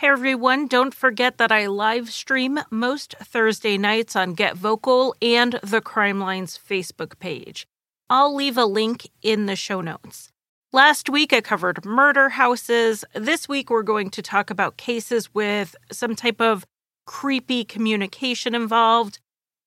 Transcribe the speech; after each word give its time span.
Hey 0.00 0.08
everyone, 0.08 0.66
don't 0.66 0.94
forget 0.94 1.36
that 1.36 1.52
I 1.52 1.66
live 1.66 2.08
stream 2.08 2.58
most 2.70 3.14
Thursday 3.22 3.76
nights 3.76 4.16
on 4.16 4.32
Get 4.32 4.56
Vokl 4.56 5.12
and 5.20 5.60
the 5.62 5.82
Crime 5.82 6.18
Lines 6.18 6.58
Facebook 6.58 7.18
page. 7.18 7.66
I'll 8.08 8.34
leave 8.34 8.56
a 8.56 8.64
link 8.64 9.10
in 9.20 9.44
the 9.44 9.56
show 9.56 9.82
notes. 9.82 10.32
Last 10.72 11.10
week 11.10 11.34
I 11.34 11.42
covered 11.42 11.84
murder 11.84 12.30
houses. 12.30 13.04
This 13.14 13.46
week 13.46 13.68
we're 13.68 13.82
going 13.82 14.08
to 14.12 14.22
talk 14.22 14.48
about 14.48 14.78
cases 14.78 15.34
with 15.34 15.76
some 15.92 16.16
type 16.16 16.40
of 16.40 16.64
creepy 17.04 17.62
communication 17.62 18.54
involved. 18.54 19.18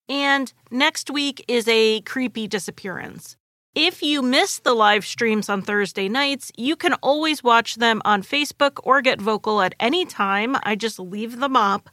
And 0.10 0.52
next 0.72 1.12
week 1.12 1.46
is 1.48 1.68
a 1.68 2.02
creepy 2.02 2.48
disappearance. 2.48 3.38
If 3.76 4.04
you 4.04 4.22
miss 4.22 4.60
the 4.60 4.76
live 4.76 5.04
streams 5.04 5.50
on 5.50 5.64
Thursday 5.64 6.08
nights, 6.08 6.52
you 6.56 6.76
can 6.76 6.94
always 7.02 7.44
watch 7.44 7.78
them 7.78 8.04
on 8.06 8.22
Facebook 8.22 8.80
or 8.84 9.02
Get 9.02 9.18
Vokl 9.18 9.66
at 9.66 9.74
any 9.80 10.06
time. 10.06 10.56
I 10.62 10.76
just 10.76 11.00
leave 11.00 11.40
them 11.40 11.56
up. 11.56 11.90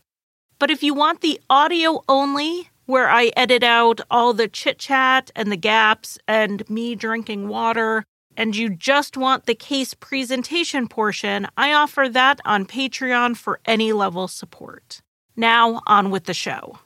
But 0.58 0.70
if 0.70 0.82
you 0.82 0.92
want 0.92 1.22
the 1.22 1.40
audio 1.48 2.02
only, 2.06 2.68
where 2.84 3.08
I 3.08 3.30
edit 3.34 3.62
out 3.62 4.02
all 4.10 4.34
the 4.34 4.46
chit 4.46 4.78
chat 4.78 5.30
and 5.34 5.50
the 5.50 5.56
gaps 5.56 6.18
and 6.28 6.68
me 6.68 6.94
drinking 6.94 7.48
water, 7.48 8.04
and 8.36 8.54
you 8.54 8.68
just 8.68 9.16
want 9.16 9.46
the 9.46 9.54
case 9.54 9.94
presentation 9.94 10.86
portion, 10.86 11.46
I 11.56 11.72
offer 11.72 12.10
that 12.10 12.40
on 12.44 12.66
Patreon 12.66 13.38
for 13.38 13.58
any 13.64 13.94
level 13.94 14.28
support. 14.28 15.00
Now, 15.34 15.80
on 15.86 16.10
with 16.10 16.24
the 16.24 16.34
show. 16.34 16.78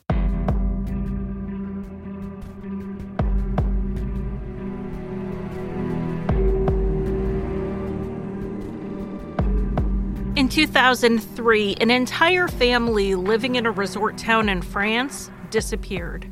In 10.44 10.50
2003, 10.50 11.76
an 11.80 11.90
entire 11.90 12.48
family 12.48 13.14
living 13.14 13.54
in 13.54 13.64
a 13.64 13.70
resort 13.70 14.18
town 14.18 14.50
in 14.50 14.60
France 14.60 15.30
disappeared. 15.48 16.30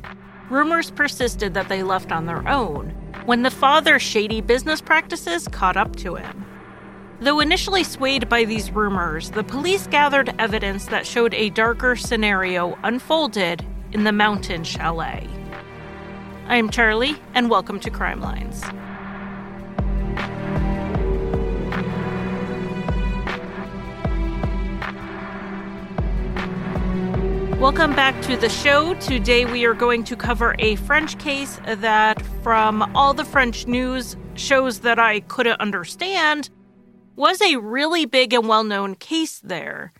Rumors 0.51 0.91
persisted 0.91 1.55
that 1.55 1.67
they 1.67 1.81
left 1.81 2.11
on 2.11 2.27
their 2.27 2.47
own 2.47 2.89
when 3.25 3.41
the 3.41 3.49
father's 3.49 4.03
shady 4.03 4.39
business 4.39 4.81
practices 4.81 5.47
caught 5.47 5.77
up 5.77 5.95
to 5.95 6.13
him. 6.13 6.45
Though 7.21 7.39
initially 7.39 7.83
swayed 7.83 8.29
by 8.29 8.45
these 8.45 8.69
rumors, 8.69 9.31
the 9.31 9.43
police 9.43 9.87
gathered 9.87 10.35
evidence 10.37 10.85
that 10.85 11.07
showed 11.07 11.33
a 11.33 11.49
darker 11.49 11.95
scenario 11.95 12.77
unfolded 12.83 13.65
in 13.93 14.03
the 14.03 14.11
mountain 14.11 14.63
chalet. 14.63 15.27
I'm 16.45 16.69
Charlie, 16.69 17.15
and 17.33 17.49
welcome 17.49 17.79
to 17.79 17.89
Crime 17.89 18.21
Lines. 18.21 18.61
Welcome 27.63 27.95
back 27.95 28.21
to 28.23 28.35
the 28.35 28.49
show. 28.49 28.93
Today 28.95 29.45
we 29.45 29.63
are 29.63 29.73
going 29.73 30.03
to 30.03 30.17
cover 30.17 30.53
a 30.59 30.75
French 30.75 31.17
case 31.17 31.61
that, 31.65 32.21
from 32.43 32.81
all 32.93 33.13
the 33.13 33.23
French 33.23 33.67
news 33.67 34.17
shows 34.35 34.81
that 34.81 34.99
I 34.99 35.21
couldn't 35.21 35.61
understand, 35.61 36.49
was 37.15 37.41
a 37.41 37.55
really 37.55 38.05
big 38.05 38.33
and 38.33 38.49
well 38.49 38.65
known 38.65 38.95
case 38.95 39.39
there. 39.39 39.93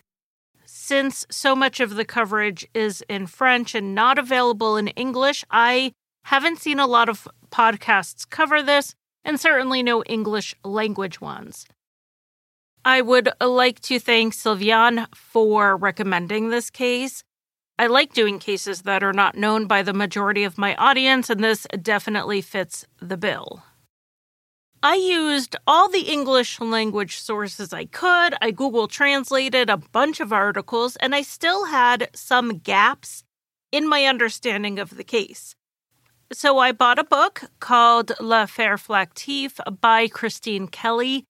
Since 0.66 1.26
so 1.32 1.56
much 1.56 1.80
of 1.80 1.96
the 1.96 2.04
coverage 2.04 2.68
is 2.74 3.02
in 3.08 3.28
French 3.28 3.74
and 3.76 3.96
not 3.96 4.20
available 4.20 4.76
in 4.76 4.90
English, 4.90 5.46
I 5.50 5.94
haven't 6.24 6.60
seen 6.60 6.80
a 6.80 6.86
lot 6.86 7.08
of 7.08 7.30
podcasts 7.50 8.30
cover 8.30 8.62
this, 8.62 8.94
and 9.24 9.40
certainly 9.40 9.82
no 9.82 10.04
English 10.04 10.54
language 10.66 11.22
ones. 11.22 11.66
I 12.84 13.00
would 13.00 13.30
like 13.40 13.80
to 13.84 14.00
thank 14.00 14.34
Sylviane 14.34 15.08
for 15.16 15.78
recommending 15.78 16.50
this 16.50 16.70
case. 16.70 17.24
I 17.80 17.88
like 17.88 18.14
doing 18.14 18.38
cases 18.38 18.84
that 18.84 19.04
are 19.04 19.14
not 19.14 19.36
known 19.36 19.66
by 19.66 19.82
the 19.82 19.94
majority 19.94 20.44
of 20.44 20.58
my 20.58 20.76
audience, 20.76 21.30
and 21.30 21.44
this 21.44 21.66
definitely 21.82 22.42
fits 22.42 22.86
the 23.02 23.18
bill. 23.18 23.64
I 24.84 24.96
used 24.96 25.56
all 25.66 25.90
the 25.90 26.12
English 26.12 26.60
language 26.60 27.18
sources 27.18 27.74
I 27.74 27.86
could. 27.86 28.36
I 28.42 28.52
Google 28.52 28.88
translated 28.88 29.70
a 29.70 29.78
bunch 29.78 30.20
of 30.20 30.34
articles, 30.34 30.98
and 30.98 31.16
I 31.16 31.22
still 31.22 31.66
had 31.66 32.10
some 32.14 32.58
gaps 32.60 33.24
in 33.72 33.88
my 33.88 34.06
understanding 34.06 34.78
of 34.78 34.98
the 34.98 35.04
case. 35.04 35.56
So 36.32 36.60
I 36.60 36.74
bought 36.74 37.00
a 37.00 37.04
book 37.04 37.44
called 37.60 38.12
L'Affaire 38.20 38.78
Flactif 38.78 39.60
by 39.80 40.08
Christine 40.08 40.68
Kelly, 40.68 41.26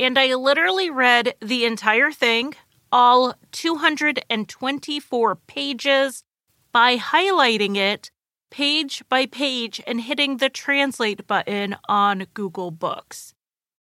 and 0.00 0.18
I 0.18 0.34
literally 0.34 0.90
read 0.90 1.34
the 1.40 1.66
entire 1.66 2.10
thing 2.10 2.54
all 2.94 3.34
224 3.50 5.36
pages 5.48 6.22
by 6.70 6.96
highlighting 6.96 7.76
it 7.76 8.12
page 8.52 9.02
by 9.08 9.26
page 9.26 9.80
and 9.84 10.00
hitting 10.00 10.36
the 10.36 10.48
translate 10.48 11.26
button 11.26 11.74
on 11.88 12.24
Google 12.34 12.70
Books. 12.70 13.34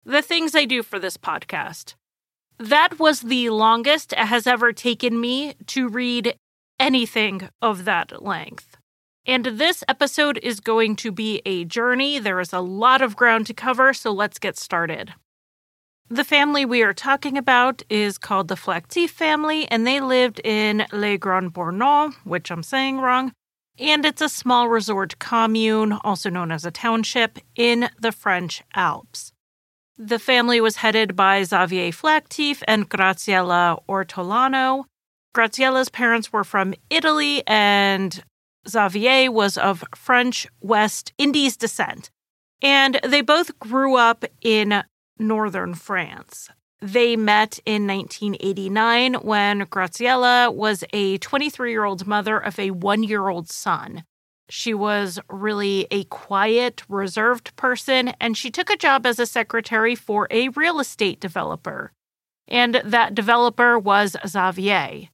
The 0.06 0.22
things 0.22 0.54
I 0.54 0.66
do 0.66 0.84
for 0.84 1.00
this 1.00 1.18
podcast. 1.18 1.96
That 2.60 3.00
was 3.00 3.22
the 3.22 3.50
longest 3.50 4.14
it 4.14 4.20
has 4.20 4.46
ever 4.46 4.72
taken 4.72 5.20
me 5.20 5.56
to 5.68 5.90
read 5.90 6.36
anything 6.80 7.50
of 7.64 7.86
that 7.86 8.22
length. 8.22 8.78
And 9.26 9.46
this 9.46 9.84
episode 9.88 10.38
is 10.44 10.60
going 10.60 10.96
to 10.98 11.12
be 11.12 11.42
a 11.48 11.66
journey. 11.66 12.20
There 12.20 12.40
is 12.40 12.54
a 12.54 12.60
lot 12.60 13.02
of 13.02 13.16
ground 13.16 13.48
to 13.48 13.56
cover, 13.56 13.92
so 13.92 14.12
let's 14.12 14.38
get 14.38 14.56
started. 14.56 15.16
The 16.12 16.24
family 16.24 16.66
we 16.66 16.82
are 16.82 16.94
talking 16.94 17.38
about 17.38 17.84
is 17.88 18.18
called 18.18 18.48
the 18.48 18.56
Flactif 18.56 19.12
family, 19.12 19.68
and 19.70 19.86
they 19.86 20.00
lived 20.00 20.42
in 20.44 20.88
Les 20.92 21.18
Grands 21.18 21.54
Bornons, 21.54 22.16
which 22.24 22.50
I'm 22.50 22.64
saying 22.64 22.98
wrong, 22.98 23.32
and 23.78 24.04
it's 24.04 24.22
a 24.22 24.28
small 24.28 24.70
resort 24.70 25.20
commune, 25.20 25.94
also 26.04 26.32
known 26.32 26.52
as 26.52 26.66
a 26.66 26.72
township, 26.72 27.38
in 27.56 27.90
the 28.00 28.12
French 28.12 28.64
Alps. 28.74 29.34
The 30.00 30.18
family 30.18 30.60
was 30.60 30.78
headed 30.78 31.16
by 31.16 31.44
Xavier 31.44 31.92
Flactif 31.92 32.64
and 32.68 32.90
Graziella 32.90 33.78
Ortolano. 33.88 34.86
Graziella's 35.36 35.90
parents 35.90 36.34
were 36.34 36.44
from 36.44 36.74
Italy, 36.90 37.44
and 37.46 38.24
Xavier 38.68 39.32
was 39.32 39.60
of 39.60 39.84
French 39.96 40.48
West 40.60 41.14
Indies 41.20 41.56
descent. 41.56 42.10
And 42.64 43.00
they 43.08 43.22
both 43.22 43.60
grew 43.60 43.96
up 43.96 44.26
in 44.42 44.84
northern 45.20 45.76
France. 45.76 46.50
They 46.82 47.18
met 47.18 47.60
in 47.66 47.86
1989 47.88 49.16
when 49.16 49.60
Graziella 49.70 50.50
was 50.50 50.86
a 50.94 51.18
23 51.18 51.72
year 51.72 51.84
old 51.84 52.08
mother 52.08 52.38
of 52.38 52.58
a 52.58 52.72
one 52.72 53.04
year 53.04 53.28
old 53.28 53.50
son. 53.50 54.06
She 54.50 54.74
was 54.74 55.20
really 55.30 55.88
a 55.92 56.06
quiet, 56.06 56.84
reserved 56.88 57.56
person, 57.56 58.14
and 58.20 58.36
she 58.36 58.50
took 58.50 58.70
a 58.70 58.78
job 58.78 59.06
as 59.06 59.20
a 59.20 59.26
secretary 59.26 59.94
for 59.94 60.28
a 60.32 60.50
real 60.50 60.80
estate 60.80 61.20
developer. 61.20 61.92
And 62.48 62.82
that 62.84 63.14
developer 63.14 63.78
was 63.78 64.16
Xavier. 64.26 65.10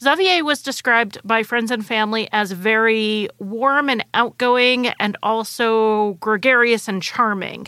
Xavier 0.00 0.44
was 0.44 0.62
described 0.62 1.18
by 1.24 1.42
friends 1.42 1.72
and 1.72 1.84
family 1.84 2.28
as 2.30 2.52
very 2.52 3.28
warm 3.40 3.88
and 3.88 4.04
outgoing 4.14 4.88
and 5.00 5.16
also 5.24 6.12
gregarious 6.20 6.86
and 6.86 7.02
charming 7.02 7.66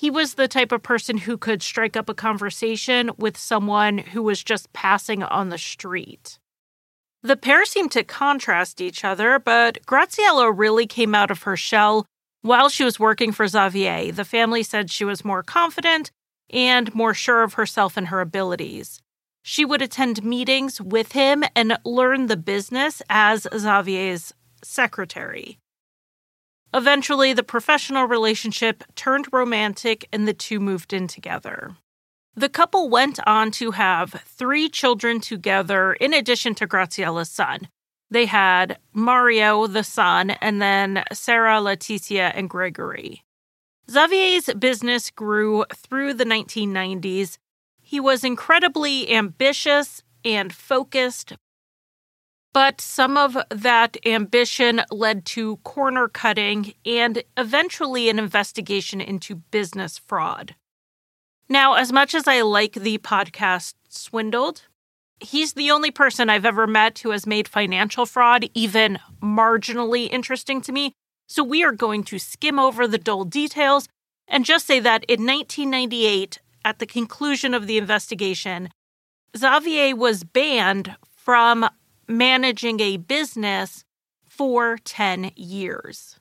he 0.00 0.08
was 0.08 0.32
the 0.32 0.48
type 0.48 0.72
of 0.72 0.82
person 0.82 1.18
who 1.18 1.36
could 1.36 1.62
strike 1.62 1.94
up 1.94 2.08
a 2.08 2.14
conversation 2.14 3.10
with 3.18 3.36
someone 3.36 3.98
who 3.98 4.22
was 4.22 4.42
just 4.42 4.72
passing 4.72 5.22
on 5.22 5.50
the 5.50 5.58
street. 5.58 6.38
The 7.22 7.36
pair 7.36 7.66
seemed 7.66 7.92
to 7.92 8.02
contrast 8.02 8.80
each 8.80 9.04
other, 9.04 9.38
but 9.38 9.84
Graziella 9.84 10.50
really 10.50 10.86
came 10.86 11.14
out 11.14 11.30
of 11.30 11.42
her 11.42 11.54
shell 11.54 12.06
while 12.40 12.70
she 12.70 12.82
was 12.82 12.98
working 12.98 13.30
for 13.30 13.46
Xavier. 13.46 14.10
The 14.10 14.24
family 14.24 14.62
said 14.62 14.90
she 14.90 15.04
was 15.04 15.22
more 15.22 15.42
confident 15.42 16.10
and 16.48 16.94
more 16.94 17.12
sure 17.12 17.42
of 17.42 17.52
herself 17.52 17.98
and 17.98 18.08
her 18.08 18.22
abilities. 18.22 19.02
She 19.42 19.66
would 19.66 19.82
attend 19.82 20.24
meetings 20.24 20.80
with 20.80 21.12
him 21.12 21.44
and 21.54 21.76
learn 21.84 22.28
the 22.28 22.38
business 22.38 23.02
as 23.10 23.46
Xavier's 23.54 24.32
secretary. 24.62 25.58
Eventually, 26.72 27.32
the 27.32 27.42
professional 27.42 28.04
relationship 28.04 28.84
turned 28.94 29.32
romantic 29.32 30.08
and 30.12 30.26
the 30.26 30.34
two 30.34 30.60
moved 30.60 30.92
in 30.92 31.08
together. 31.08 31.76
The 32.34 32.48
couple 32.48 32.88
went 32.88 33.18
on 33.26 33.50
to 33.52 33.72
have 33.72 34.22
three 34.24 34.68
children 34.68 35.20
together, 35.20 35.94
in 35.94 36.14
addition 36.14 36.54
to 36.56 36.66
Graziella's 36.66 37.30
son. 37.30 37.68
They 38.08 38.26
had 38.26 38.78
Mario, 38.92 39.66
the 39.66 39.84
son, 39.84 40.30
and 40.30 40.62
then 40.62 41.04
Sarah, 41.12 41.60
Leticia, 41.60 42.32
and 42.34 42.48
Gregory. 42.48 43.24
Xavier's 43.90 44.46
business 44.54 45.10
grew 45.10 45.64
through 45.74 46.14
the 46.14 46.24
1990s. 46.24 47.38
He 47.82 47.98
was 47.98 48.22
incredibly 48.22 49.12
ambitious 49.12 50.02
and 50.24 50.52
focused, 50.52 51.32
but 52.52 52.80
some 52.80 53.16
of 53.16 53.36
that 53.50 53.96
ambition 54.04 54.82
led 54.90 55.24
to 55.24 55.56
corner 55.58 56.08
cutting 56.08 56.74
and 56.84 57.22
eventually 57.36 58.08
an 58.08 58.18
investigation 58.18 59.00
into 59.00 59.36
business 59.36 59.98
fraud. 59.98 60.54
Now, 61.48 61.74
as 61.74 61.92
much 61.92 62.14
as 62.14 62.26
I 62.26 62.42
like 62.42 62.74
the 62.74 62.98
podcast 62.98 63.74
Swindled, 63.88 64.62
he's 65.20 65.52
the 65.52 65.70
only 65.70 65.90
person 65.90 66.30
I've 66.30 66.44
ever 66.44 66.66
met 66.66 67.00
who 67.00 67.10
has 67.10 67.26
made 67.26 67.48
financial 67.48 68.06
fraud 68.06 68.48
even 68.54 68.98
marginally 69.22 70.08
interesting 70.10 70.60
to 70.62 70.72
me. 70.72 70.92
So 71.28 71.44
we 71.44 71.62
are 71.62 71.72
going 71.72 72.04
to 72.04 72.18
skim 72.18 72.58
over 72.58 72.86
the 72.86 72.98
dull 72.98 73.24
details 73.24 73.88
and 74.26 74.44
just 74.44 74.66
say 74.66 74.80
that 74.80 75.04
in 75.04 75.26
1998, 75.26 76.40
at 76.64 76.78
the 76.78 76.86
conclusion 76.86 77.54
of 77.54 77.66
the 77.66 77.78
investigation, 77.78 78.70
Xavier 79.36 79.96
was 79.96 80.24
banned 80.24 80.96
from 81.04 81.68
managing 82.10 82.80
a 82.80 82.96
business 82.96 83.84
for 84.28 84.78
10 84.84 85.32
years. 85.36 86.18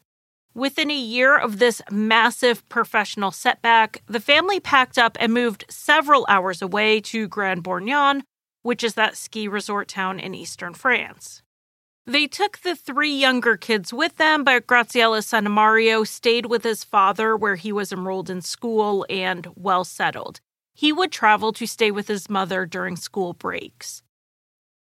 Within 0.53 0.91
a 0.91 0.95
year 0.95 1.37
of 1.37 1.59
this 1.59 1.81
massive 1.91 2.67
professional 2.69 3.31
setback, 3.31 4.01
the 4.07 4.19
family 4.19 4.59
packed 4.59 4.97
up 4.97 5.17
and 5.19 5.33
moved 5.33 5.65
several 5.69 6.25
hours 6.27 6.61
away 6.61 6.99
to 7.01 7.27
Grand 7.27 7.63
Bornand, 7.63 8.23
which 8.61 8.83
is 8.83 8.95
that 8.95 9.15
ski 9.15 9.47
resort 9.47 9.87
town 9.87 10.19
in 10.19 10.35
eastern 10.35 10.73
France. 10.73 11.41
They 12.05 12.25
took 12.27 12.59
the 12.59 12.75
three 12.75 13.13
younger 13.13 13.55
kids 13.55 13.93
with 13.93 14.17
them, 14.17 14.43
but 14.43 14.65
Graziella's 14.65 15.27
son 15.27 15.49
Mario 15.51 16.03
stayed 16.03 16.47
with 16.47 16.63
his 16.63 16.83
father 16.83 17.37
where 17.37 17.55
he 17.55 17.71
was 17.71 17.91
enrolled 17.91 18.29
in 18.29 18.41
school 18.41 19.05
and 19.09 19.47
well 19.55 19.83
settled. 19.83 20.39
He 20.73 20.91
would 20.91 21.11
travel 21.11 21.53
to 21.53 21.67
stay 21.67 21.91
with 21.91 22.07
his 22.07 22.29
mother 22.29 22.65
during 22.65 22.95
school 22.95 23.33
breaks. 23.33 24.01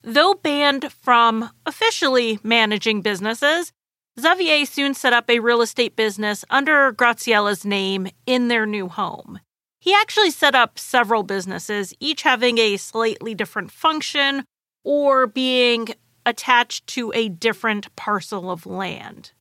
Though 0.07 0.35
banned 0.35 0.93
from 0.93 1.49
officially 1.65 2.39
managing 2.43 3.01
businesses, 3.01 3.73
Xavier 4.21 4.67
soon 4.67 4.93
set 4.93 5.15
up 5.15 5.31
a 5.31 5.39
real 5.39 5.63
estate 5.63 5.97
business 5.97 6.45
under 6.51 6.93
Graziella's 6.93 7.65
name 7.65 8.09
in 8.27 8.49
their 8.49 8.67
new 8.67 8.89
home. 8.89 9.41
He 9.81 9.95
actually 9.95 10.31
set 10.31 10.55
up 10.55 10.79
several 10.79 11.23
businesses, 11.23 11.95
each 12.01 12.21
having 12.21 12.59
a 12.59 12.77
slightly 12.77 13.35
different 13.35 13.71
function 13.71 14.45
or 14.85 15.27
being 15.27 15.89
attached 16.27 16.87
to 16.89 17.11
a 17.15 17.31
different 17.31 17.95
parcel 17.97 18.51
of 18.51 18.67
land. 18.67 19.33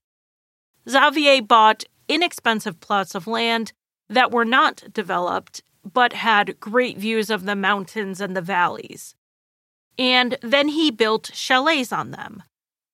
Xavier 0.89 1.41
bought 1.41 1.83
inexpensive 2.07 2.79
plots 2.79 3.15
of 3.15 3.27
land 3.27 3.73
that 4.07 4.31
were 4.31 4.45
not 4.45 4.93
developed 4.93 5.61
but 5.83 6.13
had 6.13 6.61
great 6.61 6.97
views 6.97 7.29
of 7.29 7.43
the 7.43 7.55
mountains 7.55 8.21
and 8.21 8.35
the 8.35 8.41
valleys. 8.41 9.13
And 9.97 10.37
then 10.41 10.69
he 10.69 10.91
built 10.91 11.31
chalets 11.33 11.91
on 11.91 12.11
them. 12.11 12.43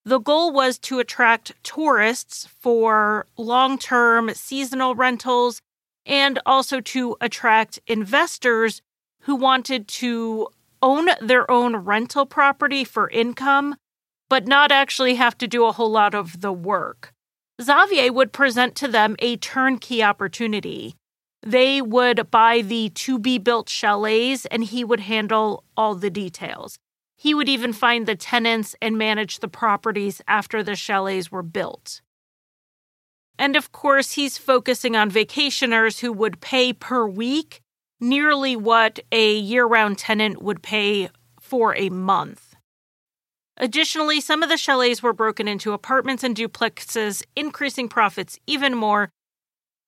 The 0.06 0.19
goal 0.19 0.51
was 0.51 0.78
to 0.80 1.00
attract 1.00 1.54
tourists 1.63 2.48
for 2.60 3.25
long 3.38 3.78
term 3.78 4.34
seasonal 4.34 4.96
rentals 4.96 5.62
and 6.06 6.40
also 6.46 6.81
to 6.81 7.16
attract 7.22 7.80
investors 7.86 8.81
who 9.22 9.36
wanted 9.36 9.88
to 9.88 10.48
own 10.81 11.10
their 11.22 11.50
own 11.51 11.75
rental 11.75 12.25
property 12.25 12.84
for 12.84 13.10
income, 13.10 13.75
but 14.30 14.48
not 14.48 14.72
actually 14.72 15.16
have 15.16 15.38
to 15.38 15.48
do 15.48 15.66
a 15.66 15.72
whole 15.72 15.92
lot 15.92 16.16
of 16.16 16.42
the 16.42 16.54
work. 16.54 17.13
Xavier 17.62 18.12
would 18.13 18.31
present 18.31 18.75
to 18.75 18.88
them 18.88 19.16
a 19.19 19.36
turnkey 19.38 20.01
opportunity. 20.01 20.96
They 21.44 21.81
would 21.81 22.31
buy 22.31 22.62
the 22.62 22.90
to 22.90 23.19
be 23.19 23.38
built 23.38 23.68
chalets 23.68 24.46
and 24.46 24.63
he 24.63 24.84
would 24.84 25.01
handle 25.01 25.63
all 25.75 25.96
the 25.96 26.10
details. 26.10 26.78
He 27.19 27.33
would 27.33 27.50
even 27.50 27.74
find 27.74 28.06
the 28.06 28.16
tenants 28.16 28.77
and 28.81 28.98
manage 28.98 29.39
the 29.39 29.50
properties 29.50 30.21
after 30.25 30.63
the 30.63 30.77
chalets 30.77 31.30
were 31.30 31.44
built. 31.44 32.00
And 33.38 33.57
of 33.57 33.74
course, 33.74 34.13
he's 34.13 34.38
focusing 34.38 34.95
on 34.95 35.12
vacationers 35.12 36.00
who 36.00 36.13
would 36.13 36.39
pay 36.39 36.71
per 36.71 37.06
week 37.06 37.60
nearly 38.00 38.56
what 38.56 39.00
a 39.12 39.36
year 39.38 39.66
round 39.66 39.98
tenant 39.98 40.42
would 40.42 40.63
pay 40.63 41.10
for 41.42 41.75
a 41.75 41.89
month. 41.89 42.56
Additionally, 43.57 44.22
some 44.22 44.42
of 44.42 44.48
the 44.48 44.56
chalets 44.56 45.04
were 45.04 45.12
broken 45.12 45.45
into 45.45 45.74
apartments 45.74 46.24
and 46.24 46.38
duplexes, 46.38 47.22
increasing 47.36 47.89
profits 47.89 48.39
even 48.48 48.74
more. 48.74 49.10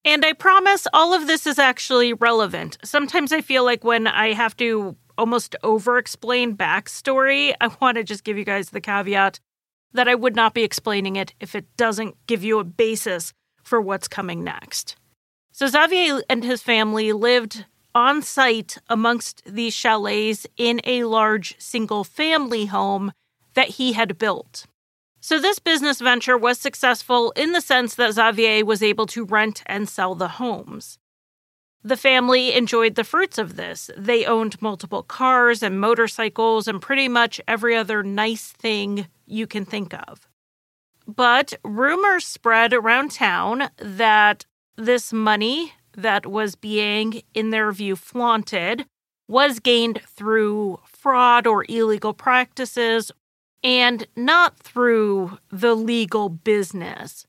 And 0.04 0.26
I 0.26 0.34
promise 0.34 0.86
all 0.92 1.14
of 1.14 1.28
this 1.28 1.48
is 1.48 1.60
actually 1.60 2.12
relevant. 2.12 2.78
Sometimes 2.84 3.32
I 3.32 3.40
feel 3.40 3.64
like 3.64 3.86
when 3.86 4.06
I 4.06 4.34
have 4.34 4.58
to 4.58 4.98
almost 5.22 5.56
over 5.62 6.00
explain 6.00 6.58
backstory, 6.58 7.54
I 7.62 7.70
want 7.80 7.98
to 7.98 8.04
just 8.04 8.24
give 8.24 8.40
you 8.40 8.44
guys 8.44 8.72
the 8.72 8.82
caveat 8.82 9.40
that 9.94 10.08
I 10.08 10.16
would 10.16 10.36
not 10.36 10.56
be 10.56 10.64
explaining 10.64 11.16
it 11.16 11.36
if 11.40 11.54
it 11.54 11.78
doesn't 11.78 12.16
give 12.26 12.44
you 12.44 12.58
a 12.58 12.64
basis 12.64 13.32
for 13.62 13.80
what's 13.80 14.08
coming 14.08 14.44
next. 14.44 14.96
So 15.52 15.68
Xavier 15.68 16.24
and 16.28 16.44
his 16.44 16.64
family 16.64 17.14
lived 17.14 17.66
on 17.94 18.24
site 18.24 18.80
amongst 18.90 19.44
these 19.46 19.76
chalets 19.76 20.48
in 20.58 20.82
a 20.86 21.04
large 21.04 21.56
single 21.60 22.04
family 22.04 22.66
home 22.66 23.12
that 23.54 23.70
he 23.70 23.94
had 23.94 24.18
built. 24.18 24.66
So, 25.24 25.40
this 25.40 25.60
business 25.60 26.02
venture 26.02 26.36
was 26.36 26.58
successful 26.58 27.30
in 27.36 27.52
the 27.52 27.62
sense 27.62 27.94
that 27.94 28.14
Xavier 28.14 28.66
was 28.66 28.82
able 28.82 29.06
to 29.08 29.24
rent 29.24 29.62
and 29.68 29.88
sell 29.88 30.16
the 30.16 30.30
homes. 30.40 30.98
The 31.84 31.98
family 31.98 32.54
enjoyed 32.54 32.96
the 32.96 33.04
fruits 33.04 33.38
of 33.38 33.56
this. 33.56 33.90
They 33.98 34.26
owned 34.26 34.62
multiple 34.62 35.02
cars 35.02 35.64
and 35.64 35.80
motorcycles 35.80 36.68
and 36.68 36.82
pretty 36.82 37.08
much 37.08 37.42
every 37.48 37.76
other 37.76 38.04
nice 38.04 38.52
thing 38.52 39.08
you 39.26 39.48
can 39.48 39.66
think 39.66 39.94
of. 39.94 40.28
But 41.08 41.54
rumors 41.64 42.26
spread 42.26 42.74
around 42.74 43.12
town 43.12 43.70
that 43.78 44.46
this 44.78 45.12
money 45.12 45.74
that 45.94 46.26
was 46.26 46.56
being, 46.56 47.24
in 47.34 47.50
their 47.50 47.72
view, 47.72 47.96
flaunted 47.96 48.86
was 49.28 49.60
gained 49.60 50.02
through 50.06 50.80
fraud 50.86 51.48
or 51.48 51.66
illegal 51.68 52.14
practices 52.14 53.12
and 53.64 54.08
not 54.16 54.58
through 54.58 55.38
the 55.50 55.76
legal 55.76 56.30
business. 56.30 57.26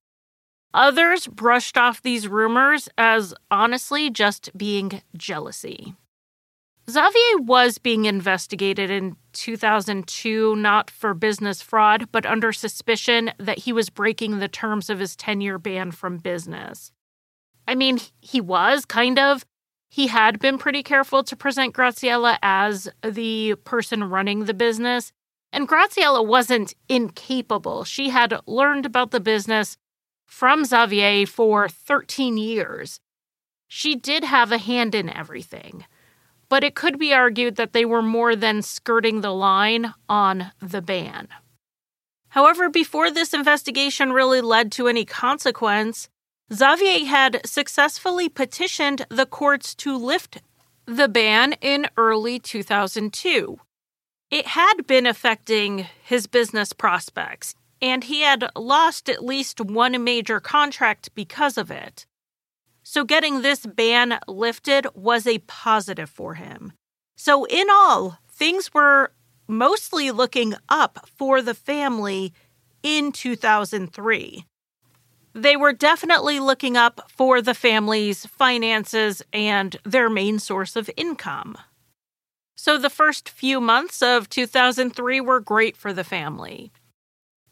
Others 0.74 1.26
brushed 1.26 1.76
off 1.76 2.00
these 2.00 2.28
rumors 2.28 2.88
as 2.96 3.34
honestly 3.50 4.08
just 4.10 4.56
being 4.56 5.02
jealousy. 5.16 5.94
Xavier 6.90 7.38
was 7.38 7.78
being 7.78 8.06
investigated 8.06 8.90
in 8.90 9.16
2002 9.34 10.56
not 10.56 10.90
for 10.90 11.14
business 11.14 11.62
fraud, 11.62 12.08
but 12.10 12.26
under 12.26 12.52
suspicion 12.52 13.32
that 13.38 13.60
he 13.60 13.72
was 13.72 13.88
breaking 13.88 14.38
the 14.38 14.48
terms 14.48 14.90
of 14.90 14.98
his 14.98 15.14
10 15.14 15.40
year 15.40 15.58
ban 15.58 15.92
from 15.92 16.18
business. 16.18 16.90
I 17.68 17.74
mean, 17.74 18.00
he 18.20 18.40
was 18.40 18.84
kind 18.84 19.18
of. 19.18 19.44
He 19.90 20.06
had 20.06 20.38
been 20.40 20.56
pretty 20.56 20.82
careful 20.82 21.22
to 21.22 21.36
present 21.36 21.74
Graziella 21.74 22.38
as 22.42 22.88
the 23.02 23.56
person 23.56 24.04
running 24.04 24.46
the 24.46 24.54
business, 24.54 25.12
and 25.52 25.68
Graziella 25.68 26.22
wasn't 26.22 26.74
incapable. 26.88 27.84
She 27.84 28.08
had 28.08 28.40
learned 28.46 28.86
about 28.86 29.10
the 29.10 29.20
business 29.20 29.76
from 30.32 30.64
Xavier 30.64 31.26
for 31.26 31.68
13 31.68 32.38
years. 32.38 33.00
She 33.68 33.94
did 33.94 34.24
have 34.24 34.50
a 34.50 34.56
hand 34.56 34.94
in 34.94 35.10
everything, 35.10 35.84
but 36.48 36.64
it 36.64 36.74
could 36.74 36.98
be 36.98 37.12
argued 37.12 37.56
that 37.56 37.74
they 37.74 37.84
were 37.84 38.00
more 38.00 38.34
than 38.34 38.62
skirting 38.62 39.20
the 39.20 39.34
line 39.34 39.92
on 40.08 40.50
the 40.58 40.80
ban. 40.80 41.28
However, 42.30 42.70
before 42.70 43.10
this 43.10 43.34
investigation 43.34 44.14
really 44.14 44.40
led 44.40 44.72
to 44.72 44.88
any 44.88 45.04
consequence, 45.04 46.08
Xavier 46.50 47.04
had 47.04 47.42
successfully 47.44 48.30
petitioned 48.30 49.04
the 49.10 49.26
courts 49.26 49.74
to 49.76 49.94
lift 49.94 50.40
the 50.86 51.08
ban 51.08 51.52
in 51.60 51.88
early 51.98 52.38
2002. 52.38 53.60
It 54.30 54.46
had 54.46 54.86
been 54.86 55.06
affecting 55.06 55.86
his 56.02 56.26
business 56.26 56.72
prospects 56.72 57.54
and 57.82 58.04
he 58.04 58.20
had 58.20 58.48
lost 58.56 59.10
at 59.10 59.24
least 59.24 59.60
one 59.60 60.02
major 60.04 60.38
contract 60.38 61.12
because 61.16 61.58
of 61.58 61.70
it. 61.70 62.06
So, 62.84 63.04
getting 63.04 63.42
this 63.42 63.66
ban 63.66 64.18
lifted 64.26 64.86
was 64.94 65.26
a 65.26 65.38
positive 65.40 66.08
for 66.08 66.34
him. 66.34 66.72
So, 67.16 67.44
in 67.44 67.68
all, 67.70 68.18
things 68.30 68.72
were 68.72 69.12
mostly 69.48 70.10
looking 70.10 70.54
up 70.68 71.08
for 71.16 71.42
the 71.42 71.54
family 71.54 72.32
in 72.82 73.12
2003. 73.12 74.44
They 75.34 75.56
were 75.56 75.72
definitely 75.72 76.40
looking 76.40 76.76
up 76.76 77.10
for 77.10 77.40
the 77.40 77.54
family's 77.54 78.26
finances 78.26 79.22
and 79.32 79.76
their 79.84 80.10
main 80.10 80.38
source 80.38 80.76
of 80.76 80.90
income. 80.96 81.56
So, 82.56 82.78
the 82.78 82.90
first 82.90 83.28
few 83.28 83.60
months 83.60 84.02
of 84.02 84.28
2003 84.28 85.20
were 85.20 85.40
great 85.40 85.76
for 85.76 85.92
the 85.92 86.04
family. 86.04 86.72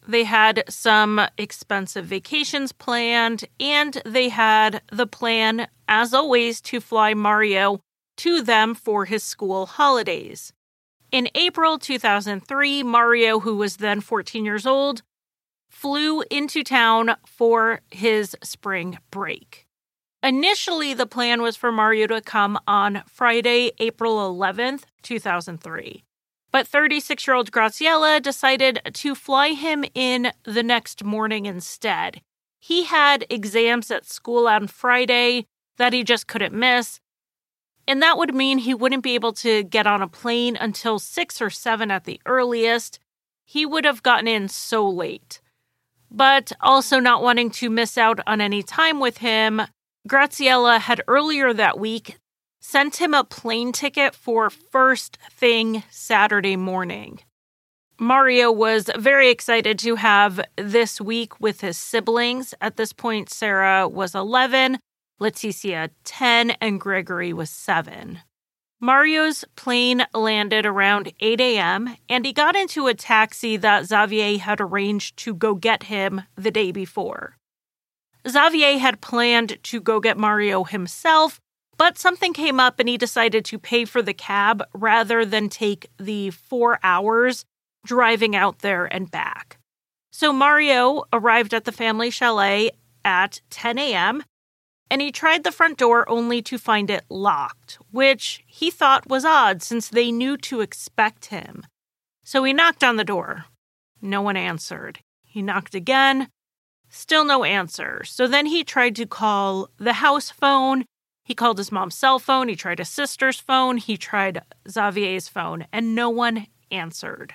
They 0.07 0.23
had 0.23 0.63
some 0.67 1.21
expensive 1.37 2.05
vacations 2.05 2.71
planned, 2.71 3.45
and 3.59 4.01
they 4.05 4.29
had 4.29 4.81
the 4.91 5.07
plan, 5.07 5.67
as 5.87 6.13
always, 6.13 6.59
to 6.61 6.81
fly 6.81 7.13
Mario 7.13 7.79
to 8.17 8.41
them 8.41 8.73
for 8.73 9.05
his 9.05 9.23
school 9.23 9.65
holidays. 9.65 10.53
In 11.11 11.27
April 11.35 11.77
2003, 11.77 12.83
Mario, 12.83 13.39
who 13.41 13.55
was 13.55 13.77
then 13.77 14.01
14 14.01 14.45
years 14.45 14.65
old, 14.65 15.03
flew 15.69 16.23
into 16.29 16.63
town 16.63 17.15
for 17.25 17.81
his 17.89 18.35
spring 18.43 18.97
break. 19.11 19.67
Initially, 20.23 20.93
the 20.93 21.07
plan 21.07 21.41
was 21.41 21.55
for 21.55 21.71
Mario 21.71 22.07
to 22.07 22.21
come 22.21 22.59
on 22.67 23.03
Friday, 23.07 23.71
April 23.79 24.17
11th, 24.17 24.83
2003. 25.01 26.03
But 26.51 26.67
36 26.67 27.25
year 27.25 27.35
old 27.35 27.51
Graziella 27.51 28.19
decided 28.19 28.81
to 28.93 29.15
fly 29.15 29.49
him 29.49 29.85
in 29.93 30.31
the 30.43 30.63
next 30.63 31.03
morning 31.03 31.45
instead. 31.45 32.21
He 32.59 32.83
had 32.83 33.25
exams 33.29 33.89
at 33.89 34.05
school 34.05 34.47
on 34.47 34.67
Friday 34.67 35.45
that 35.77 35.93
he 35.93 36.03
just 36.03 36.27
couldn't 36.27 36.53
miss. 36.53 36.99
And 37.87 38.01
that 38.01 38.17
would 38.17 38.35
mean 38.35 38.59
he 38.59 38.73
wouldn't 38.73 39.03
be 39.03 39.15
able 39.15 39.33
to 39.33 39.63
get 39.63 39.87
on 39.87 40.01
a 40.01 40.07
plane 40.07 40.55
until 40.55 40.99
6 40.99 41.41
or 41.41 41.49
7 41.49 41.89
at 41.89 42.03
the 42.03 42.21
earliest. 42.25 42.99
He 43.45 43.65
would 43.65 43.85
have 43.85 44.03
gotten 44.03 44.27
in 44.27 44.47
so 44.47 44.87
late. 44.87 45.41
But 46.11 46.51
also 46.61 46.99
not 46.99 47.23
wanting 47.23 47.49
to 47.51 47.69
miss 47.69 47.97
out 47.97 48.19
on 48.27 48.41
any 48.41 48.61
time 48.61 48.99
with 48.99 49.17
him, 49.17 49.61
Graziella 50.07 50.79
had 50.79 51.01
earlier 51.07 51.53
that 51.53 51.79
week 51.79 52.17
sent 52.61 53.01
him 53.01 53.13
a 53.13 53.23
plane 53.23 53.71
ticket 53.71 54.15
for 54.15 54.49
first 54.49 55.17
thing 55.31 55.83
Saturday 55.89 56.55
morning. 56.55 57.19
Mario 57.99 58.51
was 58.51 58.89
very 58.97 59.29
excited 59.29 59.77
to 59.79 59.95
have 59.95 60.39
this 60.55 61.01
week 61.01 61.39
with 61.39 61.61
his 61.61 61.77
siblings. 61.77 62.53
At 62.61 62.77
this 62.77 62.93
point, 62.93 63.29
Sarah 63.29 63.87
was 63.87 64.15
11, 64.15 64.79
Leticia 65.19 65.89
10, 66.03 66.51
and 66.61 66.79
Gregory 66.79 67.33
was 67.33 67.49
7. 67.49 68.19
Mario's 68.79 69.45
plane 69.55 70.03
landed 70.15 70.65
around 70.65 71.13
8 71.19 71.39
a.m., 71.39 71.95
and 72.09 72.25
he 72.25 72.33
got 72.33 72.55
into 72.55 72.87
a 72.87 72.95
taxi 72.95 73.55
that 73.57 73.85
Xavier 73.85 74.39
had 74.39 74.59
arranged 74.59 75.17
to 75.17 75.35
go 75.35 75.53
get 75.53 75.83
him 75.83 76.23
the 76.35 76.49
day 76.49 76.71
before. 76.71 77.37
Xavier 78.27 78.79
had 78.79 79.01
planned 79.01 79.59
to 79.63 79.79
go 79.79 79.99
get 79.99 80.17
Mario 80.17 80.63
himself, 80.63 81.39
but 81.81 81.97
something 81.97 82.31
came 82.31 82.59
up 82.59 82.79
and 82.79 82.87
he 82.87 82.95
decided 82.95 83.43
to 83.43 83.57
pay 83.57 83.85
for 83.85 84.03
the 84.03 84.13
cab 84.13 84.61
rather 84.71 85.25
than 85.25 85.49
take 85.49 85.89
the 85.97 86.29
four 86.29 86.77
hours 86.83 87.43
driving 87.87 88.35
out 88.35 88.59
there 88.59 88.85
and 88.85 89.09
back. 89.09 89.57
So 90.11 90.31
Mario 90.31 91.05
arrived 91.11 91.55
at 91.55 91.65
the 91.65 91.71
family 91.71 92.11
chalet 92.11 92.69
at 93.03 93.41
10 93.49 93.79
a.m. 93.79 94.23
and 94.91 95.01
he 95.01 95.11
tried 95.11 95.43
the 95.43 95.51
front 95.51 95.79
door 95.79 96.07
only 96.07 96.43
to 96.43 96.59
find 96.59 96.91
it 96.91 97.03
locked, 97.09 97.79
which 97.89 98.43
he 98.45 98.69
thought 98.69 99.09
was 99.09 99.25
odd 99.25 99.63
since 99.63 99.89
they 99.89 100.11
knew 100.11 100.37
to 100.37 100.61
expect 100.61 101.25
him. 101.25 101.65
So 102.23 102.43
he 102.43 102.53
knocked 102.53 102.83
on 102.83 102.97
the 102.97 103.03
door. 103.03 103.45
No 104.03 104.21
one 104.21 104.37
answered. 104.37 104.99
He 105.23 105.41
knocked 105.41 105.73
again. 105.73 106.27
Still 106.89 107.25
no 107.25 107.43
answer. 107.43 108.03
So 108.03 108.27
then 108.27 108.45
he 108.45 108.63
tried 108.63 108.95
to 108.97 109.07
call 109.07 109.71
the 109.79 109.93
house 109.93 110.29
phone 110.29 110.85
he 111.23 111.35
called 111.35 111.57
his 111.57 111.71
mom's 111.71 111.95
cell 111.95 112.19
phone, 112.19 112.47
he 112.47 112.55
tried 112.55 112.79
his 112.79 112.89
sister's 112.89 113.39
phone, 113.39 113.77
he 113.77 113.97
tried 113.97 114.41
Xavier's 114.69 115.27
phone, 115.27 115.65
and 115.71 115.95
no 115.95 116.09
one 116.09 116.47
answered. 116.71 117.33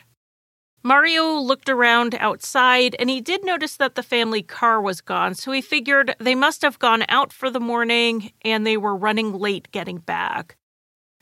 Mario 0.82 1.32
looked 1.32 1.68
around 1.68 2.14
outside 2.14 2.94
and 3.00 3.10
he 3.10 3.20
did 3.20 3.44
notice 3.44 3.76
that 3.76 3.96
the 3.96 4.04
family 4.04 4.42
car 4.42 4.80
was 4.80 5.00
gone, 5.00 5.34
so 5.34 5.50
he 5.50 5.60
figured 5.60 6.14
they 6.20 6.34
must 6.34 6.62
have 6.62 6.78
gone 6.78 7.04
out 7.08 7.32
for 7.32 7.50
the 7.50 7.58
morning 7.58 8.32
and 8.42 8.64
they 8.64 8.76
were 8.76 8.94
running 8.94 9.32
late 9.32 9.68
getting 9.72 9.98
back. 9.98 10.56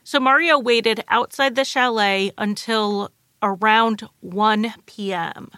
So 0.03 0.19
Mario 0.19 0.59
waited 0.59 1.03
outside 1.07 1.55
the 1.55 1.65
chalet 1.65 2.31
until 2.37 3.09
around 3.41 4.03
1 4.19 4.73
p.m. 4.85 5.49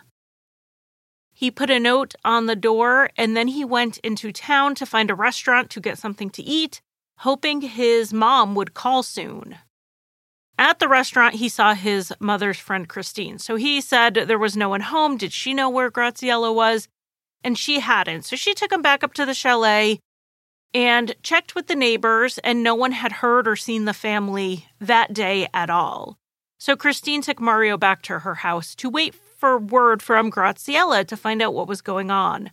He 1.33 1.51
put 1.51 1.69
a 1.69 1.77
note 1.77 2.15
on 2.23 2.45
the 2.45 2.55
door 2.55 3.09
and 3.17 3.35
then 3.35 3.49
he 3.49 3.65
went 3.65 3.97
into 3.97 4.31
town 4.31 4.73
to 4.75 4.85
find 4.85 5.11
a 5.11 5.15
restaurant 5.15 5.69
to 5.71 5.81
get 5.81 5.97
something 5.97 6.29
to 6.29 6.41
eat 6.41 6.81
hoping 7.19 7.61
his 7.61 8.13
mom 8.13 8.55
would 8.55 8.73
call 8.73 9.03
soon. 9.03 9.57
At 10.59 10.79
the 10.79 10.87
restaurant, 10.87 11.35
he 11.35 11.49
saw 11.49 11.73
his 11.75 12.11
mother's 12.19 12.57
friend 12.57 12.89
Christine. 12.89 13.37
So 13.37 13.55
he 13.55 13.79
said 13.79 14.15
there 14.15 14.39
was 14.39 14.57
no 14.57 14.69
one 14.69 14.81
home. 14.81 15.17
Did 15.17 15.31
she 15.31 15.53
know 15.53 15.69
where 15.69 15.91
Graziella 15.91 16.51
was? 16.51 16.87
And 17.43 17.57
she 17.57 17.79
hadn't. 17.79 18.25
So 18.25 18.35
she 18.35 18.53
took 18.53 18.71
him 18.71 18.81
back 18.81 19.03
up 19.03 19.13
to 19.13 19.25
the 19.25 19.35
chalet 19.35 19.99
and 20.73 21.15
checked 21.21 21.55
with 21.55 21.67
the 21.67 21.75
neighbors, 21.75 22.39
and 22.39 22.61
no 22.63 22.75
one 22.75 22.91
had 22.91 23.13
heard 23.13 23.47
or 23.47 23.55
seen 23.55 23.85
the 23.85 23.93
family 23.93 24.67
that 24.79 25.13
day 25.13 25.47
at 25.53 25.69
all. 25.69 26.17
So 26.59 26.75
Christine 26.75 27.21
took 27.21 27.39
Mario 27.39 27.77
back 27.77 28.01
to 28.03 28.19
her 28.19 28.35
house 28.35 28.75
to 28.75 28.89
wait 28.89 29.13
for 29.13 29.59
word 29.59 30.01
from 30.01 30.29
Graziella 30.29 31.05
to 31.05 31.15
find 31.15 31.41
out 31.41 31.53
what 31.53 31.67
was 31.67 31.81
going 31.81 32.09
on. 32.09 32.51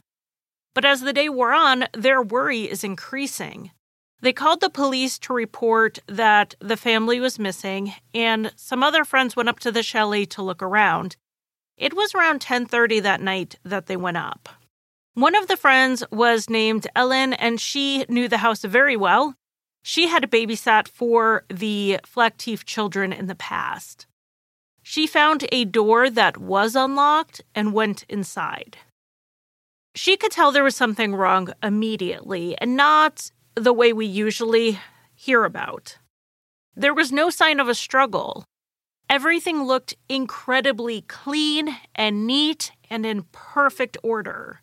But 0.74 0.84
as 0.84 1.00
the 1.00 1.12
day 1.12 1.28
wore 1.28 1.54
on, 1.54 1.86
their 1.92 2.22
worry 2.22 2.62
is 2.62 2.84
increasing. 2.84 3.70
They 4.24 4.32
called 4.32 4.62
the 4.62 4.70
police 4.70 5.18
to 5.18 5.34
report 5.34 5.98
that 6.06 6.54
the 6.58 6.78
family 6.78 7.20
was 7.20 7.38
missing, 7.38 7.92
and 8.14 8.54
some 8.56 8.82
other 8.82 9.04
friends 9.04 9.36
went 9.36 9.50
up 9.50 9.60
to 9.60 9.70
the 9.70 9.82
chalet 9.82 10.24
to 10.24 10.40
look 10.40 10.62
around. 10.62 11.16
It 11.76 11.92
was 11.92 12.14
around 12.14 12.40
10:30 12.40 13.00
that 13.00 13.20
night 13.20 13.56
that 13.64 13.84
they 13.84 13.98
went 13.98 14.16
up. 14.16 14.48
One 15.12 15.34
of 15.34 15.46
the 15.46 15.58
friends 15.58 16.02
was 16.10 16.48
named 16.48 16.86
Ellen, 16.96 17.34
and 17.34 17.60
she 17.60 18.06
knew 18.08 18.26
the 18.26 18.38
house 18.38 18.62
very 18.62 18.96
well. 18.96 19.34
She 19.82 20.06
had 20.06 20.30
babysat 20.30 20.88
for 20.88 21.44
the 21.50 22.00
Flactif 22.02 22.64
children 22.64 23.12
in 23.12 23.26
the 23.26 23.34
past. 23.34 24.06
She 24.82 25.06
found 25.06 25.46
a 25.52 25.66
door 25.66 26.08
that 26.08 26.38
was 26.38 26.74
unlocked 26.74 27.42
and 27.54 27.74
went 27.74 28.06
inside. 28.08 28.78
She 29.94 30.16
could 30.16 30.32
tell 30.32 30.50
there 30.50 30.64
was 30.64 30.76
something 30.76 31.14
wrong 31.14 31.52
immediately, 31.62 32.56
and 32.56 32.74
not 32.74 33.30
the 33.54 33.72
way 33.72 33.92
we 33.92 34.06
usually 34.06 34.78
hear 35.14 35.44
about. 35.44 35.98
There 36.74 36.94
was 36.94 37.12
no 37.12 37.30
sign 37.30 37.60
of 37.60 37.68
a 37.68 37.74
struggle. 37.74 38.44
Everything 39.08 39.62
looked 39.64 39.94
incredibly 40.08 41.02
clean 41.02 41.76
and 41.94 42.26
neat 42.26 42.72
and 42.90 43.06
in 43.06 43.24
perfect 43.32 43.96
order. 44.02 44.60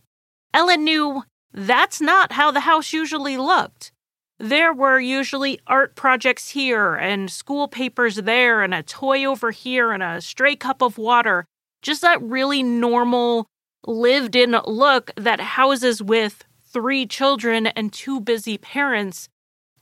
Ellen 0.54 0.84
knew 0.84 1.24
that's 1.54 2.02
not 2.02 2.34
how 2.34 2.52
the 2.52 2.62
house 2.62 2.92
usually 2.92 3.38
looked. 3.38 3.92
There 4.40 4.74
were 4.74 5.00
usually 5.00 5.60
art 5.68 5.96
projects 5.96 6.50
here, 6.50 6.96
and 6.96 7.30
school 7.30 7.68
papers 7.68 8.16
there, 8.16 8.64
and 8.64 8.74
a 8.74 8.82
toy 8.82 9.24
over 9.24 9.52
here, 9.52 9.92
and 9.92 10.02
a 10.02 10.20
stray 10.20 10.56
cup 10.56 10.82
of 10.82 10.98
water. 10.98 11.46
Just 11.84 12.02
that 12.02 12.22
really 12.22 12.64
normal, 12.64 13.46
lived 13.86 14.36
in 14.36 14.58
look 14.66 15.12
that 15.16 15.40
houses 15.40 16.02
with 16.02 16.44
three 16.72 17.06
children 17.06 17.68
and 17.68 17.92
two 17.92 18.20
busy 18.20 18.58
parents 18.58 19.30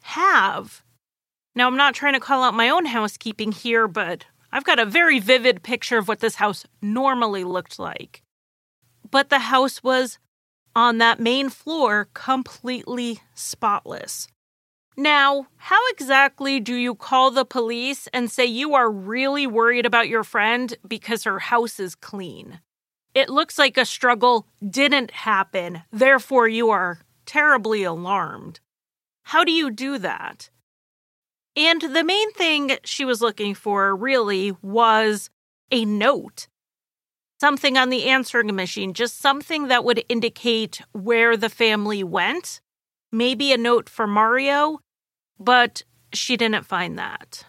have. 0.02 0.84
Now, 1.56 1.68
I'm 1.68 1.78
not 1.78 1.94
trying 1.94 2.14
to 2.14 2.20
call 2.20 2.44
out 2.44 2.54
my 2.54 2.70
own 2.70 2.86
housekeeping 2.86 3.52
here, 3.52 3.88
but 3.88 4.26
I've 4.52 4.64
got 4.64 4.80
a 4.80 4.86
very 4.86 5.20
vivid 5.20 5.64
picture 5.64 5.98
of 5.98 6.08
what 6.08 6.20
this 6.20 6.36
house 6.36 6.66
normally 6.82 7.44
looked 7.44 7.80
like. 7.80 8.22
But 9.10 9.30
the 9.30 9.40
house 9.40 9.84
was 9.84 10.20
on 10.76 11.00
that 11.00 11.20
main 11.20 11.50
floor 11.50 12.10
completely 12.14 13.20
spotless. 13.34 14.28
Now, 14.96 15.48
how 15.58 15.80
exactly 15.92 16.60
do 16.60 16.76
you 16.76 16.94
call 16.94 17.32
the 17.32 17.46
police 17.46 18.08
and 18.14 18.30
say 18.30 18.46
you 18.46 18.74
are 18.76 18.92
really 18.92 19.48
worried 19.48 19.86
about 19.86 20.10
your 20.10 20.24
friend 20.24 20.76
because 20.88 21.24
her 21.24 21.40
house 21.40 21.80
is 21.80 21.96
clean? 21.96 22.60
It 23.14 23.30
looks 23.30 23.58
like 23.58 23.78
a 23.78 23.86
struggle 23.86 24.46
didn't 24.68 25.12
happen, 25.12 25.84
therefore, 25.92 26.48
you 26.48 26.70
are 26.70 27.00
terribly 27.26 27.84
alarmed. 27.84 28.60
How 29.24 29.44
do 29.44 29.52
you 29.52 29.72
do 29.72 29.98
that? 30.00 30.50
And 31.56 31.82
the 31.82 32.04
main 32.04 32.32
thing 32.34 32.78
she 32.84 33.06
was 33.06 33.22
looking 33.22 33.56
for 33.56 33.96
really 33.96 34.56
was 34.62 35.30
a 35.72 35.86
note. 35.86 36.48
Something 37.42 37.78
on 37.78 37.90
the 37.90 38.06
answering 38.06 38.56
machine, 38.56 38.94
just 38.94 39.20
something 39.20 39.68
that 39.68 39.84
would 39.84 40.04
indicate 40.10 40.82
where 40.92 41.38
the 41.38 41.50
family 41.50 42.04
went. 42.04 42.62
Maybe 43.12 43.52
a 43.52 43.58
note 43.58 43.90
for 43.90 44.08
Mario, 44.08 44.80
but 45.40 45.84
she 46.14 46.38
didn't 46.38 46.66
find 46.66 46.98
that. 47.00 47.46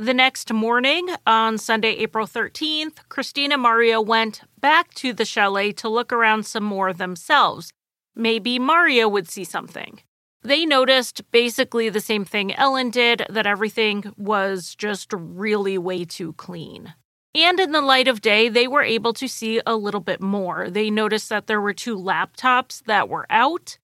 The 0.00 0.14
next 0.14 0.52
morning, 0.52 1.08
on 1.26 1.58
Sunday, 1.58 1.94
April 1.94 2.24
13th, 2.24 2.98
Christina 3.08 3.58
Mario 3.58 4.00
went 4.00 4.42
back 4.60 4.94
to 4.94 5.12
the 5.12 5.24
chalet 5.24 5.72
to 5.72 5.88
look 5.88 6.12
around 6.12 6.46
some 6.46 6.62
more 6.62 6.92
themselves. 6.92 7.72
Maybe 8.14 8.60
Mario 8.60 9.08
would 9.08 9.28
see 9.28 9.42
something. 9.42 10.00
They 10.42 10.64
noticed 10.64 11.28
basically 11.32 11.88
the 11.88 11.98
same 11.98 12.24
thing 12.24 12.54
Ellen 12.54 12.90
did 12.90 13.26
that 13.28 13.44
everything 13.44 14.14
was 14.16 14.76
just 14.76 15.12
really 15.12 15.76
way 15.78 16.04
too 16.04 16.32
clean. 16.34 16.94
And 17.34 17.58
in 17.58 17.72
the 17.72 17.80
light 17.80 18.06
of 18.06 18.20
day, 18.20 18.48
they 18.48 18.68
were 18.68 18.84
able 18.84 19.14
to 19.14 19.26
see 19.26 19.60
a 19.66 19.74
little 19.74 20.00
bit 20.00 20.20
more. 20.20 20.70
They 20.70 20.90
noticed 20.90 21.28
that 21.30 21.48
there 21.48 21.60
were 21.60 21.74
two 21.74 21.98
laptops 21.98 22.84
that 22.84 23.08
were 23.08 23.26
out, 23.30 23.78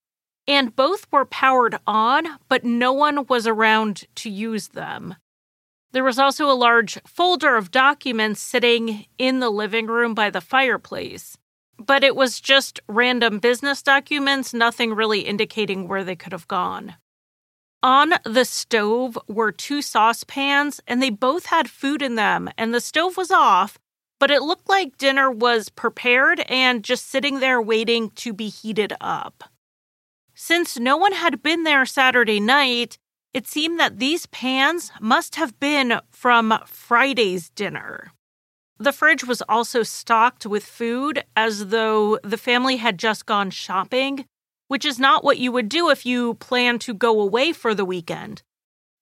and 0.47 0.77
both 0.77 1.07
were 1.11 1.25
powered 1.25 1.77
on, 1.85 2.39
but 2.47 2.63
no 2.63 2.93
one 2.93 3.25
was 3.25 3.45
around 3.45 4.05
to 4.15 4.29
use 4.29 4.69
them. 4.69 5.15
There 5.95 6.03
was 6.03 6.19
also 6.19 6.51
a 6.51 6.59
large 6.59 6.99
folder 7.07 7.55
of 7.55 7.71
documents 7.71 8.41
sitting 8.41 9.05
in 9.17 9.39
the 9.39 9.49
living 9.49 9.87
room 9.87 10.13
by 10.13 10.29
the 10.29 10.41
fireplace, 10.41 11.37
but 11.79 12.03
it 12.03 12.17
was 12.17 12.41
just 12.41 12.81
random 12.89 13.39
business 13.39 13.81
documents, 13.81 14.53
nothing 14.53 14.93
really 14.93 15.21
indicating 15.21 15.87
where 15.87 16.03
they 16.03 16.17
could 16.17 16.33
have 16.33 16.49
gone. 16.49 16.95
On 17.81 18.15
the 18.25 18.43
stove 18.43 19.17
were 19.29 19.53
two 19.53 19.81
saucepans, 19.81 20.81
and 20.85 21.01
they 21.01 21.11
both 21.11 21.45
had 21.45 21.69
food 21.69 22.01
in 22.01 22.15
them, 22.15 22.49
and 22.57 22.73
the 22.73 22.81
stove 22.81 23.15
was 23.15 23.31
off, 23.31 23.79
but 24.19 24.29
it 24.29 24.41
looked 24.41 24.67
like 24.67 24.97
dinner 24.97 25.31
was 25.31 25.69
prepared 25.69 26.41
and 26.49 26.83
just 26.83 27.09
sitting 27.09 27.39
there 27.39 27.61
waiting 27.61 28.09
to 28.15 28.33
be 28.33 28.49
heated 28.49 28.91
up. 28.99 29.45
Since 30.33 30.77
no 30.77 30.97
one 30.97 31.13
had 31.13 31.41
been 31.41 31.63
there 31.63 31.85
Saturday 31.85 32.41
night, 32.41 32.97
it 33.35 33.45
seemed 33.45 33.77
that 33.77 33.99
these 33.99 34.27
pans 34.27 34.93
must 35.01 35.35
have 35.35 35.59
been 35.59 35.99
from 36.09 36.57
Friday's 36.65 37.49
dinner. 37.49 38.13
The 38.77 38.93
fridge 38.93 39.25
was 39.25 39.41
also 39.49 39.83
stocked 39.83 40.45
with 40.45 40.63
food 40.63 41.21
as 41.35 41.67
though 41.67 42.17
the 42.23 42.37
family 42.37 42.77
had 42.77 42.97
just 42.97 43.25
gone 43.25 43.49
shopping, 43.49 44.23
which 44.69 44.85
is 44.85 44.99
not 44.99 45.21
what 45.21 45.37
you 45.37 45.51
would 45.51 45.67
do 45.67 45.89
if 45.89 46.05
you 46.05 46.35
plan 46.35 46.79
to 46.79 46.93
go 46.93 47.19
away 47.19 47.51
for 47.51 47.75
the 47.75 47.83
weekend. 47.83 48.41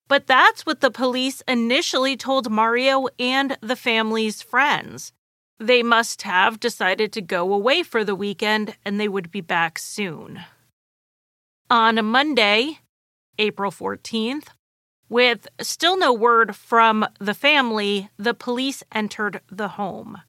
But 0.08 0.26
that's 0.26 0.66
what 0.66 0.82
the 0.82 0.90
police 0.90 1.44
initially 1.48 2.18
told 2.18 2.50
Mario 2.50 3.10
and 3.20 3.56
the 3.62 3.76
family's 3.76 4.42
friends. 4.42 5.14
They 5.60 5.84
must 5.84 6.24
have 6.24 6.60
decided 6.60 7.14
to 7.14 7.22
go 7.22 7.54
away 7.54 7.84
for 7.84 8.04
the 8.04 8.16
weekend 8.16 8.78
and 8.84 9.00
they 9.00 9.08
would 9.08 9.30
be 9.30 9.42
back 9.42 9.78
soon. 9.78 10.40
On 11.70 12.00
a 12.00 12.04
Monday, 12.04 12.80
April 13.38 13.72
14th, 13.72 14.48
with 15.10 15.48
still 15.60 15.98
no 15.98 16.14
word 16.14 16.56
from 16.56 17.06
the 17.20 17.34
family, 17.34 18.10
the 18.18 18.34
police 18.34 18.84
entered 18.92 19.42
the 19.50 19.70
home. 19.70 20.22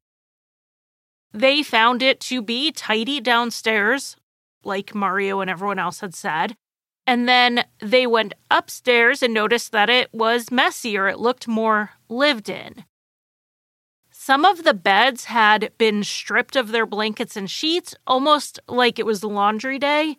They 1.32 1.62
found 1.62 2.02
it 2.02 2.20
to 2.20 2.42
be 2.42 2.70
tidy 2.70 3.20
downstairs, 3.20 4.16
like 4.62 4.94
Mario 4.94 5.40
and 5.40 5.50
everyone 5.50 5.78
else 5.78 6.00
had 6.00 6.14
said. 6.14 6.56
And 7.06 7.28
then 7.28 7.64
they 7.80 8.06
went 8.06 8.34
upstairs 8.50 9.22
and 9.22 9.34
noticed 9.34 9.72
that 9.72 9.90
it 9.90 10.12
was 10.12 10.50
messier. 10.50 11.08
It 11.08 11.18
looked 11.18 11.46
more 11.46 11.90
lived 12.08 12.48
in. 12.48 12.84
Some 14.10 14.44
of 14.44 14.64
the 14.64 14.72
beds 14.74 15.24
had 15.24 15.72
been 15.76 16.02
stripped 16.02 16.56
of 16.56 16.72
their 16.72 16.86
blankets 16.86 17.36
and 17.36 17.50
sheets, 17.50 17.94
almost 18.06 18.58
like 18.68 18.98
it 18.98 19.04
was 19.04 19.22
laundry 19.24 19.78
day 19.78 20.18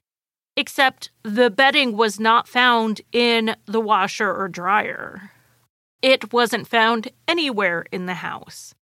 except 0.55 1.09
the 1.23 1.49
bedding 1.49 1.97
was 1.97 2.19
not 2.19 2.47
found 2.47 3.01
in 3.11 3.55
the 3.65 3.81
washer 3.81 4.33
or 4.33 4.47
dryer. 4.47 5.31
It 6.01 6.31
wasn't 6.31 6.67
found 6.67 7.09
anywhere 7.27 7.85
in 7.91 8.05
the 8.05 8.15
house. 8.15 8.73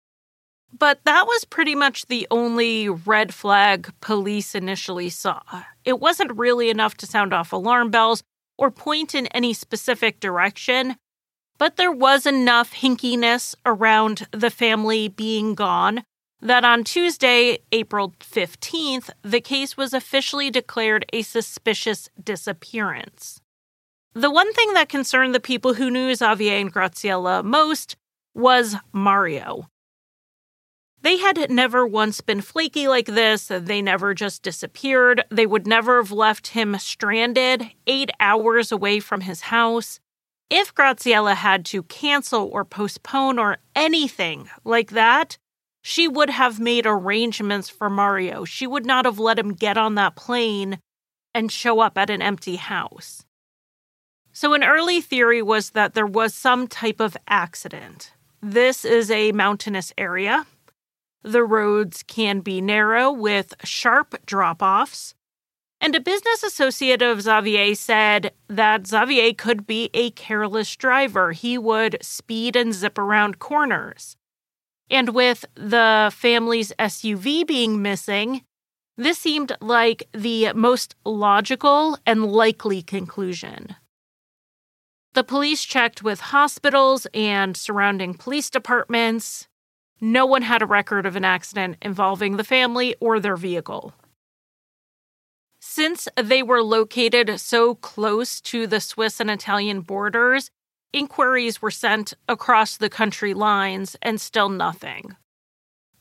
But 0.76 1.00
that 1.04 1.26
was 1.26 1.44
pretty 1.44 1.74
much 1.74 2.06
the 2.06 2.26
only 2.30 2.88
red 2.88 3.34
flag 3.34 3.92
police 4.00 4.54
initially 4.54 5.10
saw. 5.10 5.42
It 5.84 6.00
wasn't 6.00 6.36
really 6.36 6.70
enough 6.70 6.96
to 6.98 7.06
sound 7.06 7.32
off 7.34 7.52
alarm 7.52 7.90
bells 7.90 8.22
or 8.56 8.70
point 8.70 9.14
in 9.14 9.26
any 9.28 9.52
specific 9.52 10.18
direction, 10.20 10.96
but 11.58 11.76
there 11.76 11.92
was 11.92 12.26
enough 12.26 12.72
hinkiness 12.72 13.54
around 13.66 14.26
the 14.32 14.50
family 14.50 15.08
being 15.08 15.54
gone 15.54 16.04
that 16.42 16.64
on 16.64 16.82
Tuesday, 16.84 17.60
April 17.70 18.14
15th, 18.20 19.10
the 19.22 19.40
case 19.40 19.76
was 19.76 19.94
officially 19.94 20.50
declared 20.50 21.06
a 21.12 21.22
suspicious 21.22 22.08
disappearance. 22.22 23.40
The 24.12 24.30
one 24.30 24.52
thing 24.52 24.74
that 24.74 24.88
concerned 24.88 25.34
the 25.34 25.40
people 25.40 25.74
who 25.74 25.90
knew 25.90 26.14
Xavier 26.14 26.56
and 26.58 26.72
Graziella 26.72 27.42
most 27.42 27.96
was 28.34 28.76
Mario. 28.92 29.68
They 31.00 31.16
had 31.18 31.50
never 31.50 31.86
once 31.86 32.20
been 32.20 32.40
flaky 32.40 32.86
like 32.86 33.06
this. 33.06 33.48
They 33.48 33.80
never 33.80 34.12
just 34.14 34.42
disappeared. 34.42 35.24
They 35.30 35.46
would 35.46 35.66
never 35.66 35.96
have 35.96 36.12
left 36.12 36.48
him 36.48 36.76
stranded 36.78 37.70
eight 37.86 38.10
hours 38.20 38.70
away 38.70 39.00
from 39.00 39.22
his 39.22 39.42
house. 39.42 39.98
If 40.50 40.74
Graziella 40.74 41.34
had 41.34 41.64
to 41.66 41.82
cancel 41.84 42.48
or 42.52 42.64
postpone 42.64 43.38
or 43.38 43.58
anything 43.74 44.50
like 44.64 44.90
that, 44.90 45.38
she 45.82 46.06
would 46.06 46.30
have 46.30 46.60
made 46.60 46.86
arrangements 46.86 47.68
for 47.68 47.90
Mario. 47.90 48.44
She 48.44 48.66
would 48.66 48.86
not 48.86 49.04
have 49.04 49.18
let 49.18 49.38
him 49.38 49.52
get 49.52 49.76
on 49.76 49.96
that 49.96 50.14
plane 50.14 50.78
and 51.34 51.50
show 51.50 51.80
up 51.80 51.98
at 51.98 52.08
an 52.08 52.22
empty 52.22 52.56
house. 52.56 53.24
So, 54.32 54.54
an 54.54 54.64
early 54.64 55.00
theory 55.00 55.42
was 55.42 55.70
that 55.70 55.94
there 55.94 56.06
was 56.06 56.34
some 56.34 56.66
type 56.66 57.00
of 57.00 57.16
accident. 57.28 58.12
This 58.40 58.84
is 58.84 59.10
a 59.10 59.32
mountainous 59.32 59.92
area. 59.98 60.46
The 61.22 61.44
roads 61.44 62.02
can 62.02 62.40
be 62.40 62.60
narrow 62.60 63.12
with 63.12 63.54
sharp 63.62 64.14
drop 64.24 64.62
offs. 64.62 65.14
And 65.80 65.94
a 65.96 66.00
business 66.00 66.44
associate 66.44 67.02
of 67.02 67.22
Xavier 67.22 67.74
said 67.74 68.32
that 68.48 68.86
Xavier 68.86 69.34
could 69.34 69.66
be 69.66 69.90
a 69.92 70.10
careless 70.12 70.74
driver. 70.76 71.32
He 71.32 71.58
would 71.58 71.98
speed 72.00 72.54
and 72.54 72.72
zip 72.72 72.98
around 72.98 73.40
corners. 73.40 74.16
And 74.92 75.14
with 75.14 75.46
the 75.54 76.12
family's 76.14 76.70
SUV 76.78 77.46
being 77.46 77.80
missing, 77.80 78.42
this 78.98 79.18
seemed 79.18 79.56
like 79.62 80.06
the 80.12 80.52
most 80.52 80.94
logical 81.06 81.96
and 82.04 82.26
likely 82.30 82.82
conclusion. 82.82 83.74
The 85.14 85.24
police 85.24 85.64
checked 85.64 86.02
with 86.02 86.20
hospitals 86.20 87.06
and 87.14 87.56
surrounding 87.56 88.12
police 88.12 88.50
departments. 88.50 89.48
No 89.98 90.26
one 90.26 90.42
had 90.42 90.60
a 90.60 90.66
record 90.66 91.06
of 91.06 91.16
an 91.16 91.24
accident 91.24 91.78
involving 91.80 92.36
the 92.36 92.44
family 92.44 92.94
or 93.00 93.18
their 93.18 93.36
vehicle. 93.36 93.94
Since 95.58 96.06
they 96.16 96.42
were 96.42 96.62
located 96.62 97.40
so 97.40 97.76
close 97.76 98.42
to 98.42 98.66
the 98.66 98.80
Swiss 98.80 99.20
and 99.20 99.30
Italian 99.30 99.80
borders, 99.80 100.50
Inquiries 100.92 101.62
were 101.62 101.70
sent 101.70 102.12
across 102.28 102.76
the 102.76 102.90
country 102.90 103.32
lines 103.32 103.96
and 104.02 104.20
still 104.20 104.50
nothing. 104.50 105.16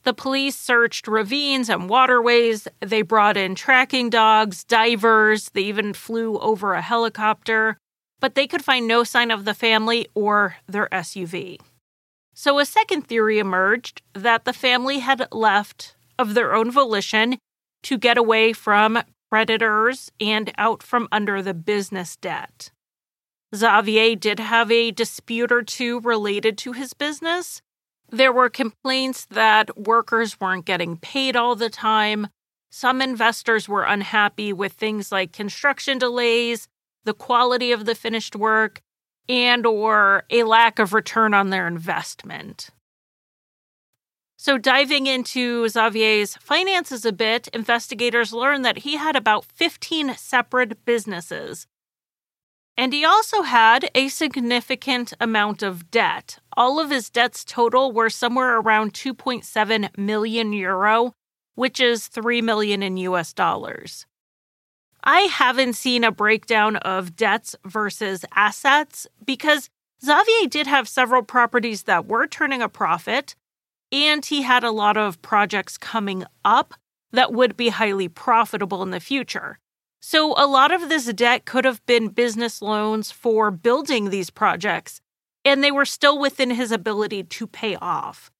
The 0.02 0.12
police 0.12 0.56
searched 0.56 1.06
ravines 1.06 1.70
and 1.70 1.88
waterways. 1.88 2.68
They 2.80 3.02
brought 3.02 3.36
in 3.36 3.54
tracking 3.54 4.10
dogs, 4.10 4.64
divers, 4.64 5.50
they 5.50 5.62
even 5.62 5.94
flew 5.94 6.38
over 6.40 6.74
a 6.74 6.82
helicopter, 6.82 7.78
but 8.20 8.34
they 8.34 8.46
could 8.46 8.64
find 8.64 8.86
no 8.86 9.04
sign 9.04 9.30
of 9.30 9.44
the 9.44 9.54
family 9.54 10.08
or 10.14 10.56
their 10.66 10.88
SUV. 10.92 11.58
So 12.34 12.58
a 12.58 12.66
second 12.66 13.02
theory 13.02 13.38
emerged 13.38 14.02
that 14.12 14.44
the 14.44 14.52
family 14.52 14.98
had 14.98 15.26
left 15.32 15.94
of 16.18 16.34
their 16.34 16.54
own 16.54 16.70
volition 16.70 17.38
to 17.84 17.98
get 17.98 18.18
away 18.18 18.52
from 18.52 19.02
creditors 19.30 20.10
and 20.20 20.52
out 20.58 20.82
from 20.82 21.08
under 21.10 21.40
the 21.40 21.54
business 21.54 22.16
debt. 22.16 22.70
Xavier 23.54 24.16
did 24.16 24.40
have 24.40 24.70
a 24.70 24.90
dispute 24.90 25.52
or 25.52 25.62
two 25.62 26.00
related 26.00 26.56
to 26.58 26.72
his 26.72 26.94
business. 26.94 27.60
There 28.08 28.32
were 28.32 28.48
complaints 28.48 29.26
that 29.26 29.78
workers 29.78 30.40
weren't 30.40 30.64
getting 30.64 30.96
paid 30.96 31.36
all 31.36 31.54
the 31.54 31.70
time. 31.70 32.28
Some 32.70 33.02
investors 33.02 33.68
were 33.68 33.84
unhappy 33.84 34.52
with 34.52 34.72
things 34.72 35.12
like 35.12 35.32
construction 35.32 35.98
delays, 35.98 36.68
the 37.04 37.14
quality 37.14 37.72
of 37.72 37.84
the 37.84 37.94
finished 37.94 38.34
work, 38.34 38.80
and 39.28 39.66
or 39.66 40.24
a 40.30 40.44
lack 40.44 40.78
of 40.78 40.94
return 40.94 41.34
on 41.34 41.50
their 41.50 41.66
investment. 41.66 42.70
So, 44.36 44.58
diving 44.58 45.06
into 45.06 45.68
Xavier's 45.68 46.36
finances 46.36 47.04
a 47.04 47.12
bit, 47.12 47.48
investigators 47.48 48.32
learned 48.32 48.64
that 48.64 48.78
he 48.78 48.96
had 48.96 49.14
about 49.14 49.44
15 49.44 50.16
separate 50.16 50.84
businesses 50.84 51.66
and 52.76 52.92
he 52.92 53.04
also 53.04 53.42
had 53.42 53.90
a 53.94 54.08
significant 54.08 55.12
amount 55.20 55.62
of 55.62 55.90
debt. 55.90 56.38
All 56.56 56.80
of 56.80 56.90
his 56.90 57.10
debts 57.10 57.44
total 57.44 57.92
were 57.92 58.10
somewhere 58.10 58.58
around 58.58 58.94
2.7 58.94 59.98
million 59.98 60.52
euro, 60.52 61.12
which 61.54 61.80
is 61.80 62.08
3 62.08 62.40
million 62.42 62.82
in 62.82 62.96
US 62.96 63.32
dollars. 63.32 64.06
I 65.04 65.22
haven't 65.22 65.74
seen 65.74 66.04
a 66.04 66.12
breakdown 66.12 66.76
of 66.76 67.16
debts 67.16 67.56
versus 67.64 68.24
assets 68.34 69.06
because 69.24 69.68
Xavier 70.04 70.48
did 70.48 70.66
have 70.66 70.88
several 70.88 71.22
properties 71.22 71.84
that 71.84 72.06
were 72.06 72.26
turning 72.26 72.62
a 72.62 72.68
profit, 72.68 73.34
and 73.90 74.24
he 74.24 74.42
had 74.42 74.64
a 74.64 74.70
lot 74.70 74.96
of 74.96 75.20
projects 75.22 75.76
coming 75.76 76.24
up 76.44 76.74
that 77.12 77.32
would 77.32 77.56
be 77.56 77.68
highly 77.68 78.08
profitable 78.08 78.82
in 78.82 78.90
the 78.90 79.00
future. 79.00 79.58
So, 80.04 80.34
a 80.36 80.48
lot 80.48 80.72
of 80.72 80.88
this 80.88 81.06
debt 81.12 81.44
could 81.44 81.64
have 81.64 81.84
been 81.86 82.08
business 82.08 82.60
loans 82.60 83.12
for 83.12 83.52
building 83.52 84.10
these 84.10 84.30
projects, 84.30 85.00
and 85.44 85.62
they 85.62 85.70
were 85.70 85.84
still 85.84 86.18
within 86.18 86.50
his 86.50 86.72
ability 86.72 87.22
to 87.22 87.46
pay 87.46 87.76
off. 87.76 88.32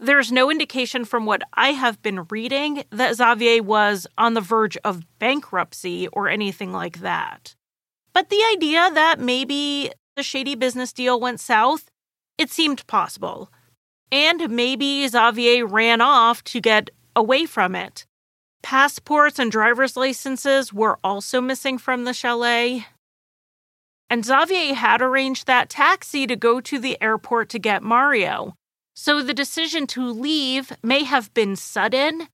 There's 0.00 0.32
no 0.32 0.50
indication 0.50 1.04
from 1.04 1.24
what 1.24 1.42
I 1.54 1.68
have 1.68 2.02
been 2.02 2.26
reading 2.30 2.82
that 2.90 3.14
Xavier 3.14 3.62
was 3.62 4.08
on 4.18 4.34
the 4.34 4.40
verge 4.40 4.76
of 4.78 5.06
bankruptcy 5.20 6.08
or 6.08 6.28
anything 6.28 6.72
like 6.72 6.98
that. 6.98 7.54
But 8.12 8.28
the 8.28 8.42
idea 8.52 8.90
that 8.92 9.20
maybe 9.20 9.92
the 10.16 10.24
shady 10.24 10.56
business 10.56 10.92
deal 10.92 11.20
went 11.20 11.38
south, 11.38 11.92
it 12.38 12.50
seemed 12.50 12.84
possible. 12.88 13.52
And 14.10 14.50
maybe 14.50 15.06
Xavier 15.06 15.64
ran 15.64 16.00
off 16.00 16.42
to 16.44 16.60
get 16.60 16.90
away 17.14 17.46
from 17.46 17.76
it. 17.76 18.04
Passports 18.64 19.38
and 19.38 19.52
driver's 19.52 19.94
licenses 19.94 20.72
were 20.72 20.98
also 21.04 21.42
missing 21.42 21.76
from 21.76 22.04
the 22.04 22.14
chalet. 22.14 22.86
and 24.08 24.24
Xavier 24.24 24.74
had 24.74 25.02
arranged 25.02 25.46
that 25.46 25.68
taxi 25.68 26.26
to 26.26 26.36
go 26.36 26.60
to 26.60 26.78
the 26.78 26.96
airport 27.02 27.48
to 27.50 27.58
get 27.58 27.82
Mario. 27.82 28.54
So 28.94 29.22
the 29.22 29.34
decision 29.34 29.86
to 29.88 30.02
leave 30.08 30.72
may 30.82 31.04
have 31.04 31.34
been 31.34 31.56
sudden, 31.56 32.28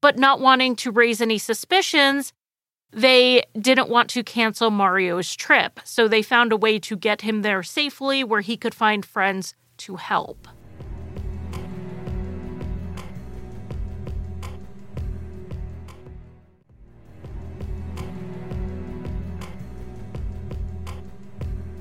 but 0.00 0.18
not 0.18 0.40
wanting 0.40 0.76
to 0.76 0.90
raise 0.90 1.20
any 1.20 1.38
suspicions, 1.38 2.32
they 2.90 3.42
didn't 3.58 3.90
want 3.90 4.08
to 4.10 4.22
cancel 4.22 4.70
Mario's 4.70 5.36
trip. 5.36 5.78
So 5.84 6.08
they 6.08 6.22
found 6.22 6.52
a 6.52 6.56
way 6.56 6.78
to 6.80 6.96
get 6.96 7.20
him 7.20 7.42
there 7.42 7.62
safely 7.62 8.24
where 8.24 8.40
he 8.40 8.56
could 8.56 8.74
find 8.74 9.04
friends 9.04 9.54
to 9.78 9.96
help. 9.96 10.48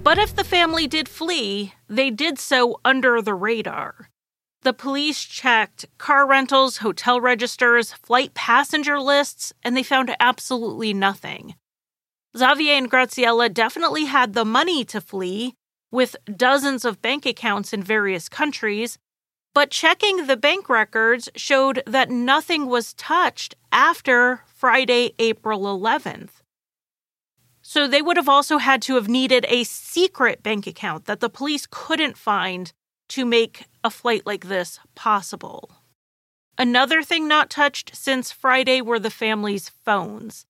But 0.06 0.20
if 0.20 0.36
the 0.36 0.44
family 0.44 0.86
did 0.86 1.10
flee, 1.10 1.74
they 1.89 2.12
did 2.12 2.38
so 2.38 2.80
under 2.86 3.24
the 3.24 3.34
radar. 3.34 4.12
The 4.62 4.72
police 4.72 5.24
checked 5.24 5.86
car 5.98 6.28
rentals, 6.28 6.78
hotel 6.78 7.20
registers, 7.20 7.91
flight 7.91 8.36
passenger 8.36 9.00
lists, 9.00 9.52
and 9.63 9.76
they 9.76 9.82
found 9.82 10.15
absolutely 10.20 10.94
nothing. 10.94 11.56
Xavier 12.38 12.74
and 12.74 12.88
Graziella 12.88 13.50
definitely 13.50 14.06
had 14.06 14.34
the 14.34 14.46
money 14.46 14.86
to 14.86 15.02
flee, 15.02 15.56
with 15.89 16.15
dozens 16.36 16.86
of 16.86 17.02
bank 17.02 17.26
accounts 17.26 17.74
in 17.74 17.82
various 17.82 18.30
countries, 18.30 19.00
but 19.56 19.72
checking 19.72 20.28
the 20.28 20.38
bank 20.38 20.70
records 20.70 21.30
showed 21.36 21.82
that 21.88 22.12
nothing 22.12 22.68
was 22.68 22.94
touched 22.94 23.56
after 23.72 24.44
Friday, 24.46 25.15
April 25.18 25.62
11th. 25.62 26.35
So 27.67 27.88
they 27.88 28.04
would 28.04 28.15
have 28.15 28.30
also 28.30 28.60
had 28.60 28.84
to 28.84 28.93
have 28.93 29.10
needed 29.10 29.43
a 29.49 29.63
secret 29.63 30.43
bank 30.43 30.67
account 30.67 31.06
that 31.06 31.19
the 31.19 31.32
police 31.32 31.65
couldn't 31.67 32.15
find 32.15 32.71
to 33.10 33.25
make 33.25 33.65
a 33.84 33.89
flight 33.89 34.21
like 34.23 34.45
this 34.45 34.80
possible. 34.93 35.71
Another 36.60 37.01
thing 37.01 37.28
not 37.28 37.49
touched 37.49 37.95
since 37.95 38.32
Friday 38.32 38.82
were 38.82 38.99
the 38.99 39.10
family's 39.10 39.67
phones. 39.67 40.45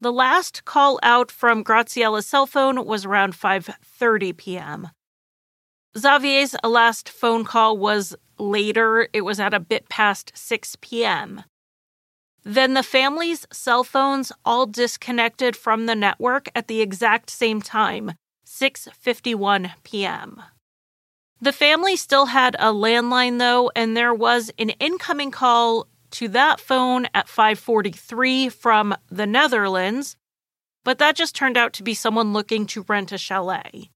The 0.00 0.12
last 0.12 0.64
call 0.64 1.00
out 1.02 1.32
from 1.32 1.64
Graziella's 1.64 2.26
cell 2.26 2.46
phone 2.46 2.84
was 2.86 3.04
around 3.04 3.34
5:30 3.34 4.36
p.m. 4.36 4.90
Xavier's 5.98 6.54
last 6.62 7.08
phone 7.08 7.44
call 7.44 7.78
was 7.78 8.14
later. 8.38 9.08
It 9.12 9.22
was 9.22 9.40
at 9.40 9.52
a 9.52 9.58
bit 9.58 9.88
past 9.88 10.30
6 10.36 10.76
p.m. 10.80 11.42
Then 12.42 12.74
the 12.74 12.82
family's 12.82 13.46
cell 13.52 13.84
phones 13.84 14.32
all 14.44 14.66
disconnected 14.66 15.56
from 15.56 15.86
the 15.86 15.94
network 15.94 16.48
at 16.54 16.68
the 16.68 16.80
exact 16.80 17.30
same 17.30 17.60
time, 17.60 18.12
6:51 18.46 19.72
p.m. 19.84 20.42
The 21.40 21.52
family 21.52 21.96
still 21.96 22.26
had 22.26 22.54
a 22.56 22.72
landline 22.72 23.38
though, 23.38 23.70
and 23.76 23.96
there 23.96 24.14
was 24.14 24.50
an 24.58 24.70
incoming 24.70 25.30
call 25.30 25.86
to 26.12 26.28
that 26.28 26.60
phone 26.60 27.06
at 27.14 27.28
5:43 27.28 28.50
from 28.52 28.94
the 29.10 29.26
Netherlands, 29.26 30.16
but 30.84 30.98
that 30.98 31.16
just 31.16 31.34
turned 31.34 31.56
out 31.56 31.72
to 31.74 31.82
be 31.82 31.94
someone 31.94 32.32
looking 32.32 32.66
to 32.66 32.84
rent 32.88 33.12
a 33.12 33.18
chalet. 33.18 33.90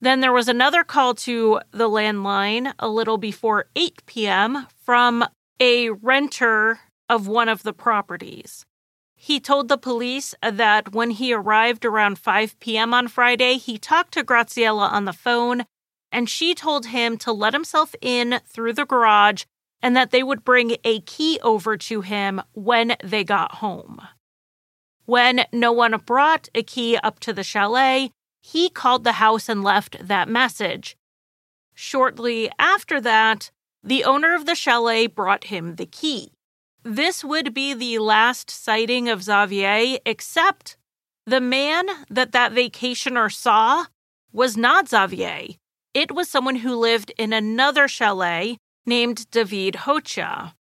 Then 0.00 0.20
there 0.20 0.32
was 0.32 0.48
another 0.48 0.84
call 0.84 1.14
to 1.14 1.60
the 1.70 1.88
landline 1.88 2.72
a 2.78 2.88
little 2.88 3.18
before 3.18 3.66
8 3.74 4.06
p.m. 4.06 4.66
from 4.84 5.24
a 5.58 5.90
renter 5.90 6.80
of 7.08 7.28
one 7.28 7.48
of 7.48 7.62
the 7.62 7.72
properties. 7.72 8.64
He 9.14 9.40
told 9.40 9.68
the 9.68 9.78
police 9.78 10.34
that 10.42 10.92
when 10.92 11.10
he 11.10 11.32
arrived 11.32 11.84
around 11.84 12.18
5 12.18 12.60
p.m. 12.60 12.92
on 12.92 13.08
Friday, 13.08 13.54
he 13.54 13.78
talked 13.78 14.12
to 14.12 14.24
Graziella 14.24 14.88
on 14.88 15.06
the 15.06 15.12
phone 15.12 15.64
and 16.12 16.28
she 16.28 16.54
told 16.54 16.86
him 16.86 17.16
to 17.18 17.32
let 17.32 17.52
himself 17.52 17.94
in 18.00 18.40
through 18.46 18.74
the 18.74 18.84
garage 18.84 19.44
and 19.82 19.96
that 19.96 20.10
they 20.10 20.22
would 20.22 20.44
bring 20.44 20.76
a 20.84 21.00
key 21.00 21.38
over 21.42 21.76
to 21.76 22.02
him 22.02 22.42
when 22.52 22.96
they 23.02 23.24
got 23.24 23.56
home. 23.56 24.00
When 25.04 25.44
no 25.52 25.72
one 25.72 25.96
brought 26.04 26.48
a 26.54 26.62
key 26.62 26.96
up 26.96 27.20
to 27.20 27.32
the 27.32 27.44
chalet, 27.44 28.10
he 28.40 28.68
called 28.68 29.04
the 29.04 29.12
house 29.12 29.48
and 29.48 29.62
left 29.62 29.96
that 30.06 30.28
message. 30.28 30.96
Shortly 31.74 32.50
after 32.58 33.00
that, 33.00 33.50
the 33.82 34.04
owner 34.04 34.34
of 34.34 34.46
the 34.46 34.54
chalet 34.54 35.06
brought 35.06 35.44
him 35.44 35.76
the 35.76 35.86
key. 35.86 36.32
This 36.88 37.24
would 37.24 37.52
be 37.52 37.74
the 37.74 37.98
last 37.98 38.48
sighting 38.48 39.08
of 39.08 39.24
Xavier, 39.24 39.98
except 40.06 40.76
the 41.26 41.40
man 41.40 41.88
that 42.08 42.30
that 42.30 42.52
vacationer 42.52 43.28
saw 43.32 43.86
was 44.32 44.56
not 44.56 44.88
Xavier. 44.88 45.56
It 45.94 46.12
was 46.12 46.28
someone 46.28 46.54
who 46.56 46.76
lived 46.76 47.12
in 47.18 47.32
another 47.32 47.88
chalet 47.88 48.58
named 48.86 49.28
David 49.32 49.74
Hotyat. 49.78 50.52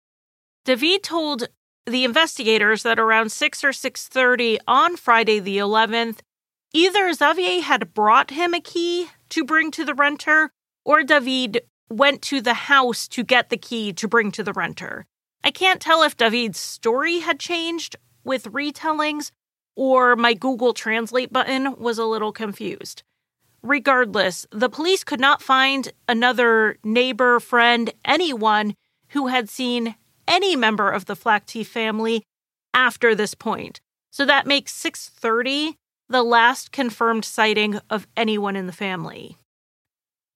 David 0.64 1.04
told 1.04 1.50
the 1.86 2.04
investigators 2.04 2.82
that 2.82 2.98
around 2.98 3.32
6 3.32 3.64
or 3.64 3.72
6:30 3.72 4.58
on 4.68 4.98
Friday 4.98 5.38
the 5.38 5.60
11th, 5.60 6.22
either 6.74 7.14
Xavier 7.14 7.62
had 7.62 7.94
brought 7.94 8.32
him 8.32 8.56
a 8.56 8.60
key 8.60 9.12
to 9.30 9.44
bring 9.44 9.70
to 9.70 9.86
the 9.86 9.94
renter 9.94 10.50
or 10.84 11.04
David 11.04 11.62
went 11.88 12.24
to 12.24 12.42
the 12.42 12.66
house 12.74 13.08
to 13.10 13.24
get 13.24 13.50
the 13.50 13.58
key 13.58 13.94
to 13.94 14.08
bring 14.08 14.32
to 14.32 14.42
the 14.42 14.54
renter. 14.54 15.06
I 15.46 15.52
can't 15.52 15.80
tell 15.80 16.02
if 16.02 16.18
David's 16.18 16.60
story 16.60 17.20
had 17.20 17.40
changed 17.40 17.98
with 18.24 18.52
retellings 18.52 19.30
or 19.76 20.16
my 20.16 20.34
Google 20.34 20.74
Translate 20.74 21.32
button 21.32 21.76
was 21.78 22.00
a 22.00 22.06
little 22.06 22.32
confused. 22.32 23.04
Regardless, 23.62 24.48
the 24.50 24.70
police 24.70 25.04
could 25.04 25.20
not 25.20 25.44
find 25.44 25.92
another 26.10 26.78
neighbor, 26.84 27.40
friend, 27.40 27.94
anyone 28.04 28.74
who 29.10 29.28
had 29.28 29.48
seen 29.48 29.96
any 30.28 30.56
member 30.56 30.90
of 30.90 31.06
the 31.06 31.16
Flactif 31.16 31.68
family 31.68 32.24
after 32.74 33.14
this 33.14 33.36
point. 33.36 33.80
So 34.10 34.26
that 34.26 34.48
makes 34.48 34.74
6:30 34.74 35.76
the 36.10 36.24
last 36.24 36.72
confirmed 36.72 37.24
sighting 37.24 37.80
of 37.88 38.08
anyone 38.18 38.56
in 38.56 38.66
the 38.66 38.74
family. 38.74 39.38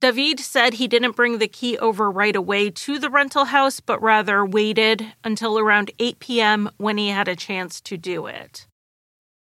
David 0.01 0.39
said 0.39 0.75
he 0.75 0.87
didn't 0.87 1.15
bring 1.15 1.39
the 1.39 1.47
key 1.47 1.77
over 1.77 2.09
right 2.09 2.35
away 2.35 2.69
to 2.69 2.99
the 2.99 3.09
rental 3.09 3.45
house, 3.45 3.81
but 3.81 4.01
rather 4.01 4.45
waited 4.45 5.13
until 5.23 5.59
around 5.59 5.91
8 5.99 6.19
p.m. 6.19 6.69
when 6.77 6.97
he 6.97 7.09
had 7.09 7.27
a 7.27 7.35
chance 7.35 7.81
to 7.81 7.97
do 7.97 8.25
it. 8.25 8.65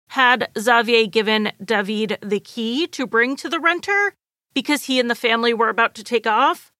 Had 0.09 0.50
Xavier 0.59 1.07
given 1.07 1.52
David 1.64 2.18
the 2.20 2.40
key 2.40 2.87
to 2.88 3.07
bring 3.07 3.37
to 3.37 3.48
the 3.48 3.61
renter 3.61 4.14
because 4.52 4.85
he 4.85 4.98
and 4.98 5.09
the 5.09 5.14
family 5.14 5.55
were 5.55 5.68
about 5.68 5.94
to 5.94 6.05
take 6.05 6.26
off? 6.26 6.72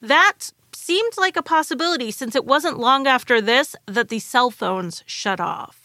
That 0.00 0.50
seemed 0.74 1.12
like 1.18 1.36
a 1.36 1.42
possibility 1.42 2.10
since 2.10 2.34
it 2.34 2.46
wasn't 2.46 2.78
long 2.78 3.06
after 3.06 3.40
this 3.40 3.76
that 3.86 4.08
the 4.08 4.18
cell 4.18 4.50
phones 4.50 5.04
shut 5.06 5.38
off. 5.38 5.81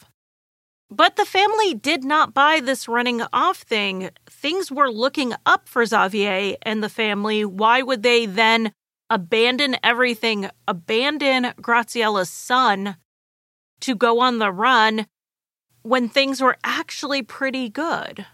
But 0.90 1.18
the 1.18 1.26
family 1.26 1.74
did 1.74 2.04
not 2.04 2.34
buy 2.34 2.62
this 2.62 2.88
running 2.88 3.22
off 3.34 3.58
thing. 3.58 4.10
Things 4.30 4.72
were 4.72 4.90
looking 4.90 5.34
up 5.46 5.68
for 5.68 5.86
Xavier 5.86 6.56
and 6.62 6.82
the 6.82 6.90
family. 6.90 7.44
Why 7.44 7.82
would 7.82 8.04
they 8.04 8.26
then 8.26 8.72
abandon 9.10 9.76
everything, 9.84 10.50
abandon 10.68 11.54
Graziella's 11.62 12.30
son 12.30 12.96
to 13.82 13.96
go 13.96 14.20
on 14.22 14.40
the 14.40 14.52
run 14.52 15.08
when 15.82 16.08
things 16.08 16.42
were 16.42 16.58
actually 16.64 17.22
pretty 17.22 17.70
good? 17.70 18.26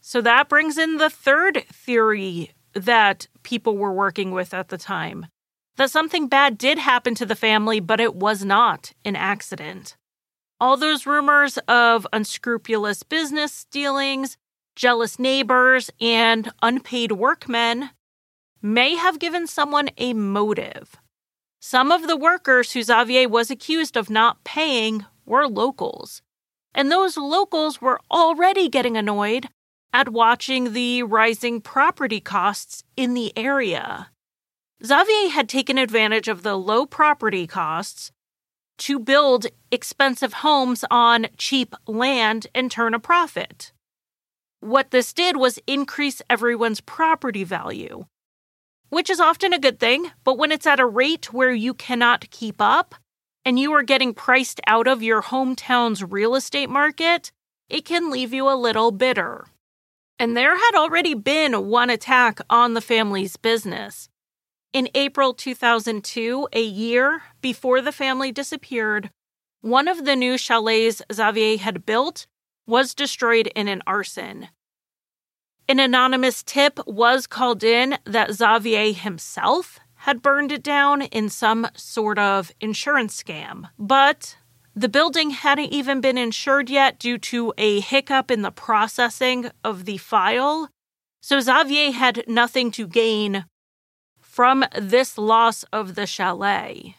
So 0.00 0.20
that 0.20 0.48
brings 0.48 0.76
in 0.76 0.98
the 0.98 1.10
third 1.10 1.64
theory 1.72 2.52
that 2.74 3.26
people 3.42 3.78
were 3.78 3.92
working 3.92 4.32
with 4.32 4.52
at 4.52 4.68
the 4.68 4.78
time 4.78 5.26
that 5.76 5.90
something 5.90 6.28
bad 6.28 6.58
did 6.58 6.78
happen 6.78 7.14
to 7.14 7.26
the 7.26 7.34
family, 7.34 7.80
but 7.80 8.00
it 8.00 8.14
was 8.14 8.44
not 8.44 8.92
an 9.04 9.16
accident. 9.16 9.96
All 10.62 10.76
those 10.76 11.06
rumors 11.06 11.58
of 11.66 12.06
unscrupulous 12.12 13.02
business 13.02 13.64
dealings, 13.64 14.36
jealous 14.76 15.18
neighbors, 15.18 15.90
and 16.00 16.52
unpaid 16.62 17.10
workmen 17.10 17.90
may 18.62 18.94
have 18.94 19.18
given 19.18 19.48
someone 19.48 19.88
a 19.98 20.12
motive. 20.12 20.94
Some 21.60 21.90
of 21.90 22.06
the 22.06 22.16
workers 22.16 22.70
who 22.70 22.84
Xavier 22.84 23.28
was 23.28 23.50
accused 23.50 23.96
of 23.96 24.08
not 24.08 24.44
paying 24.44 25.04
were 25.26 25.48
locals, 25.48 26.22
and 26.72 26.92
those 26.92 27.16
locals 27.16 27.82
were 27.82 27.98
already 28.08 28.68
getting 28.68 28.96
annoyed 28.96 29.48
at 29.92 30.10
watching 30.10 30.74
the 30.74 31.02
rising 31.02 31.60
property 31.60 32.20
costs 32.20 32.84
in 32.96 33.14
the 33.14 33.36
area. 33.36 34.10
Xavier 34.86 35.30
had 35.30 35.48
taken 35.48 35.76
advantage 35.76 36.28
of 36.28 36.44
the 36.44 36.54
low 36.54 36.86
property 36.86 37.48
costs 37.48 38.12
to 38.78 38.98
build 38.98 39.46
expensive 39.70 40.32
homes 40.34 40.84
on 40.90 41.26
cheap 41.36 41.74
land 41.86 42.46
and 42.54 42.70
turn 42.70 42.94
a 42.94 42.98
profit. 42.98 43.72
What 44.60 44.90
this 44.90 45.12
did 45.12 45.36
was 45.36 45.58
increase 45.66 46.22
everyone's 46.30 46.80
property 46.80 47.44
value, 47.44 48.06
which 48.90 49.10
is 49.10 49.20
often 49.20 49.52
a 49.52 49.58
good 49.58 49.80
thing, 49.80 50.10
but 50.24 50.38
when 50.38 50.52
it's 50.52 50.66
at 50.66 50.80
a 50.80 50.86
rate 50.86 51.32
where 51.32 51.52
you 51.52 51.74
cannot 51.74 52.30
keep 52.30 52.60
up 52.60 52.94
and 53.44 53.58
you 53.58 53.72
are 53.72 53.82
getting 53.82 54.14
priced 54.14 54.60
out 54.66 54.86
of 54.86 55.02
your 55.02 55.22
hometown's 55.22 56.02
real 56.02 56.34
estate 56.34 56.70
market, 56.70 57.32
it 57.68 57.84
can 57.84 58.10
leave 58.10 58.32
you 58.32 58.48
a 58.48 58.54
little 58.54 58.90
bitter. 58.90 59.46
And 60.18 60.36
there 60.36 60.56
had 60.56 60.74
already 60.76 61.14
been 61.14 61.66
one 61.68 61.90
attack 61.90 62.38
on 62.48 62.74
the 62.74 62.80
family's 62.80 63.36
business. 63.36 64.08
In 64.72 64.88
April 64.94 65.34
2002, 65.34 66.48
a 66.50 66.62
year 66.62 67.22
before 67.42 67.82
the 67.82 67.92
family 67.92 68.32
disappeared, 68.32 69.10
one 69.60 69.86
of 69.86 70.06
the 70.06 70.16
new 70.16 70.38
chalets 70.38 71.02
Xavier 71.12 71.58
had 71.58 71.84
built 71.84 72.26
was 72.66 72.94
destroyed 72.94 73.48
in 73.54 73.68
an 73.68 73.82
arson. 73.86 74.48
An 75.68 75.78
anonymous 75.78 76.42
tip 76.42 76.80
was 76.86 77.26
called 77.26 77.62
in 77.62 77.98
that 78.04 78.32
Xavier 78.32 78.94
himself 78.94 79.78
had 79.94 80.22
burned 80.22 80.50
it 80.50 80.62
down 80.62 81.02
in 81.02 81.28
some 81.28 81.68
sort 81.74 82.18
of 82.18 82.50
insurance 82.58 83.22
scam, 83.22 83.68
but 83.78 84.38
the 84.74 84.88
building 84.88 85.30
hadn't 85.30 85.70
even 85.70 86.00
been 86.00 86.16
insured 86.16 86.70
yet 86.70 86.98
due 86.98 87.18
to 87.18 87.52
a 87.58 87.80
hiccup 87.80 88.30
in 88.30 88.40
the 88.40 88.50
processing 88.50 89.50
of 89.62 89.84
the 89.84 89.98
file, 89.98 90.70
so 91.20 91.40
Xavier 91.40 91.92
had 91.92 92.24
nothing 92.26 92.70
to 92.70 92.86
gain 92.86 93.44
from 94.32 94.64
this 94.80 95.18
loss 95.18 95.62
of 95.74 95.94
the 95.94 96.06
chalet. 96.06 96.96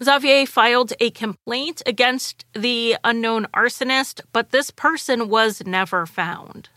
Xavier 0.00 0.46
filed 0.46 0.92
a 1.00 1.10
complaint 1.10 1.82
against 1.84 2.44
the 2.52 2.96
unknown 3.02 3.46
arsonist, 3.46 4.20
but 4.32 4.50
this 4.50 4.70
person 4.70 5.28
was 5.28 5.66
never 5.66 6.06
found. 6.06 6.68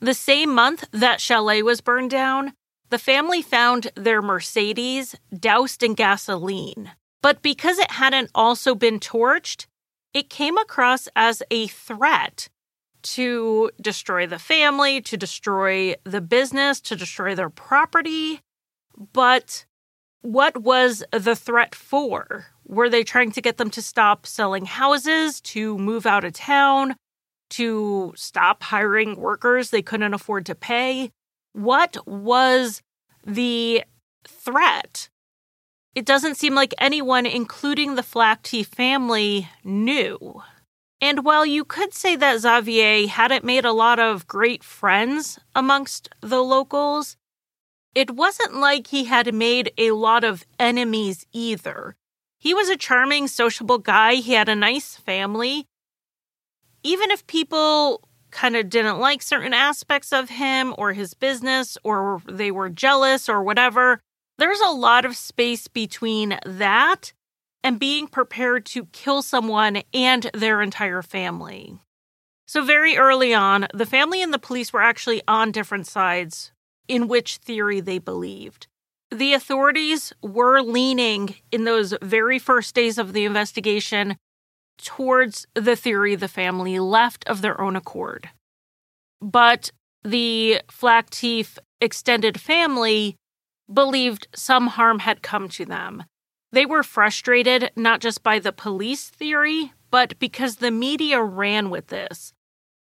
The 0.00 0.14
same 0.14 0.54
month 0.54 0.88
that 0.92 1.20
chalet 1.20 1.62
was 1.62 1.82
burned 1.82 2.10
down, 2.10 2.54
the 2.88 2.98
family 2.98 3.42
found 3.42 3.90
their 3.96 4.22
Mercedes 4.22 5.14
doused 5.38 5.82
in 5.82 5.92
gasoline. 5.92 6.92
But 7.20 7.42
because 7.42 7.78
it 7.78 7.90
hadn't 7.90 8.30
also 8.34 8.74
been 8.74 8.98
torched, 8.98 9.66
it 10.14 10.30
came 10.30 10.56
across 10.56 11.06
as 11.14 11.42
a 11.50 11.66
threat 11.66 12.48
to 13.02 13.70
destroy 13.78 14.26
the 14.26 14.38
family, 14.38 15.02
to 15.02 15.18
destroy 15.18 15.96
the 16.04 16.22
business, 16.22 16.80
to 16.80 16.96
destroy 16.96 17.34
their 17.34 17.50
property. 17.50 18.40
But 19.12 19.64
what 20.22 20.62
was 20.62 21.04
the 21.12 21.36
threat 21.36 21.74
for? 21.74 22.46
Were 22.64 22.88
they 22.88 23.04
trying 23.04 23.32
to 23.32 23.40
get 23.40 23.58
them 23.58 23.70
to 23.70 23.82
stop 23.82 24.26
selling 24.26 24.66
houses, 24.66 25.40
to 25.42 25.78
move 25.78 26.06
out 26.06 26.24
of 26.24 26.32
town, 26.32 26.96
to 27.50 28.12
stop 28.16 28.62
hiring 28.62 29.16
workers 29.16 29.70
they 29.70 29.82
couldn't 29.82 30.14
afford 30.14 30.46
to 30.46 30.54
pay? 30.54 31.10
What 31.52 32.06
was 32.06 32.82
the 33.24 33.84
threat? 34.26 35.08
it 35.96 36.04
doesn't 36.04 36.34
seem 36.34 36.54
like 36.54 36.74
anyone, 36.76 37.24
including 37.24 37.94
the 37.94 38.02
Flactif 38.02 38.66
family, 38.66 39.48
knew. 39.64 40.42
And 41.00 41.24
while 41.24 41.46
you 41.46 41.64
could 41.64 41.94
say 41.94 42.16
that 42.16 42.40
Xavier 42.40 43.08
hadn't 43.08 43.44
made 43.44 43.64
a 43.64 43.72
lot 43.72 43.98
of 43.98 44.26
great 44.26 44.62
friends 44.62 45.38
amongst 45.54 46.10
the 46.20 46.42
locals, 46.42 47.16
it 47.96 48.10
wasn't 48.10 48.54
like 48.54 48.88
he 48.88 49.04
had 49.04 49.32
made 49.32 49.72
a 49.78 49.92
lot 49.92 50.22
of 50.22 50.44
enemies 50.60 51.26
either. 51.32 51.96
He 52.38 52.52
was 52.52 52.68
a 52.68 52.76
charming, 52.76 53.26
sociable 53.26 53.78
guy. 53.78 54.16
He 54.16 54.34
had 54.34 54.50
a 54.50 54.54
nice 54.54 54.96
family. 54.96 55.64
Even 56.82 57.10
if 57.10 57.26
people 57.26 58.06
kind 58.30 58.54
of 58.54 58.68
didn't 58.68 58.98
like 58.98 59.22
certain 59.22 59.54
aspects 59.54 60.12
of 60.12 60.28
him 60.28 60.74
or 60.76 60.92
his 60.92 61.14
business, 61.14 61.78
or 61.84 62.20
they 62.28 62.50
were 62.50 62.68
jealous 62.68 63.30
or 63.30 63.42
whatever, 63.42 63.98
there's 64.36 64.60
a 64.60 64.72
lot 64.72 65.06
of 65.06 65.16
space 65.16 65.66
between 65.66 66.38
that 66.44 67.14
and 67.64 67.80
being 67.80 68.08
prepared 68.08 68.66
to 68.66 68.84
kill 68.92 69.22
someone 69.22 69.82
and 69.94 70.30
their 70.34 70.60
entire 70.60 71.00
family. 71.00 71.80
So, 72.46 72.62
very 72.62 72.98
early 72.98 73.32
on, 73.32 73.68
the 73.72 73.86
family 73.86 74.22
and 74.22 74.34
the 74.34 74.38
police 74.38 74.70
were 74.70 74.82
actually 74.82 75.22
on 75.26 75.50
different 75.50 75.86
sides 75.86 76.52
in 76.88 77.08
which 77.08 77.36
theory 77.36 77.80
they 77.80 77.98
believed. 77.98 78.66
The 79.10 79.34
authorities 79.34 80.12
were 80.22 80.60
leaning 80.62 81.36
in 81.52 81.64
those 81.64 81.94
very 82.02 82.38
first 82.38 82.74
days 82.74 82.98
of 82.98 83.12
the 83.12 83.24
investigation 83.24 84.16
towards 84.78 85.46
the 85.54 85.76
theory 85.76 86.14
the 86.14 86.28
family 86.28 86.78
left 86.78 87.24
of 87.26 87.40
their 87.40 87.60
own 87.60 87.76
accord. 87.76 88.30
But 89.20 89.70
the 90.02 90.60
Flactif 90.68 91.58
extended 91.80 92.40
family 92.40 93.16
believed 93.72 94.28
some 94.34 94.68
harm 94.68 95.00
had 95.00 95.22
come 95.22 95.48
to 95.50 95.64
them. 95.64 96.04
They 96.52 96.66
were 96.66 96.82
frustrated 96.82 97.70
not 97.76 98.00
just 98.00 98.22
by 98.22 98.38
the 98.38 98.52
police 98.52 99.08
theory, 99.08 99.72
but 99.90 100.18
because 100.18 100.56
the 100.56 100.70
media 100.70 101.20
ran 101.22 101.70
with 101.70 101.88
this. 101.88 102.32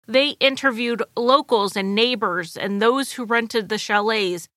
They 0.08 0.30
interviewed 0.40 1.04
locals 1.16 1.76
and 1.76 1.96
neighbors 1.96 2.58
and 2.58 2.82
those 2.82 3.14
who 3.14 3.24
rented 3.24 3.70
the 3.70 3.78
chalets, 3.78 4.48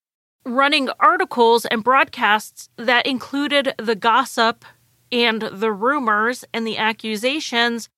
running 0.44 0.88
articles 1.00 1.64
and 1.66 1.85
broadcasts 1.85 2.68
that 2.76 3.07
included 3.07 3.74
the 3.78 3.94
gossip 3.94 4.64
and 5.12 5.42
the 5.42 5.72
rumors 5.72 6.44
and 6.52 6.66
the 6.66 6.78
accusations 6.78 7.88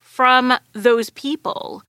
from 0.00 0.54
those 0.72 1.10
people 1.10 1.82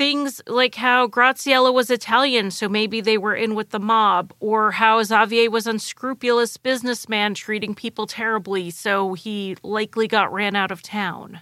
things 0.00 0.40
like 0.46 0.76
how 0.76 1.06
Graziella 1.06 1.70
was 1.70 1.90
Italian, 1.90 2.50
so 2.50 2.70
maybe 2.70 3.02
they 3.02 3.18
were 3.18 3.34
in 3.34 3.54
with 3.54 3.68
the 3.68 3.78
mob, 3.78 4.32
or 4.40 4.70
how 4.70 5.02
Xavier 5.02 5.50
was 5.50 5.66
unscrupulous 5.66 6.56
businessman 6.56 7.34
treating 7.34 7.74
people 7.74 8.06
terribly, 8.06 8.70
so 8.70 9.12
he 9.12 9.58
likely 9.62 10.08
got 10.08 10.32
ran 10.32 10.56
out 10.56 10.70
of 10.70 10.80
town. 10.80 11.40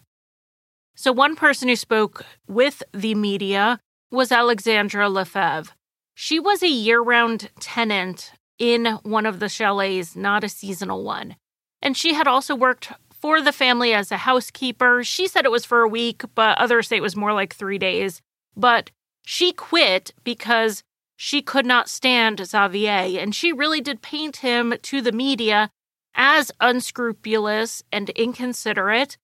So 1.01 1.13
one 1.13 1.37
person 1.37 1.69
who 1.69 1.77
spoke 1.77 2.25
with 2.49 2.83
the 2.93 3.15
media 3.15 3.79
was 4.11 4.33
Alexandra 4.33 5.09
Lefebvre. 5.09 5.73
She 6.17 6.41
was 6.41 6.61
a 6.61 6.69
year-round 6.69 7.51
tenant 7.61 8.33
in 8.59 8.99
one 9.05 9.25
of 9.25 9.39
the 9.39 9.49
chalets, 9.49 10.17
not 10.17 10.43
a 10.43 10.49
seasonal 10.49 11.05
one. 11.05 11.37
And 11.81 11.97
she 11.97 12.15
had 12.15 12.27
also 12.27 12.57
worked 12.57 12.91
for 13.13 13.41
the 13.41 13.53
family 13.53 13.95
as 13.95 14.11
a 14.11 14.17
housekeeper. 14.17 15.05
She 15.05 15.29
said 15.29 15.45
it 15.45 15.53
was 15.53 15.65
for 15.65 15.83
a 15.83 15.89
week, 15.89 16.25
but 16.35 16.59
others 16.59 16.89
say 16.89 16.97
it 16.97 17.01
was 17.01 17.15
more 17.15 17.33
like 17.33 17.55
three 17.55 17.79
days. 17.79 18.21
But 18.57 18.91
she 19.25 19.53
quit 19.53 20.13
because 20.25 20.83
she 21.15 21.43
could 21.43 21.65
not 21.65 21.89
stand 21.89 22.45
Xavier, 22.45 23.21
and 23.21 23.33
she 23.33 23.53
really 23.53 23.81
did 23.81 24.03
paint 24.03 24.39
him 24.39 24.75
to 24.83 25.01
the 25.01 25.13
media 25.13 25.71
as 26.17 26.51
unscrupulous 26.61 27.85
and 27.93 28.11
inconsiderate, 28.11 29.17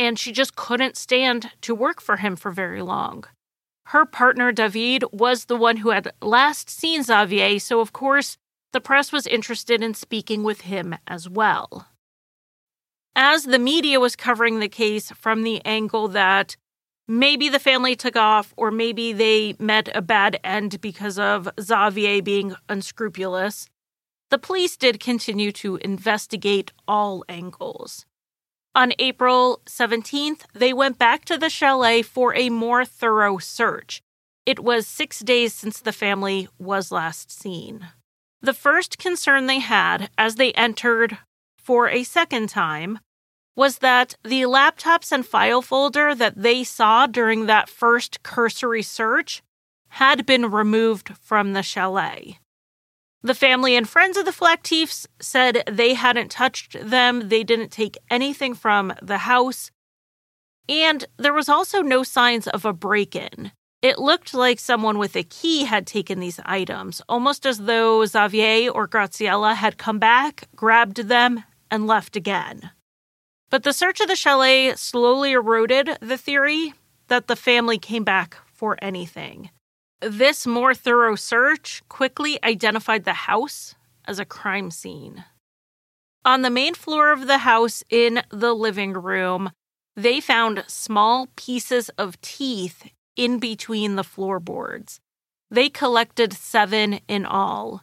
and 0.00 0.18
she 0.18 0.32
just 0.32 0.56
couldn't 0.56 0.96
stand 0.96 1.50
to 1.60 1.74
work 1.74 2.00
for 2.00 2.16
him 2.16 2.34
for 2.34 2.50
very 2.50 2.80
long. 2.80 3.22
Her 3.88 4.06
partner, 4.06 4.50
David, 4.50 5.04
was 5.12 5.44
the 5.44 5.58
one 5.58 5.76
who 5.76 5.90
had 5.90 6.10
last 6.22 6.70
seen 6.70 7.02
Xavier, 7.02 7.58
so 7.58 7.80
of 7.80 7.92
course, 7.92 8.38
the 8.72 8.80
press 8.80 9.12
was 9.12 9.26
interested 9.26 9.82
in 9.82 9.92
speaking 9.92 10.42
with 10.42 10.62
him 10.62 10.96
as 11.06 11.28
well. 11.28 11.88
As 13.14 13.44
the 13.44 13.58
media 13.58 14.00
was 14.00 14.16
covering 14.16 14.58
the 14.58 14.70
case 14.70 15.10
from 15.10 15.42
the 15.42 15.60
angle 15.66 16.08
that 16.08 16.56
maybe 17.06 17.50
the 17.50 17.58
family 17.58 17.94
took 17.94 18.16
off, 18.16 18.54
or 18.56 18.70
maybe 18.70 19.12
they 19.12 19.54
met 19.58 19.90
a 19.94 20.00
bad 20.00 20.40
end 20.42 20.80
because 20.80 21.18
of 21.18 21.46
Xavier 21.60 22.22
being 22.22 22.54
unscrupulous. 22.70 23.68
The 24.30 24.38
police 24.38 24.78
did 24.78 24.98
continue 24.98 25.52
to 25.52 25.76
investigate 25.76 26.72
all 26.88 27.22
angles. 27.28 28.06
On 28.74 28.92
April 29.00 29.60
17th, 29.66 30.42
they 30.54 30.72
went 30.72 30.96
back 30.96 31.24
to 31.24 31.36
the 31.36 31.50
chalet 31.50 32.02
for 32.02 32.34
a 32.34 32.50
more 32.50 32.84
thorough 32.84 33.38
search. 33.38 34.00
It 34.46 34.60
was 34.60 34.86
six 34.86 35.20
days 35.20 35.54
since 35.54 35.80
the 35.80 35.92
family 35.92 36.48
was 36.58 36.92
last 36.92 37.32
seen. 37.32 37.88
The 38.40 38.54
first 38.54 38.98
concern 38.98 39.46
they 39.46 39.58
had 39.58 40.08
as 40.16 40.36
they 40.36 40.52
entered 40.52 41.18
for 41.56 41.88
a 41.88 42.04
second 42.04 42.48
time 42.48 43.00
was 43.56 43.78
that 43.78 44.14
the 44.22 44.42
laptops 44.42 45.12
and 45.12 45.26
file 45.26 45.62
folder 45.62 46.14
that 46.14 46.40
they 46.40 46.64
saw 46.64 47.06
during 47.06 47.46
that 47.46 47.68
first 47.68 48.22
cursory 48.22 48.82
search 48.82 49.42
had 49.88 50.24
been 50.24 50.50
removed 50.50 51.10
from 51.20 51.52
the 51.52 51.62
chalet. 51.62 52.39
The 53.22 53.34
family 53.34 53.76
and 53.76 53.88
friends 53.88 54.16
of 54.16 54.24
the 54.24 54.30
Flactifs 54.30 55.06
said 55.20 55.62
they 55.70 55.94
hadn't 55.94 56.30
touched 56.30 56.76
them, 56.80 57.28
they 57.28 57.44
didn't 57.44 57.70
take 57.70 57.98
anything 58.08 58.54
from 58.54 58.94
the 59.02 59.18
house, 59.18 59.70
and 60.68 61.04
there 61.18 61.34
was 61.34 61.48
also 61.48 61.82
no 61.82 62.02
signs 62.02 62.48
of 62.48 62.64
a 62.64 62.72
break 62.72 63.14
in. 63.14 63.52
It 63.82 63.98
looked 63.98 64.32
like 64.32 64.58
someone 64.58 64.98
with 64.98 65.16
a 65.16 65.22
key 65.22 65.64
had 65.64 65.86
taken 65.86 66.20
these 66.20 66.40
items, 66.44 67.02
almost 67.08 67.44
as 67.44 67.58
though 67.58 68.04
Xavier 68.06 68.70
or 68.70 68.86
Graziella 68.86 69.54
had 69.54 69.78
come 69.78 69.98
back, 69.98 70.48
grabbed 70.54 71.08
them, 71.08 71.44
and 71.70 71.86
left 71.86 72.16
again. 72.16 72.70
But 73.50 73.64
the 73.64 73.72
search 73.72 74.00
of 74.00 74.08
the 74.08 74.16
chalet 74.16 74.74
slowly 74.76 75.32
eroded 75.32 75.98
the 76.00 76.18
theory 76.18 76.74
that 77.08 77.26
the 77.26 77.36
family 77.36 77.78
came 77.78 78.04
back 78.04 78.36
for 78.52 78.78
anything. 78.80 79.50
This 80.00 80.46
more 80.46 80.74
thorough 80.74 81.14
search 81.14 81.82
quickly 81.88 82.38
identified 82.42 83.04
the 83.04 83.12
house 83.12 83.74
as 84.06 84.18
a 84.18 84.24
crime 84.24 84.70
scene. 84.70 85.24
On 86.24 86.42
the 86.42 86.50
main 86.50 86.74
floor 86.74 87.12
of 87.12 87.26
the 87.26 87.38
house 87.38 87.84
in 87.90 88.22
the 88.30 88.54
living 88.54 88.92
room, 88.94 89.50
they 89.96 90.20
found 90.20 90.64
small 90.66 91.28
pieces 91.36 91.90
of 91.90 92.20
teeth 92.22 92.90
in 93.16 93.38
between 93.38 93.96
the 93.96 94.04
floorboards. 94.04 95.00
They 95.50 95.68
collected 95.68 96.32
seven 96.32 97.00
in 97.08 97.26
all. 97.26 97.82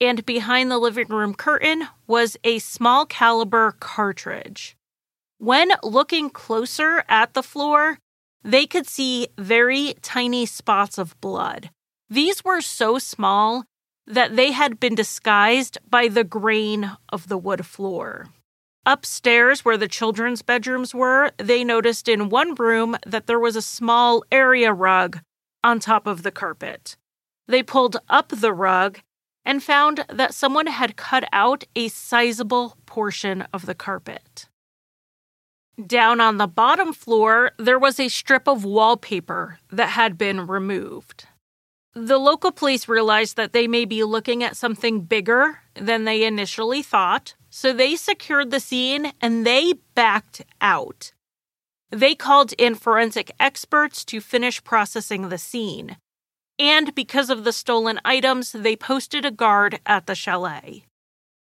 And 0.00 0.26
behind 0.26 0.70
the 0.70 0.78
living 0.78 1.08
room 1.08 1.34
curtain 1.34 1.86
was 2.08 2.36
a 2.42 2.58
small 2.58 3.06
caliber 3.06 3.76
cartridge. 3.78 4.76
When 5.38 5.70
looking 5.82 6.30
closer 6.30 7.04
at 7.08 7.34
the 7.34 7.42
floor, 7.42 7.98
they 8.44 8.66
could 8.66 8.86
see 8.86 9.28
very 9.38 9.94
tiny 10.02 10.46
spots 10.46 10.98
of 10.98 11.18
blood. 11.20 11.70
These 12.10 12.44
were 12.44 12.60
so 12.60 12.98
small 12.98 13.64
that 14.06 14.36
they 14.36 14.52
had 14.52 14.78
been 14.78 14.94
disguised 14.94 15.78
by 15.88 16.08
the 16.08 16.24
grain 16.24 16.92
of 17.08 17.28
the 17.28 17.38
wood 17.38 17.64
floor. 17.64 18.28
Upstairs, 18.86 19.64
where 19.64 19.78
the 19.78 19.88
children's 19.88 20.42
bedrooms 20.42 20.94
were, 20.94 21.32
they 21.38 21.64
noticed 21.64 22.06
in 22.06 22.28
one 22.28 22.54
room 22.54 22.98
that 23.06 23.26
there 23.26 23.40
was 23.40 23.56
a 23.56 23.62
small 23.62 24.22
area 24.30 24.74
rug 24.74 25.20
on 25.62 25.80
top 25.80 26.06
of 26.06 26.22
the 26.22 26.30
carpet. 26.30 26.96
They 27.48 27.62
pulled 27.62 27.96
up 28.10 28.28
the 28.28 28.52
rug 28.52 29.00
and 29.44 29.62
found 29.62 30.04
that 30.10 30.34
someone 30.34 30.66
had 30.66 30.96
cut 30.96 31.24
out 31.32 31.64
a 31.74 31.88
sizable 31.88 32.76
portion 32.84 33.46
of 33.54 33.64
the 33.64 33.74
carpet. 33.74 34.48
Down 35.82 36.20
on 36.20 36.36
the 36.36 36.46
bottom 36.46 36.92
floor, 36.92 37.50
there 37.58 37.80
was 37.80 37.98
a 37.98 38.08
strip 38.08 38.46
of 38.46 38.64
wallpaper 38.64 39.58
that 39.70 39.90
had 39.90 40.16
been 40.16 40.46
removed. 40.46 41.26
The 41.94 42.18
local 42.18 42.52
police 42.52 42.88
realized 42.88 43.36
that 43.36 43.52
they 43.52 43.66
may 43.66 43.84
be 43.84 44.04
looking 44.04 44.44
at 44.44 44.56
something 44.56 45.00
bigger 45.00 45.60
than 45.74 46.04
they 46.04 46.24
initially 46.24 46.82
thought, 46.82 47.34
so 47.50 47.72
they 47.72 47.96
secured 47.96 48.52
the 48.52 48.60
scene 48.60 49.12
and 49.20 49.44
they 49.44 49.74
backed 49.94 50.42
out. 50.60 51.12
They 51.90 52.14
called 52.14 52.52
in 52.52 52.76
forensic 52.76 53.32
experts 53.40 54.04
to 54.06 54.20
finish 54.20 54.62
processing 54.62 55.28
the 55.28 55.38
scene. 55.38 55.96
And 56.56 56.94
because 56.94 57.30
of 57.30 57.42
the 57.42 57.52
stolen 57.52 58.00
items, 58.04 58.52
they 58.52 58.76
posted 58.76 59.24
a 59.24 59.32
guard 59.32 59.80
at 59.86 60.06
the 60.06 60.14
chalet. 60.14 60.84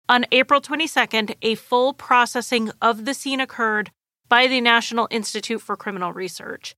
On 0.09 0.25
April 0.31 0.59
22nd, 0.59 1.35
a 1.41 1.55
full 1.55 1.93
processing 1.93 2.71
of 2.81 3.05
the 3.05 3.13
scene 3.13 3.39
occurred 3.39 3.91
by 4.33 4.47
the 4.47 4.61
National 4.61 5.07
Institute 5.11 5.61
for 5.61 5.77
Criminal 5.77 6.11
Research. 6.11 6.73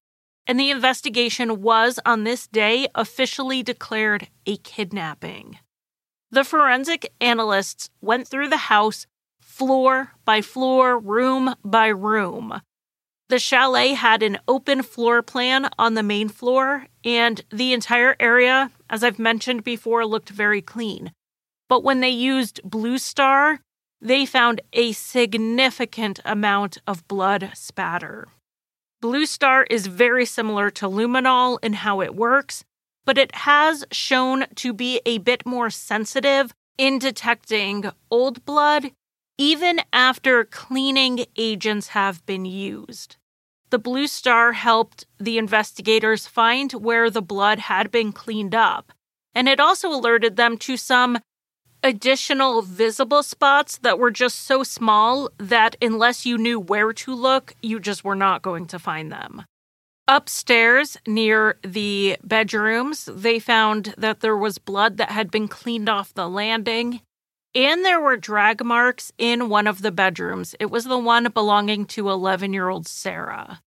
And 0.45 0.59
the 0.59 0.71
investigation 0.71 1.61
was 1.61 2.01
on 2.05 2.25
this 2.25 2.47
day 2.47 2.89
officially 2.93 3.63
declared 3.63 4.27
a 4.45 4.57
kidnapping. 4.57 5.59
The 6.31 6.43
forensic 6.43 7.13
analysts 7.21 7.89
went 8.01 8.27
through 8.27 8.49
the 8.49 8.67
house 8.67 9.07
floor 9.39 10.11
by 10.25 10.41
floor, 10.41 10.99
room 10.99 11.55
by 11.63 11.87
room. 11.87 12.59
The 13.29 13.39
chalet 13.39 13.93
had 13.93 14.21
an 14.21 14.37
open 14.49 14.83
floor 14.83 15.21
plan 15.21 15.69
on 15.79 15.93
the 15.93 16.03
main 16.03 16.27
floor, 16.27 16.87
and 17.05 17.39
the 17.51 17.71
entire 17.71 18.17
area, 18.19 18.69
as 18.89 19.01
I've 19.01 19.17
mentioned 19.17 19.63
before, 19.63 20.05
looked 20.05 20.29
very 20.29 20.61
clean. 20.61 21.13
But 21.69 21.85
when 21.85 22.01
they 22.01 22.09
used 22.09 22.59
Blue 22.65 22.97
Star, 22.97 23.61
they 24.05 24.23
found 24.23 24.61
a 24.71 24.91
significant 24.91 26.19
amount 26.23 26.77
of 26.85 27.07
blood 27.07 27.49
spatter. 27.55 28.27
Blue 29.01 29.25
Star 29.25 29.63
is 29.63 29.87
very 29.87 30.25
similar 30.25 30.69
to 30.69 30.85
luminol 30.87 31.57
in 31.63 31.73
how 31.73 32.01
it 32.01 32.13
works, 32.13 32.63
but 33.03 33.17
it 33.17 33.33
has 33.33 33.83
shown 33.91 34.45
to 34.55 34.73
be 34.73 35.01
a 35.07 35.17
bit 35.17 35.43
more 35.43 35.71
sensitive 35.71 36.53
in 36.77 36.99
detecting 36.99 37.85
old 38.11 38.45
blood 38.45 38.91
even 39.39 39.81
after 39.91 40.45
cleaning 40.45 41.25
agents 41.35 41.89
have 41.89 42.23
been 42.27 42.45
used. 42.45 43.17
The 43.71 43.79
Blue 43.79 44.05
Star 44.05 44.53
helped 44.53 45.07
the 45.19 45.39
investigators 45.39 46.27
find 46.27 46.71
where 46.73 47.09
the 47.09 47.23
blood 47.23 47.57
had 47.57 47.89
been 47.89 48.11
cleaned 48.13 48.53
up, 48.53 48.93
and 49.33 49.49
it 49.49 49.59
also 49.59 49.89
alerted 49.89 50.35
them 50.35 50.57
to 50.59 50.77
some 50.77 51.17
additional 51.85 52.63
visible 52.63 53.21
spots 53.21 53.77
that 53.77 53.99
were 53.99 54.09
just 54.09 54.39
so 54.39 54.63
small 54.63 55.29
that 55.37 55.75
unless 55.79 56.25
you 56.25 56.35
knew 56.35 56.59
where 56.59 56.91
to 56.91 57.13
look, 57.13 57.53
you 57.61 57.79
just 57.79 58.03
were 58.03 58.15
not 58.15 58.41
going 58.41 58.65
to 58.65 58.79
find 58.79 59.11
them. 59.11 59.45
Upstairs, 60.07 60.97
near 61.05 61.57
the 61.61 62.17
bedrooms, 62.23 63.07
they 63.13 63.37
found 63.37 63.93
that 63.99 64.21
there 64.21 64.35
was 64.35 64.57
blood 64.57 64.97
that 64.97 65.11
had 65.11 65.29
been 65.29 65.47
cleaned 65.47 65.87
off 65.87 66.11
the 66.13 66.27
landing, 66.27 67.01
and 67.53 67.85
there 67.85 68.01
were 68.01 68.17
drag 68.17 68.65
marks 68.65 69.11
in 69.19 69.47
one 69.47 69.67
of 69.67 69.83
the 69.83 69.91
bedrooms. 69.91 70.55
It 70.59 70.71
was 70.71 70.85
the 70.85 70.97
one 70.97 71.29
belonging 71.31 71.85
to 71.87 72.09
11 72.09 72.51
year 72.51 72.67
old 72.67 72.87
Sarah. 72.87 73.61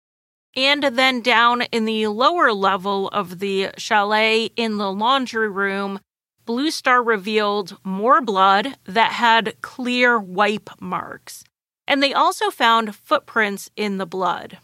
And 0.56 0.84
then 0.84 1.19
down 1.19 1.63
in 1.63 1.84
the 1.84 2.08
lower 2.08 2.54
level 2.54 3.10
of 3.10 3.39
the 3.39 3.71
chalet 3.78 4.45
in 4.56 4.78
the 4.78 4.91
laundry 4.91 5.49
room, 5.49 5.99
Blue 6.45 6.69
Star 6.69 7.01
revealed 7.01 7.77
more 7.84 8.21
blood 8.21 8.77
that 8.86 9.13
had 9.13 9.60
clear 9.62 10.19
wipe 10.19 10.69
marks. 10.79 11.43
And 11.88 12.01
they 12.01 12.13
also 12.13 12.51
found 12.51 12.95
footprints 12.95 13.69
in 13.75 13.97
the 13.97 14.05
blood. 14.05 14.60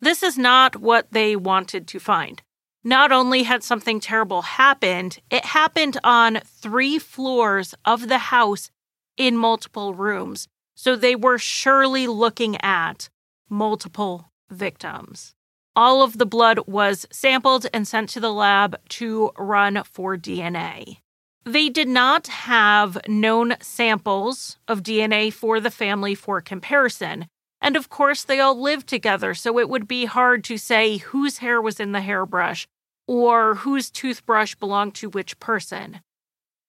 This 0.00 0.22
is 0.22 0.36
not 0.36 0.76
what 0.76 1.06
they 1.12 1.36
wanted 1.36 1.86
to 1.88 2.00
find. 2.00 2.42
Not 2.82 3.12
only 3.12 3.44
had 3.44 3.62
something 3.62 4.00
terrible 4.00 4.42
happened, 4.42 5.18
it 5.30 5.44
happened 5.44 5.98
on 6.04 6.40
three 6.44 6.98
floors 6.98 7.74
of 7.84 8.08
the 8.08 8.18
house 8.18 8.70
in 9.16 9.36
multiple 9.36 9.94
rooms. 9.94 10.48
So 10.74 10.94
they 10.94 11.16
were 11.16 11.38
surely 11.38 12.06
looking 12.06 12.60
at 12.60 13.08
multiple 13.48 14.30
victims. 14.50 15.35
All 15.76 16.02
of 16.02 16.16
the 16.16 16.24
blood 16.24 16.60
was 16.66 17.06
sampled 17.12 17.66
and 17.74 17.86
sent 17.86 18.08
to 18.10 18.20
the 18.20 18.32
lab 18.32 18.76
to 18.88 19.30
run 19.36 19.82
for 19.84 20.16
DNA. 20.16 21.00
They 21.44 21.68
did 21.68 21.86
not 21.86 22.28
have 22.28 22.98
known 23.06 23.56
samples 23.60 24.56
of 24.66 24.82
DNA 24.82 25.30
for 25.30 25.60
the 25.60 25.70
family 25.70 26.14
for 26.14 26.40
comparison. 26.40 27.26
And 27.60 27.76
of 27.76 27.90
course, 27.90 28.24
they 28.24 28.40
all 28.40 28.60
lived 28.60 28.86
together, 28.86 29.34
so 29.34 29.58
it 29.58 29.68
would 29.68 29.86
be 29.86 30.06
hard 30.06 30.44
to 30.44 30.56
say 30.56 30.96
whose 30.96 31.38
hair 31.38 31.60
was 31.60 31.78
in 31.78 31.92
the 31.92 32.00
hairbrush 32.00 32.66
or 33.06 33.56
whose 33.56 33.90
toothbrush 33.90 34.54
belonged 34.54 34.94
to 34.94 35.10
which 35.10 35.38
person. 35.38 36.00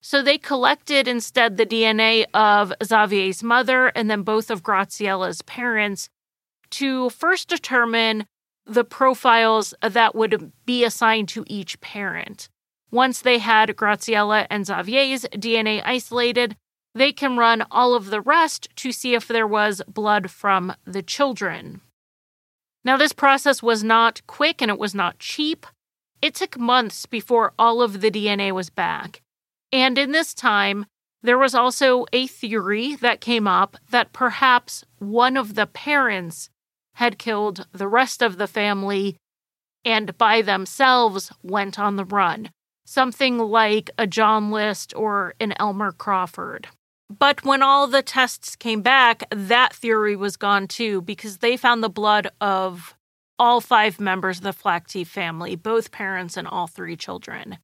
So 0.02 0.22
they 0.22 0.38
collected 0.38 1.08
instead 1.08 1.58
the 1.58 1.65
DNA 1.65 2.26
of 2.34 2.74
Xavier's 2.84 3.41
mother 3.41 3.88
and 3.88 4.12
then 4.12 4.22
both 4.22 4.52
of 4.52 4.63
Graziella's 4.63 5.41
parents 5.43 6.10
to 6.72 7.10
first 7.10 7.48
determine 7.48 8.26
the 8.67 8.84
profiles 8.84 9.73
that 9.82 10.13
would 10.13 10.51
be 10.65 10.84
assigned 10.84 11.30
to 11.30 11.43
each 11.47 11.80
parent. 11.80 12.49
Once 12.91 13.21
they 13.21 13.39
had 13.39 13.75
Graziella 13.75 14.47
and 14.49 14.65
Xavier's 14.65 15.23
DNA 15.34 15.82
isolated, 15.86 16.56
they 16.93 17.12
can 17.12 17.38
run 17.38 17.63
all 17.69 17.93
of 17.93 18.10
the 18.10 18.21
rest 18.21 18.69
to 18.77 18.91
see 18.91 19.13
if 19.13 19.27
there 19.27 19.47
was 19.47 19.82
blood 19.88 20.32
from 20.32 20.73
the 20.86 21.01
children. 21.01 21.82
Now, 22.84 22.97
this 22.97 23.13
process 23.13 23.62
was 23.62 23.84
not 23.84 24.25
quick 24.27 24.62
and 24.62 24.71
it 24.71 24.80
was 24.80 24.95
not 24.95 25.19
cheap. 25.19 25.65
It 26.21 26.34
took 26.34 26.58
months 26.58 27.06
before 27.06 27.53
all 27.60 27.82
of 27.82 28.01
the 28.01 28.10
DNA 28.10 28.51
was 28.51 28.69
back. 28.69 29.21
And 29.71 29.97
in 29.97 30.12
this 30.12 30.34
time, 30.34 30.86
there 31.21 31.38
was 31.38 31.53
also 31.53 32.06
a 32.13 32.27
theory 32.27 32.95
that 32.95 33.21
came 33.21 33.47
up 33.47 33.75
that 33.89 34.13
perhaps 34.13 34.84
one 34.99 35.36
of 35.36 35.56
the 35.56 35.67
parents 35.67 36.49
had 36.97 37.19
killed 37.19 37.67
the 37.71 37.88
rest 37.88 38.23
of 38.23 38.38
the 38.38 38.47
family 38.47 39.17
and 39.86 40.17
by 40.17 40.41
themselves 40.41 41.31
went 41.43 41.77
on 41.77 41.95
the 41.95 42.03
run, 42.03 42.49
something 42.86 43.38
like 43.38 43.91
a 43.99 44.07
John 44.07 44.49
List 44.49 44.95
or 44.95 45.36
an 45.39 45.53
Elmer 45.60 45.91
Crawford. 45.91 46.67
But 47.07 47.45
when 47.45 47.62
all 47.62 47.86
the 47.86 48.01
tests 48.01 48.55
came 48.55 48.81
back, 48.81 49.23
that 49.29 49.75
theory 49.75 50.15
was 50.15 50.38
gone 50.38 50.67
too 50.67 51.01
because 51.03 51.38
they 51.38 51.55
found 51.55 51.83
the 51.83 51.89
blood 51.89 52.29
of 52.41 52.95
all 53.38 53.62
five 53.62 53.99
members 53.99 54.39
of 54.39 54.43
the 54.43 54.49
Flactif 54.49 55.05
family, 55.05 55.55
both 55.55 55.91
parents 55.91 56.36
and 56.36 56.47
all 56.47 56.65
three 56.65 56.95
children. 56.95 57.59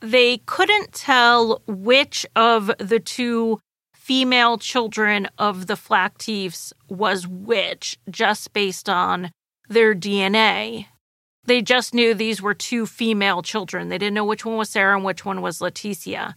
They 0.00 0.38
couldn't 0.38 0.94
tell 0.94 1.62
which 1.66 2.24
of 2.34 2.72
the 2.78 3.00
two 3.00 3.60
female 4.08 4.56
children 4.56 5.28
of 5.36 5.66
the 5.66 5.74
Flactifs 5.74 6.72
was 6.88 7.28
which 7.28 7.98
just 8.08 8.54
based 8.54 8.88
on 8.88 9.30
their 9.68 9.94
DNA. 9.94 10.86
They 11.44 11.60
just 11.60 11.92
knew 11.92 12.14
these 12.14 12.40
were 12.40 12.54
two 12.54 12.86
female 12.86 13.42
children. 13.42 13.90
They 13.90 13.98
didn't 13.98 14.14
know 14.14 14.24
which 14.24 14.46
one 14.46 14.56
was 14.56 14.70
Sarah 14.70 14.96
and 14.96 15.04
which 15.04 15.26
one 15.26 15.42
was 15.42 15.58
Leticia. 15.58 16.32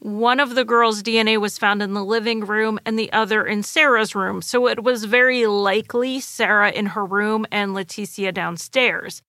One 0.00 0.40
of 0.40 0.56
the 0.56 0.64
girls' 0.64 1.04
DNA 1.04 1.40
was 1.40 1.56
found 1.56 1.82
in 1.82 1.94
the 1.94 2.04
living 2.04 2.40
room 2.40 2.80
and 2.84 2.98
the 2.98 3.12
other 3.12 3.46
in 3.46 3.62
Sarah's 3.62 4.16
room, 4.16 4.42
so 4.42 4.66
it 4.66 4.82
was 4.82 5.04
very 5.04 5.46
likely 5.46 6.18
Sarah 6.18 6.72
in 6.72 6.86
her 6.86 7.04
room 7.04 7.46
and 7.52 7.76
Leticia 7.76 8.34
downstairs. 8.34 9.22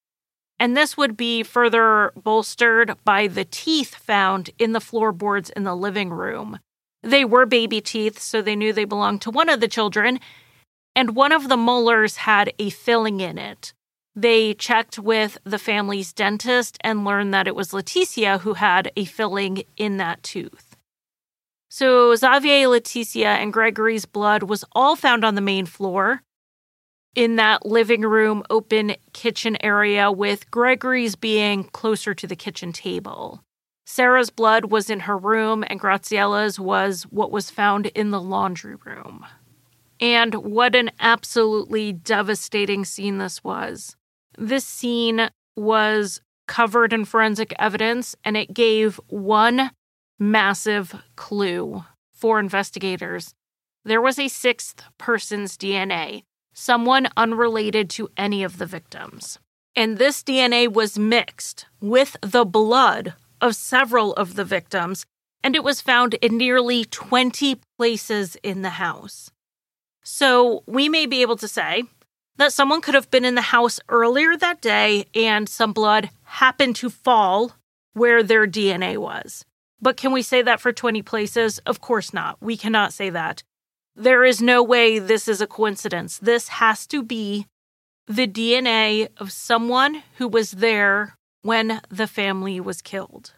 And 0.58 0.76
this 0.76 0.96
would 0.96 1.16
be 1.16 1.44
further 1.44 2.10
bolstered 2.16 2.96
by 3.04 3.28
the 3.28 3.44
teeth 3.44 3.94
found 3.94 4.50
in 4.58 4.72
the 4.72 4.80
floorboards 4.80 5.50
in 5.50 5.62
the 5.62 5.76
living 5.76 6.10
room. 6.10 6.58
They 7.02 7.24
were 7.24 7.46
baby 7.46 7.80
teeth, 7.80 8.18
so 8.18 8.42
they 8.42 8.56
knew 8.56 8.72
they 8.72 8.84
belonged 8.84 9.22
to 9.22 9.30
one 9.30 9.48
of 9.48 9.60
the 9.60 9.68
children, 9.68 10.20
and 10.96 11.14
one 11.14 11.32
of 11.32 11.48
the 11.48 11.56
molars 11.56 12.16
had 12.16 12.52
a 12.58 12.70
filling 12.70 13.20
in 13.20 13.38
it. 13.38 13.72
They 14.16 14.54
checked 14.54 14.98
with 14.98 15.38
the 15.44 15.60
family's 15.60 16.12
dentist 16.12 16.76
and 16.80 17.04
learned 17.04 17.32
that 17.34 17.46
it 17.46 17.54
was 17.54 17.70
Leticia 17.70 18.40
who 18.40 18.54
had 18.54 18.90
a 18.96 19.04
filling 19.04 19.62
in 19.76 19.98
that 19.98 20.22
tooth. 20.24 20.76
So 21.70 22.16
Xavier, 22.16 22.66
Leticia, 22.66 23.26
and 23.26 23.52
Gregory's 23.52 24.06
blood 24.06 24.42
was 24.42 24.64
all 24.72 24.96
found 24.96 25.24
on 25.24 25.36
the 25.36 25.40
main 25.40 25.66
floor 25.66 26.22
in 27.14 27.36
that 27.36 27.66
living 27.66 28.02
room, 28.02 28.42
open 28.50 28.96
kitchen 29.12 29.56
area, 29.60 30.10
with 30.10 30.50
Gregory's 30.50 31.14
being 31.14 31.64
closer 31.64 32.14
to 32.14 32.26
the 32.26 32.36
kitchen 32.36 32.72
table. 32.72 33.44
Sarah's 33.90 34.28
blood 34.28 34.66
was 34.66 34.90
in 34.90 35.00
her 35.00 35.16
room, 35.16 35.64
and 35.66 35.80
Graziella's 35.80 36.60
was 36.60 37.04
what 37.04 37.30
was 37.30 37.50
found 37.50 37.86
in 37.86 38.10
the 38.10 38.20
laundry 38.20 38.74
room. 38.74 39.24
And 39.98 40.34
what 40.34 40.74
an 40.74 40.90
absolutely 41.00 41.94
devastating 41.94 42.84
scene 42.84 43.16
this 43.16 43.42
was. 43.42 43.96
This 44.36 44.66
scene 44.66 45.30
was 45.56 46.20
covered 46.46 46.92
in 46.92 47.06
forensic 47.06 47.54
evidence, 47.58 48.14
and 48.22 48.36
it 48.36 48.52
gave 48.52 49.00
one 49.06 49.70
massive 50.18 50.94
clue 51.16 51.82
for 52.12 52.38
investigators. 52.38 53.34
There 53.86 54.02
was 54.02 54.18
a 54.18 54.28
sixth 54.28 54.82
person's 54.98 55.56
DNA, 55.56 56.24
someone 56.52 57.08
unrelated 57.16 57.88
to 57.90 58.10
any 58.18 58.44
of 58.44 58.58
the 58.58 58.66
victims. 58.66 59.38
And 59.74 59.96
this 59.96 60.22
DNA 60.22 60.70
was 60.70 60.98
mixed 60.98 61.64
with 61.80 62.18
the 62.20 62.44
blood 62.44 63.14
of 63.40 63.54
several 63.54 64.12
of 64.14 64.34
the 64.34 64.44
victims, 64.44 65.06
and 65.42 65.54
it 65.54 65.64
was 65.64 65.80
found 65.80 66.14
in 66.14 66.36
nearly 66.36 66.84
20 66.84 67.60
places 67.76 68.36
in 68.42 68.62
the 68.62 68.70
house. 68.70 69.30
So 70.02 70.62
we 70.66 70.88
may 70.88 71.06
be 71.06 71.22
able 71.22 71.36
to 71.36 71.48
say 71.48 71.84
that 72.38 72.52
someone 72.52 72.80
could 72.80 72.94
have 72.94 73.10
been 73.10 73.24
in 73.24 73.34
the 73.34 73.42
house 73.42 73.78
earlier 73.88 74.36
that 74.36 74.60
day 74.60 75.06
and 75.14 75.48
some 75.48 75.72
blood 75.72 76.10
happened 76.22 76.76
to 76.76 76.88
fall 76.88 77.52
where 77.92 78.22
their 78.22 78.46
DNA 78.46 78.96
was. 78.96 79.44
But 79.80 79.96
can 79.96 80.12
we 80.12 80.22
say 80.22 80.42
that 80.42 80.60
for 80.60 80.72
20 80.72 81.02
places? 81.02 81.58
Of 81.60 81.80
course 81.80 82.14
not. 82.14 82.38
We 82.40 82.56
cannot 82.56 82.92
say 82.92 83.10
that. 83.10 83.42
There 83.94 84.24
is 84.24 84.40
no 84.40 84.62
way 84.62 84.98
this 84.98 85.28
is 85.28 85.40
a 85.40 85.46
coincidence. 85.46 86.18
This 86.18 86.48
has 86.48 86.86
to 86.88 87.02
be 87.02 87.46
the 88.06 88.26
DNA 88.26 89.08
of 89.18 89.32
someone 89.32 90.02
who 90.16 90.26
was 90.26 90.52
there 90.52 91.17
when 91.42 91.80
the 91.88 92.06
family 92.06 92.60
was 92.60 92.82
killed. 92.82 93.34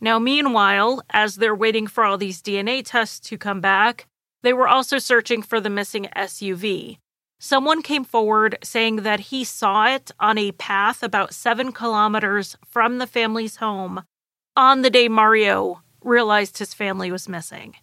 Now, 0.00 0.18
meanwhile, 0.18 1.02
as 1.10 1.36
they're 1.36 1.54
waiting 1.54 1.86
for 1.86 2.04
all 2.04 2.18
these 2.18 2.42
DNA 2.42 2.82
tests 2.84 3.20
to 3.28 3.38
come 3.38 3.60
back, 3.60 4.06
they 4.42 4.52
were 4.52 4.68
also 4.68 4.98
searching 4.98 5.42
for 5.42 5.60
the 5.60 5.70
missing 5.70 6.08
SUV. 6.16 6.98
Someone 7.38 7.82
came 7.82 8.04
forward 8.04 8.58
saying 8.62 8.96
that 8.96 9.20
he 9.20 9.44
saw 9.44 9.86
it 9.86 10.10
on 10.18 10.38
a 10.38 10.52
path 10.52 11.02
about 11.02 11.34
seven 11.34 11.72
kilometers 11.72 12.56
from 12.66 12.98
the 12.98 13.06
family's 13.06 13.56
home 13.56 14.02
on 14.56 14.82
the 14.82 14.90
day 14.90 15.08
Mario 15.08 15.82
realized 16.02 16.58
his 16.58 16.74
family 16.74 17.10
was 17.10 17.28
missing. 17.28 17.74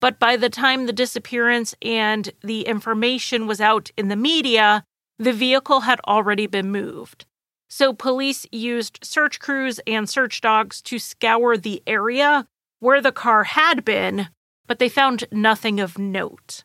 But 0.00 0.18
by 0.18 0.36
the 0.36 0.48
time 0.48 0.86
the 0.86 0.92
disappearance 0.92 1.74
and 1.82 2.30
the 2.42 2.62
information 2.62 3.46
was 3.46 3.60
out 3.60 3.90
in 3.96 4.08
the 4.08 4.16
media, 4.16 4.84
the 5.18 5.32
vehicle 5.32 5.80
had 5.80 6.00
already 6.06 6.46
been 6.46 6.70
moved. 6.70 7.26
So 7.72 7.92
police 7.92 8.46
used 8.50 8.98
search 9.00 9.38
crews 9.38 9.78
and 9.86 10.10
search 10.10 10.40
dogs 10.40 10.82
to 10.82 10.98
scour 10.98 11.56
the 11.56 11.84
area 11.86 12.48
where 12.80 13.00
the 13.00 13.12
car 13.12 13.44
had 13.44 13.84
been, 13.84 14.28
but 14.66 14.80
they 14.80 14.88
found 14.88 15.24
nothing 15.30 15.78
of 15.78 15.96
note. 15.96 16.64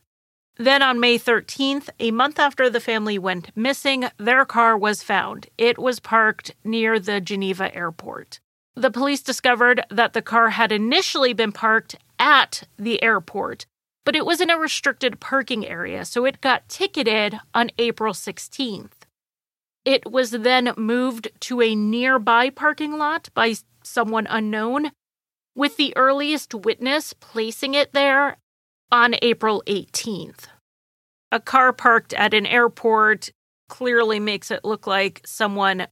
Then 0.58 0.82
on 0.82 1.00
May 1.00 1.20
13th, 1.20 1.90
a 2.00 2.10
month 2.10 2.40
after 2.40 2.72
the 2.72 2.80
family 2.80 3.20
went 3.20 3.56
missing, 3.56 4.06
their 4.18 4.46
car 4.46 4.76
was 4.76 5.04
found. 5.04 5.48
It 5.60 5.78
was 5.78 6.00
parked 6.00 6.56
near 6.64 7.00
the 7.00 7.22
Geneva 7.22 7.74
airport. 7.76 8.40
The 8.74 8.92
police 8.92 9.22
discovered 9.22 9.86
that 9.92 10.14
the 10.14 10.24
car 10.24 10.50
had 10.52 10.72
initially 10.72 11.34
been 11.34 11.52
parked 11.52 11.98
at 12.18 12.64
the 12.78 13.04
airport, 13.04 13.68
but 14.06 14.16
it 14.16 14.26
was 14.26 14.42
in 14.42 14.50
a 14.50 14.58
restricted 14.58 15.20
parking 15.20 15.68
area, 15.68 16.04
so 16.04 16.26
it 16.26 16.42
got 16.42 16.68
ticketed 16.68 17.40
on 17.54 17.70
April 17.78 18.14
16th. 18.14 19.05
It 19.86 20.12
was 20.12 20.32
then 20.32 20.74
moved 20.76 21.30
to 21.42 21.62
a 21.62 21.76
nearby 21.76 22.50
parking 22.50 22.98
lot 22.98 23.30
by 23.36 23.54
someone 23.84 24.26
unknown, 24.28 24.92
with 25.56 25.78
the 25.78 25.96
earliest 25.96 26.54
witness 26.54 27.14
placing 27.14 27.76
it 27.76 27.94
there 27.94 28.38
on 28.92 29.16
April 29.22 29.64
18th. 29.68 30.48
A 31.32 31.40
car 31.40 31.72
parked 31.72 32.14
at 32.14 32.34
an 32.34 32.46
airport 32.46 33.30
clearly 33.70 34.20
makes 34.20 34.52
it 34.52 34.66
look 34.66 34.88
like 34.88 35.22
someone 35.26 35.88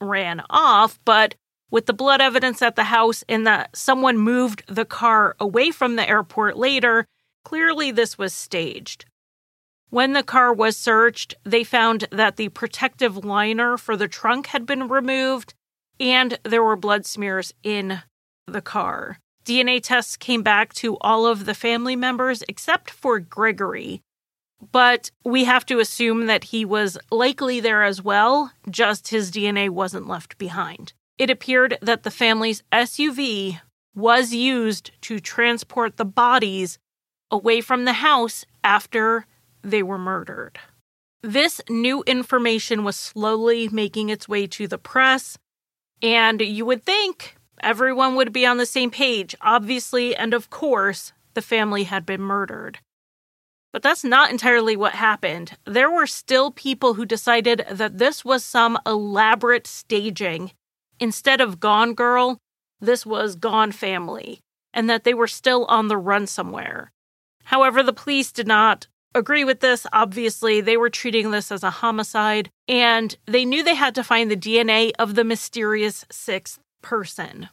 ran 0.00 0.42
off, 0.50 0.98
but 1.04 1.34
with 1.70 1.86
the 1.86 1.92
blood 1.92 2.20
evidence 2.20 2.62
at 2.62 2.76
the 2.76 2.84
house 2.84 3.24
and 3.28 3.46
that 3.46 3.76
someone 3.76 4.16
moved 4.18 4.62
the 4.68 4.84
car 4.84 5.36
away 5.38 5.70
from 5.70 5.96
the 5.96 6.08
airport 6.08 6.56
later, 6.56 7.06
clearly 7.44 7.90
this 7.90 8.16
was 8.16 8.32
staged. 8.32 9.04
When 9.90 10.12
the 10.12 10.22
car 10.22 10.52
was 10.52 10.76
searched, 10.76 11.34
they 11.44 11.64
found 11.64 12.08
that 12.10 12.36
the 12.36 12.48
protective 12.48 13.24
liner 13.24 13.76
for 13.76 13.96
the 13.96 14.08
trunk 14.08 14.48
had 14.48 14.66
been 14.66 14.88
removed 14.88 15.54
and 16.00 16.38
there 16.42 16.62
were 16.62 16.76
blood 16.76 17.06
smears 17.06 17.52
in 17.62 18.02
the 18.46 18.60
car. 18.60 19.18
DNA 19.44 19.82
tests 19.82 20.16
came 20.16 20.42
back 20.42 20.72
to 20.74 20.96
all 21.00 21.26
of 21.26 21.44
the 21.44 21.54
family 21.54 21.96
members 21.96 22.42
except 22.48 22.90
for 22.90 23.20
Gregory, 23.20 24.00
but 24.72 25.10
we 25.24 25.44
have 25.44 25.66
to 25.66 25.78
assume 25.78 26.26
that 26.26 26.44
he 26.44 26.64
was 26.64 26.98
likely 27.10 27.60
there 27.60 27.82
as 27.82 28.02
well, 28.02 28.52
just 28.70 29.08
his 29.08 29.30
DNA 29.30 29.68
wasn't 29.68 30.08
left 30.08 30.38
behind. 30.38 30.92
It 31.18 31.30
appeared 31.30 31.78
that 31.82 32.02
the 32.02 32.10
family's 32.10 32.62
SUV 32.72 33.60
was 33.94 34.34
used 34.34 34.90
to 35.02 35.20
transport 35.20 35.96
the 35.96 36.04
bodies 36.04 36.78
away 37.30 37.60
from 37.60 37.84
the 37.84 37.94
house 37.94 38.44
after 38.64 39.26
they 39.64 39.82
were 39.82 39.98
murdered. 39.98 40.58
This 41.22 41.60
new 41.68 42.02
information 42.06 42.84
was 42.84 42.96
slowly 42.96 43.68
making 43.68 44.10
its 44.10 44.28
way 44.28 44.46
to 44.48 44.68
the 44.68 44.78
press, 44.78 45.38
and 46.02 46.40
you 46.40 46.66
would 46.66 46.84
think 46.84 47.36
everyone 47.60 48.14
would 48.16 48.32
be 48.32 48.44
on 48.44 48.58
the 48.58 48.66
same 48.66 48.90
page. 48.90 49.34
Obviously, 49.40 50.14
and 50.14 50.34
of 50.34 50.50
course, 50.50 51.12
the 51.32 51.42
family 51.42 51.84
had 51.84 52.04
been 52.04 52.20
murdered. 52.20 52.78
But 53.72 53.82
that's 53.82 54.04
not 54.04 54.30
entirely 54.30 54.76
what 54.76 54.94
happened. 54.94 55.56
There 55.64 55.90
were 55.90 56.06
still 56.06 56.50
people 56.50 56.94
who 56.94 57.06
decided 57.06 57.64
that 57.70 57.98
this 57.98 58.24
was 58.24 58.44
some 58.44 58.78
elaborate 58.86 59.66
staging 59.66 60.52
Instead 61.00 61.40
of 61.40 61.60
Gone 61.60 61.94
Girl, 61.94 62.38
this 62.80 63.04
was 63.04 63.36
Gone 63.36 63.72
Family, 63.72 64.40
and 64.72 64.88
that 64.88 65.04
they 65.04 65.14
were 65.14 65.26
still 65.26 65.64
on 65.66 65.88
the 65.88 65.96
run 65.96 66.26
somewhere. 66.26 66.92
However, 67.44 67.82
the 67.82 67.92
police 67.92 68.32
did 68.32 68.46
not 68.46 68.86
agree 69.14 69.44
with 69.44 69.60
this. 69.60 69.86
Obviously, 69.92 70.60
they 70.60 70.76
were 70.76 70.90
treating 70.90 71.30
this 71.30 71.52
as 71.52 71.62
a 71.62 71.70
homicide, 71.70 72.50
and 72.68 73.16
they 73.26 73.44
knew 73.44 73.62
they 73.62 73.74
had 73.74 73.94
to 73.94 74.04
find 74.04 74.30
the 74.30 74.36
DNA 74.36 74.92
of 74.98 75.14
the 75.14 75.24
mysterious 75.24 76.04
sixth 76.10 76.58
person. 76.82 77.48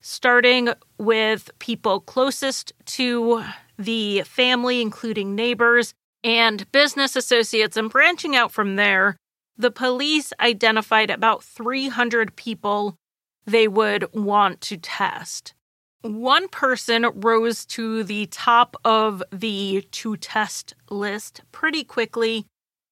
Starting 0.00 0.70
with 0.98 1.50
people 1.58 2.00
closest 2.00 2.72
to 2.84 3.42
the 3.78 4.22
family, 4.22 4.80
including 4.80 5.34
neighbors 5.34 5.94
and 6.22 6.70
business 6.72 7.16
associates, 7.16 7.76
and 7.76 7.90
branching 7.90 8.36
out 8.36 8.52
from 8.52 8.76
there, 8.76 9.16
the 9.58 9.70
police 9.70 10.32
identified 10.40 11.10
about 11.10 11.42
300 11.42 12.36
people 12.36 12.96
they 13.46 13.68
would 13.68 14.12
want 14.12 14.60
to 14.60 14.76
test. 14.76 15.54
One 16.14 16.48
person 16.48 17.06
rose 17.14 17.64
to 17.66 18.04
the 18.04 18.26
top 18.26 18.76
of 18.84 19.22
the 19.32 19.86
to 19.90 20.16
test 20.16 20.74
list 20.88 21.42
pretty 21.52 21.84
quickly, 21.84 22.46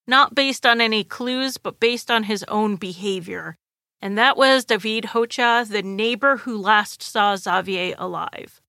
not 0.06 0.34
based 0.34 0.66
on 0.66 0.80
any 0.80 1.04
clues, 1.04 1.56
but 1.56 1.80
based 1.80 2.10
on 2.10 2.24
his 2.24 2.44
own 2.48 2.76
behavior. 2.76 3.56
And 4.00 4.18
that 4.18 4.36
was 4.36 4.64
David 4.64 5.06
Hotyat, 5.06 5.68
the 5.68 5.82
neighbor 5.82 6.38
who 6.38 6.58
last 6.58 7.02
saw 7.02 7.36
Xavier 7.36 7.94
alive. 7.98 8.60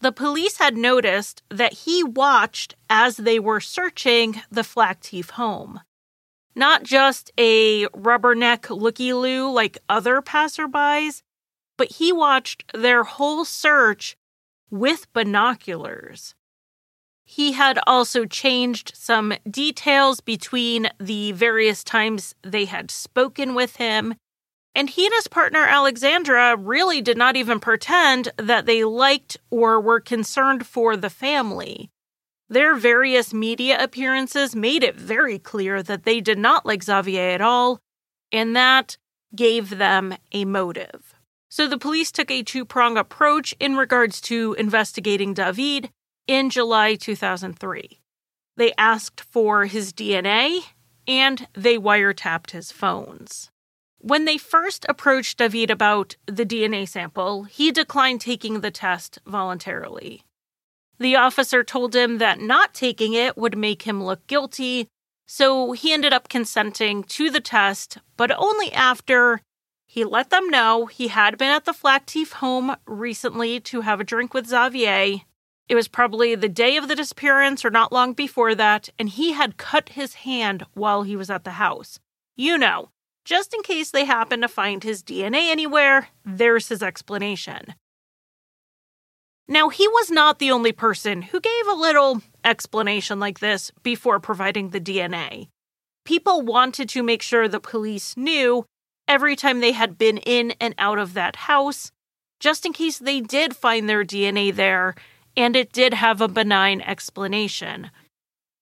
The 0.00 0.12
police 0.12 0.58
had 0.58 0.76
noticed 0.76 1.42
that 1.48 1.72
he 1.72 2.04
watched 2.04 2.74
as 2.90 3.16
they 3.16 3.38
were 3.38 3.60
searching 3.60 4.42
the 4.50 4.62
Flactif 4.62 5.30
home 5.30 5.80
not 6.54 6.82
just 6.82 7.30
a 7.38 7.86
rubberneck 7.88 8.68
looky 8.70 9.12
loo 9.12 9.50
like 9.50 9.78
other 9.88 10.20
passerbys, 10.20 11.22
but 11.82 11.94
he 11.96 12.12
watched 12.12 12.62
their 12.72 13.02
whole 13.02 13.44
search 13.44 14.16
with 14.70 15.12
binoculars. 15.12 16.36
He 17.24 17.54
had 17.54 17.80
also 17.88 18.24
changed 18.24 18.92
some 18.94 19.34
details 19.50 20.20
between 20.20 20.90
the 21.00 21.32
various 21.32 21.82
times 21.82 22.36
they 22.42 22.66
had 22.66 22.92
spoken 22.92 23.56
with 23.56 23.78
him, 23.78 24.14
and 24.76 24.90
he 24.90 25.06
and 25.06 25.14
his 25.14 25.26
partner 25.26 25.64
Alexandra 25.64 26.54
really 26.56 27.02
did 27.02 27.16
not 27.16 27.34
even 27.34 27.58
pretend 27.58 28.28
that 28.36 28.64
they 28.64 28.84
liked 28.84 29.38
or 29.50 29.80
were 29.80 29.98
concerned 29.98 30.64
for 30.64 30.96
the 30.96 31.10
family. 31.10 31.90
Their 32.48 32.76
various 32.76 33.34
media 33.34 33.82
appearances 33.82 34.54
made 34.54 34.84
it 34.84 34.94
very 34.94 35.40
clear 35.40 35.82
that 35.82 36.04
they 36.04 36.20
did 36.20 36.38
not 36.38 36.64
like 36.64 36.84
Xavier 36.84 37.30
at 37.30 37.40
all, 37.40 37.80
and 38.30 38.54
that 38.54 38.96
gave 39.34 39.78
them 39.78 40.14
a 40.30 40.44
motive. 40.44 41.11
So 41.52 41.68
the 41.68 41.76
police 41.76 42.10
took 42.10 42.30
a 42.30 42.42
two 42.42 42.64
prong 42.64 42.96
approach 42.96 43.54
in 43.60 43.76
regards 43.76 44.22
to 44.22 44.54
investigating 44.54 45.34
David 45.34 45.90
in 46.26 46.48
July 46.48 46.94
2003. 46.94 48.00
They 48.56 48.72
asked 48.78 49.20
for 49.20 49.66
his 49.66 49.92
DNA 49.92 50.60
and 51.06 51.46
they 51.52 51.76
wiretapped 51.76 52.52
his 52.52 52.72
phones. 52.72 53.50
When 53.98 54.24
they 54.24 54.38
first 54.38 54.86
approached 54.88 55.36
David 55.36 55.70
about 55.70 56.16
the 56.24 56.46
DNA 56.46 56.88
sample, 56.88 57.42
he 57.42 57.70
declined 57.70 58.22
taking 58.22 58.62
the 58.62 58.70
test 58.70 59.18
voluntarily. 59.26 60.22
The 60.98 61.16
officer 61.16 61.62
told 61.62 61.94
him 61.94 62.16
that 62.16 62.40
not 62.40 62.72
taking 62.72 63.12
it 63.12 63.36
would 63.36 63.58
make 63.58 63.82
him 63.82 64.02
look 64.02 64.26
guilty, 64.26 64.88
so 65.26 65.72
he 65.72 65.92
ended 65.92 66.14
up 66.14 66.30
consenting 66.30 67.04
to 67.04 67.28
the 67.28 67.40
test, 67.40 67.98
but 68.16 68.30
only 68.38 68.72
after 68.72 69.42
he 69.92 70.04
let 70.04 70.30
them 70.30 70.48
know 70.48 70.86
he 70.86 71.08
had 71.08 71.36
been 71.36 71.50
at 71.50 71.66
the 71.66 71.72
Flactif 71.74 72.32
home 72.32 72.74
recently 72.86 73.60
to 73.60 73.82
have 73.82 74.00
a 74.00 74.04
drink 74.04 74.32
with 74.32 74.46
Xavier. 74.46 75.20
It 75.68 75.74
was 75.74 75.86
probably 75.86 76.34
the 76.34 76.48
day 76.48 76.78
of 76.78 76.88
the 76.88 76.96
disappearance 76.96 77.62
or 77.62 77.68
not 77.68 77.92
long 77.92 78.14
before 78.14 78.54
that, 78.54 78.88
and 78.98 79.10
he 79.10 79.32
had 79.32 79.58
cut 79.58 79.90
his 79.90 80.14
hand 80.14 80.64
while 80.72 81.02
he 81.02 81.14
was 81.14 81.28
at 81.28 81.44
the 81.44 81.60
house. 81.60 81.98
You 82.36 82.56
know, 82.56 82.88
just 83.26 83.52
in 83.52 83.62
case 83.62 83.90
they 83.90 84.06
happen 84.06 84.40
to 84.40 84.48
find 84.48 84.82
his 84.82 85.02
DNA 85.02 85.50
anywhere, 85.50 86.08
there's 86.24 86.70
his 86.70 86.82
explanation. 86.82 87.74
Now, 89.46 89.68
he 89.68 89.86
was 89.88 90.10
not 90.10 90.38
the 90.38 90.52
only 90.52 90.72
person 90.72 91.20
who 91.20 91.38
gave 91.38 91.66
a 91.68 91.74
little 91.74 92.22
explanation 92.42 93.20
like 93.20 93.40
this 93.40 93.70
before 93.82 94.20
providing 94.20 94.70
the 94.70 94.80
DNA. 94.80 95.48
People 96.06 96.40
wanted 96.40 96.88
to 96.88 97.02
make 97.02 97.20
sure 97.20 97.46
the 97.46 97.60
police 97.60 98.16
knew 98.16 98.64
every 99.12 99.36
time 99.36 99.60
they 99.60 99.72
had 99.72 99.98
been 99.98 100.16
in 100.16 100.54
and 100.58 100.74
out 100.78 100.98
of 100.98 101.12
that 101.12 101.36
house, 101.36 101.92
just 102.40 102.64
in 102.64 102.72
case 102.72 102.98
they 102.98 103.20
did 103.20 103.54
find 103.54 103.86
their 103.86 104.04
DNA 104.04 104.54
there 104.54 104.94
and 105.36 105.54
it 105.54 105.70
did 105.70 105.92
have 105.92 106.22
a 106.22 106.28
benign 106.28 106.80
explanation. 106.80 107.90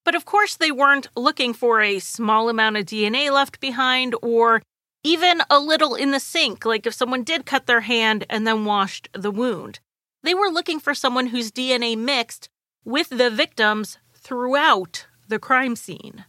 But 0.05 0.17
of 0.17 0.25
course, 0.25 0.57
they 0.57 0.73
weren't 0.73 1.07
looking 1.17 1.55
for 1.55 1.81
a 1.81 2.01
small 2.01 2.49
amount 2.49 2.77
of 2.77 2.87
DNA 2.87 3.31
left 3.31 3.61
behind 3.61 4.17
or 4.23 4.61
even 5.05 5.41
a 5.49 5.61
little 5.61 5.95
in 5.95 6.11
the 6.11 6.19
sink, 6.19 6.65
like 6.65 6.85
if 6.85 6.95
someone 6.95 7.23
did 7.23 7.47
cut 7.47 7.67
their 7.67 7.83
hand 7.83 8.27
and 8.29 8.45
then 8.45 8.65
washed 8.65 9.09
the 9.13 9.31
wound. 9.31 9.79
They 10.25 10.35
were 10.35 10.51
looking 10.51 10.81
for 10.81 10.95
someone 10.95 11.29
whose 11.29 11.53
DNA 11.53 11.97
mixed 11.97 12.49
with 12.85 13.09
the 13.09 13.31
victims 13.31 13.99
throughout 14.15 15.07
the 15.29 15.39
crime 15.39 15.77
scene. 15.77 16.25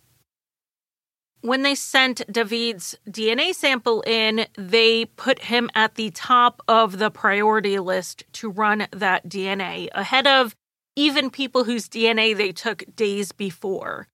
When 1.42 1.64
they 1.64 1.74
sent 1.74 2.32
David's 2.32 2.96
DNA 3.10 3.56
sample 3.56 4.02
in, 4.06 4.46
they 4.56 5.06
put 5.06 5.40
him 5.40 5.72
at 5.74 5.96
the 5.96 6.12
top 6.12 6.62
of 6.68 7.00
the 7.00 7.10
priority 7.10 7.80
list 7.80 8.24
to 8.34 8.50
run 8.50 8.88
that 8.92 9.28
DNA, 9.28 9.90
ahead 9.94 10.28
of 10.28 10.56
even 10.96 11.32
people 11.32 11.64
whose 11.64 11.90
DNA 11.90 12.38
they 12.38 12.52
took 12.52 12.84
days 12.96 13.32
before. 13.32 14.08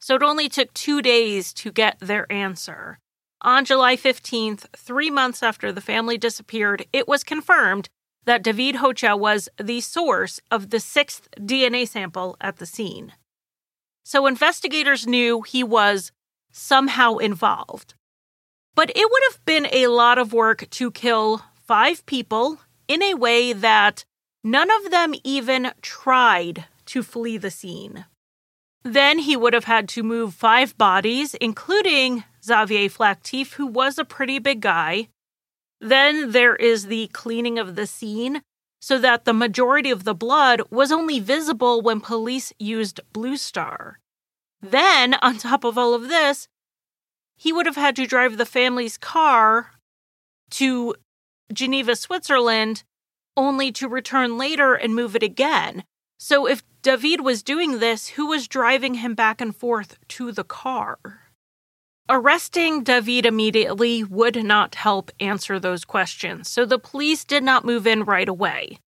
So 0.00 0.14
it 0.14 0.22
only 0.22 0.48
took 0.48 0.72
two 0.72 1.02
days 1.02 1.52
to 1.54 1.70
get 1.70 1.98
their 2.00 2.30
answer. 2.32 2.98
On 3.42 3.66
July 3.66 3.96
15th, 3.96 4.66
three 4.74 5.10
months 5.10 5.42
after 5.42 5.72
the 5.72 5.80
family 5.80 6.16
disappeared, 6.16 6.86
it 6.92 7.06
was 7.06 7.22
confirmed 7.22 7.90
that 8.24 8.42
David 8.42 8.76
Hotyat 8.76 9.18
was 9.18 9.48
the 9.60 9.80
source 9.80 10.40
of 10.50 10.70
the 10.70 10.80
sixth 10.80 11.28
DNA 11.38 11.86
sample 11.86 12.36
at 12.40 12.56
the 12.56 12.66
scene. 12.66 13.12
So 14.04 14.26
investigators 14.26 15.06
knew 15.06 15.42
he 15.42 15.62
was 15.62 16.12
somehow 16.52 17.16
involved. 17.16 17.94
But 18.74 18.90
it 18.90 19.10
would 19.10 19.22
have 19.30 19.44
been 19.44 19.66
a 19.72 19.88
lot 19.88 20.18
of 20.18 20.32
work 20.32 20.68
to 20.70 20.90
kill 20.90 21.42
five 21.66 22.06
people 22.06 22.60
in 22.88 23.02
a 23.02 23.14
way 23.14 23.52
that 23.52 24.04
none 24.44 24.70
of 24.70 24.90
them 24.90 25.14
even 25.24 25.72
tried 25.82 26.66
to 26.86 27.02
flee 27.02 27.36
the 27.36 27.50
scene. 27.50 28.06
Then 28.84 29.18
he 29.20 29.36
would 29.36 29.54
have 29.54 29.64
had 29.64 29.88
to 29.90 30.02
move 30.02 30.34
five 30.34 30.76
bodies, 30.76 31.34
including 31.34 32.24
Xavier 32.44 32.88
Flactif, 32.88 33.54
who 33.54 33.66
was 33.66 33.98
a 33.98 34.04
pretty 34.04 34.38
big 34.38 34.60
guy. 34.60 35.08
Then 35.80 36.32
there 36.32 36.56
is 36.56 36.86
the 36.86 37.08
cleaning 37.08 37.58
of 37.58 37.76
the 37.76 37.86
scene 37.86 38.42
so 38.80 38.98
that 38.98 39.24
the 39.24 39.32
majority 39.32 39.90
of 39.92 40.02
the 40.02 40.14
blood 40.14 40.60
was 40.70 40.90
only 40.90 41.20
visible 41.20 41.80
when 41.80 42.00
police 42.00 42.52
used 42.58 43.00
Blue 43.12 43.36
Star. 43.36 44.00
Then, 44.62 45.14
on 45.14 45.38
top 45.38 45.64
of 45.64 45.76
all 45.76 45.92
of 45.92 46.08
this, 46.08 46.48
he 47.36 47.52
would 47.52 47.66
have 47.66 47.76
had 47.76 47.96
to 47.96 48.06
drive 48.06 48.38
the 48.38 48.46
family's 48.46 48.96
car 48.96 49.72
to 50.50 50.94
Geneva, 51.52 51.96
Switzerland, 51.96 52.84
only 53.36 53.72
to 53.72 53.88
return 53.88 54.38
later 54.38 54.74
and 54.74 54.94
move 54.94 55.16
it 55.16 55.22
again. 55.22 55.82
So, 56.18 56.46
if 56.46 56.62
David 56.82 57.22
was 57.22 57.42
doing 57.42 57.80
this, 57.80 58.08
who 58.10 58.26
was 58.26 58.46
driving 58.46 58.94
him 58.94 59.14
back 59.14 59.40
and 59.40 59.54
forth 59.54 59.98
to 60.08 60.30
the 60.30 60.44
car? 60.44 60.98
Arresting 62.08 62.84
David 62.84 63.26
immediately 63.26 64.04
would 64.04 64.44
not 64.44 64.76
help 64.76 65.10
answer 65.18 65.58
those 65.58 65.84
questions, 65.84 66.48
so 66.48 66.64
the 66.64 66.78
police 66.78 67.24
did 67.24 67.42
not 67.42 67.64
move 67.64 67.86
in 67.86 68.04
right 68.04 68.28
away. 68.28 68.78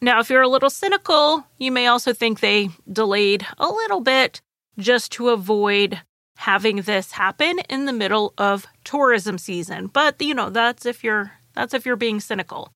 Now, 0.00 0.20
if 0.20 0.30
you're 0.30 0.42
a 0.42 0.48
little 0.48 0.70
cynical, 0.70 1.46
you 1.58 1.72
may 1.72 1.86
also 1.86 2.12
think 2.12 2.38
they 2.38 2.70
delayed 2.90 3.46
a 3.58 3.68
little 3.68 4.00
bit 4.00 4.40
just 4.78 5.12
to 5.12 5.28
avoid 5.30 6.00
having 6.36 6.82
this 6.82 7.12
happen 7.12 7.58
in 7.68 7.84
the 7.84 7.92
middle 7.92 8.32
of 8.38 8.66
tourism 8.84 9.36
season. 9.36 9.86
But, 9.86 10.20
you 10.20 10.34
know, 10.34 10.50
that's 10.50 10.86
if 10.86 11.04
you're 11.04 11.32
that's 11.54 11.74
if 11.74 11.84
you're 11.84 11.96
being 11.96 12.20
cynical. 12.20 12.72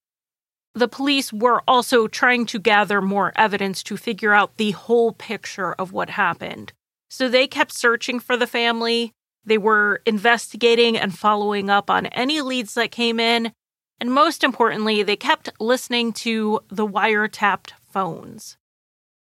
The 0.75 0.89
police 0.89 1.33
were 1.33 1.63
also 1.69 2.09
trying 2.09 2.47
to 2.47 2.59
gather 2.59 3.01
more 3.01 3.33
evidence 3.37 3.83
to 3.85 3.97
figure 3.97 4.35
out 4.35 4.57
the 4.57 4.73
whole 4.73 5.13
picture 5.13 5.73
of 5.75 5.93
what 5.93 6.11
happened. 6.11 6.73
So 7.09 7.29
they 7.29 7.47
kept 7.47 7.73
searching 7.73 8.19
for 8.19 8.37
the 8.37 8.47
family. 8.47 9.13
They 9.45 9.59
were 9.59 10.03
investigating 10.05 10.97
and 10.99 11.17
following 11.17 11.71
up 11.71 11.89
on 11.89 12.07
any 12.07 12.41
leads 12.41 12.75
that 12.75 12.91
came 12.91 13.21
in. 13.21 13.53
And 14.01 14.13
most 14.13 14.43
importantly, 14.43 15.03
they 15.05 15.17
kept 15.17 15.49
listening 15.61 16.13
to 16.15 16.61
the 16.69 16.87
wiretapped 16.87 17.71
phones. 17.91 18.57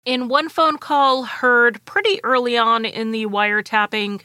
In 0.03 0.29
one 0.29 0.49
phone 0.49 0.79
call 0.79 1.23
heard 1.25 1.83
pretty 1.85 2.19
early 2.23 2.57
on 2.57 2.85
in 2.85 3.11
the 3.11 3.27
wiretapping, 3.27 4.21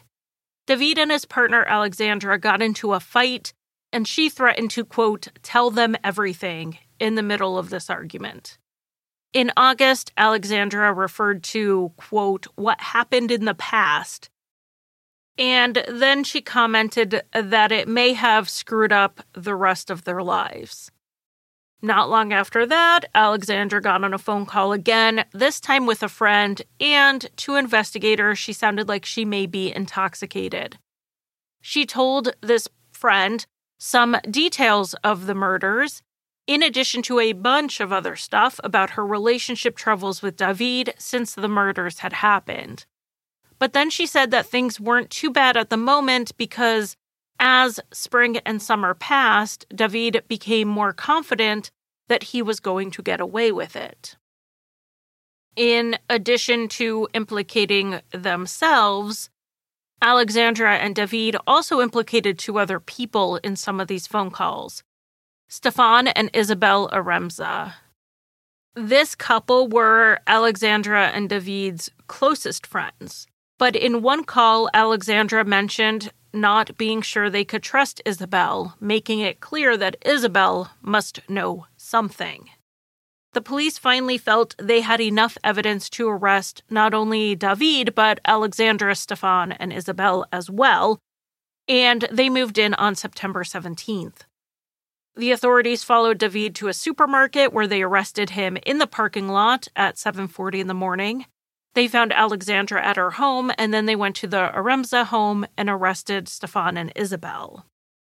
David 0.67 0.99
and 0.99 1.11
his 1.11 1.27
partner 1.27 1.65
Alexandra 1.67 2.39
got 2.39 2.63
into 2.63 2.95
a 2.95 3.01
fight, 3.01 3.53
and 3.93 4.09
she 4.09 4.31
threatened 4.31 4.71
to, 4.71 4.87
quote, 4.87 5.29
tell 5.43 5.71
them 5.71 5.95
everything 6.03 6.79
in 6.99 7.15
the 7.15 7.23
middle 7.23 7.59
of 7.59 7.69
this 7.69 7.91
argument. 7.91 8.57
In 9.35 9.53
August, 9.55 10.13
Alexandra 10.17 10.95
referred 10.95 11.43
to, 11.45 11.93
quote, 11.99 12.47
what 12.55 12.81
happened 12.81 13.31
in 13.31 13.45
the 13.45 13.55
past. 13.55 14.31
And 15.37 15.85
then 15.87 16.25
she 16.25 16.41
commented 16.41 17.23
that 17.35 17.71
it 17.71 17.87
may 17.87 18.15
have 18.15 18.49
screwed 18.49 18.93
up 18.93 19.21
the 19.35 19.55
rest 19.55 19.91
of 19.91 20.05
their 20.05 20.23
lives. 20.23 20.91
Not 21.83 22.09
long 22.09 22.33
after 22.33 22.65
that, 22.67 23.05
Alexandra 23.15 23.81
got 23.83 24.03
on 24.03 24.15
a 24.15 24.19
phone 24.19 24.47
call 24.47 24.73
again, 24.73 25.25
this 25.33 25.61
time 25.61 25.87
with 25.87 26.03
a 26.03 26.09
friend, 26.09 26.63
and 26.81 27.29
to 27.37 27.57
investigators, 27.57 28.39
she 28.39 28.53
sounded 28.53 28.89
like 28.89 29.05
she 29.05 29.25
may 29.25 29.47
be 29.47 29.75
intoxicated. 29.75 30.79
She 31.61 31.85
told 31.85 32.35
this 32.41 32.67
friend 32.93 33.45
some 33.79 34.17
details 34.31 34.95
of 35.05 35.27
the 35.27 35.35
murders, 35.35 36.03
in 36.47 36.63
addition 36.63 37.03
to 37.03 37.21
a 37.21 37.33
bunch 37.33 37.81
of 37.81 37.93
other 37.93 38.17
stuff 38.17 38.59
about 38.65 38.91
her 38.91 39.05
relationship 39.05 39.77
troubles 39.77 40.23
with 40.23 40.37
David 40.37 40.95
since 40.97 41.35
the 41.35 41.49
murders 41.49 41.99
had 41.99 42.15
happened. 42.15 42.87
But 43.59 43.73
then 43.73 43.91
she 43.91 44.07
said 44.07 44.31
that 44.31 44.47
things 44.47 44.81
weren't 44.81 45.11
too 45.11 45.31
bad 45.31 45.57
at 45.57 45.71
the 45.71 45.77
moment 45.77 46.37
because 46.37 46.97
as 47.39 47.81
spring 47.93 48.39
and 48.39 48.61
summer 48.61 48.95
passed, 48.95 49.67
David 49.75 50.23
became 50.29 50.69
more 50.69 50.93
confident 50.93 51.71
that 52.09 52.25
he 52.25 52.43
was 52.43 52.61
going 52.61 52.91
to 52.93 53.03
get 53.03 53.21
away 53.21 53.53
with 53.53 53.77
it. 53.77 54.17
In 55.57 55.99
addition 56.11 56.69
to 56.69 57.09
implicating 57.15 58.01
themselves, 58.13 59.31
Alexandra 60.03 60.77
and 60.77 60.95
David 60.95 61.37
also 61.47 61.81
implicated 61.81 62.39
two 62.39 62.59
other 62.59 62.79
people 62.79 63.37
in 63.37 63.57
some 63.57 63.81
of 63.81 63.89
these 63.89 64.07
phone 64.07 64.31
calls 64.31 64.83
Stefan 65.49 66.09
and 66.09 66.29
Isabel 66.35 66.89
Haremza. 66.91 67.75
This 68.75 69.15
couple 69.15 69.69
were 69.69 70.19
Alexandra 70.27 71.07
and 71.09 71.31
David's 71.31 71.91
closest 72.09 72.67
friends. 72.67 73.27
But 73.59 73.75
in 73.75 74.03
one 74.03 74.25
call, 74.25 74.69
Alexandra 74.75 75.45
mentioned 75.45 76.13
not 76.33 76.77
being 76.77 77.01
sure 77.01 77.31
they 77.31 77.45
could 77.45 77.63
trust 77.63 78.03
Isabel, 78.05 78.77
making 78.81 79.21
it 79.21 79.41
clear 79.41 79.77
that 79.77 79.97
Isabel 80.05 80.71
must 80.83 81.21
know 81.29 81.67
something. 81.77 82.51
The 83.33 83.41
police 83.41 83.79
finally 83.79 84.19
felt 84.19 84.55
they 84.59 84.81
had 84.81 85.01
enough 85.01 85.39
evidence 85.45 85.89
to 85.91 86.09
arrest 86.09 86.63
not 86.71 86.95
only 86.95 87.35
David, 87.35 87.95
but 87.95 88.21
Alexandra, 88.25 88.95
Stefan, 88.95 89.53
and 89.53 89.73
Isabel 89.73 90.27
as 90.33 90.51
well. 90.51 91.01
and 91.69 92.07
they 92.13 92.29
moved 92.31 92.59
in 92.59 92.75
on 92.75 92.95
September 92.95 93.43
17th. 93.43 94.21
The 95.17 95.33
authorities 95.33 95.83
followed 95.83 96.19
David 96.19 96.55
to 96.57 96.69
a 96.69 96.73
supermarket 96.75 97.53
where 97.53 97.67
they 97.67 97.83
arrested 97.83 98.31
him 98.31 98.57
in 98.65 98.79
the 98.79 98.87
parking 98.87 99.29
lot 99.29 99.67
at 99.75 99.99
7:40 99.99 100.61
in 100.61 100.69
the 100.69 100.75
morning. 100.75 101.27
They 101.77 101.89
found 101.89 102.11
Alexandra 102.15 102.83
at 102.83 102.97
her 102.97 103.11
home 103.11 103.53
and 103.59 103.73
then 103.73 103.85
they 103.85 103.95
went 103.95 104.17
to 104.17 104.27
the 104.27 104.51
Haremza 104.55 105.05
home 105.05 105.45
and 105.59 105.69
arrested 105.69 106.27
Stefan 106.27 106.79
and 106.79 106.91
Isabel. 106.97 107.67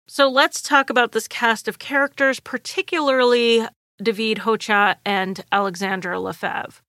So 0.07 0.29
let's 0.29 0.61
talk 0.61 0.89
about 0.89 1.11
this 1.11 1.27
cast 1.27 1.67
of 1.67 1.77
characters, 1.77 2.39
particularly 2.39 3.67
David 4.01 4.39
Hotyat 4.39 4.99
and 5.05 5.43
Alexandra 5.51 6.17
Lefebvre. 6.17 6.81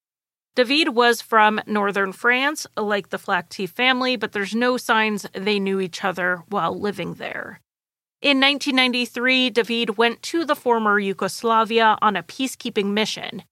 David 0.55 0.91
was 0.91 1.20
from 1.20 1.61
northern 1.66 2.12
France, 2.12 2.64
like 2.76 3.09
the 3.09 3.18
Flactif 3.18 3.70
family, 3.70 4.14
but 4.14 4.31
there's 4.31 4.55
no 4.55 4.76
signs 4.76 5.26
they 5.33 5.59
knew 5.59 5.81
each 5.81 6.05
other 6.05 6.45
while 6.49 6.79
living 6.79 7.14
there. 7.14 7.59
In 8.22 8.39
1993, 8.39 9.51
David 9.51 9.99
went 9.99 10.22
to 10.22 10.45
the 10.45 10.55
former 10.55 11.01
Yugoslavia 11.01 11.99
on 12.01 12.14
a 12.14 12.22
peacekeeping 12.22 12.93
mission. 12.93 13.43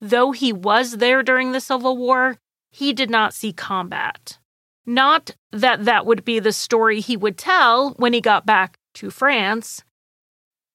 Though 0.00 0.32
he 0.32 0.50
was 0.50 0.96
there 0.96 1.22
during 1.22 1.52
the 1.52 1.60
Civil 1.60 1.98
War, 1.98 2.38
he 2.70 2.92
did 2.92 3.10
not 3.10 3.34
see 3.34 3.52
combat. 3.52 4.38
Not 4.86 5.32
that 5.52 5.84
that 5.84 6.06
would 6.06 6.24
be 6.24 6.38
the 6.38 6.52
story 6.52 7.00
he 7.00 7.16
would 7.16 7.36
tell 7.36 7.90
when 7.90 8.12
he 8.12 8.20
got 8.20 8.46
back 8.46 8.78
to 8.94 9.10
France. 9.10 9.84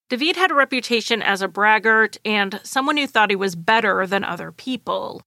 David 0.09 0.35
had 0.35 0.51
a 0.51 0.55
reputation 0.55 1.21
as 1.21 1.41
a 1.41 1.47
braggart 1.47 2.17
and 2.23 2.59
someone 2.63 2.97
who 2.97 3.07
thought 3.07 3.31
he 3.31 3.35
was 3.35 3.55
better 3.55 4.05
than 4.05 4.23
other 4.23 4.51
people. 4.51 5.21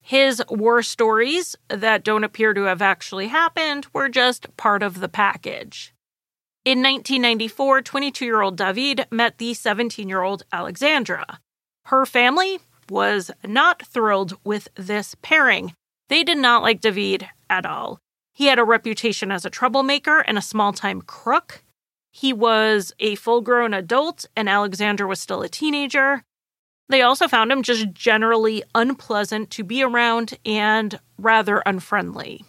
His 0.00 0.42
war 0.48 0.82
stories 0.82 1.54
that 1.68 2.02
don't 2.02 2.24
appear 2.24 2.54
to 2.54 2.62
have 2.64 2.82
actually 2.82 3.28
happened 3.28 3.86
were 3.92 4.08
just 4.08 4.56
part 4.56 4.82
of 4.82 5.00
the 5.00 5.08
package. 5.08 5.92
In 6.64 6.78
1994, 6.78 7.82
22 7.82 8.24
year 8.24 8.40
old 8.40 8.56
David 8.56 9.06
met 9.10 9.38
the 9.38 9.54
17 9.54 10.08
year 10.08 10.22
old 10.22 10.44
Alexandra. 10.52 11.40
Her 11.86 12.06
family 12.06 12.60
was 12.88 13.30
not 13.44 13.86
thrilled 13.86 14.38
with 14.44 14.68
this 14.76 15.14
pairing. 15.22 15.74
They 16.12 16.24
did 16.24 16.36
not 16.36 16.60
like 16.60 16.82
David 16.82 17.26
at 17.48 17.64
all. 17.64 17.98
He 18.34 18.44
had 18.44 18.58
a 18.58 18.64
reputation 18.64 19.32
as 19.32 19.46
a 19.46 19.50
troublemaker 19.50 20.18
and 20.18 20.36
a 20.36 20.42
small 20.42 20.74
time 20.74 21.00
crook. 21.00 21.64
He 22.10 22.34
was 22.34 22.92
a 23.00 23.14
full 23.14 23.40
grown 23.40 23.72
adult, 23.72 24.26
and 24.36 24.46
Alexander 24.46 25.06
was 25.06 25.22
still 25.22 25.40
a 25.40 25.48
teenager. 25.48 26.22
They 26.90 27.00
also 27.00 27.28
found 27.28 27.50
him 27.50 27.62
just 27.62 27.94
generally 27.94 28.62
unpleasant 28.74 29.48
to 29.52 29.64
be 29.64 29.82
around 29.82 30.36
and 30.44 31.00
rather 31.16 31.62
unfriendly. 31.64 32.44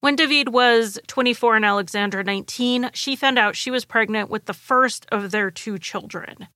When 0.00 0.16
David 0.16 0.48
was 0.48 0.98
24 1.06 1.56
and 1.56 1.66
Alexandra 1.66 2.24
19, 2.24 2.92
she 2.94 3.14
found 3.14 3.38
out 3.38 3.56
she 3.56 3.70
was 3.70 3.84
pregnant 3.84 4.30
with 4.30 4.46
the 4.46 4.54
first 4.54 5.04
of 5.12 5.32
their 5.32 5.50
two 5.50 5.78
children. 5.78 6.48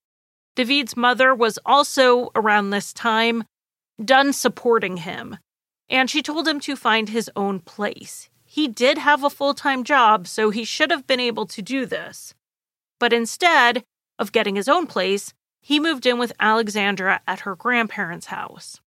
David's 0.57 0.97
mother 0.97 1.35
was 1.35 1.59
also 1.67 2.31
around 2.35 2.71
this 2.71 2.95
time 2.95 3.45
done 4.03 4.33
supporting 4.33 4.97
him, 4.97 5.37
and 5.89 6.09
she 6.11 6.23
told 6.23 6.49
him 6.49 6.61
to 6.61 6.77
find 6.77 7.09
his 7.09 7.31
own 7.37 7.61
place. 7.61 8.29
He 8.45 8.69
did 8.69 8.99
have 8.99 9.25
a 9.25 9.31
full 9.31 9.55
time 9.55 9.85
job, 9.85 10.27
so 10.29 10.51
he 10.51 10.65
should 10.65 10.91
have 10.91 11.07
been 11.07 11.21
able 11.21 11.47
to 11.47 11.63
do 11.63 11.87
this. 11.87 12.35
But 13.01 13.13
instead 13.13 13.85
of 14.19 14.33
getting 14.33 14.57
his 14.57 14.69
own 14.69 14.87
place, 14.87 15.35
he 15.61 15.81
moved 15.81 16.07
in 16.07 16.19
with 16.19 16.33
Alexandra 16.39 17.21
at 17.27 17.41
her 17.41 17.57
grandparents' 17.57 18.27
house. 18.27 18.81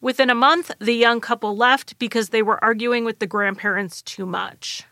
Within 0.00 0.30
a 0.30 0.34
month, 0.34 0.70
the 0.78 0.94
young 0.94 1.20
couple 1.20 1.56
left 1.56 1.98
because 1.98 2.28
they 2.28 2.42
were 2.42 2.62
arguing 2.62 3.04
with 3.04 3.18
the 3.18 3.26
grandparents 3.26 4.02
too 4.02 4.26
much. 4.26 4.84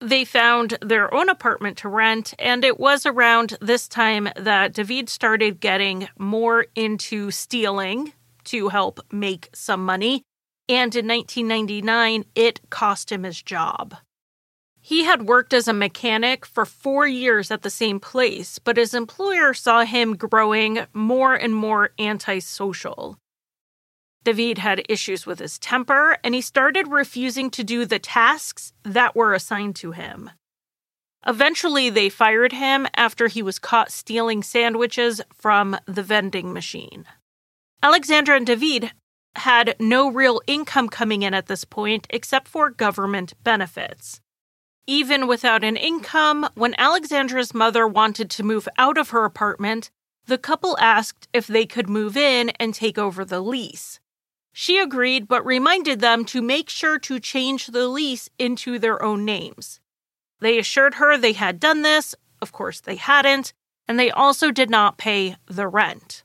They 0.00 0.24
found 0.24 0.76
their 0.82 1.12
own 1.14 1.28
apartment 1.28 1.78
to 1.78 1.88
rent, 1.88 2.34
and 2.38 2.64
it 2.64 2.78
was 2.78 3.06
around 3.06 3.56
this 3.60 3.88
time 3.88 4.28
that 4.36 4.74
David 4.74 5.08
started 5.08 5.60
getting 5.60 6.08
more 6.18 6.66
into 6.74 7.30
stealing 7.30 8.12
to 8.44 8.68
help 8.68 9.00
make 9.10 9.48
some 9.54 9.84
money. 9.84 10.22
And 10.68 10.94
in 10.96 11.06
1999, 11.06 12.24
it 12.34 12.60
cost 12.70 13.12
him 13.12 13.22
his 13.22 13.40
job. 13.40 13.96
He 14.80 15.04
had 15.04 15.26
worked 15.26 15.52
as 15.52 15.66
a 15.66 15.72
mechanic 15.72 16.46
for 16.46 16.64
four 16.64 17.06
years 17.06 17.50
at 17.50 17.62
the 17.62 17.70
same 17.70 17.98
place, 17.98 18.58
but 18.58 18.76
his 18.76 18.94
employer 18.94 19.52
saw 19.52 19.84
him 19.84 20.16
growing 20.16 20.86
more 20.92 21.34
and 21.34 21.54
more 21.54 21.90
antisocial. 21.98 23.18
David 24.22 24.58
had 24.58 24.86
issues 24.88 25.24
with 25.24 25.38
his 25.38 25.58
temper, 25.58 26.18
and 26.24 26.34
he 26.34 26.40
started 26.40 26.88
refusing 26.88 27.50
to 27.50 27.62
do 27.62 27.84
the 27.84 27.98
tasks 27.98 28.72
that 28.82 29.14
were 29.14 29.34
assigned 29.34 29.76
to 29.76 29.92
him. 29.92 30.30
Eventually, 31.26 31.90
they 31.90 32.08
fired 32.08 32.52
him 32.52 32.86
after 32.96 33.26
he 33.26 33.42
was 33.42 33.58
caught 33.58 33.90
stealing 33.90 34.42
sandwiches 34.42 35.20
from 35.34 35.76
the 35.86 36.02
vending 36.02 36.52
machine. 36.52 37.06
Alexandra 37.82 38.36
and 38.36 38.46
David 38.46 38.92
had 39.38 39.76
no 39.78 40.10
real 40.10 40.40
income 40.46 40.88
coming 40.88 41.22
in 41.22 41.34
at 41.34 41.46
this 41.46 41.64
point 41.64 42.06
except 42.10 42.48
for 42.48 42.70
government 42.70 43.34
benefits. 43.42 44.20
Even 44.86 45.26
without 45.26 45.64
an 45.64 45.76
income, 45.76 46.48
when 46.54 46.74
Alexandra's 46.78 47.52
mother 47.52 47.88
wanted 47.88 48.30
to 48.30 48.42
move 48.42 48.68
out 48.78 48.98
of 48.98 49.10
her 49.10 49.24
apartment, 49.24 49.90
the 50.26 50.38
couple 50.38 50.76
asked 50.78 51.28
if 51.32 51.46
they 51.46 51.66
could 51.66 51.88
move 51.88 52.16
in 52.16 52.50
and 52.60 52.74
take 52.74 52.98
over 52.98 53.24
the 53.24 53.40
lease. 53.40 54.00
She 54.52 54.78
agreed, 54.78 55.28
but 55.28 55.44
reminded 55.44 56.00
them 56.00 56.24
to 56.26 56.40
make 56.40 56.70
sure 56.70 56.98
to 57.00 57.20
change 57.20 57.66
the 57.66 57.88
lease 57.88 58.30
into 58.38 58.78
their 58.78 59.02
own 59.02 59.24
names. 59.24 59.80
They 60.40 60.58
assured 60.58 60.94
her 60.94 61.16
they 61.16 61.32
had 61.32 61.60
done 61.60 61.82
this, 61.82 62.14
of 62.40 62.52
course, 62.52 62.80
they 62.80 62.96
hadn't, 62.96 63.52
and 63.88 63.98
they 63.98 64.10
also 64.10 64.50
did 64.50 64.70
not 64.70 64.98
pay 64.98 65.36
the 65.46 65.68
rent. 65.68 66.24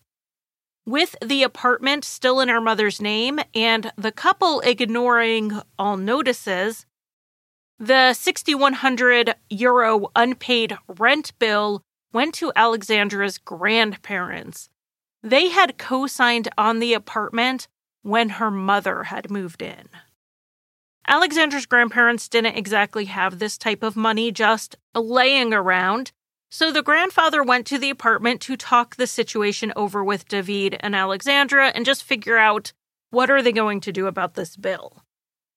With 0.86 1.16
the 1.24 1.44
apartment 1.44 2.04
still 2.04 2.40
in 2.40 2.50
her 2.50 2.62
mother's 2.62 3.02
name 3.02 3.40
and 3.54 3.92
the 3.96 4.12
couple 4.12 4.62
ignoring 4.62 5.62
all 5.78 5.96
notices, 5.96 6.86
the 7.78 8.14
6,100 8.14 9.36
euro 9.50 10.12
unpaid 10.16 10.78
rent 10.88 11.38
bill 11.40 11.84
went 12.14 12.34
to 12.36 12.52
Alexandra's 12.56 13.38
grandparents. 13.38 14.70
They 15.24 15.50
had 15.50 15.78
co 15.78 16.08
signed 16.08 16.50
on 16.58 16.80
the 16.80 16.94
apartment 16.94 17.68
when 18.02 18.30
her 18.30 18.52
mother 18.52 19.04
had 19.04 19.30
moved 19.30 19.62
in. 19.62 19.88
Alexandra's 21.08 21.66
grandparents 21.66 22.28
didn't 22.28 22.58
exactly 22.58 23.06
have 23.06 23.38
this 23.40 23.58
type 23.58 23.84
of 23.84 23.96
money 23.96 24.32
just 24.32 24.76
laying 24.96 25.54
around, 25.54 26.12
so 26.52 26.70
the 26.70 26.84
grandfather 26.84 27.42
went 27.42 27.66
to 27.68 27.78
the 27.78 27.90
apartment 27.90 28.42
to 28.42 28.58
talk 28.58 28.98
the 28.98 29.08
situation 29.08 29.72
over 29.78 30.04
with 30.04 30.28
David 30.28 30.76
and 30.82 30.94
Alexandra 30.94 31.70
and 31.70 31.86
just 31.86 32.04
figure 32.04 32.38
out 32.38 32.74
what 33.10 33.32
are 33.32 33.42
they 33.42 33.54
going 33.54 33.80
to 33.80 33.92
do 33.94 34.06
about 34.06 34.36
this 34.36 34.58
bill. 34.58 35.04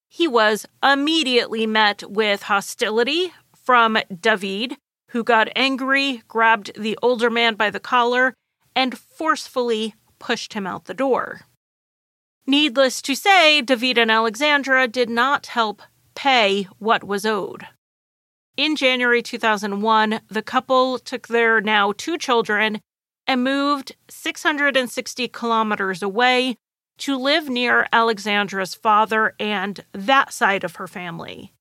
He 0.09 0.29
was 0.29 0.67
immediately 0.83 1.67
met 1.67 2.09
with 2.09 2.45
hostility 2.45 3.33
from 3.53 3.99
David, 4.21 4.77
who 5.11 5.25
got 5.25 5.49
angry, 5.57 6.23
grabbed 6.29 6.81
the 6.81 6.97
older 7.03 7.29
man 7.29 7.57
by 7.57 7.71
the 7.71 7.81
collar, 7.81 8.35
and 8.77 8.97
forcefully 8.97 9.95
pushed 10.21 10.53
him 10.53 10.67
out 10.67 10.85
the 10.85 10.95
door. 10.95 11.41
Needless 12.47 13.03
to 13.03 13.17
say, 13.17 13.63
David 13.63 13.99
and 13.99 14.11
Alexandra 14.11 14.87
did 14.87 15.11
not 15.11 15.47
help 15.47 15.83
pay 16.15 16.69
what 16.79 17.03
was 17.03 17.27
owed. 17.27 17.67
In 18.57 18.77
January 18.77 19.21
2001, 19.21 20.21
the 20.29 20.43
couple 20.43 20.99
took 21.01 21.27
their 21.27 21.61
now 21.61 21.93
two 21.93 22.17
children 22.17 22.81
and 23.27 23.43
moved 23.43 23.97
660 24.09 25.29
kilometers 25.29 26.03
away 26.03 26.57
to 26.99 27.17
live 27.17 27.49
near 27.49 27.89
Alexandra's 27.93 28.75
father 28.75 29.35
and 29.41 29.85
that 29.93 30.33
side 30.33 30.63
of 30.63 30.77
her 30.77 30.87
family. 30.87 31.53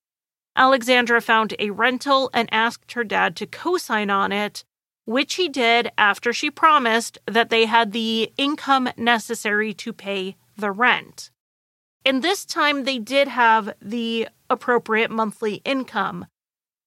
Alexandra 0.56 1.20
found 1.20 1.56
a 1.58 1.72
rental 1.72 2.30
and 2.32 2.48
asked 2.54 2.92
her 2.92 3.04
dad 3.04 3.36
to 3.38 3.48
co 3.48 3.78
sign 3.78 4.12
on 4.12 4.32
it, 4.32 4.64
which 5.06 5.34
he 5.36 5.50
did 5.50 5.90
after 5.98 6.32
she 6.32 6.52
promised 6.52 7.18
that 7.26 7.50
they 7.50 7.66
had 7.66 7.92
the 7.92 8.32
income 8.38 8.88
necessary 8.98 9.74
to 9.74 9.92
pay 9.92 10.36
the 10.56 10.72
rent. 10.72 11.32
And 12.06 12.22
this 12.22 12.46
time 12.46 12.84
they 12.84 13.00
did 13.00 13.30
have 13.30 13.74
the 13.82 14.28
appropriate 14.48 15.10
monthly 15.10 15.56
income, 15.66 16.28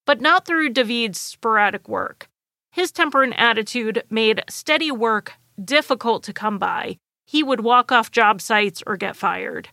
but 0.07 0.21
not 0.21 0.47
through 0.47 0.71
David's 0.71 1.21
sporadic 1.21 1.89
work. 1.89 2.29
His 2.71 2.93
temper 2.93 3.23
and 3.23 3.39
attitude 3.39 4.05
made 4.09 4.43
steady 4.49 4.91
work 4.91 5.35
difficult 5.63 6.23
to 6.25 6.33
come 6.33 6.59
by. 6.59 6.97
He 7.27 7.43
would 7.43 7.61
walk 7.61 7.91
off 7.91 8.11
job 8.11 8.41
sites 8.41 8.83
or 8.87 8.97
get 8.97 9.17
fired. 9.17 9.71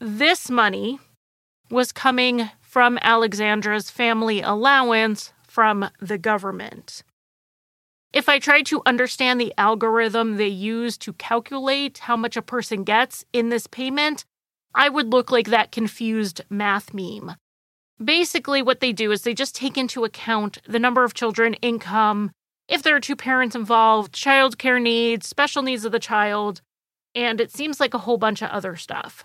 This 0.00 0.50
money 0.50 0.98
was 1.70 1.92
coming 1.92 2.50
from 2.60 2.98
Alexandra's 3.00 3.90
family 3.90 4.42
allowance 4.42 5.32
from 5.46 5.88
the 6.00 6.18
government. 6.18 7.04
If 8.12 8.28
I 8.28 8.38
tried 8.38 8.66
to 8.66 8.82
understand 8.86 9.40
the 9.40 9.54
algorithm 9.58 10.36
they 10.36 10.48
use 10.48 10.96
to 10.98 11.12
calculate 11.12 11.98
how 11.98 12.16
much 12.16 12.36
a 12.36 12.42
person 12.42 12.84
gets 12.84 13.24
in 13.32 13.48
this 13.48 13.66
payment, 13.66 14.24
I 14.74 14.88
would 14.88 15.12
look 15.12 15.30
like 15.30 15.48
that 15.48 15.72
confused 15.72 16.40
math 16.50 16.92
meme. 16.92 17.36
Basically, 18.02 18.62
what 18.62 18.80
they 18.80 18.92
do 18.92 19.12
is 19.12 19.22
they 19.22 19.34
just 19.34 19.54
take 19.54 19.78
into 19.78 20.04
account 20.04 20.58
the 20.66 20.78
number 20.78 21.04
of 21.04 21.14
children, 21.14 21.54
income, 21.54 22.32
if 22.68 22.82
there 22.82 22.96
are 22.96 23.00
two 23.00 23.16
parents 23.16 23.54
involved, 23.54 24.14
childcare 24.14 24.80
needs, 24.80 25.28
special 25.28 25.62
needs 25.62 25.84
of 25.84 25.92
the 25.92 25.98
child, 25.98 26.62
and 27.14 27.40
it 27.40 27.52
seems 27.52 27.78
like 27.78 27.94
a 27.94 27.98
whole 27.98 28.16
bunch 28.16 28.42
of 28.42 28.50
other 28.50 28.74
stuff. 28.76 29.24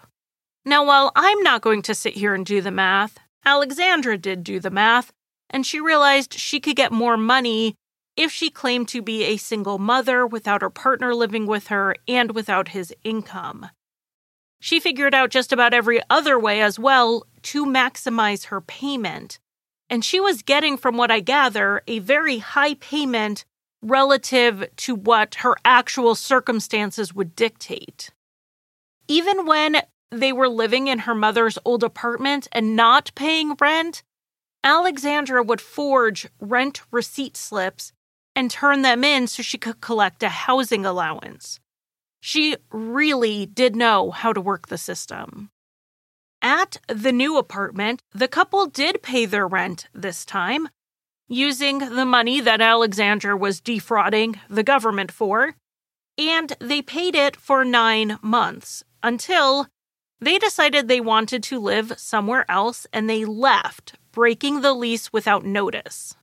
Now, 0.65 0.85
while 0.85 1.11
I'm 1.15 1.41
not 1.41 1.61
going 1.61 1.81
to 1.83 1.95
sit 1.95 2.15
here 2.15 2.35
and 2.35 2.45
do 2.45 2.61
the 2.61 2.71
math, 2.71 3.17
Alexandra 3.45 4.17
did 4.17 4.43
do 4.43 4.59
the 4.59 4.69
math, 4.69 5.11
and 5.49 5.65
she 5.65 5.79
realized 5.79 6.33
she 6.33 6.59
could 6.59 6.75
get 6.75 6.91
more 6.91 7.17
money 7.17 7.75
if 8.17 8.31
she 8.31 8.49
claimed 8.49 8.89
to 8.89 9.01
be 9.01 9.23
a 9.23 9.37
single 9.37 9.79
mother 9.79 10.27
without 10.27 10.61
her 10.61 10.69
partner 10.69 11.15
living 11.15 11.47
with 11.47 11.67
her 11.67 11.95
and 12.07 12.35
without 12.35 12.69
his 12.69 12.93
income. 13.05 13.69
She 14.59 14.79
figured 14.79 15.13
out 15.13 15.29
just 15.29 15.53
about 15.53 15.73
every 15.73 16.01
other 16.09 16.37
way 16.37 16.61
as 16.61 16.77
well 16.77 17.25
to 17.43 17.65
maximize 17.65 18.45
her 18.45 18.61
payment. 18.61 19.39
And 19.89 20.03
she 20.03 20.19
was 20.19 20.43
getting, 20.43 20.77
from 20.77 20.97
what 20.97 21.11
I 21.11 21.19
gather, 21.19 21.81
a 21.87 21.99
very 21.99 22.39
high 22.39 22.75
payment 22.75 23.45
relative 23.81 24.67
to 24.75 24.95
what 24.95 25.35
her 25.35 25.55
actual 25.63 26.13
circumstances 26.13 27.13
would 27.13 27.35
dictate. 27.35 28.11
Even 29.07 29.45
when 29.45 29.81
they 30.11 30.33
were 30.33 30.49
living 30.49 30.87
in 30.87 30.99
her 30.99 31.15
mother's 31.15 31.57
old 31.63 31.83
apartment 31.83 32.47
and 32.51 32.75
not 32.75 33.11
paying 33.15 33.55
rent, 33.59 34.03
Alexandra 34.63 35.41
would 35.41 35.61
forge 35.61 36.27
rent 36.39 36.81
receipt 36.91 37.37
slips 37.37 37.93
and 38.35 38.51
turn 38.51 38.81
them 38.81 39.03
in 39.03 39.27
so 39.27 39.41
she 39.41 39.57
could 39.57 39.81
collect 39.81 40.21
a 40.21 40.29
housing 40.29 40.85
allowance. 40.85 41.59
She 42.19 42.57
really 42.71 43.45
did 43.45 43.75
know 43.75 44.11
how 44.11 44.33
to 44.33 44.41
work 44.41 44.67
the 44.67 44.77
system. 44.77 45.51
At 46.41 46.77
the 46.87 47.11
new 47.11 47.37
apartment, 47.37 48.01
the 48.13 48.27
couple 48.27 48.65
did 48.65 49.01
pay 49.01 49.25
their 49.25 49.47
rent 49.47 49.87
this 49.93 50.25
time, 50.25 50.69
using 51.27 51.79
the 51.79 52.05
money 52.05 52.39
that 52.41 52.61
Alexandra 52.61 53.35
was 53.35 53.61
defrauding 53.61 54.39
the 54.49 54.63
government 54.63 55.11
for, 55.11 55.55
and 56.17 56.53
they 56.59 56.81
paid 56.81 57.15
it 57.15 57.35
for 57.35 57.63
nine 57.63 58.19
months 58.21 58.83
until 59.03 59.67
they 60.19 60.37
decided 60.37 60.87
they 60.87 60.99
wanted 60.99 61.43
to 61.43 61.59
live 61.59 61.93
somewhere 61.97 62.45
else 62.49 62.85
and 62.91 63.09
they 63.09 63.23
left, 63.23 63.95
breaking 64.11 64.61
the 64.61 64.73
lease 64.73 65.13
without 65.13 65.45
notice. 65.45 66.15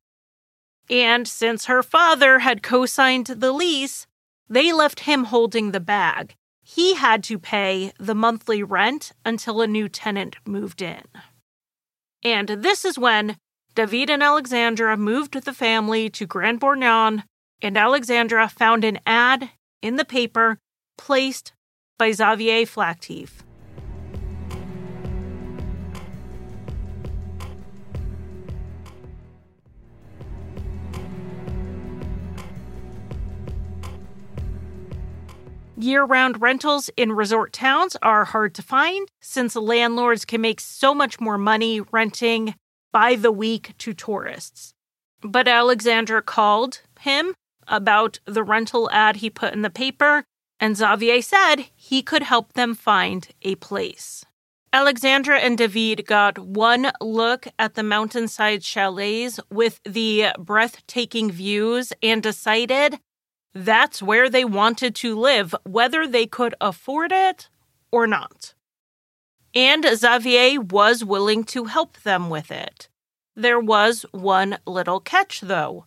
And 0.91 1.27
since 1.27 1.65
her 1.65 1.83
father 1.83 2.41
had 2.41 2.63
co 2.63 2.87
signed 2.87 3.27
the 3.27 3.53
lease, 3.53 4.07
they 4.49 4.73
left 4.73 5.01
him 5.01 5.25
holding 5.25 5.73
the 5.73 5.81
bag. 5.81 6.35
He 6.63 6.95
had 6.95 7.23
to 7.25 7.39
pay 7.39 7.93
the 7.99 8.15
monthly 8.15 8.63
rent 8.63 9.13
until 9.25 9.61
a 9.61 9.67
new 9.67 9.89
tenant 9.89 10.37
moved 10.45 10.83
in. 10.83 11.03
And 12.25 12.49
this 12.49 12.85
is 12.85 12.99
when 12.99 13.37
David 13.75 14.11
and 14.11 14.23
Alexandra 14.23 14.97
moved 14.97 15.35
the 15.45 15.53
family 15.53 16.11
to 16.11 16.27
Grand 16.27 16.61
Bornand, 16.61 17.25
and 17.63 17.77
Alexandra 17.77 18.49
found 18.49 18.85
an 18.85 18.99
ad 19.07 19.51
in 19.83 19.97
the 19.97 20.05
paper 20.05 20.59
placed 20.99 21.53
by 21.99 22.11
Xavier 22.11 22.67
Flactif. 22.67 23.46
Year 35.79 36.05
round 36.05 36.41
rentals 36.41 36.89
in 36.97 37.13
resort 37.13 37.53
towns 37.53 37.97
are 38.01 38.25
hard 38.25 38.55
to 38.55 38.63
find 38.63 39.09
since 39.21 39.55
landlords 39.55 40.25
can 40.25 40.41
make 40.41 40.59
so 40.59 40.95
much 40.95 41.21
more 41.21 41.37
money 41.37 41.83
renting 41.93 42.55
by 42.93 43.15
the 43.15 43.31
week 43.31 43.75
to 43.79 43.93
tourists. 43.93 44.73
But 45.21 45.47
Alexandra 45.47 46.23
called 46.23 46.81
him 47.01 47.35
about 47.69 48.21
the 48.25 48.43
rental 48.43 48.89
ad 48.91 49.17
he 49.17 49.29
put 49.29 49.53
in 49.53 49.61
the 49.61 49.69
paper, 49.69 50.25
and 50.59 50.79
Xavier 50.79 51.21
said 51.21 51.67
he 51.75 52.01
could 52.03 52.23
help 52.23 52.55
them 52.55 52.75
find 52.75 53.29
a 53.43 53.57
place. 53.57 54.25
Alexandra 54.73 55.39
and 55.39 55.59
David 55.59 56.07
got 56.07 56.39
one 56.39 56.91
look 57.03 57.49
at 57.59 57.75
the 57.75 57.83
mountainside 57.83 58.63
chalets 58.63 59.41
with 59.51 59.81
the 59.85 60.29
breathtaking 60.39 61.31
views 61.31 61.93
and 62.03 62.23
decided 62.23 62.99
that's 63.57 64.03
where 64.03 64.29
they 64.29 64.45
wanted 64.45 64.95
to 64.97 65.19
live, 65.19 65.55
whether 65.65 66.07
they 66.07 66.27
could 66.27 66.55
afford 66.61 67.11
it 67.11 67.49
or 67.91 68.07
not. 68.07 68.55
And 69.55 69.85
Xavier 69.85 70.61
was 70.61 71.03
willing 71.03 71.43
to 71.45 71.65
help 71.65 71.97
them 72.03 72.29
with 72.29 72.51
it. 72.51 72.89
There 73.35 73.61
was 73.61 74.05
one 74.13 74.59
little 74.67 75.01
catch, 75.01 75.41
though. 75.41 75.87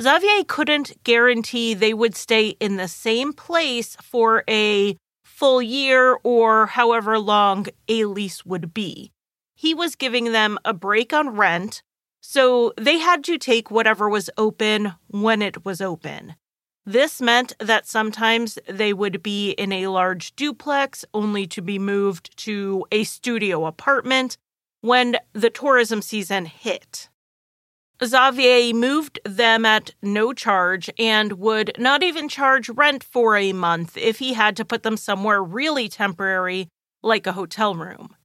Xavier 0.00 0.44
couldn't 0.46 1.02
guarantee 1.02 1.74
they 1.74 1.92
would 1.92 2.14
stay 2.14 2.50
in 2.60 2.76
the 2.76 2.88
same 2.88 3.32
place 3.32 3.96
for 4.00 4.44
a 4.48 4.96
full 5.24 5.60
year 5.60 6.18
or 6.22 6.66
however 6.66 7.18
long 7.18 7.66
a 7.88 8.04
lease 8.04 8.46
would 8.46 8.72
be. 8.72 9.10
He 9.56 9.74
was 9.74 9.96
giving 9.96 10.32
them 10.32 10.58
a 10.64 10.72
break 10.72 11.12
on 11.12 11.30
rent, 11.30 11.82
so 12.20 12.72
they 12.78 12.98
had 12.98 13.24
to 13.24 13.36
take 13.36 13.70
whatever 13.70 14.08
was 14.08 14.30
open 14.38 14.94
when 15.08 15.42
it 15.42 15.64
was 15.64 15.80
open. 15.80 16.36
This 16.90 17.20
meant 17.20 17.52
that 17.60 17.86
sometimes 17.86 18.58
they 18.66 18.92
would 18.92 19.22
be 19.22 19.52
in 19.52 19.70
a 19.70 19.86
large 19.86 20.34
duplex 20.34 21.04
only 21.14 21.46
to 21.46 21.62
be 21.62 21.78
moved 21.78 22.36
to 22.38 22.84
a 22.90 23.04
studio 23.04 23.66
apartment 23.66 24.36
when 24.80 25.16
the 25.32 25.50
tourism 25.50 26.02
season 26.02 26.46
hit. 26.46 27.08
Xavier 28.04 28.74
moved 28.74 29.20
them 29.24 29.64
at 29.64 29.94
no 30.02 30.32
charge 30.32 30.90
and 30.98 31.34
would 31.34 31.70
not 31.78 32.02
even 32.02 32.28
charge 32.28 32.68
rent 32.68 33.04
for 33.04 33.36
a 33.36 33.52
month 33.52 33.96
if 33.96 34.18
he 34.18 34.32
had 34.32 34.56
to 34.56 34.64
put 34.64 34.82
them 34.82 34.96
somewhere 34.96 35.40
really 35.40 35.88
temporary, 35.88 36.66
like 37.04 37.24
a 37.24 37.34
hotel 37.34 37.76
room. 37.76 38.16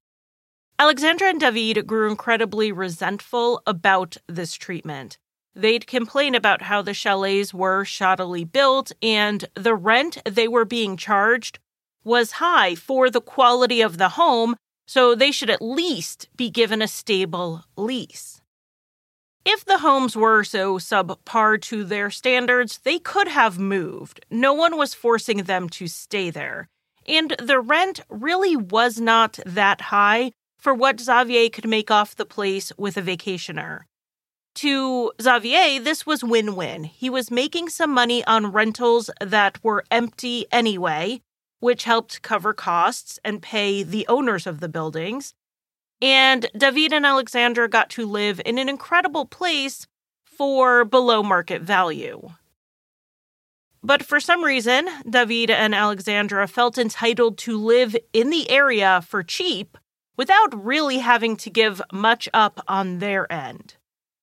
Alexandra 0.80 1.30
and 1.30 1.40
David 1.40 1.86
grew 1.86 2.10
incredibly 2.10 2.72
resentful 2.72 3.62
about 3.68 4.18
this 4.28 4.56
treatment. 4.56 5.20
They'd 5.56 5.88
complain 5.88 6.36
about 6.36 6.64
how 6.64 6.82
the 6.82 6.94
chalets 6.94 7.54
were 7.54 7.86
shoddily 7.86 8.50
built 8.52 8.92
and 9.02 9.46
the 9.56 9.74
rent 9.74 10.18
they 10.26 10.50
were 10.50 10.66
being 10.66 10.98
charged 10.98 11.60
was 12.04 12.34
high 12.34 12.76
for 12.76 13.10
the 13.10 13.22
quality 13.22 13.82
of 13.82 13.98
the 13.98 14.10
home, 14.10 14.56
so 14.86 15.16
they 15.16 15.32
should 15.32 15.50
at 15.50 15.62
least 15.62 16.28
be 16.36 16.50
given 16.50 16.82
a 16.82 16.88
stable 16.88 17.64
lease. 17.78 18.42
If 19.46 19.64
the 19.64 19.80
homes 19.80 20.16
were 20.16 20.44
so 20.44 20.78
subpar 20.78 21.62
to 21.64 21.84
their 21.84 22.10
standards, 22.10 22.80
they 22.84 23.00
could 23.00 23.28
have 23.28 23.58
moved. 23.58 24.26
No 24.30 24.54
one 24.54 24.76
was 24.76 24.94
forcing 24.94 25.44
them 25.44 25.70
to 25.70 25.88
stay 25.88 26.32
there. 26.32 26.68
And 27.08 27.36
the 27.40 27.60
rent 27.60 28.02
really 28.10 28.56
was 28.56 29.00
not 29.00 29.40
that 29.46 29.82
high 29.82 30.32
for 30.58 30.74
what 30.74 31.00
Xavier 31.00 31.50
could 31.50 31.68
make 31.68 31.92
off 31.92 32.16
the 32.16 32.26
place 32.26 32.72
with 32.78 32.98
a 32.98 33.02
vacationer. 33.02 33.82
To 34.56 35.12
Xavier, 35.22 35.82
this 35.82 36.06
was 36.06 36.24
win 36.24 36.56
win. 36.56 36.86
He 36.86 37.10
was 37.10 37.30
making 37.30 37.68
some 37.70 37.92
money 37.92 38.24
on 38.26 38.54
rentals 38.54 39.10
that 39.20 39.62
were 39.64 39.84
empty 39.92 40.46
anyway, 40.50 41.22
which 41.60 41.84
helped 41.84 42.22
cover 42.22 42.54
costs 42.54 43.20
and 43.26 43.42
pay 43.42 43.84
the 43.84 44.08
owners 44.08 44.48
of 44.48 44.62
the 44.62 44.70
buildings. 44.70 45.34
And 46.02 46.50
David 46.58 46.94
and 46.94 47.06
Alexandra 47.06 47.68
got 47.68 47.90
to 47.92 48.06
live 48.06 48.40
in 48.46 48.58
an 48.58 48.70
incredible 48.70 49.26
place 49.26 49.88
for 50.24 50.86
below 50.86 51.22
market 51.22 51.62
value. 51.62 52.30
But 53.84 54.04
for 54.04 54.22
some 54.22 54.44
reason, 54.44 54.88
David 55.10 55.50
and 55.50 55.76
Alexandra 55.76 56.48
felt 56.48 56.78
entitled 56.78 57.38
to 57.40 57.58
live 57.58 57.96
in 58.14 58.30
the 58.30 58.50
area 58.50 59.02
for 59.06 59.22
cheap 59.22 59.78
without 60.18 60.64
really 60.66 61.00
having 61.00 61.36
to 61.38 61.50
give 61.50 61.82
much 61.92 62.30
up 62.34 62.64
on 62.70 63.00
their 63.00 63.32
end. 63.32 63.76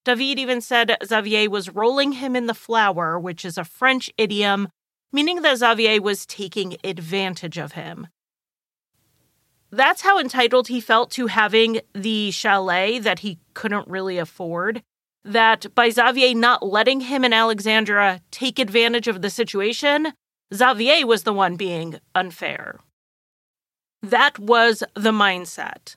David 0.04 0.38
even 0.38 0.60
said 0.60 0.96
Xavier 1.04 1.48
was 1.48 1.70
rolling 1.70 2.12
him 2.12 2.34
in 2.34 2.46
the 2.46 2.54
flour, 2.54 3.18
which 3.18 3.44
is 3.44 3.56
a 3.56 3.64
French 3.64 4.10
idiom 4.18 4.68
meaning 5.12 5.42
that 5.42 5.58
Xavier 5.58 6.00
was 6.00 6.26
taking 6.26 6.76
advantage 6.82 7.58
of 7.58 7.72
him. 7.72 8.08
That's 9.70 10.02
how 10.02 10.18
entitled 10.18 10.68
he 10.68 10.80
felt 10.80 11.10
to 11.12 11.28
having 11.28 11.80
the 11.94 12.30
chalet 12.30 12.98
that 12.98 13.20
he 13.20 13.38
couldn't 13.54 13.88
really 13.88 14.18
afford. 14.18 14.82
That 15.24 15.72
by 15.74 15.90
Xavier 15.90 16.34
not 16.34 16.66
letting 16.66 17.02
him 17.02 17.24
and 17.24 17.32
Alexandra 17.32 18.20
take 18.30 18.58
advantage 18.58 19.06
of 19.06 19.22
the 19.22 19.30
situation, 19.30 20.12
Xavier 20.52 21.06
was 21.06 21.22
the 21.22 21.32
one 21.32 21.56
being 21.56 22.00
unfair. 22.14 22.80
That 24.02 24.38
was 24.38 24.82
the 24.94 25.12
mindset. 25.12 25.94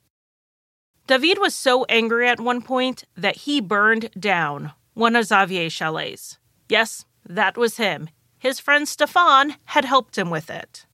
David 1.07 1.37
was 1.39 1.53
so 1.53 1.85
angry 1.85 2.27
at 2.27 2.39
one 2.39 2.61
point 2.61 3.03
that 3.15 3.37
he 3.37 3.61
burned 3.61 4.09
down 4.19 4.71
one 4.93 5.15
of 5.15 5.25
Xavier's 5.25 5.73
chalets. 5.73 6.39
Yes, 6.67 7.05
that 7.23 7.57
was 7.57 7.77
him. 7.77 8.09
His 8.39 8.59
friend 8.59 8.87
Stefan 8.87 9.55
had 9.65 9.85
helped 9.85 10.17
him 10.17 10.29
with 10.29 10.49
it. 10.49 10.85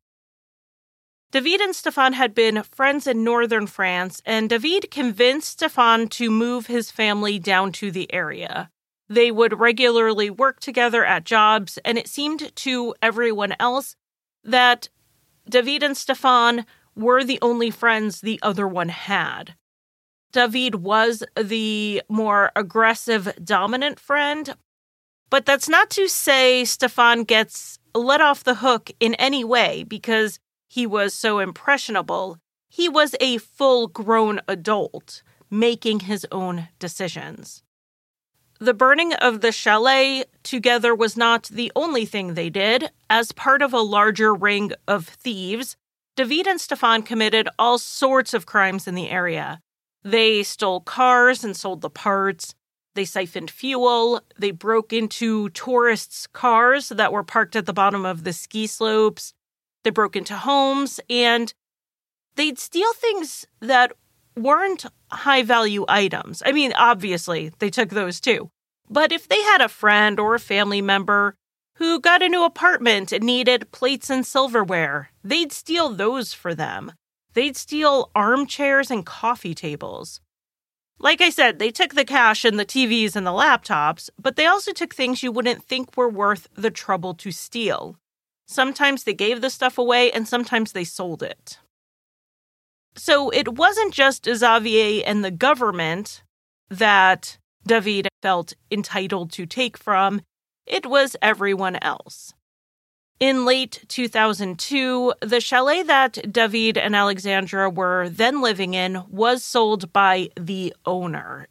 David 1.31 1.61
and 1.61 1.73
Stefan 1.73 2.11
had 2.13 2.35
been 2.35 2.63
friends 2.63 3.07
in 3.07 3.23
northern 3.23 3.67
France, 3.67 4.21
and 4.25 4.49
David 4.49 4.91
convinced 4.91 5.51
Stefan 5.51 6.09
to 6.09 6.29
move 6.29 6.67
his 6.67 6.91
family 6.91 7.39
down 7.39 7.71
to 7.73 7.89
the 7.89 8.13
area. 8.13 8.69
They 9.07 9.31
would 9.31 9.59
regularly 9.59 10.29
work 10.29 10.59
together 10.59 11.05
at 11.05 11.23
jobs, 11.23 11.79
and 11.85 11.97
it 11.97 12.09
seemed 12.09 12.53
to 12.53 12.95
everyone 13.01 13.55
else 13.61 13.95
that 14.43 14.89
David 15.47 15.83
and 15.83 15.95
Stefan 15.95 16.65
were 16.95 17.23
the 17.23 17.39
only 17.41 17.71
friends 17.71 18.19
the 18.19 18.39
other 18.43 18.67
one 18.67 18.89
had. 18.89 19.55
David 20.31 20.75
was 20.75 21.23
the 21.35 22.01
more 22.09 22.51
aggressive, 22.55 23.33
dominant 23.43 23.99
friend, 23.99 24.55
but 25.29 25.45
that's 25.45 25.69
not 25.69 25.89
to 25.91 26.07
say 26.07 26.65
Stefan 26.65 27.23
gets 27.23 27.79
let 27.95 28.21
off 28.21 28.43
the 28.43 28.55
hook 28.55 28.91
in 28.99 29.15
any 29.15 29.43
way 29.43 29.83
because 29.83 30.39
he 30.69 30.87
was 30.87 31.13
so 31.13 31.39
impressionable, 31.39 32.37
he 32.69 32.87
was 32.87 33.15
a 33.19 33.37
full 33.37 33.87
grown 33.87 34.39
adult 34.47 35.23
making 35.49 36.01
his 36.01 36.25
own 36.31 36.69
decisions. 36.79 37.61
The 38.59 38.73
burning 38.73 39.13
of 39.13 39.41
the 39.41 39.51
chalet 39.51 40.25
together 40.43 40.93
was 40.93 41.17
not 41.17 41.49
the 41.51 41.71
only 41.75 42.05
thing 42.05 42.35
they 42.35 42.49
did. 42.49 42.91
As 43.09 43.31
part 43.31 43.61
of 43.61 43.73
a 43.73 43.79
larger 43.79 44.33
ring 44.33 44.71
of 44.87 45.07
thieves, 45.07 45.75
David 46.15 46.47
and 46.47 46.61
Stefan 46.61 47.01
committed 47.01 47.49
all 47.57 47.79
sorts 47.79 48.33
of 48.33 48.45
crimes 48.45 48.87
in 48.87 48.95
the 48.95 49.09
area. 49.09 49.61
They 50.03 50.43
stole 50.43 50.81
cars 50.81 51.43
and 51.43 51.55
sold 51.55 51.81
the 51.81 51.89
parts. 51.89 52.55
They 52.95 53.05
siphoned 53.05 53.51
fuel. 53.51 54.21
They 54.37 54.51
broke 54.51 54.91
into 54.91 55.49
tourists' 55.49 56.27
cars 56.27 56.89
that 56.89 57.13
were 57.13 57.23
parked 57.23 57.55
at 57.55 57.65
the 57.65 57.73
bottom 57.73 58.05
of 58.05 58.23
the 58.23 58.33
ski 58.33 58.67
slopes. 58.67 59.33
They 59.83 59.89
broke 59.89 60.15
into 60.15 60.35
homes 60.35 60.99
and 61.09 61.53
they'd 62.35 62.59
steal 62.59 62.93
things 62.93 63.45
that 63.59 63.93
weren't 64.35 64.85
high 65.11 65.43
value 65.43 65.85
items. 65.87 66.41
I 66.45 66.51
mean, 66.51 66.73
obviously, 66.73 67.51
they 67.59 67.69
took 67.69 67.89
those 67.89 68.19
too. 68.19 68.49
But 68.89 69.11
if 69.11 69.27
they 69.27 69.41
had 69.43 69.61
a 69.61 69.69
friend 69.69 70.19
or 70.19 70.35
a 70.35 70.39
family 70.39 70.81
member 70.81 71.35
who 71.75 71.99
got 71.99 72.21
a 72.21 72.29
new 72.29 72.43
apartment 72.43 73.11
and 73.11 73.23
needed 73.23 73.71
plates 73.71 74.09
and 74.09 74.25
silverware, 74.25 75.11
they'd 75.23 75.51
steal 75.51 75.89
those 75.89 76.33
for 76.33 76.53
them. 76.53 76.91
They'd 77.33 77.55
steal 77.55 78.11
armchairs 78.15 78.91
and 78.91 79.05
coffee 79.05 79.53
tables. 79.53 80.19
Like 80.99 81.21
I 81.21 81.29
said, 81.29 81.57
they 81.57 81.71
took 81.71 81.95
the 81.95 82.05
cash 82.05 82.45
and 82.45 82.59
the 82.59 82.65
TVs 82.65 83.15
and 83.15 83.25
the 83.25 83.31
laptops, 83.31 84.09
but 84.21 84.35
they 84.35 84.45
also 84.45 84.71
took 84.71 84.93
things 84.93 85.23
you 85.23 85.31
wouldn't 85.31 85.63
think 85.63 85.97
were 85.97 86.09
worth 86.09 86.47
the 86.53 86.69
trouble 86.69 87.13
to 87.15 87.31
steal. 87.31 87.97
Sometimes 88.45 89.03
they 89.03 89.13
gave 89.13 89.41
the 89.41 89.49
stuff 89.49 89.77
away, 89.77 90.11
and 90.11 90.27
sometimes 90.27 90.73
they 90.73 90.83
sold 90.83 91.23
it. 91.23 91.57
So 92.95 93.29
it 93.29 93.55
wasn't 93.55 93.93
just 93.93 94.25
Xavier 94.25 95.03
and 95.05 95.23
the 95.23 95.31
government 95.31 96.21
that 96.69 97.37
David 97.65 98.09
felt 98.21 98.53
entitled 98.69 99.31
to 99.31 99.45
take 99.45 99.77
from, 99.77 100.21
it 100.65 100.85
was 100.85 101.15
everyone 101.21 101.77
else. 101.81 102.33
In 103.21 103.45
late 103.45 103.85
2002, 103.87 105.13
the 105.21 105.39
chalet 105.39 105.83
that 105.83 106.33
David 106.33 106.75
and 106.75 106.95
Alexandra 106.95 107.69
were 107.69 108.09
then 108.09 108.41
living 108.41 108.73
in 108.73 109.03
was 109.11 109.45
sold 109.45 109.93
by 109.93 110.29
the 110.35 110.73
owner. 110.87 111.47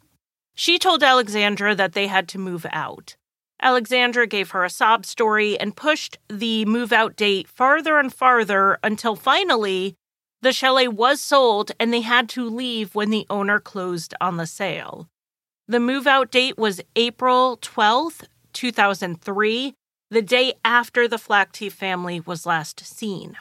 She 0.53 0.77
told 0.77 1.01
Alexandra 1.01 1.73
that 1.73 1.93
they 1.93 2.07
had 2.07 2.27
to 2.27 2.37
move 2.37 2.65
out. 2.73 3.15
Alexandra 3.61 4.27
gave 4.27 4.49
her 4.51 4.65
a 4.65 4.69
sob 4.69 5.05
story 5.05 5.57
and 5.57 5.73
pushed 5.73 6.17
the 6.27 6.65
move 6.65 6.91
out 6.91 7.15
date 7.15 7.47
farther 7.47 7.97
and 7.99 8.13
farther 8.13 8.77
until 8.83 9.15
finally 9.15 9.95
the 10.41 10.51
chalet 10.51 10.89
was 10.89 11.21
sold 11.21 11.71
and 11.79 11.93
they 11.93 12.01
had 12.01 12.27
to 12.27 12.49
leave 12.49 12.95
when 12.95 13.11
the 13.11 13.25
owner 13.29 13.61
closed 13.61 14.13
on 14.19 14.35
the 14.35 14.45
sale. 14.45 15.07
The 15.69 15.79
move 15.79 16.05
out 16.05 16.31
date 16.31 16.57
was 16.57 16.81
April 16.97 17.57
12th, 17.61 18.25
2003, 18.51 19.73
the 20.11 20.21
day 20.21 20.53
after 20.65 21.07
the 21.07 21.17
Flactif 21.17 21.71
family 21.71 22.19
was 22.19 22.45
last 22.45 22.85
seen. 22.85 23.37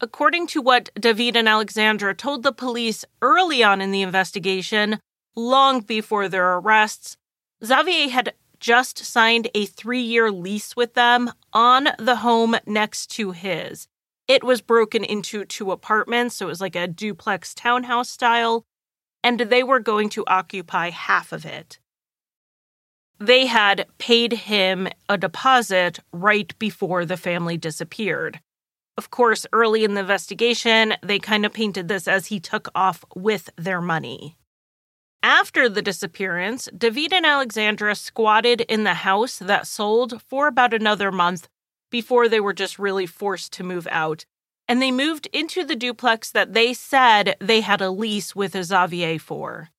According 0.00 0.46
to 0.48 0.62
what 0.62 0.90
David 0.98 1.36
and 1.36 1.46
Alexandra 1.46 2.14
told 2.14 2.42
the 2.42 2.52
police 2.52 3.04
early 3.20 3.62
on 3.62 3.82
in 3.82 3.92
the 3.92 4.02
investigation, 4.02 4.98
long 5.36 5.80
before 5.80 6.28
their 6.28 6.54
arrests, 6.54 7.16
Xavier 7.64 8.08
had 8.08 8.32
just 8.58 8.98
signed 8.98 9.48
a 9.54 9.66
three 9.66 10.00
year 10.00 10.32
lease 10.32 10.74
with 10.74 10.94
them 10.94 11.30
on 11.52 11.88
the 11.98 12.16
home 12.16 12.56
next 12.66 13.08
to 13.08 13.32
his. 13.32 13.86
It 14.26 14.42
was 14.42 14.62
broken 14.62 15.04
into 15.04 15.44
two 15.44 15.70
apartments, 15.70 16.36
so 16.36 16.46
it 16.46 16.48
was 16.48 16.60
like 16.60 16.76
a 16.76 16.88
duplex 16.88 17.54
townhouse 17.54 18.08
style, 18.08 18.64
and 19.22 19.38
they 19.38 19.62
were 19.62 19.80
going 19.80 20.08
to 20.10 20.24
occupy 20.26 20.90
half 20.90 21.30
of 21.32 21.44
it. 21.44 21.78
They 23.22 23.46
had 23.46 23.86
paid 23.98 24.32
him 24.32 24.88
a 25.08 25.16
deposit 25.16 26.00
right 26.12 26.52
before 26.58 27.04
the 27.04 27.16
family 27.16 27.56
disappeared. 27.56 28.40
Of 28.98 29.10
course, 29.10 29.46
early 29.52 29.84
in 29.84 29.94
the 29.94 30.00
investigation, 30.00 30.94
they 31.04 31.20
kind 31.20 31.46
of 31.46 31.52
painted 31.52 31.86
this 31.86 32.08
as 32.08 32.26
he 32.26 32.40
took 32.40 32.68
off 32.74 33.04
with 33.14 33.48
their 33.54 33.80
money. 33.80 34.36
After 35.22 35.68
the 35.68 35.82
disappearance, 35.82 36.68
David 36.76 37.12
and 37.12 37.24
Alexandra 37.24 37.94
squatted 37.94 38.62
in 38.62 38.82
the 38.82 38.94
house 38.94 39.38
that 39.38 39.68
sold 39.68 40.20
for 40.22 40.48
about 40.48 40.74
another 40.74 41.12
month 41.12 41.46
before 41.92 42.28
they 42.28 42.40
were 42.40 42.52
just 42.52 42.76
really 42.76 43.06
forced 43.06 43.52
to 43.52 43.62
move 43.62 43.86
out. 43.92 44.26
And 44.66 44.82
they 44.82 44.90
moved 44.90 45.28
into 45.32 45.64
the 45.64 45.76
duplex 45.76 46.32
that 46.32 46.54
they 46.54 46.74
said 46.74 47.36
they 47.38 47.60
had 47.60 47.80
a 47.80 47.92
lease 47.92 48.34
with 48.34 48.60
Xavier 48.60 49.20
for. 49.20 49.71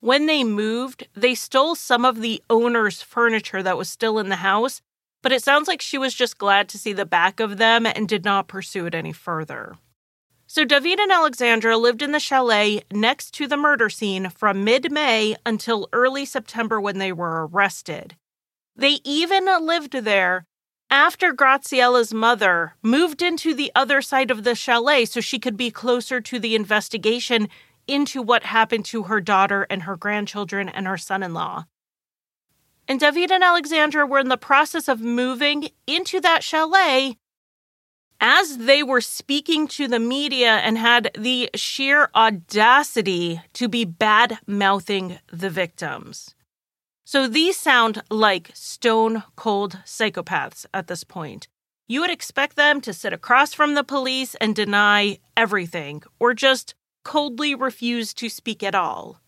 When 0.00 0.26
they 0.26 0.44
moved, 0.44 1.08
they 1.14 1.34
stole 1.34 1.74
some 1.74 2.04
of 2.04 2.20
the 2.20 2.42
owner's 2.48 3.02
furniture 3.02 3.62
that 3.62 3.76
was 3.76 3.90
still 3.90 4.18
in 4.18 4.28
the 4.28 4.36
house, 4.36 4.80
but 5.22 5.32
it 5.32 5.42
sounds 5.42 5.66
like 5.66 5.82
she 5.82 5.98
was 5.98 6.14
just 6.14 6.38
glad 6.38 6.68
to 6.68 6.78
see 6.78 6.92
the 6.92 7.04
back 7.04 7.40
of 7.40 7.58
them 7.58 7.84
and 7.84 8.08
did 8.08 8.24
not 8.24 8.46
pursue 8.46 8.86
it 8.86 8.94
any 8.94 9.12
further. 9.12 9.76
So, 10.46 10.64
David 10.64 11.00
and 11.00 11.12
Alexandra 11.12 11.76
lived 11.76 12.00
in 12.00 12.12
the 12.12 12.20
chalet 12.20 12.82
next 12.92 13.32
to 13.34 13.46
the 13.46 13.56
murder 13.56 13.90
scene 13.90 14.30
from 14.30 14.64
mid 14.64 14.90
May 14.90 15.36
until 15.44 15.88
early 15.92 16.24
September 16.24 16.80
when 16.80 16.98
they 16.98 17.12
were 17.12 17.46
arrested. 17.46 18.16
They 18.74 19.00
even 19.04 19.44
lived 19.66 19.92
there 19.92 20.46
after 20.90 21.32
Graziella's 21.32 22.14
mother 22.14 22.74
moved 22.82 23.20
into 23.20 23.52
the 23.52 23.70
other 23.74 24.00
side 24.00 24.30
of 24.30 24.44
the 24.44 24.54
chalet 24.54 25.04
so 25.04 25.20
she 25.20 25.38
could 25.38 25.56
be 25.56 25.70
closer 25.70 26.20
to 26.20 26.38
the 26.38 26.54
investigation 26.54 27.48
into 27.88 28.22
what 28.22 28.44
happened 28.44 28.84
to 28.84 29.04
her 29.04 29.20
daughter 29.20 29.66
and 29.68 29.82
her 29.82 29.96
grandchildren 29.96 30.68
and 30.68 30.86
her 30.86 30.98
son 30.98 31.22
in 31.22 31.34
law. 31.34 31.64
And 32.86 33.00
David 33.00 33.32
and 33.32 33.42
Alexandra 33.42 34.06
were 34.06 34.20
in 34.20 34.28
the 34.28 34.36
process 34.36 34.88
of 34.88 35.00
moving 35.00 35.70
into 35.86 36.20
that 36.20 36.44
chalet 36.44 37.16
as 38.20 38.58
they 38.58 38.82
were 38.82 39.00
speaking 39.00 39.68
to 39.68 39.86
the 39.86 39.98
media 39.98 40.56
and 40.56 40.76
had 40.78 41.10
the 41.16 41.50
sheer 41.54 42.10
audacity 42.14 43.40
to 43.52 43.68
be 43.68 43.84
bad 43.84 44.38
mouthing 44.46 45.18
the 45.32 45.50
victims. 45.50 46.34
So 47.04 47.26
these 47.26 47.56
sound 47.56 48.02
like 48.10 48.50
stone 48.54 49.22
cold 49.36 49.78
psychopaths 49.84 50.66
at 50.74 50.88
this 50.88 51.04
point. 51.04 51.48
You 51.86 52.00
would 52.02 52.10
expect 52.10 52.56
them 52.56 52.82
to 52.82 52.92
sit 52.92 53.14
across 53.14 53.54
from 53.54 53.74
the 53.74 53.84
police 53.84 54.34
and 54.34 54.54
deny 54.54 55.18
everything, 55.36 56.02
or 56.18 56.34
just 56.34 56.74
coldly 57.04 57.54
refused 57.54 58.18
to 58.18 58.28
speak 58.28 58.62
at 58.62 58.74
all. 58.74 59.20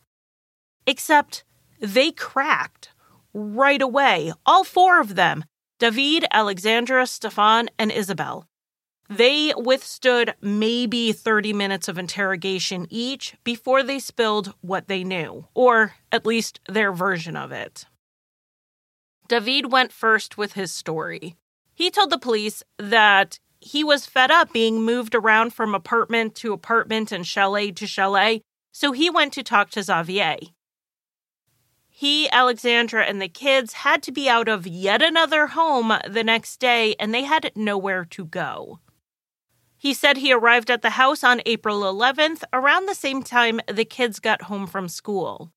Except 0.86 1.44
they 1.80 2.10
cracked 2.10 2.90
right 3.32 3.80
away, 3.80 4.32
all 4.44 4.64
four 4.64 5.00
of 5.00 5.14
them 5.14 5.44
David, 5.78 6.26
Alexandra, 6.30 7.06
Stefan, 7.06 7.70
and 7.78 7.90
Isabel. 7.90 8.46
They 9.08 9.52
withstood 9.56 10.34
maybe 10.40 11.12
30 11.12 11.52
minutes 11.52 11.88
of 11.88 11.98
interrogation 11.98 12.86
each 12.90 13.34
before 13.42 13.82
they 13.82 13.98
spilled 13.98 14.54
what 14.60 14.86
they 14.86 15.02
knew, 15.02 15.48
or 15.54 15.94
at 16.12 16.26
least 16.26 16.60
their 16.68 16.92
version 16.92 17.34
of 17.36 17.50
it. 17.50 17.86
David 19.26 19.72
went 19.72 19.90
first 19.90 20.36
with 20.36 20.52
his 20.52 20.70
story. 20.70 21.36
He 21.74 21.90
told 21.90 22.10
the 22.10 22.18
police 22.18 22.62
that 22.78 23.40
he 23.60 23.84
was 23.84 24.06
fed 24.06 24.30
up 24.30 24.52
being 24.52 24.82
moved 24.82 25.14
around 25.14 25.52
from 25.52 25.74
apartment 25.74 26.34
to 26.36 26.52
apartment 26.52 27.12
and 27.12 27.26
chalet 27.26 27.70
to 27.72 27.86
chalet, 27.86 28.42
so 28.72 28.92
he 28.92 29.10
went 29.10 29.32
to 29.34 29.42
talk 29.42 29.70
to 29.70 29.82
Xavier. 29.82 30.36
He, 31.88 32.30
Alexandra, 32.30 33.04
and 33.04 33.20
the 33.20 33.28
kids 33.28 33.74
had 33.74 34.02
to 34.04 34.12
be 34.12 34.28
out 34.28 34.48
of 34.48 34.66
yet 34.66 35.02
another 35.02 35.48
home 35.48 35.92
the 36.08 36.24
next 36.24 36.58
day, 36.58 36.94
and 36.98 37.12
they 37.12 37.24
had 37.24 37.52
nowhere 37.54 38.06
to 38.06 38.24
go. 38.24 38.80
He 39.76 39.92
said 39.92 40.16
he 40.16 40.32
arrived 40.32 40.70
at 40.70 40.80
the 40.80 40.90
house 40.90 41.22
on 41.22 41.42
April 41.44 41.82
11th, 41.82 42.42
around 42.52 42.86
the 42.86 42.94
same 42.94 43.22
time 43.22 43.60
the 43.66 43.84
kids 43.84 44.18
got 44.18 44.42
home 44.42 44.66
from 44.66 44.88
school. 44.88 45.52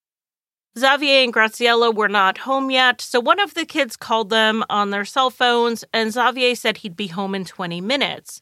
Xavier 0.78 1.24
and 1.24 1.34
Graziella 1.34 1.92
were 1.92 2.10
not 2.10 2.40
home 2.40 2.72
yet, 2.72 3.00
so 3.00 3.20
one 3.20 3.40
of 3.40 3.54
the 3.54 3.66
kids 3.66 3.96
called 3.96 4.30
them 4.30 4.64
on 4.70 4.90
their 4.90 5.06
cell 5.06 5.30
phones, 5.30 5.84
and 5.94 6.12
Xavier 6.12 6.56
said 6.56 6.78
he'd 6.78 6.96
be 6.96 7.08
home 7.08 7.36
in 7.36 7.46
20 7.46 7.80
minutes. 7.82 8.42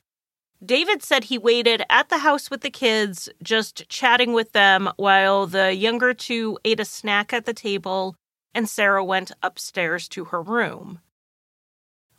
David 0.63 1.03
said 1.03 1.25
he 1.25 1.37
waited 1.37 1.83
at 1.89 2.09
the 2.09 2.19
house 2.19 2.49
with 2.49 2.61
the 2.61 2.69
kids, 2.69 3.27
just 3.43 3.89
chatting 3.89 4.31
with 4.33 4.51
them 4.51 4.89
while 4.95 5.47
the 5.47 5.73
younger 5.73 6.13
two 6.13 6.57
ate 6.63 6.79
a 6.79 6.85
snack 6.85 7.33
at 7.33 7.45
the 7.45 7.53
table 7.53 8.15
and 8.53 8.69
Sarah 8.69 9.03
went 9.03 9.31
upstairs 9.41 10.07
to 10.09 10.25
her 10.25 10.41
room. 10.41 10.99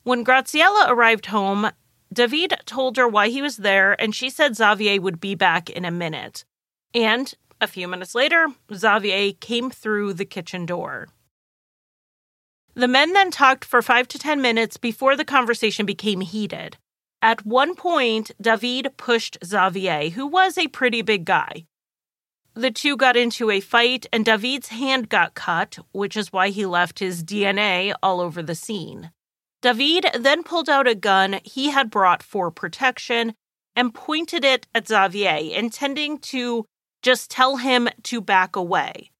When 0.02 0.24
Graziella 0.24 0.86
arrived 0.88 1.26
home, 1.26 1.70
David 2.12 2.54
told 2.66 2.96
her 2.96 3.08
why 3.08 3.28
he 3.28 3.40
was 3.40 3.58
there, 3.58 3.98
and 4.00 4.14
she 4.14 4.28
said 4.28 4.56
Xavier 4.56 5.00
would 5.00 5.20
be 5.20 5.34
back 5.34 5.70
in 5.70 5.84
a 5.84 5.90
minute. 5.90 6.44
And 6.94 7.32
a 7.62 7.66
few 7.68 7.86
minutes 7.86 8.14
later, 8.14 8.48
Xavier 8.74 9.32
came 9.40 9.70
through 9.70 10.14
the 10.14 10.24
kitchen 10.24 10.66
door. 10.66 11.08
The 12.74 12.88
men 12.88 13.12
then 13.12 13.30
talked 13.30 13.64
for 13.64 13.80
five 13.80 14.08
to 14.08 14.18
ten 14.18 14.42
minutes 14.42 14.76
before 14.76 15.14
the 15.14 15.24
conversation 15.24 15.86
became 15.86 16.22
heated. 16.22 16.76
At 17.22 17.46
one 17.46 17.76
point, 17.76 18.32
David 18.40 18.96
pushed 18.96 19.38
Xavier, 19.44 20.10
who 20.10 20.26
was 20.26 20.58
a 20.58 20.66
pretty 20.68 21.02
big 21.02 21.24
guy. 21.24 21.66
The 22.54 22.72
two 22.72 22.96
got 22.96 23.16
into 23.16 23.50
a 23.50 23.60
fight, 23.60 24.06
and 24.12 24.24
David's 24.24 24.68
hand 24.68 25.08
got 25.08 25.34
cut, 25.34 25.78
which 25.92 26.16
is 26.16 26.32
why 26.32 26.48
he 26.48 26.66
left 26.66 26.98
his 26.98 27.22
DNA 27.22 27.94
all 28.02 28.20
over 28.20 28.42
the 28.42 28.56
scene. 28.56 29.12
David 29.62 30.06
then 30.18 30.42
pulled 30.42 30.68
out 30.68 30.88
a 30.88 30.96
gun 30.96 31.38
he 31.44 31.70
had 31.70 31.90
brought 31.90 32.22
for 32.22 32.50
protection 32.50 33.34
and 33.76 33.94
pointed 33.94 34.44
it 34.44 34.66
at 34.74 34.88
Xavier, 34.88 35.36
intending 35.36 36.18
to 36.18 36.66
just 37.02 37.30
tell 37.30 37.56
him 37.56 37.88
to 38.04 38.20
back 38.20 38.56
away. 38.56 39.10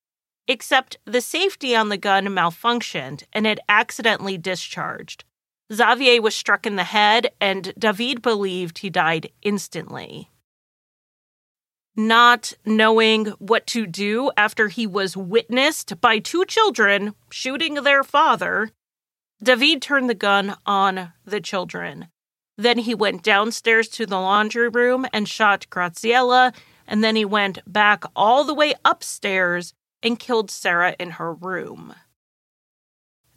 Except 0.49 0.97
the 1.05 1.21
safety 1.21 1.77
on 1.77 1.89
the 1.89 1.97
gun 1.97 2.27
malfunctioned 2.27 3.25
and 3.33 3.47
it 3.47 3.61
accidentally 3.69 4.39
discharged. 4.39 5.25
Xavier 5.73 6.21
was 6.21 6.35
struck 6.35 6.67
in 6.67 6.77
the 6.77 6.85
head, 6.85 7.31
and 7.41 7.73
David 7.79 8.21
believed 8.21 8.79
he 8.79 8.91
died 8.91 9.31
instantly. 9.41 10.29
Not 11.97 12.55
knowing 12.65 13.27
what 13.39 13.67
to 13.69 13.87
do 13.87 14.31
after 14.37 14.69
he 14.69 14.87
was 14.87 15.17
witnessed 15.17 16.01
by 16.01 16.19
two 16.19 16.45
children 16.45 17.15
shooting 17.31 17.75
their 17.75 18.03
father, 18.03 18.71
David 19.43 19.83
turned 19.83 20.09
the 20.09 20.15
gun 20.15 20.57
on 20.65 21.13
the 21.25 21.41
children. 21.41 22.09
Then 22.57 22.79
he 22.79 22.95
went 22.95 23.23
downstairs 23.23 23.89
to 23.89 24.07
the 24.07 24.19
laundry 24.19 24.69
room 24.69 25.07
and 25.13 25.29
shot 25.29 25.67
Graziella, 25.71 26.53
and 26.87 27.03
then 27.03 27.17
he 27.17 27.25
went 27.25 27.59
back 27.67 28.05
all 28.15 28.45
the 28.45 28.55
way 28.55 28.75
upstairs 28.85 29.75
and 30.03 30.19
killed 30.19 30.51
Sarah 30.51 30.97
in 30.99 31.13
her 31.13 31.33
room. 31.33 31.95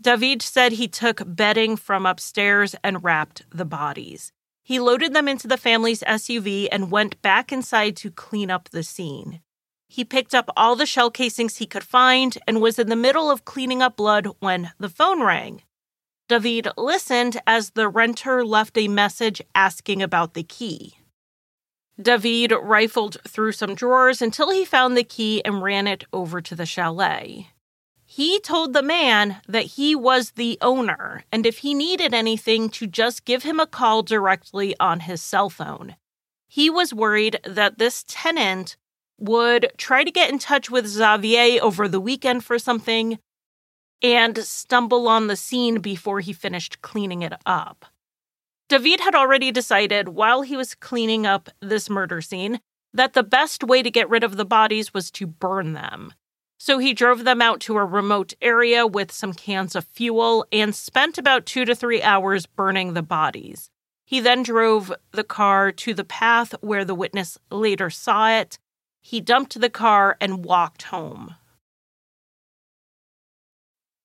David 0.01 0.41
said 0.41 0.73
he 0.73 0.87
took 0.87 1.21
bedding 1.25 1.77
from 1.77 2.05
upstairs 2.05 2.75
and 2.83 3.03
wrapped 3.03 3.43
the 3.49 3.65
bodies. 3.65 4.31
He 4.61 4.79
loaded 4.79 5.13
them 5.13 5.27
into 5.27 5.47
the 5.47 5.57
family's 5.57 6.01
SUV 6.01 6.67
and 6.71 6.91
went 6.91 7.21
back 7.21 7.51
inside 7.51 7.95
to 7.97 8.11
clean 8.11 8.49
up 8.49 8.69
the 8.69 8.83
scene. 8.83 9.41
He 9.87 10.03
picked 10.03 10.33
up 10.33 10.49
all 10.57 10.75
the 10.75 10.85
shell 10.85 11.11
casings 11.11 11.57
he 11.57 11.65
could 11.65 11.83
find 11.83 12.37
and 12.47 12.61
was 12.61 12.79
in 12.79 12.89
the 12.89 12.95
middle 12.95 13.29
of 13.29 13.45
cleaning 13.45 13.81
up 13.81 13.95
blood 13.95 14.27
when 14.39 14.71
the 14.79 14.89
phone 14.89 15.21
rang. 15.21 15.61
David 16.27 16.67
listened 16.75 17.39
as 17.45 17.71
the 17.71 17.87
renter 17.87 18.43
left 18.43 18.77
a 18.77 18.87
message 18.87 19.41
asking 19.53 20.01
about 20.01 20.33
the 20.33 20.43
key. 20.43 20.95
David 22.01 22.53
rifled 22.61 23.17
through 23.27 23.53
some 23.53 23.73
drawers 23.73 24.21
until 24.21 24.51
he 24.51 24.65
found 24.65 24.97
the 24.97 25.03
key 25.03 25.43
and 25.45 25.63
ran 25.63 25.87
it 25.87 26.03
over 26.11 26.41
to 26.41 26.55
the 26.55 26.65
chalet. 26.65 27.51
He 28.05 28.39
told 28.39 28.73
the 28.73 28.83
man 28.83 29.41
that 29.47 29.65
he 29.65 29.95
was 29.95 30.31
the 30.31 30.57
owner 30.61 31.23
and 31.31 31.45
if 31.45 31.59
he 31.59 31.73
needed 31.73 32.13
anything 32.13 32.69
to 32.71 32.85
just 32.85 33.25
give 33.25 33.43
him 33.43 33.59
a 33.59 33.67
call 33.67 34.03
directly 34.03 34.75
on 34.79 35.01
his 35.01 35.21
cell 35.21 35.49
phone. 35.49 35.95
He 36.47 36.69
was 36.69 36.93
worried 36.93 37.39
that 37.43 37.77
this 37.77 38.05
tenant 38.07 38.77
would 39.17 39.71
try 39.77 40.03
to 40.03 40.11
get 40.11 40.29
in 40.29 40.39
touch 40.39 40.69
with 40.69 40.87
Xavier 40.87 41.61
over 41.63 41.87
the 41.87 41.99
weekend 41.99 42.43
for 42.43 42.59
something 42.59 43.19
and 44.01 44.37
stumble 44.37 45.07
on 45.07 45.27
the 45.27 45.35
scene 45.35 45.79
before 45.79 46.19
he 46.19 46.33
finished 46.33 46.81
cleaning 46.81 47.21
it 47.21 47.33
up. 47.45 47.85
David 48.67 48.99
had 48.99 49.13
already 49.13 49.51
decided 49.51 50.09
while 50.09 50.41
he 50.41 50.57
was 50.57 50.73
cleaning 50.73 51.25
up 51.25 51.49
this 51.59 51.89
murder 51.89 52.21
scene 52.21 52.59
that 52.93 53.13
the 53.13 53.23
best 53.23 53.63
way 53.63 53.83
to 53.83 53.91
get 53.91 54.09
rid 54.09 54.23
of 54.23 54.37
the 54.37 54.45
bodies 54.45 54.93
was 54.93 55.11
to 55.11 55.27
burn 55.27 55.73
them. 55.73 56.13
So 56.57 56.79
he 56.79 56.93
drove 56.93 57.25
them 57.25 57.41
out 57.41 57.59
to 57.61 57.77
a 57.77 57.85
remote 57.85 58.33
area 58.41 58.87
with 58.87 59.11
some 59.11 59.33
cans 59.33 59.75
of 59.75 59.85
fuel 59.85 60.47
and 60.51 60.73
spent 60.73 61.17
about 61.17 61.45
two 61.45 61.65
to 61.65 61.75
three 61.75 62.01
hours 62.01 62.45
burning 62.45 62.93
the 62.93 63.03
bodies. 63.03 63.69
He 64.05 64.19
then 64.19 64.41
drove 64.41 64.93
the 65.11 65.23
car 65.23 65.71
to 65.71 65.93
the 65.93 66.03
path 66.03 66.55
where 66.61 66.85
the 66.85 66.95
witness 66.95 67.37
later 67.51 67.89
saw 67.89 68.29
it. 68.29 68.57
He 69.01 69.21
dumped 69.21 69.59
the 69.59 69.69
car 69.69 70.17
and 70.19 70.45
walked 70.45 70.83
home. 70.83 71.35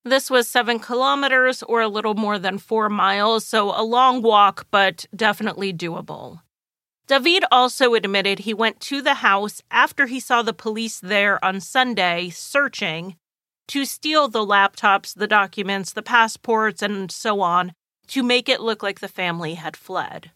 This 0.04 0.30
was 0.30 0.48
seven 0.48 0.78
kilometers 0.78 1.62
or 1.62 1.82
a 1.82 1.88
little 1.88 2.14
more 2.14 2.38
than 2.38 2.58
four 2.58 2.88
miles, 2.88 3.44
so 3.44 3.70
a 3.78 3.84
long 3.84 4.22
walk, 4.22 4.66
but 4.70 5.04
definitely 5.14 5.72
doable. 5.72 6.40
David 7.06 7.44
also 7.50 7.94
admitted 7.94 8.38
he 8.38 8.54
went 8.54 8.80
to 8.80 9.02
the 9.02 9.14
house 9.14 9.60
after 9.70 10.06
he 10.06 10.20
saw 10.20 10.42
the 10.42 10.52
police 10.52 11.00
there 11.00 11.44
on 11.44 11.60
Sunday 11.60 12.30
searching 12.30 13.16
to 13.68 13.84
steal 13.84 14.28
the 14.28 14.46
laptops, 14.46 15.14
the 15.14 15.26
documents, 15.26 15.92
the 15.92 16.02
passports, 16.02 16.82
and 16.82 17.10
so 17.10 17.40
on 17.40 17.72
to 18.06 18.22
make 18.22 18.48
it 18.48 18.60
look 18.60 18.82
like 18.82 19.00
the 19.00 19.08
family 19.08 19.54
had 19.54 19.76
fled. 19.76 20.30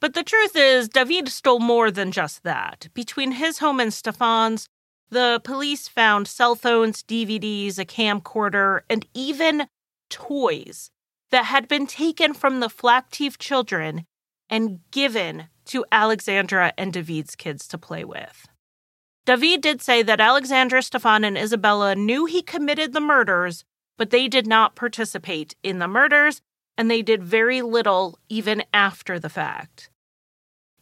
But 0.00 0.14
the 0.14 0.22
truth 0.22 0.54
is, 0.54 0.88
David 0.88 1.28
stole 1.28 1.58
more 1.58 1.90
than 1.90 2.12
just 2.12 2.42
that. 2.44 2.88
Between 2.92 3.32
his 3.32 3.58
home 3.58 3.80
and 3.80 3.92
Stefan's, 3.92 4.68
the 5.10 5.40
police 5.44 5.88
found 5.88 6.28
cell 6.28 6.54
phones, 6.54 7.02
DVDs, 7.02 7.78
a 7.78 7.84
camcorder, 7.84 8.80
and 8.90 9.06
even 9.14 9.66
toys 10.10 10.90
that 11.30 11.46
had 11.46 11.68
been 11.68 11.86
taken 11.86 12.34
from 12.34 12.60
the 12.60 12.68
Flactif 12.68 13.38
children 13.38 14.04
and 14.50 14.80
given 14.90 15.48
to 15.66 15.84
Alexandra 15.92 16.72
and 16.78 16.92
David's 16.92 17.36
kids 17.36 17.68
to 17.68 17.78
play 17.78 18.04
with. 18.04 18.46
David 19.26 19.60
did 19.60 19.82
say 19.82 20.02
that 20.02 20.20
Alexandra, 20.20 20.82
Stefan, 20.82 21.22
and 21.22 21.36
Isabella 21.36 21.94
knew 21.94 22.24
he 22.24 22.40
committed 22.40 22.94
the 22.94 23.00
murders, 23.00 23.64
but 23.98 24.08
they 24.08 24.26
did 24.26 24.46
not 24.46 24.74
participate 24.74 25.54
in 25.62 25.80
the 25.80 25.88
murders, 25.88 26.40
and 26.78 26.90
they 26.90 27.02
did 27.02 27.22
very 27.22 27.60
little 27.60 28.18
even 28.30 28.62
after 28.72 29.18
the 29.18 29.28
fact. 29.28 29.90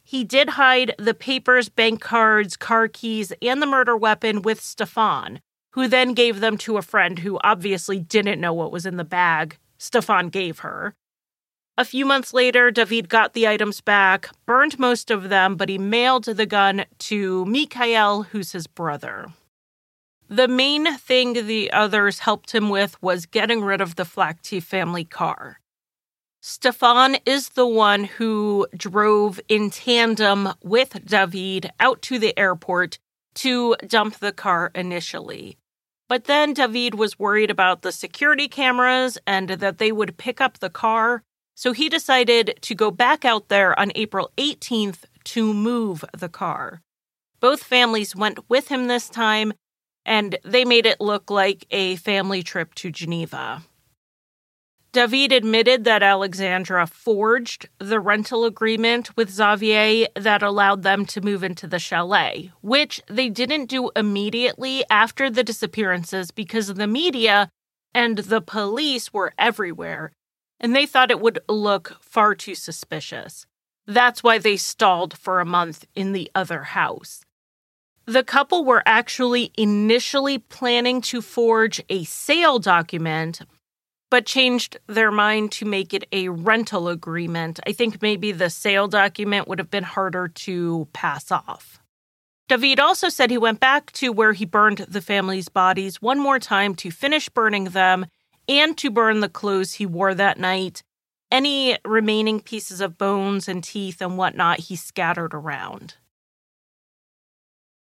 He 0.09 0.23
did 0.23 0.51
hide 0.51 0.95
the 1.01 1.15
papers, 1.15 1.69
bank 1.69 2.01
cards, 2.01 2.57
car 2.57 2.87
keys, 2.87 3.33
and 3.43 3.61
the 3.61 3.67
murder 3.67 3.97
weapon 3.97 4.41
with 4.41 4.61
Stefan, 4.61 5.41
who 5.73 5.89
then 5.89 6.15
gave 6.15 6.39
them 6.39 6.57
to 6.59 6.77
a 6.77 6.83
friend 6.83 7.19
who 7.19 7.41
obviously 7.43 7.99
didn't 7.99 8.41
know 8.41 8.53
what 8.53 8.71
was 8.71 8.87
in 8.87 8.99
the 8.99 9.05
bag 9.05 9.59
Stefan 9.79 10.29
gave 10.29 10.61
her. 10.61 10.95
A 11.77 11.85
few 11.85 12.07
months 12.07 12.33
later, 12.33 12.71
David 12.71 13.09
got 13.09 13.33
the 13.35 13.49
items 13.49 13.81
back, 13.81 14.31
burned 14.47 14.79
most 14.79 15.11
of 15.11 15.29
them, 15.29 15.57
but 15.57 15.69
he 15.69 15.77
mailed 15.77 16.27
the 16.27 16.47
gun 16.47 16.85
to 16.99 17.45
Mikhail, 17.45 18.23
who's 18.23 18.53
his 18.53 18.69
brother. 18.69 19.33
The 20.29 20.47
main 20.47 20.97
thing 20.99 21.33
the 21.33 21.73
others 21.73 22.21
helped 22.21 22.55
him 22.55 22.69
with 22.69 22.97
was 23.03 23.27
getting 23.27 23.61
rid 23.61 23.81
of 23.81 23.97
the 23.97 24.05
Flactif 24.05 24.63
family 24.63 25.05
car. 25.05 25.59
Stefan 26.41 27.17
is 27.27 27.51
the 27.51 27.67
one 27.67 28.05
who 28.05 28.67
drove 28.77 29.41
in 29.49 29.71
tandem 29.71 30.51
with 30.63 31.05
David 31.05 31.71
out 31.81 32.03
to 32.03 32.19
the 32.19 32.39
airport 32.39 32.99
to 33.35 33.77
dump 33.87 34.19
the 34.19 34.33
car 34.33 34.71
initially. 34.75 35.59
But 36.09 36.25
then 36.25 36.53
David 36.53 36.95
was 36.95 37.19
worried 37.19 37.51
about 37.51 37.83
the 37.83 37.93
security 37.93 38.49
cameras 38.49 39.19
and 39.27 39.49
that 39.49 39.79
they 39.79 39.91
would 39.91 40.17
pick 40.17 40.41
up 40.41 40.59
the 40.59 40.71
car 40.71 41.23
so 41.57 41.73
he 41.73 41.89
decided 41.89 42.59
to 42.61 42.75
go 42.75 42.91
back 42.91 43.25
out 43.25 43.49
there 43.49 43.77
on 43.81 43.91
April 43.95 44.31
18th 44.37 45.05
to 45.25 45.55
move 45.55 46.05
the 46.17 46.29
car. 46.29 46.83
Both 47.41 47.63
families 47.63 48.15
went 48.15 48.39
with 48.49 48.69
him 48.69 48.87
this 48.87 49.09
time, 49.09 49.55
and 50.05 50.39
they 50.45 50.65
made 50.65 50.85
it 50.85 51.01
look 51.01 51.31
like 51.31 51.67
a 51.71 51.97
family 51.97 52.43
trip 52.43 52.75
to 52.77 52.93
Geneva. 52.93 53.63
David 54.97 55.31
admitted 55.31 55.85
that 55.85 56.03
Alexandra 56.03 56.87
forged 56.87 57.69
the 57.79 58.01
rental 58.01 58.47
agreement 58.47 59.15
with 59.15 59.29
Xavier 59.29 60.07
that 60.17 60.43
allowed 60.43 60.85
them 60.85 61.05
to 61.05 61.21
move 61.21 61.45
into 61.45 61.67
the 61.67 61.79
chalet, 61.79 62.51
which 62.63 63.03
they 63.07 63.29
didn't 63.29 63.67
do 63.67 63.91
immediately 63.95 64.85
after 64.89 65.29
the 65.29 65.45
disappearances 65.45 66.31
because 66.31 66.73
the 66.73 66.87
media 66.87 67.51
and 67.93 68.17
the 68.17 68.41
police 68.41 69.13
were 69.13 69.35
everywhere 69.39 70.13
and 70.59 70.75
they 70.75 70.87
thought 70.87 71.11
it 71.11 71.21
would 71.21 71.41
look 71.47 71.99
far 72.01 72.35
too 72.35 72.55
suspicious. 72.55 73.45
That's 73.87 74.23
why 74.23 74.39
they 74.39 74.57
stalled 74.57 75.19
for 75.19 75.41
a 75.41 75.45
month 75.45 75.85
in 75.95 76.13
the 76.13 76.31
other 76.35 76.63
house. 76.63 77.21
The 78.07 78.25
couple 78.25 78.65
were 78.65 78.83
actually 78.87 79.53
initially 79.59 80.39
planning 80.39 81.03
to 81.03 81.21
forge 81.21 81.83
a 81.91 82.05
sale 82.05 82.59
document, 82.59 83.43
but 84.11 84.27
changed 84.27 84.79
their 84.87 85.11
mind 85.11 85.53
to 85.53 85.65
make 85.65 85.93
it 85.93 86.05
a 86.13 86.29
rental 86.29 86.89
agreement. 86.89 87.61
I 87.67 87.73
think 87.73 88.01
maybe 88.03 88.33
the 88.33 88.51
sale 88.51 88.89
document 88.89 89.49
would 89.49 89.59
have 89.59 89.71
been 89.71 89.85
harder 89.85 90.29
to 90.29 90.89
pass 90.93 91.31
off. 91.31 91.81
David 92.49 92.79
also 92.79 93.09
said 93.09 93.31
he 93.31 93.39
went 93.39 93.59
back 93.59 93.91
to 93.93 94.13
where 94.13 94.33
he 94.33 94.45
burned 94.45 94.79
the 94.79 95.01
family's 95.01 95.49
bodies 95.49 96.01
one 96.01 96.21
more 96.21 96.39
time 96.39 96.77
to 96.77 96.91
finish 96.93 97.29
burning 97.29 97.65
them 97.65 98.07
and 98.49 98.79
to 98.79 98.91
burn 98.91 99.21
the 99.21 99.29
clothes 99.29 99.75
he 99.75 99.87
wore 99.87 100.15
that 100.15 100.39
night. 100.39 100.85
Any 101.33 101.77
remaining 101.85 102.39
pieces 102.39 102.81
of 102.81 102.97
bones 102.97 103.49
and 103.49 103.65
teeth 103.65 104.01
and 104.01 104.17
whatnot 104.17 104.61
he 104.61 104.77
scattered 104.77 105.35
around. 105.35 105.97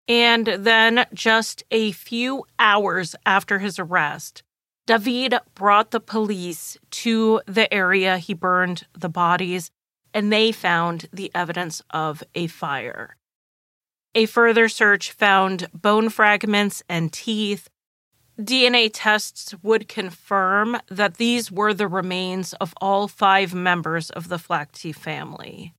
And 0.08 0.48
then, 0.48 1.06
just 1.14 1.64
a 1.72 1.92
few 1.92 2.46
hours 2.60 3.16
after 3.26 3.60
his 3.60 3.80
arrest, 3.80 4.44
David 4.86 5.34
brought 5.56 5.92
the 5.92 6.00
police 6.00 6.78
to 6.92 7.42
the 7.48 7.72
area 7.74 8.18
he 8.18 8.34
burned 8.34 8.86
the 8.94 9.10
bodies, 9.10 9.72
and 10.14 10.32
they 10.32 10.52
found 10.52 11.08
the 11.12 11.32
evidence 11.34 11.82
of 11.90 12.24
a 12.36 12.48
fire. 12.48 13.16
A 14.14 14.28
further 14.28 14.70
search 14.70 15.12
found 15.12 15.68
bone 15.74 16.10
fragments 16.10 16.84
and 16.88 17.12
teeth. 17.12 17.68
DNA 18.40 18.90
tests 18.94 19.56
would 19.64 19.88
confirm 19.88 20.78
that 20.88 21.16
these 21.16 21.52
were 21.52 21.74
the 21.74 21.88
remains 21.88 22.54
of 22.54 22.74
all 22.80 23.08
five 23.08 23.54
members 23.54 24.10
of 24.12 24.30
the 24.30 24.38
Flactif 24.38 24.96
family. 24.96 25.74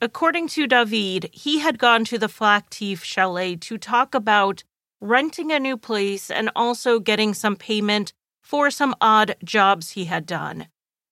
According 0.00 0.48
to 0.48 0.66
David, 0.66 1.28
he 1.32 1.58
had 1.58 1.78
gone 1.78 2.04
to 2.06 2.18
the 2.18 2.28
Flactif 2.28 3.02
chalet 3.02 3.56
to 3.56 3.76
talk 3.76 4.14
about 4.14 4.62
renting 5.00 5.52
a 5.52 5.60
new 5.60 5.76
place 5.76 6.30
and 6.30 6.50
also 6.56 6.98
getting 6.98 7.34
some 7.34 7.56
payment 7.56 8.12
for 8.42 8.70
some 8.70 8.94
odd 9.00 9.36
jobs 9.44 9.90
he 9.90 10.06
had 10.06 10.26
done. 10.26 10.68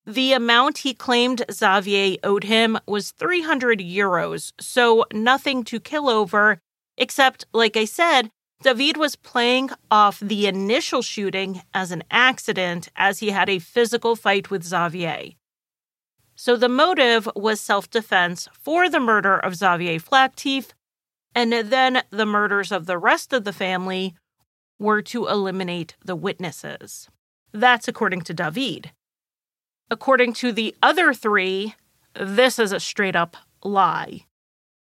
The 0.06 0.32
amount 0.32 0.78
he 0.78 0.94
claimed 0.94 1.44
Xavier 1.50 2.16
owed 2.22 2.44
him 2.44 2.78
was 2.86 3.10
300 3.10 3.80
euros, 3.80 4.52
so 4.60 5.04
nothing 5.12 5.64
to 5.64 5.80
kill 5.80 6.08
over, 6.08 6.58
except, 6.96 7.44
like 7.52 7.76
I 7.76 7.84
said, 7.86 8.30
David 8.62 8.96
was 8.96 9.16
playing 9.16 9.70
off 9.90 10.20
the 10.20 10.46
initial 10.46 11.02
shooting 11.02 11.62
as 11.74 11.90
an 11.90 12.04
accident 12.10 12.88
as 12.96 13.18
he 13.18 13.30
had 13.30 13.48
a 13.48 13.58
physical 13.58 14.16
fight 14.16 14.50
with 14.50 14.64
Xavier. 14.64 15.32
So 16.36 16.56
the 16.56 16.68
motive 16.68 17.28
was 17.34 17.60
self 17.60 17.90
defense 17.90 18.48
for 18.52 18.88
the 18.88 19.00
murder 19.00 19.36
of 19.36 19.56
Xavier 19.56 19.98
Flactif, 19.98 20.72
and 21.36 21.52
then 21.52 22.02
the 22.10 22.24
murders 22.24 22.72
of 22.72 22.86
the 22.86 22.96
rest 22.96 23.34
of 23.34 23.44
the 23.44 23.52
family 23.52 24.16
were 24.78 25.02
to 25.02 25.28
eliminate 25.28 25.94
the 26.02 26.16
witnesses. 26.16 27.10
That's 27.52 27.86
according 27.86 28.22
to 28.22 28.34
David. 28.34 28.90
According 29.90 30.32
to 30.34 30.50
the 30.50 30.74
other 30.82 31.12
three, 31.12 31.74
this 32.18 32.58
is 32.58 32.72
a 32.72 32.80
straight 32.80 33.14
up 33.14 33.36
lie. 33.62 34.24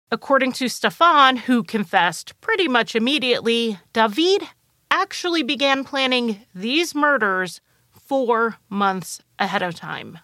According 0.09 0.53
to 0.53 0.69
Stefan, 0.69 1.35
who 1.35 1.61
confessed 1.61 2.39
pretty 2.39 2.69
much 2.69 2.95
immediately, 2.95 3.77
David 3.91 4.43
actually 4.89 5.43
began 5.43 5.83
planning 5.83 6.45
these 6.55 6.95
murders 6.95 7.59
four 7.91 8.57
months 8.69 9.19
ahead 9.39 9.61
of 9.61 9.75
time. 9.75 10.19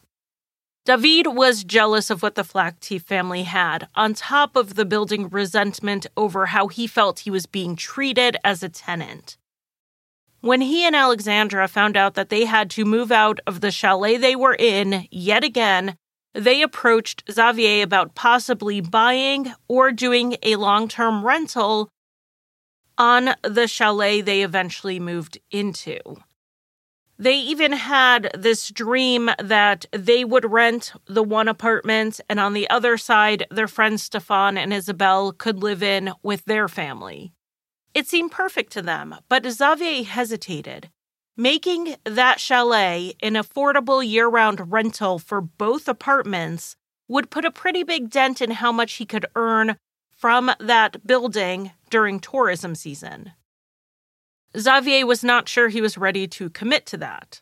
David 0.83 1.27
was 1.27 1.63
jealous 1.63 2.09
of 2.09 2.23
what 2.23 2.33
the 2.33 2.43
Flactif 2.43 3.03
family 3.03 3.43
had, 3.43 3.87
on 3.93 4.15
top 4.15 4.55
of 4.55 4.73
the 4.73 4.85
building 4.85 5.29
resentment 5.29 6.07
over 6.17 6.47
how 6.47 6.69
he 6.69 6.87
felt 6.87 7.19
he 7.19 7.29
was 7.29 7.45
being 7.45 7.75
treated 7.75 8.35
as 8.43 8.63
a 8.63 8.69
tenant. 8.69 9.37
When 10.39 10.61
he 10.61 10.83
and 10.83 10.95
Alexandra 10.95 11.67
found 11.67 11.95
out 11.95 12.15
that 12.15 12.29
they 12.29 12.45
had 12.45 12.71
to 12.71 12.83
move 12.83 13.11
out 13.11 13.39
of 13.45 13.61
the 13.61 13.69
chalet 13.69 14.17
they 14.17 14.35
were 14.35 14.55
in 14.55 15.07
yet 15.11 15.43
again, 15.43 15.97
they 16.33 16.63
approached 16.63 17.23
Xavier 17.31 17.83
about 17.83 18.15
possibly 18.15 18.81
buying 18.81 19.53
or 19.67 19.91
doing 19.91 20.37
a 20.41 20.55
long 20.55 20.87
term 20.87 21.23
rental 21.23 21.89
on 22.97 23.35
the 23.43 23.67
chalet 23.67 24.21
they 24.21 24.41
eventually 24.41 24.99
moved 24.99 25.37
into. 25.51 25.99
They 27.21 27.35
even 27.35 27.73
had 27.73 28.31
this 28.35 28.69
dream 28.69 29.29
that 29.37 29.85
they 29.91 30.25
would 30.25 30.51
rent 30.51 30.93
the 31.05 31.21
one 31.21 31.47
apartment, 31.47 32.19
and 32.27 32.39
on 32.39 32.53
the 32.53 32.67
other 32.67 32.97
side, 32.97 33.45
their 33.51 33.67
friends 33.67 34.01
Stefan 34.01 34.57
and 34.57 34.73
Isabel 34.73 35.31
could 35.31 35.61
live 35.61 35.83
in 35.83 36.13
with 36.23 36.43
their 36.45 36.67
family. 36.67 37.31
It 37.93 38.07
seemed 38.07 38.31
perfect 38.31 38.73
to 38.73 38.81
them, 38.81 39.15
but 39.29 39.45
Xavier 39.45 40.03
hesitated. 40.03 40.89
Making 41.37 41.95
that 42.05 42.39
chalet 42.39 43.13
an 43.21 43.33
affordable 43.33 44.03
year 44.03 44.27
round 44.27 44.71
rental 44.71 45.19
for 45.19 45.41
both 45.41 45.87
apartments 45.87 46.75
would 47.07 47.29
put 47.29 47.45
a 47.45 47.51
pretty 47.51 47.83
big 47.83 48.09
dent 48.09 48.41
in 48.41 48.49
how 48.49 48.71
much 48.71 48.93
he 48.93 49.05
could 49.05 49.27
earn 49.35 49.77
from 50.09 50.49
that 50.59 51.05
building 51.05 51.71
during 51.91 52.19
tourism 52.19 52.73
season. 52.73 53.33
Xavier 54.57 55.05
was 55.05 55.23
not 55.23 55.47
sure 55.47 55.69
he 55.69 55.81
was 55.81 55.97
ready 55.97 56.27
to 56.27 56.49
commit 56.49 56.85
to 56.87 56.97
that. 56.97 57.41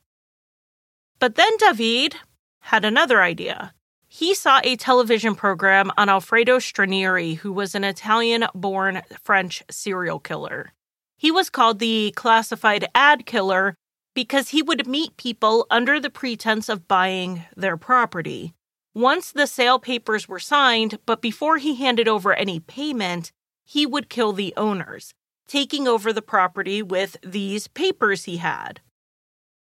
But 1.20 1.36
then 1.36 1.58
David 1.58 2.16
had 2.60 2.86
another 2.86 3.22
idea. 3.22 3.74
He 4.08 4.34
saw 4.34 4.60
a 4.64 4.76
television 4.76 5.36
program 5.36 5.92
on 5.98 6.10
Alfredo 6.10 6.60
Stranieri, 6.60 7.38
who 7.38 7.52
was 7.52 7.76
an 7.76 7.84
Italian 7.84 8.46
born 8.56 9.02
French 9.22 9.64
serial 9.70 10.20
killer. 10.20 10.74
He 11.18 11.32
was 11.32 11.50
called 11.50 11.80
the 11.80 12.14
classified 12.16 12.88
ad 12.96 13.26
killer 13.26 13.76
because 14.14 14.50
he 14.50 14.62
would 14.62 14.88
meet 14.88 15.18
people 15.18 15.68
under 15.70 16.00
the 16.00 16.10
pretense 16.10 16.70
of 16.70 16.88
buying 16.88 17.46
their 17.56 17.78
property. 17.78 18.54
Once 18.96 19.32
the 19.32 19.48
sale 19.48 19.80
papers 19.80 20.28
were 20.28 20.40
signed, 20.40 20.98
but 21.06 21.22
before 21.22 21.58
he 21.58 21.76
handed 21.76 22.08
over 22.08 22.34
any 22.34 22.60
payment, 22.60 23.32
he 23.64 23.86
would 23.86 24.10
kill 24.10 24.34
the 24.34 24.54
owners 24.58 25.14
taking 25.50 25.88
over 25.88 26.14
the 26.14 26.22
property 26.22 26.82
with 26.82 27.18
these 27.22 27.68
papers 27.68 28.24
he 28.24 28.38
had. 28.38 28.80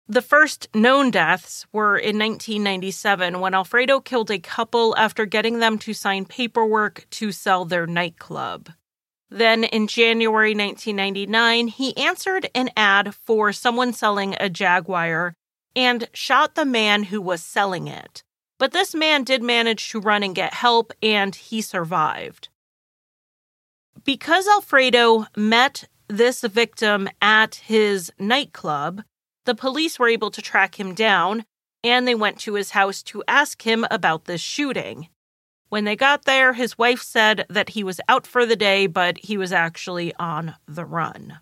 The 0.06 0.22
first 0.22 0.68
known 0.74 1.10
deaths 1.10 1.66
were 1.72 1.96
in 1.96 2.18
1997 2.18 3.40
when 3.40 3.54
Alfredo 3.54 4.00
killed 4.00 4.30
a 4.30 4.38
couple 4.38 4.96
after 4.96 5.24
getting 5.24 5.58
them 5.58 5.78
to 5.78 5.94
sign 5.94 6.24
paperwork 6.24 7.06
to 7.10 7.32
sell 7.32 7.64
their 7.64 7.86
nightclub. 7.86 8.70
Then 9.30 9.62
in 9.62 9.86
January 9.86 10.52
1999, 10.54 11.68
he 11.68 11.96
answered 11.96 12.50
an 12.54 12.70
ad 12.76 13.14
for 13.14 13.52
someone 13.52 13.92
selling 13.92 14.34
a 14.40 14.50
Jaguar 14.50 15.34
and 15.76 16.08
shot 16.12 16.56
the 16.56 16.64
man 16.64 17.04
who 17.04 17.20
was 17.20 17.40
selling 17.40 17.86
it. 17.86 18.24
But 18.58 18.72
this 18.72 18.94
man 18.94 19.22
did 19.22 19.42
manage 19.42 19.90
to 19.90 20.00
run 20.00 20.24
and 20.24 20.34
get 20.34 20.52
help, 20.52 20.92
and 21.00 21.34
he 21.34 21.62
survived. 21.62 22.48
Because 24.04 24.48
Alfredo 24.48 25.26
met 25.36 25.88
this 26.08 26.42
victim 26.42 27.08
at 27.20 27.56
his 27.56 28.12
nightclub, 28.18 29.02
the 29.44 29.54
police 29.54 29.98
were 29.98 30.08
able 30.08 30.30
to 30.30 30.42
track 30.42 30.78
him 30.78 30.94
down 30.94 31.44
and 31.82 32.06
they 32.06 32.14
went 32.14 32.38
to 32.40 32.54
his 32.54 32.70
house 32.70 33.02
to 33.02 33.22
ask 33.26 33.62
him 33.62 33.86
about 33.90 34.24
this 34.24 34.40
shooting. 34.40 35.08
When 35.68 35.84
they 35.84 35.96
got 35.96 36.24
there, 36.24 36.52
his 36.52 36.76
wife 36.76 37.00
said 37.00 37.46
that 37.48 37.70
he 37.70 37.84
was 37.84 38.00
out 38.08 38.26
for 38.26 38.44
the 38.44 38.56
day, 38.56 38.86
but 38.86 39.18
he 39.18 39.36
was 39.36 39.52
actually 39.52 40.12
on 40.16 40.56
the 40.66 40.84
run. 40.84 41.38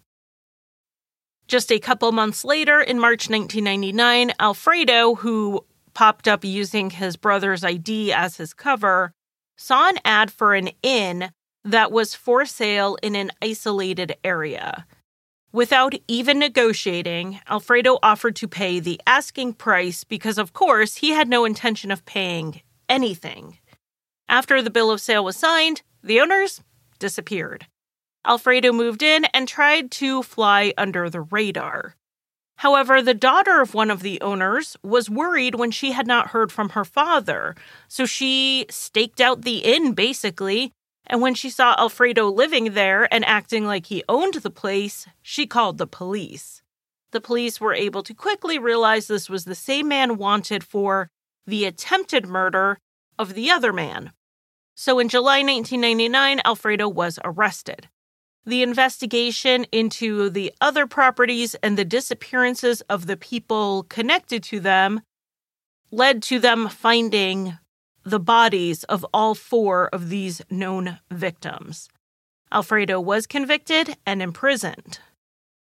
Just 1.48 1.72
a 1.72 1.78
couple 1.78 2.12
months 2.12 2.44
later, 2.44 2.78
in 2.80 3.00
March 3.00 3.30
1999, 3.30 4.32
Alfredo, 4.38 5.14
who 5.16 5.64
popped 5.94 6.28
up 6.28 6.44
using 6.44 6.90
his 6.90 7.16
brother's 7.16 7.64
ID 7.64 8.12
as 8.12 8.36
his 8.36 8.52
cover, 8.52 9.12
saw 9.56 9.88
an 9.88 9.98
ad 10.04 10.30
for 10.30 10.54
an 10.54 10.70
inn 10.82 11.30
that 11.68 11.92
was 11.92 12.14
for 12.14 12.46
sale 12.46 12.96
in 13.02 13.14
an 13.14 13.30
isolated 13.42 14.16
area. 14.24 14.86
Without 15.52 15.94
even 16.08 16.38
negotiating, 16.38 17.40
Alfredo 17.48 17.98
offered 18.02 18.36
to 18.36 18.48
pay 18.48 18.80
the 18.80 19.00
asking 19.06 19.54
price 19.54 20.04
because, 20.04 20.38
of 20.38 20.52
course, 20.52 20.96
he 20.96 21.10
had 21.10 21.28
no 21.28 21.44
intention 21.44 21.90
of 21.90 22.04
paying 22.04 22.62
anything. 22.88 23.58
After 24.28 24.62
the 24.62 24.70
bill 24.70 24.90
of 24.90 25.00
sale 25.00 25.24
was 25.24 25.36
signed, 25.36 25.82
the 26.02 26.20
owners 26.20 26.62
disappeared. 26.98 27.66
Alfredo 28.26 28.72
moved 28.72 29.02
in 29.02 29.26
and 29.26 29.46
tried 29.46 29.90
to 29.92 30.22
fly 30.22 30.72
under 30.76 31.08
the 31.08 31.22
radar. 31.22 31.96
However, 32.56 33.00
the 33.00 33.14
daughter 33.14 33.60
of 33.60 33.72
one 33.72 33.90
of 33.90 34.02
the 34.02 34.20
owners 34.20 34.76
was 34.82 35.08
worried 35.08 35.54
when 35.54 35.70
she 35.70 35.92
had 35.92 36.06
not 36.06 36.28
heard 36.28 36.50
from 36.50 36.70
her 36.70 36.84
father, 36.84 37.54
so 37.86 38.04
she 38.04 38.66
staked 38.68 39.20
out 39.20 39.42
the 39.42 39.58
inn 39.58 39.92
basically 39.92 40.72
and 41.08 41.20
when 41.20 41.34
she 41.34 41.50
saw 41.50 41.74
Alfredo 41.78 42.28
living 42.28 42.74
there 42.74 43.12
and 43.12 43.24
acting 43.24 43.64
like 43.66 43.86
he 43.86 44.04
owned 44.08 44.34
the 44.34 44.50
place, 44.50 45.06
she 45.22 45.46
called 45.46 45.78
the 45.78 45.86
police. 45.86 46.62
The 47.10 47.20
police 47.20 47.60
were 47.60 47.74
able 47.74 48.02
to 48.02 48.12
quickly 48.14 48.58
realize 48.58 49.06
this 49.06 49.30
was 49.30 49.44
the 49.44 49.54
same 49.54 49.88
man 49.88 50.18
wanted 50.18 50.62
for 50.62 51.08
the 51.46 51.64
attempted 51.64 52.26
murder 52.26 52.78
of 53.18 53.32
the 53.32 53.50
other 53.50 53.72
man. 53.72 54.12
So 54.74 54.98
in 54.98 55.08
July 55.08 55.38
1999, 55.42 56.40
Alfredo 56.44 56.88
was 56.88 57.18
arrested. 57.24 57.88
the 58.48 58.62
investigation 58.62 59.64
into 59.70 60.30
the 60.30 60.52
other 60.60 60.86
properties 60.86 61.54
and 61.56 61.76
the 61.76 61.84
disappearances 61.84 62.80
of 62.82 63.06
the 63.06 63.16
people 63.16 63.82
connected 63.84 64.42
to 64.42 64.58
them 64.58 65.02
led 65.90 66.22
to 66.22 66.38
them 66.38 66.68
finding 66.68 67.58
the 68.04 68.20
bodies 68.20 68.84
of 68.84 69.04
all 69.12 69.34
four 69.34 69.88
of 69.92 70.08
these 70.08 70.42
known 70.50 70.98
victims. 71.10 71.88
Alfredo 72.52 73.00
was 73.00 73.26
convicted 73.26 73.96
and 74.06 74.22
imprisoned. 74.22 75.00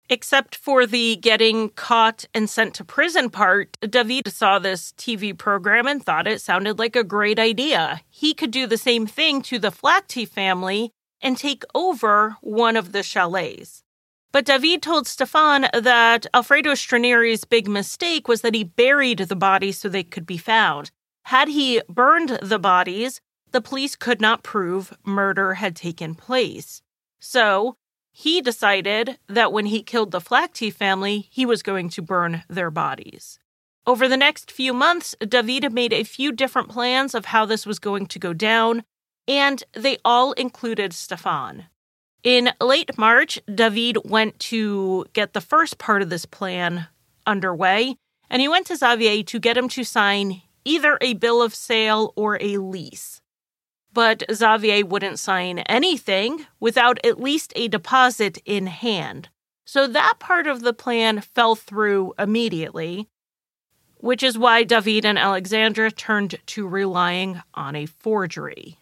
Except 0.09 0.55
for 0.55 0.85
the 0.85 1.15
getting 1.15 1.69
caught 1.69 2.25
and 2.33 2.49
sent 2.49 2.73
to 2.75 2.83
prison 2.83 3.29
part, 3.29 3.77
David 3.81 4.27
saw 4.27 4.59
this 4.59 4.91
TV 4.97 5.35
program 5.37 5.87
and 5.87 6.03
thought 6.03 6.27
it 6.27 6.41
sounded 6.41 6.77
like 6.77 6.95
a 6.95 7.05
great 7.05 7.39
idea. 7.39 8.01
He 8.09 8.33
could 8.33 8.51
do 8.51 8.67
the 8.67 8.77
same 8.77 9.07
thing 9.07 9.41
to 9.43 9.59
the 9.59 9.71
Flactif 9.71 10.27
family 10.27 10.91
and 11.21 11.37
take 11.37 11.63
over 11.73 12.35
one 12.41 12.75
of 12.75 12.91
the 12.91 13.01
chalets. 13.01 13.81
But 14.33 14.45
David 14.45 14.81
told 14.81 15.07
Stefan 15.07 15.67
that 15.73 16.25
Alfredo 16.33 16.71
Stranieri's 16.71 17.45
big 17.45 17.69
mistake 17.69 18.27
was 18.27 18.41
that 18.41 18.55
he 18.55 18.63
buried 18.63 19.19
the 19.19 19.35
bodies 19.35 19.77
so 19.77 19.87
they 19.87 20.03
could 20.03 20.25
be 20.25 20.37
found. 20.37 20.91
Had 21.23 21.47
he 21.49 21.81
burned 21.87 22.39
the 22.41 22.59
bodies, 22.59 23.21
the 23.51 23.61
police 23.61 23.95
could 23.95 24.19
not 24.19 24.43
prove 24.43 24.93
murder 25.05 25.55
had 25.55 25.75
taken 25.75 26.15
place. 26.15 26.81
So 27.19 27.77
he 28.11 28.41
decided 28.41 29.17
that 29.27 29.53
when 29.53 29.67
he 29.67 29.81
killed 29.81 30.11
the 30.11 30.19
Flactif 30.19 30.73
family, 30.73 31.27
he 31.31 31.45
was 31.45 31.63
going 31.63 31.89
to 31.89 32.01
burn 32.01 32.43
their 32.47 32.69
bodies. 32.69 33.39
Over 33.85 34.07
the 34.07 34.17
next 34.17 34.51
few 34.51 34.73
months, 34.73 35.15
David 35.19 35.73
made 35.73 35.93
a 35.93 36.03
few 36.03 36.31
different 36.31 36.69
plans 36.69 37.13
of 37.13 37.25
how 37.25 37.45
this 37.45 37.65
was 37.65 37.79
going 37.79 38.05
to 38.07 38.19
go 38.19 38.33
down, 38.33 38.83
and 39.27 39.63
they 39.73 39.97
all 40.05 40.33
included 40.33 40.93
Stefan. 40.93 41.65
In 42.23 42.51
late 42.61 42.97
March, 42.97 43.39
David 43.53 43.97
went 44.05 44.39
to 44.39 45.05
get 45.13 45.33
the 45.33 45.41
first 45.41 45.77
part 45.77 46.01
of 46.01 46.09
this 46.09 46.25
plan 46.25 46.87
underway, 47.27 47.97
and 48.29 48.41
he 48.41 48.47
went 48.47 48.67
to 48.67 48.77
Xavier 48.77 49.23
to 49.23 49.39
get 49.39 49.57
him 49.57 49.67
to 49.69 49.83
sign 49.83 50.41
either 50.65 50.97
a 51.01 51.13
bill 51.13 51.41
of 51.41 51.55
sale 51.55 52.13
or 52.15 52.37
a 52.41 52.57
lease. 52.57 53.21
But 53.93 54.23
Xavier 54.31 54.85
wouldn't 54.85 55.19
sign 55.19 55.59
anything 55.59 56.47
without 56.59 56.99
at 57.05 57.19
least 57.19 57.53
a 57.55 57.67
deposit 57.67 58.39
in 58.45 58.67
hand. 58.67 59.29
So 59.65 59.87
that 59.87 60.15
part 60.19 60.47
of 60.47 60.61
the 60.61 60.73
plan 60.73 61.21
fell 61.21 61.55
through 61.55 62.13
immediately, 62.17 63.07
which 63.97 64.23
is 64.23 64.37
why 64.37 64.63
David 64.63 65.05
and 65.05 65.17
Alexandra 65.17 65.91
turned 65.91 66.35
to 66.47 66.67
relying 66.67 67.41
on 67.53 67.75
a 67.75 67.85
forgery. 67.85 68.77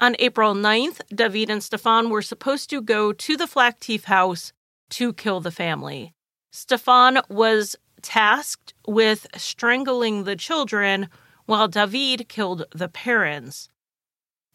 On 0.00 0.16
April 0.18 0.54
9th, 0.54 1.00
David 1.14 1.50
and 1.50 1.62
Stefan 1.62 2.10
were 2.10 2.22
supposed 2.22 2.70
to 2.70 2.80
go 2.80 3.12
to 3.12 3.36
the 3.36 3.46
Flactif 3.46 4.04
house 4.04 4.52
to 4.90 5.12
kill 5.12 5.40
the 5.40 5.50
family. 5.50 6.14
Stefan 6.50 7.20
was 7.28 7.76
tasked 8.04 8.74
with 8.86 9.26
strangling 9.36 10.22
the 10.22 10.36
children 10.36 11.08
while 11.46 11.66
David 11.66 12.28
killed 12.28 12.66
the 12.72 12.88
parents. 12.88 13.68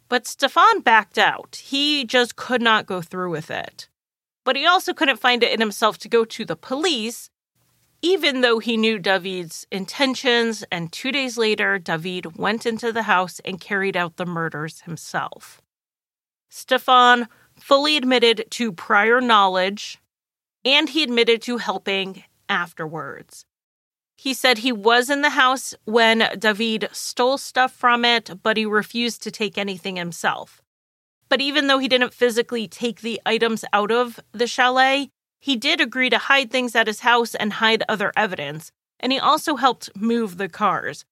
But 0.07 0.25
Stefan 0.25 0.79
backed 0.79 1.17
out. 1.17 1.61
He 1.63 2.05
just 2.05 2.37
could 2.37 2.61
not 2.61 2.85
go 2.85 3.01
through 3.01 3.31
with 3.31 3.51
it. 3.51 3.89
But 4.45 4.55
he 4.55 4.65
also 4.65 4.93
couldn't 4.93 5.19
find 5.19 5.43
it 5.43 5.51
in 5.51 5.59
himself 5.59 5.97
to 5.99 6.07
go 6.07 6.23
to 6.25 6.45
the 6.45 6.55
police 6.55 7.29
even 8.01 8.41
though 8.41 8.59
he 8.59 8.77
knew 8.77 8.97
David's 8.97 9.67
intentions, 9.71 10.63
and 10.71 10.91
two 10.91 11.11
days 11.11 11.37
later, 11.37 11.77
David 11.77 12.37
went 12.37 12.65
into 12.65 12.93
the 12.93 13.03
house 13.03 13.41
and 13.43 13.59
carried 13.59 13.97
out 13.97 14.15
the 14.15 14.25
murders 14.25 14.81
himself. 14.81 15.61
Stefan 16.49 17.27
fully 17.59 17.97
admitted 17.97 18.45
to 18.51 18.71
prior 18.71 19.19
knowledge, 19.19 19.99
and 20.63 20.89
he 20.89 21.03
admitted 21.03 21.41
to 21.41 21.57
helping 21.57 22.23
afterwards. 22.49 23.45
He 24.17 24.33
said 24.33 24.57
he 24.57 24.73
was 24.73 25.09
in 25.09 25.21
the 25.21 25.29
house 25.29 25.73
when 25.85 26.29
David 26.37 26.89
stole 26.91 27.37
stuff 27.37 27.71
from 27.71 28.03
it, 28.03 28.31
but 28.43 28.57
he 28.57 28.65
refused 28.65 29.23
to 29.23 29.31
take 29.31 29.57
anything 29.57 29.95
himself. 29.95 30.61
But 31.29 31.39
even 31.39 31.67
though 31.67 31.79
he 31.79 31.87
didn't 31.87 32.13
physically 32.13 32.67
take 32.67 32.99
the 32.99 33.21
items 33.25 33.63
out 33.71 33.91
of 33.91 34.19
the 34.33 34.47
chalet, 34.47 35.09
he 35.39 35.55
did 35.55 35.79
agree 35.79 36.09
to 36.09 36.17
hide 36.17 36.51
things 36.51 36.75
at 36.75 36.87
his 36.87 36.99
house 36.99 37.33
and 37.33 37.53
hide 37.53 37.83
other 37.87 38.11
evidence, 38.17 38.71
and 38.99 39.13
he 39.13 39.19
also 39.19 39.55
helped 39.55 39.95
move 39.95 40.37
the 40.37 40.49
cars. 40.49 41.05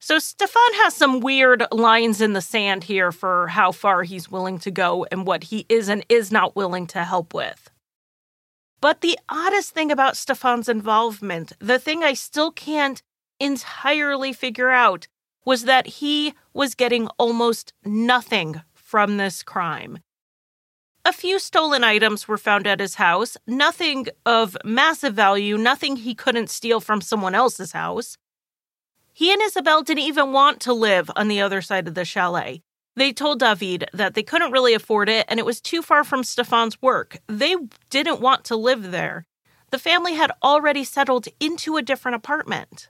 So 0.00 0.18
Stefan 0.18 0.74
has 0.82 0.94
some 0.94 1.20
weird 1.20 1.64
lines 1.70 2.20
in 2.20 2.32
the 2.32 2.40
sand 2.40 2.84
here 2.84 3.12
for 3.12 3.46
how 3.48 3.70
far 3.70 4.02
he's 4.02 4.30
willing 4.30 4.58
to 4.58 4.70
go 4.70 5.06
and 5.10 5.26
what 5.26 5.44
he 5.44 5.66
is 5.68 5.88
and 5.88 6.04
is 6.08 6.32
not 6.32 6.56
willing 6.56 6.86
to 6.88 7.04
help 7.04 7.32
with. 7.32 7.70
But 8.84 9.00
the 9.00 9.18
oddest 9.30 9.70
thing 9.70 9.90
about 9.90 10.14
Stefan's 10.14 10.68
involvement, 10.68 11.54
the 11.58 11.78
thing 11.78 12.04
I 12.04 12.12
still 12.12 12.50
can't 12.50 13.02
entirely 13.40 14.34
figure 14.34 14.68
out, 14.68 15.08
was 15.46 15.64
that 15.64 15.86
he 15.86 16.34
was 16.52 16.74
getting 16.74 17.08
almost 17.16 17.72
nothing 17.82 18.60
from 18.74 19.16
this 19.16 19.42
crime. 19.42 20.00
A 21.02 21.14
few 21.14 21.38
stolen 21.38 21.82
items 21.82 22.28
were 22.28 22.36
found 22.36 22.66
at 22.66 22.78
his 22.78 22.96
house, 22.96 23.38
nothing 23.46 24.08
of 24.26 24.54
massive 24.66 25.14
value, 25.14 25.56
nothing 25.56 25.96
he 25.96 26.14
couldn't 26.14 26.50
steal 26.50 26.78
from 26.78 27.00
someone 27.00 27.34
else's 27.34 27.72
house. 27.72 28.18
He 29.14 29.32
and 29.32 29.40
Isabel 29.40 29.82
didn't 29.82 30.04
even 30.04 30.30
want 30.30 30.60
to 30.60 30.74
live 30.74 31.10
on 31.16 31.28
the 31.28 31.40
other 31.40 31.62
side 31.62 31.88
of 31.88 31.94
the 31.94 32.04
chalet. 32.04 32.62
They 32.96 33.12
told 33.12 33.40
David 33.40 33.88
that 33.92 34.14
they 34.14 34.22
couldn't 34.22 34.52
really 34.52 34.74
afford 34.74 35.08
it 35.08 35.26
and 35.28 35.40
it 35.40 35.46
was 35.46 35.60
too 35.60 35.82
far 35.82 36.04
from 36.04 36.22
Stefan's 36.22 36.80
work. 36.80 37.18
They 37.26 37.56
didn't 37.90 38.20
want 38.20 38.44
to 38.44 38.56
live 38.56 38.90
there. 38.90 39.26
The 39.70 39.78
family 39.78 40.14
had 40.14 40.30
already 40.42 40.84
settled 40.84 41.26
into 41.40 41.76
a 41.76 41.82
different 41.82 42.14
apartment. 42.14 42.88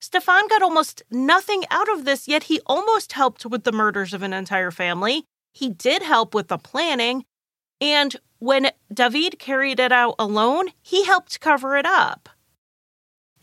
Stefan 0.00 0.48
got 0.48 0.62
almost 0.62 1.02
nothing 1.10 1.64
out 1.70 1.88
of 1.90 2.04
this, 2.04 2.26
yet 2.26 2.44
he 2.44 2.60
almost 2.66 3.12
helped 3.12 3.44
with 3.44 3.64
the 3.64 3.72
murders 3.72 4.14
of 4.14 4.22
an 4.22 4.32
entire 4.32 4.70
family. 4.70 5.24
He 5.52 5.68
did 5.68 6.02
help 6.02 6.34
with 6.34 6.48
the 6.48 6.58
planning, 6.58 7.24
and 7.80 8.16
when 8.38 8.70
David 8.92 9.38
carried 9.38 9.78
it 9.78 9.92
out 9.92 10.14
alone, 10.18 10.68
he 10.82 11.04
helped 11.04 11.40
cover 11.40 11.76
it 11.76 11.84
up. 11.84 12.30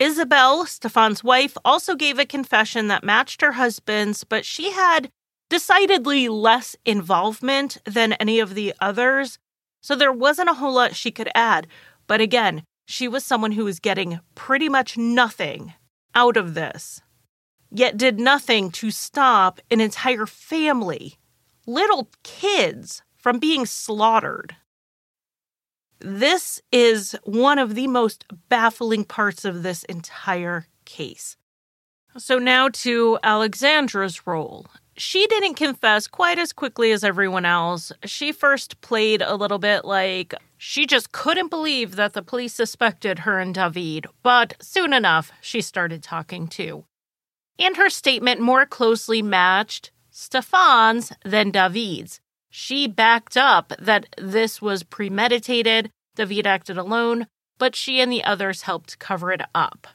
Isabel, 0.00 0.66
Stefan's 0.66 1.24
wife, 1.24 1.56
also 1.64 1.94
gave 1.94 2.18
a 2.18 2.26
confession 2.26 2.88
that 2.88 3.04
matched 3.04 3.40
her 3.40 3.52
husband's, 3.52 4.24
but 4.24 4.44
she 4.44 4.72
had 4.72 5.10
decidedly 5.48 6.28
less 6.28 6.76
involvement 6.84 7.78
than 7.84 8.12
any 8.14 8.40
of 8.40 8.54
the 8.54 8.74
others, 8.80 9.38
so 9.80 9.94
there 9.94 10.12
wasn't 10.12 10.50
a 10.50 10.54
whole 10.54 10.74
lot 10.74 10.94
she 10.94 11.10
could 11.10 11.30
add. 11.34 11.66
But 12.06 12.20
again, 12.20 12.62
she 12.86 13.08
was 13.08 13.24
someone 13.24 13.52
who 13.52 13.64
was 13.64 13.80
getting 13.80 14.20
pretty 14.34 14.68
much 14.68 14.96
nothing 14.96 15.74
out 16.14 16.36
of 16.36 16.54
this, 16.54 17.02
yet 17.70 17.96
did 17.96 18.18
nothing 18.18 18.70
to 18.72 18.90
stop 18.90 19.60
an 19.70 19.80
entire 19.80 20.26
family, 20.26 21.18
little 21.66 22.08
kids, 22.22 23.02
from 23.16 23.38
being 23.38 23.66
slaughtered. 23.66 24.56
This 26.00 26.62
is 26.70 27.16
one 27.24 27.58
of 27.58 27.74
the 27.74 27.88
most 27.88 28.24
baffling 28.48 29.04
parts 29.04 29.44
of 29.44 29.62
this 29.62 29.82
entire 29.84 30.66
case. 30.84 31.36
So, 32.16 32.38
now 32.38 32.68
to 32.68 33.18
Alexandra's 33.22 34.26
role. 34.26 34.66
She 34.98 35.28
didn't 35.28 35.54
confess 35.54 36.08
quite 36.08 36.40
as 36.40 36.52
quickly 36.52 36.90
as 36.90 37.04
everyone 37.04 37.44
else. 37.44 37.92
She 38.04 38.32
first 38.32 38.80
played 38.80 39.22
a 39.22 39.36
little 39.36 39.60
bit 39.60 39.84
like 39.84 40.34
she 40.56 40.86
just 40.86 41.12
couldn't 41.12 41.50
believe 41.50 41.94
that 41.94 42.14
the 42.14 42.22
police 42.22 42.52
suspected 42.52 43.20
her 43.20 43.38
and 43.38 43.54
David, 43.54 44.06
but 44.24 44.54
soon 44.60 44.92
enough, 44.92 45.30
she 45.40 45.60
started 45.60 46.02
talking 46.02 46.48
too. 46.48 46.84
And 47.60 47.76
her 47.76 47.88
statement 47.88 48.40
more 48.40 48.66
closely 48.66 49.22
matched 49.22 49.92
Stefan's 50.10 51.12
than 51.24 51.52
David's. 51.52 52.20
She 52.50 52.88
backed 52.88 53.36
up 53.36 53.72
that 53.78 54.06
this 54.18 54.60
was 54.60 54.82
premeditated, 54.82 55.90
David 56.16 56.44
acted 56.44 56.76
alone, 56.76 57.28
but 57.56 57.76
she 57.76 58.00
and 58.00 58.10
the 58.10 58.24
others 58.24 58.62
helped 58.62 58.98
cover 58.98 59.30
it 59.30 59.42
up. 59.54 59.86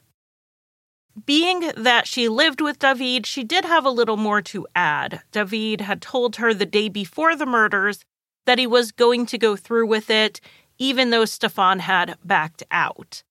Being 1.26 1.70
that 1.76 2.08
she 2.08 2.28
lived 2.28 2.60
with 2.60 2.80
David, 2.80 3.24
she 3.24 3.44
did 3.44 3.64
have 3.64 3.84
a 3.84 3.90
little 3.90 4.16
more 4.16 4.42
to 4.42 4.66
add. 4.74 5.22
David 5.30 5.82
had 5.82 6.02
told 6.02 6.36
her 6.36 6.52
the 6.52 6.66
day 6.66 6.88
before 6.88 7.36
the 7.36 7.46
murders 7.46 8.04
that 8.46 8.58
he 8.58 8.66
was 8.66 8.90
going 8.90 9.26
to 9.26 9.38
go 9.38 9.54
through 9.54 9.86
with 9.86 10.10
it, 10.10 10.40
even 10.78 11.10
though 11.10 11.24
Stefan 11.24 11.78
had 11.78 12.18
backed 12.24 12.64
out. 12.70 13.22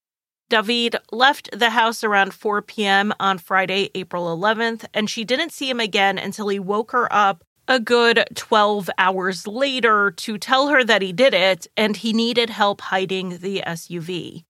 David 0.50 0.96
left 1.12 1.50
the 1.52 1.72
house 1.72 2.04
around 2.04 2.34
4 2.34 2.62
p.m. 2.62 3.14
on 3.20 3.38
Friday, 3.38 3.90
April 3.96 4.26
11th, 4.36 4.86
and 4.94 5.10
she 5.10 5.26
didn't 5.26 5.52
see 5.52 5.70
him 5.70 5.80
again 5.80 6.18
until 6.18 6.48
he 6.48 6.60
woke 6.60 6.92
her 6.92 7.12
up 7.12 7.44
a 7.68 7.80
good 7.80 8.26
12 8.36 8.90
hours 8.98 9.48
later 9.48 10.12
to 10.12 10.38
tell 10.38 10.68
her 10.68 10.84
that 10.84 11.02
he 11.02 11.14
did 11.14 11.34
it 11.34 11.68
and 11.76 11.98
he 11.98 12.14
needed 12.14 12.50
help 12.50 12.82
hiding 12.82 13.40
the 13.40 13.64
SUV. 13.66 14.44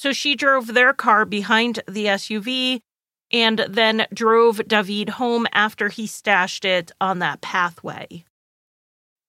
So 0.00 0.12
she 0.12 0.36
drove 0.36 0.74
their 0.74 0.92
car 0.92 1.24
behind 1.24 1.80
the 1.88 2.04
SUV 2.04 2.82
and 3.32 3.58
then 3.68 4.06
drove 4.14 4.68
David 4.68 5.08
home 5.08 5.48
after 5.52 5.88
he 5.88 6.06
stashed 6.06 6.64
it 6.64 6.92
on 7.00 7.18
that 7.18 7.40
pathway. 7.40 8.24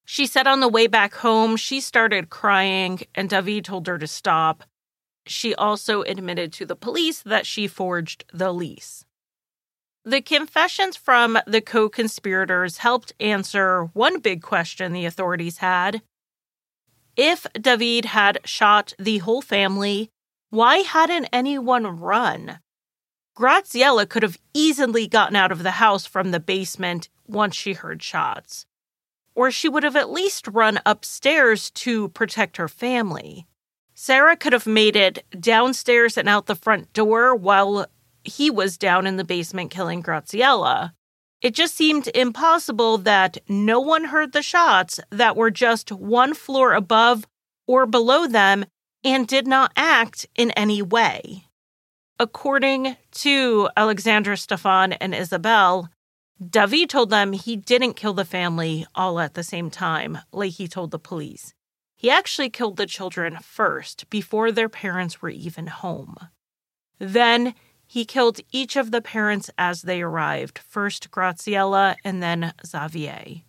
She 0.05 0.27
said 0.27 0.45
on 0.45 0.59
the 0.59 0.67
way 0.67 0.85
back 0.85 1.15
home, 1.15 1.57
she 1.57 1.81
started 1.81 2.29
crying, 2.29 2.99
and 3.15 3.27
David 3.31 3.65
told 3.65 3.87
her 3.87 3.97
to 3.97 4.05
stop. 4.05 4.63
She 5.25 5.55
also 5.55 6.03
admitted 6.03 6.53
to 6.53 6.67
the 6.67 6.75
police 6.75 7.23
that 7.23 7.47
she 7.47 7.67
forged 7.67 8.25
the 8.31 8.53
lease. 8.53 9.05
The 10.05 10.21
confessions 10.21 10.95
from 10.95 11.39
the 11.47 11.61
co 11.61 11.89
conspirators 11.89 12.77
helped 12.77 13.11
answer 13.19 13.85
one 13.93 14.19
big 14.19 14.43
question 14.43 14.93
the 14.93 15.05
authorities 15.05 15.57
had. 15.57 16.03
If 17.15 17.47
David 17.59 18.05
had 18.05 18.37
shot 18.45 18.93
the 18.99 19.17
whole 19.17 19.41
family, 19.41 20.11
why 20.49 20.77
hadn't 20.77 21.27
anyone 21.31 21.99
run? 21.99 22.59
Graziella 23.35 24.05
could 24.05 24.23
have 24.23 24.37
easily 24.53 25.07
gotten 25.07 25.35
out 25.35 25.51
of 25.51 25.63
the 25.63 25.71
house 25.71 26.05
from 26.05 26.31
the 26.31 26.39
basement 26.39 27.09
once 27.27 27.55
she 27.55 27.73
heard 27.73 28.03
shots 28.03 28.65
or 29.39 29.49
she 29.51 29.69
would 29.69 29.83
have 29.83 29.95
at 29.95 30.11
least 30.11 30.49
run 30.49 30.81
upstairs 30.85 31.71
to 31.71 32.09
protect 32.09 32.57
her 32.57 32.67
family. 32.67 33.47
Sarah 33.93 34.35
could 34.35 34.51
have 34.51 34.67
made 34.67 34.97
it 34.97 35.23
downstairs 35.39 36.17
and 36.17 36.27
out 36.27 36.45
the 36.45 36.55
front 36.55 36.91
door 36.91 37.33
while 37.33 37.85
he 38.25 38.49
was 38.49 38.77
down 38.77 39.07
in 39.07 39.15
the 39.15 39.23
basement 39.23 39.71
killing 39.71 40.01
Graziella. 40.01 40.93
It 41.41 41.53
just 41.53 41.73
seemed 41.73 42.09
impossible 42.09 42.97
that 42.97 43.37
no 43.47 43.79
one 43.79 44.03
heard 44.03 44.33
the 44.33 44.41
shots 44.41 44.99
that 45.09 45.37
were 45.37 45.51
just 45.51 45.89
one 45.89 46.33
floor 46.33 46.73
above 46.73 47.25
or 47.65 47.85
below 47.85 48.27
them 48.27 48.65
and 49.03 49.27
did 49.27 49.47
not 49.47 49.71
act 49.75 50.25
in 50.35 50.51
any 50.51 50.81
way. 50.81 51.45
According 52.19 52.97
to 53.11 53.69
Alexandra 53.77 54.35
Stefan 54.35 54.93
and 54.93 55.15
Isabel, 55.15 55.89
David 56.45 56.89
told 56.89 57.09
them 57.09 57.33
he 57.33 57.55
didn't 57.55 57.95
kill 57.95 58.13
the 58.13 58.25
family 58.25 58.85
all 58.95 59.19
at 59.19 59.33
the 59.33 59.43
same 59.43 59.69
time, 59.69 60.19
like 60.31 60.53
he 60.53 60.67
told 60.67 60.91
the 60.91 60.99
police. 60.99 61.53
He 61.95 62.09
actually 62.09 62.49
killed 62.49 62.77
the 62.77 62.85
children 62.85 63.37
first, 63.41 64.09
before 64.09 64.51
their 64.51 64.69
parents 64.69 65.21
were 65.21 65.29
even 65.29 65.67
home. 65.67 66.15
Then 66.97 67.55
he 67.85 68.05
killed 68.05 68.39
each 68.51 68.75
of 68.75 68.91
the 68.91 69.01
parents 69.01 69.49
as 69.57 69.81
they 69.81 70.01
arrived, 70.01 70.59
first 70.59 71.11
Graziella 71.11 71.95
and 72.05 72.21
then 72.21 72.53
Xavier. 72.65 73.41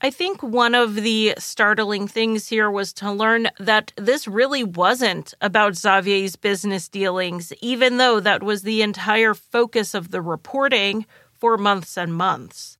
I 0.00 0.10
think 0.10 0.44
one 0.44 0.76
of 0.76 0.94
the 0.94 1.34
startling 1.38 2.06
things 2.06 2.48
here 2.48 2.70
was 2.70 2.92
to 2.94 3.10
learn 3.10 3.48
that 3.58 3.92
this 3.96 4.28
really 4.28 4.62
wasn't 4.62 5.34
about 5.40 5.74
Xavier's 5.74 6.36
business 6.36 6.88
dealings, 6.88 7.52
even 7.60 7.96
though 7.96 8.20
that 8.20 8.44
was 8.44 8.62
the 8.62 8.80
entire 8.82 9.34
focus 9.34 9.94
of 9.94 10.12
the 10.12 10.22
reporting 10.22 11.04
for 11.32 11.58
months 11.58 11.98
and 11.98 12.14
months. 12.14 12.78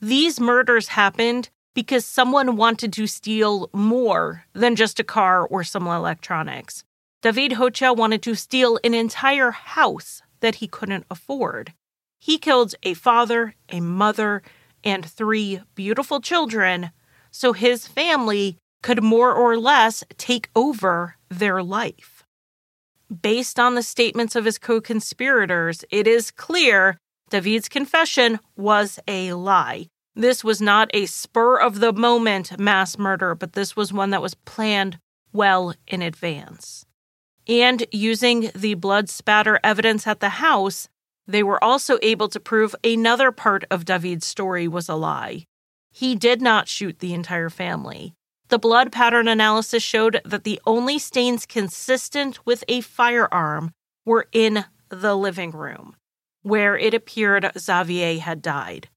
These 0.00 0.40
murders 0.40 0.88
happened 0.88 1.50
because 1.74 2.06
someone 2.06 2.56
wanted 2.56 2.94
to 2.94 3.06
steal 3.06 3.68
more 3.74 4.44
than 4.54 4.74
just 4.74 4.98
a 4.98 5.04
car 5.04 5.46
or 5.46 5.64
some 5.64 5.86
electronics. 5.86 6.82
David 7.20 7.52
Hotyat 7.52 7.96
wanted 7.96 8.22
to 8.22 8.34
steal 8.34 8.78
an 8.82 8.94
entire 8.94 9.50
house 9.50 10.22
that 10.40 10.56
he 10.56 10.68
couldn't 10.68 11.04
afford. 11.10 11.74
He 12.18 12.38
killed 12.38 12.74
a 12.82 12.94
father, 12.94 13.54
a 13.68 13.80
mother, 13.80 14.42
and 14.84 15.04
three 15.04 15.60
beautiful 15.74 16.20
children 16.20 16.90
so 17.30 17.52
his 17.52 17.86
family 17.86 18.58
could 18.82 19.02
more 19.02 19.32
or 19.32 19.56
less 19.56 20.04
take 20.18 20.50
over 20.54 21.16
their 21.28 21.62
life. 21.62 22.22
Based 23.22 23.58
on 23.58 23.74
the 23.74 23.82
statements 23.82 24.36
of 24.36 24.44
his 24.44 24.58
co 24.58 24.80
conspirators, 24.80 25.84
it 25.90 26.06
is 26.06 26.30
clear 26.30 26.98
David's 27.30 27.68
confession 27.68 28.38
was 28.56 28.98
a 29.08 29.32
lie. 29.32 29.86
This 30.14 30.44
was 30.44 30.60
not 30.60 30.90
a 30.94 31.06
spur 31.06 31.56
of 31.56 31.80
the 31.80 31.92
moment 31.92 32.58
mass 32.58 32.98
murder, 32.98 33.34
but 33.34 33.54
this 33.54 33.74
was 33.74 33.92
one 33.92 34.10
that 34.10 34.22
was 34.22 34.34
planned 34.34 34.98
well 35.32 35.74
in 35.88 36.02
advance. 36.02 36.86
And 37.48 37.84
using 37.90 38.50
the 38.54 38.74
blood 38.74 39.08
spatter 39.08 39.58
evidence 39.64 40.06
at 40.06 40.20
the 40.20 40.28
house, 40.28 40.88
they 41.26 41.42
were 41.42 41.62
also 41.62 41.98
able 42.02 42.28
to 42.28 42.40
prove 42.40 42.74
another 42.84 43.32
part 43.32 43.64
of 43.70 43.84
David's 43.84 44.26
story 44.26 44.68
was 44.68 44.88
a 44.88 44.94
lie. 44.94 45.44
He 45.90 46.14
did 46.14 46.42
not 46.42 46.68
shoot 46.68 46.98
the 46.98 47.14
entire 47.14 47.50
family. 47.50 48.14
The 48.48 48.58
blood 48.58 48.92
pattern 48.92 49.28
analysis 49.28 49.82
showed 49.82 50.20
that 50.24 50.44
the 50.44 50.60
only 50.66 50.98
stains 50.98 51.46
consistent 51.46 52.44
with 52.44 52.62
a 52.68 52.82
firearm 52.82 53.72
were 54.04 54.28
in 54.32 54.64
the 54.90 55.16
living 55.16 55.50
room 55.50 55.96
where 56.44 56.76
it 56.76 56.92
appeared 56.94 57.50
Xavier 57.58 58.20
had 58.20 58.42
died. 58.42 58.88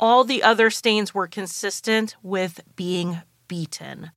All 0.00 0.24
the 0.24 0.42
other 0.42 0.68
stains 0.68 1.14
were 1.14 1.28
consistent 1.28 2.16
with 2.22 2.60
being 2.76 3.22
beaten. 3.46 4.10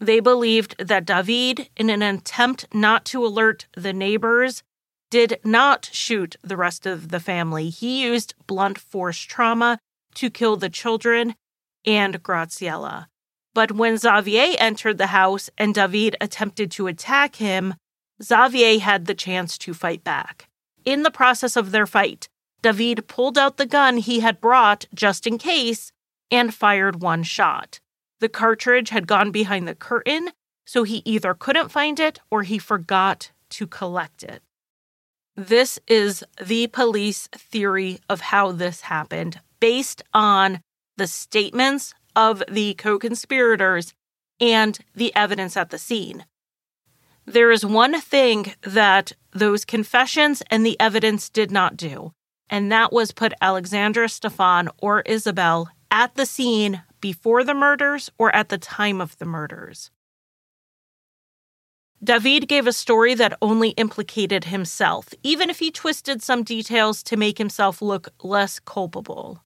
They 0.00 0.18
believed 0.18 0.74
that 0.78 1.04
David, 1.04 1.68
in 1.76 1.90
an 1.90 2.02
attempt 2.02 2.66
not 2.74 3.04
to 3.06 3.24
alert 3.24 3.66
the 3.76 3.92
neighbors, 3.92 4.62
did 5.12 5.38
not 5.44 5.90
shoot 5.92 6.36
the 6.42 6.56
rest 6.56 6.86
of 6.86 7.10
the 7.10 7.20
family. 7.20 7.68
He 7.68 8.02
used 8.02 8.34
blunt 8.46 8.78
force 8.78 9.18
trauma 9.18 9.78
to 10.14 10.30
kill 10.30 10.56
the 10.56 10.70
children 10.70 11.34
and 11.84 12.22
Graziella. 12.22 13.08
But 13.52 13.72
when 13.72 13.98
Xavier 13.98 14.56
entered 14.58 14.96
the 14.96 15.08
house 15.08 15.50
and 15.58 15.74
David 15.74 16.16
attempted 16.18 16.70
to 16.70 16.86
attack 16.86 17.36
him, 17.36 17.74
Xavier 18.22 18.78
had 18.80 19.04
the 19.04 19.14
chance 19.14 19.58
to 19.58 19.74
fight 19.74 20.02
back. 20.02 20.48
In 20.82 21.02
the 21.02 21.10
process 21.10 21.56
of 21.56 21.72
their 21.72 21.86
fight, 21.86 22.26
David 22.62 23.06
pulled 23.06 23.36
out 23.36 23.58
the 23.58 23.66
gun 23.66 23.98
he 23.98 24.20
had 24.20 24.40
brought 24.40 24.86
just 24.94 25.26
in 25.26 25.36
case 25.36 25.92
and 26.30 26.54
fired 26.54 27.02
one 27.02 27.22
shot. 27.22 27.80
The 28.20 28.30
cartridge 28.30 28.88
had 28.88 29.06
gone 29.06 29.30
behind 29.30 29.68
the 29.68 29.74
curtain, 29.74 30.30
so 30.64 30.84
he 30.84 31.02
either 31.04 31.34
couldn't 31.34 31.68
find 31.70 32.00
it 32.00 32.18
or 32.30 32.44
he 32.44 32.56
forgot 32.56 33.30
to 33.50 33.66
collect 33.66 34.22
it. 34.22 34.42
This 35.36 35.78
is 35.88 36.22
the 36.44 36.66
police 36.66 37.26
theory 37.28 38.00
of 38.08 38.20
how 38.20 38.52
this 38.52 38.82
happened, 38.82 39.40
based 39.60 40.02
on 40.12 40.60
the 40.98 41.06
statements 41.06 41.94
of 42.14 42.42
the 42.48 42.74
co 42.74 42.98
conspirators 42.98 43.94
and 44.38 44.78
the 44.94 45.14
evidence 45.14 45.56
at 45.56 45.70
the 45.70 45.78
scene. 45.78 46.26
There 47.24 47.50
is 47.50 47.64
one 47.64 47.98
thing 48.00 48.52
that 48.62 49.12
those 49.30 49.64
confessions 49.64 50.42
and 50.50 50.66
the 50.66 50.78
evidence 50.78 51.30
did 51.30 51.50
not 51.50 51.78
do, 51.78 52.12
and 52.50 52.70
that 52.70 52.92
was 52.92 53.12
put 53.12 53.32
Alexandra 53.40 54.10
Stefan 54.10 54.68
or 54.78 55.00
Isabel 55.02 55.70
at 55.90 56.14
the 56.14 56.26
scene 56.26 56.82
before 57.00 57.42
the 57.42 57.54
murders 57.54 58.10
or 58.18 58.34
at 58.34 58.50
the 58.50 58.58
time 58.58 59.00
of 59.00 59.16
the 59.18 59.24
murders. 59.24 59.90
David 62.04 62.48
gave 62.48 62.66
a 62.66 62.72
story 62.72 63.14
that 63.14 63.38
only 63.40 63.70
implicated 63.70 64.44
himself, 64.44 65.10
even 65.22 65.48
if 65.50 65.60
he 65.60 65.70
twisted 65.70 66.20
some 66.20 66.42
details 66.42 67.00
to 67.04 67.16
make 67.16 67.38
himself 67.38 67.80
look 67.80 68.08
less 68.24 68.58
culpable. 68.58 69.44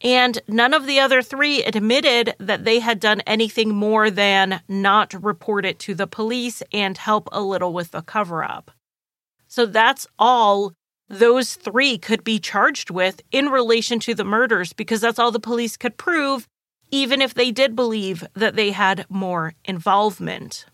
And 0.00 0.40
none 0.46 0.72
of 0.72 0.86
the 0.86 1.00
other 1.00 1.20
three 1.20 1.64
admitted 1.64 2.34
that 2.38 2.64
they 2.64 2.78
had 2.78 3.00
done 3.00 3.22
anything 3.22 3.74
more 3.74 4.08
than 4.08 4.60
not 4.68 5.12
report 5.14 5.66
it 5.66 5.80
to 5.80 5.94
the 5.94 6.06
police 6.06 6.62
and 6.72 6.96
help 6.96 7.28
a 7.32 7.40
little 7.40 7.72
with 7.72 7.90
the 7.90 8.02
cover 8.02 8.44
up. 8.44 8.70
So 9.48 9.66
that's 9.66 10.06
all 10.16 10.74
those 11.08 11.54
three 11.54 11.98
could 11.98 12.22
be 12.22 12.38
charged 12.38 12.90
with 12.90 13.20
in 13.32 13.48
relation 13.48 13.98
to 14.00 14.14
the 14.14 14.24
murders 14.24 14.72
because 14.72 15.00
that's 15.00 15.18
all 15.18 15.32
the 15.32 15.40
police 15.40 15.76
could 15.76 15.96
prove, 15.96 16.46
even 16.92 17.20
if 17.20 17.34
they 17.34 17.50
did 17.50 17.74
believe 17.74 18.24
that 18.34 18.54
they 18.54 18.70
had 18.70 19.06
more 19.08 19.54
involvement. 19.64 20.66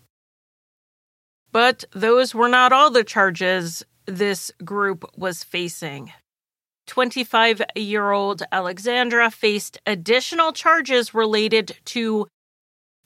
But 1.55 1.85
those 1.93 2.35
were 2.35 2.49
not 2.49 2.73
all 2.73 2.91
the 2.91 3.05
charges 3.05 3.85
this 4.07 4.51
group 4.65 5.05
was 5.17 5.45
facing. 5.45 6.13
25 6.89 7.63
year 7.77 8.11
old 8.11 8.43
Alexandra 8.51 9.31
faced 9.31 9.79
additional 9.87 10.53
charges 10.53 11.15
related 11.15 11.79
to 11.85 12.27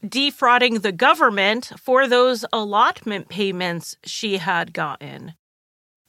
defrauding 0.03 0.81
the 0.81 0.93
government 0.93 1.73
for 1.79 2.09
those 2.09 2.47
allotment 2.51 3.29
payments 3.29 3.99
she 4.03 4.39
had 4.39 4.73
gotten. 4.73 5.35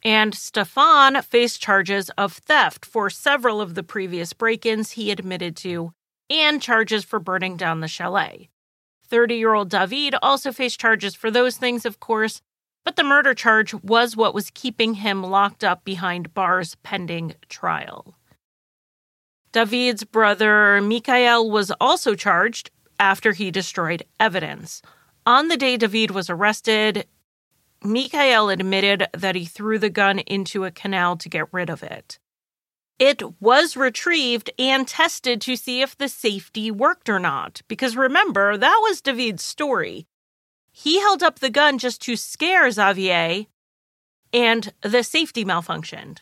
And 0.02 0.34
Stefan 0.34 1.20
faced 1.20 1.60
charges 1.60 2.08
of 2.16 2.32
theft 2.32 2.86
for 2.86 3.10
several 3.10 3.60
of 3.60 3.74
the 3.74 3.82
previous 3.82 4.32
break 4.32 4.64
ins 4.64 4.92
he 4.92 5.10
admitted 5.10 5.56
to, 5.58 5.92
and 6.30 6.62
charges 6.62 7.04
for 7.04 7.20
burning 7.20 7.58
down 7.58 7.80
the 7.80 7.86
chalet. 7.88 8.48
30 9.10 9.34
year 9.34 9.52
old 9.54 9.68
David 9.68 10.14
also 10.22 10.52
faced 10.52 10.80
charges 10.80 11.14
for 11.14 11.30
those 11.30 11.56
things, 11.56 11.84
of 11.84 12.00
course, 12.00 12.40
but 12.84 12.96
the 12.96 13.04
murder 13.04 13.34
charge 13.34 13.74
was 13.74 14.16
what 14.16 14.34
was 14.34 14.50
keeping 14.50 14.94
him 14.94 15.22
locked 15.22 15.64
up 15.64 15.84
behind 15.84 16.32
bars 16.32 16.76
pending 16.76 17.34
trial. 17.48 18.14
David's 19.52 20.04
brother 20.04 20.80
Mikhail 20.80 21.50
was 21.50 21.72
also 21.80 22.14
charged 22.14 22.70
after 23.00 23.32
he 23.32 23.50
destroyed 23.50 24.04
evidence. 24.20 24.80
On 25.26 25.48
the 25.48 25.56
day 25.56 25.76
David 25.76 26.12
was 26.12 26.30
arrested, 26.30 27.06
Mikhail 27.82 28.48
admitted 28.48 29.08
that 29.12 29.34
he 29.34 29.44
threw 29.44 29.78
the 29.78 29.90
gun 29.90 30.20
into 30.20 30.64
a 30.64 30.70
canal 30.70 31.16
to 31.16 31.28
get 31.28 31.52
rid 31.52 31.68
of 31.68 31.82
it. 31.82 32.19
It 33.00 33.22
was 33.40 33.78
retrieved 33.78 34.50
and 34.58 34.86
tested 34.86 35.40
to 35.40 35.56
see 35.56 35.80
if 35.80 35.96
the 35.96 36.08
safety 36.08 36.70
worked 36.70 37.08
or 37.08 37.18
not. 37.18 37.62
Because 37.66 37.96
remember, 37.96 38.58
that 38.58 38.78
was 38.82 39.00
David's 39.00 39.42
story. 39.42 40.06
He 40.70 41.00
held 41.00 41.22
up 41.22 41.38
the 41.38 41.50
gun 41.50 41.78
just 41.78 42.02
to 42.02 42.14
scare 42.14 42.70
Xavier, 42.70 43.46
and 44.32 44.72
the 44.82 45.02
safety 45.02 45.44
malfunctioned. 45.44 46.18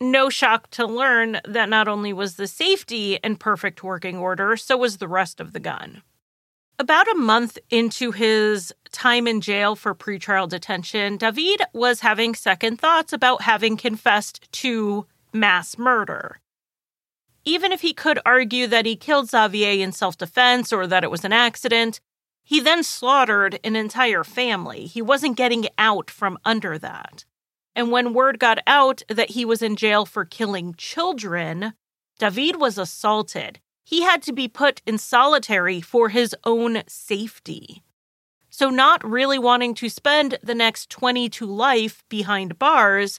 No 0.00 0.28
shock 0.28 0.70
to 0.70 0.86
learn 0.86 1.40
that 1.44 1.68
not 1.68 1.88
only 1.88 2.12
was 2.12 2.36
the 2.36 2.46
safety 2.46 3.18
in 3.24 3.36
perfect 3.36 3.82
working 3.82 4.18
order, 4.18 4.56
so 4.56 4.76
was 4.76 4.98
the 4.98 5.08
rest 5.08 5.40
of 5.40 5.52
the 5.52 5.60
gun. 5.60 6.02
About 6.78 7.08
a 7.08 7.16
month 7.16 7.58
into 7.70 8.12
his 8.12 8.72
time 8.92 9.26
in 9.26 9.40
jail 9.40 9.74
for 9.74 9.94
pretrial 9.94 10.48
detention, 10.48 11.16
David 11.16 11.62
was 11.72 12.00
having 12.00 12.36
second 12.36 12.78
thoughts 12.78 13.12
about 13.12 13.42
having 13.42 13.76
confessed 13.76 14.46
to 14.52 15.06
mass 15.32 15.78
murder. 15.78 16.40
Even 17.44 17.72
if 17.72 17.80
he 17.80 17.92
could 17.92 18.18
argue 18.26 18.66
that 18.66 18.86
he 18.86 18.96
killed 18.96 19.30
Xavier 19.30 19.82
in 19.82 19.92
self 19.92 20.16
defense 20.16 20.72
or 20.72 20.86
that 20.86 21.04
it 21.04 21.10
was 21.10 21.24
an 21.24 21.32
accident, 21.32 22.00
he 22.42 22.60
then 22.60 22.82
slaughtered 22.82 23.58
an 23.62 23.76
entire 23.76 24.24
family. 24.24 24.86
He 24.86 25.02
wasn't 25.02 25.36
getting 25.36 25.66
out 25.76 26.10
from 26.10 26.38
under 26.44 26.78
that. 26.78 27.24
And 27.74 27.90
when 27.90 28.12
word 28.12 28.38
got 28.38 28.58
out 28.66 29.02
that 29.08 29.30
he 29.30 29.44
was 29.44 29.62
in 29.62 29.76
jail 29.76 30.04
for 30.04 30.24
killing 30.24 30.74
children, 30.76 31.74
David 32.18 32.56
was 32.56 32.78
assaulted 32.78 33.60
he 33.88 34.02
had 34.02 34.20
to 34.24 34.34
be 34.34 34.48
put 34.48 34.82
in 34.84 34.98
solitary 34.98 35.80
for 35.80 36.10
his 36.10 36.36
own 36.44 36.82
safety. 36.86 37.82
So, 38.50 38.68
not 38.68 39.02
really 39.02 39.38
wanting 39.38 39.72
to 39.76 39.88
spend 39.88 40.38
the 40.42 40.54
next 40.54 40.90
20 40.90 41.30
to 41.30 41.46
life 41.46 42.04
behind 42.10 42.58
bars, 42.58 43.18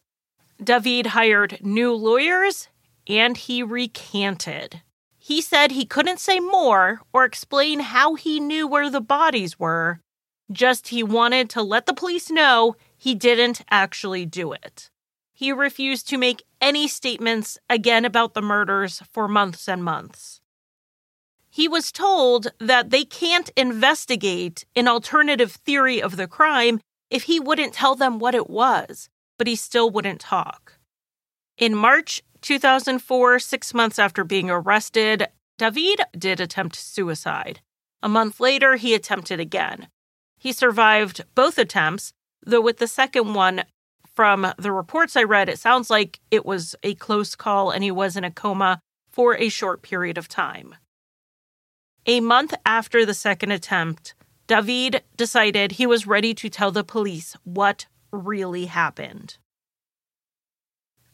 David 0.63 1.07
hired 1.07 1.59
new 1.61 1.93
lawyers 1.93 2.67
and 3.07 3.37
he 3.37 3.63
recanted. 3.63 4.81
He 5.17 5.41
said 5.41 5.71
he 5.71 5.85
couldn't 5.85 6.19
say 6.19 6.39
more 6.39 7.01
or 7.13 7.23
explain 7.23 7.79
how 7.79 8.15
he 8.15 8.39
knew 8.39 8.67
where 8.67 8.89
the 8.89 9.01
bodies 9.01 9.59
were, 9.59 9.99
just 10.51 10.89
he 10.89 11.03
wanted 11.03 11.49
to 11.51 11.61
let 11.61 11.85
the 11.85 11.93
police 11.93 12.29
know 12.29 12.75
he 12.97 13.15
didn't 13.15 13.61
actually 13.69 14.25
do 14.25 14.53
it. 14.53 14.89
He 15.31 15.51
refused 15.51 16.09
to 16.09 16.17
make 16.17 16.43
any 16.59 16.87
statements 16.87 17.57
again 17.69 18.05
about 18.05 18.33
the 18.33 18.41
murders 18.41 19.01
for 19.11 19.27
months 19.27 19.69
and 19.69 19.83
months 19.83 20.41
he 21.49 21.67
was 21.67 21.91
told 21.91 22.53
that 22.59 22.89
they 22.89 23.03
can't 23.03 23.49
investigate 23.57 24.65
an 24.75 24.87
alternative 24.87 25.51
theory 25.51 26.01
of 26.01 26.15
the 26.15 26.27
crime 26.27 26.79
if 27.09 27.23
he 27.23 27.39
wouldn't 27.39 27.73
tell 27.73 27.95
them 27.95 28.19
what 28.19 28.35
it 28.35 28.49
was, 28.49 29.09
but 29.39 29.47
he 29.47 29.55
still 29.55 29.89
wouldn't 29.89 30.19
talk. 30.19 30.77
In 31.57 31.73
March 31.73 32.21
2004, 32.41 33.39
six 33.39 33.73
months 33.73 33.97
after 33.97 34.23
being 34.23 34.51
arrested, 34.51 35.27
David 35.57 36.01
did 36.15 36.39
attempt 36.39 36.75
suicide. 36.75 37.61
A 38.03 38.07
month 38.07 38.39
later, 38.39 38.75
he 38.75 38.93
attempted 38.93 39.39
again. 39.39 39.87
He 40.37 40.53
survived 40.53 41.25
both 41.33 41.57
attempts, 41.57 42.13
though 42.45 42.61
with 42.61 42.77
the 42.77 42.87
second 42.87 43.33
one, 43.33 43.63
from 44.05 44.53
the 44.57 44.71
reports 44.71 45.15
I 45.15 45.23
read, 45.23 45.49
it 45.49 45.59
sounds 45.59 45.89
like 45.89 46.19
it 46.29 46.45
was 46.45 46.75
a 46.83 46.93
close 46.95 47.35
call 47.35 47.71
and 47.71 47.83
he 47.83 47.91
was 47.91 48.17
in 48.17 48.25
a 48.25 48.31
coma 48.31 48.81
for 49.09 49.37
a 49.37 49.49
short 49.49 49.81
period 49.81 50.17
of 50.17 50.27
time. 50.27 50.75
A 52.05 52.19
month 52.19 52.53
after 52.65 53.05
the 53.05 53.13
second 53.13 53.51
attempt, 53.51 54.13
David 54.47 55.03
decided 55.15 55.73
he 55.73 55.85
was 55.85 56.07
ready 56.07 56.33
to 56.33 56.49
tell 56.49 56.71
the 56.71 56.83
police 56.83 57.37
what 57.43 57.85
really 58.11 58.65
happened. 58.65 59.37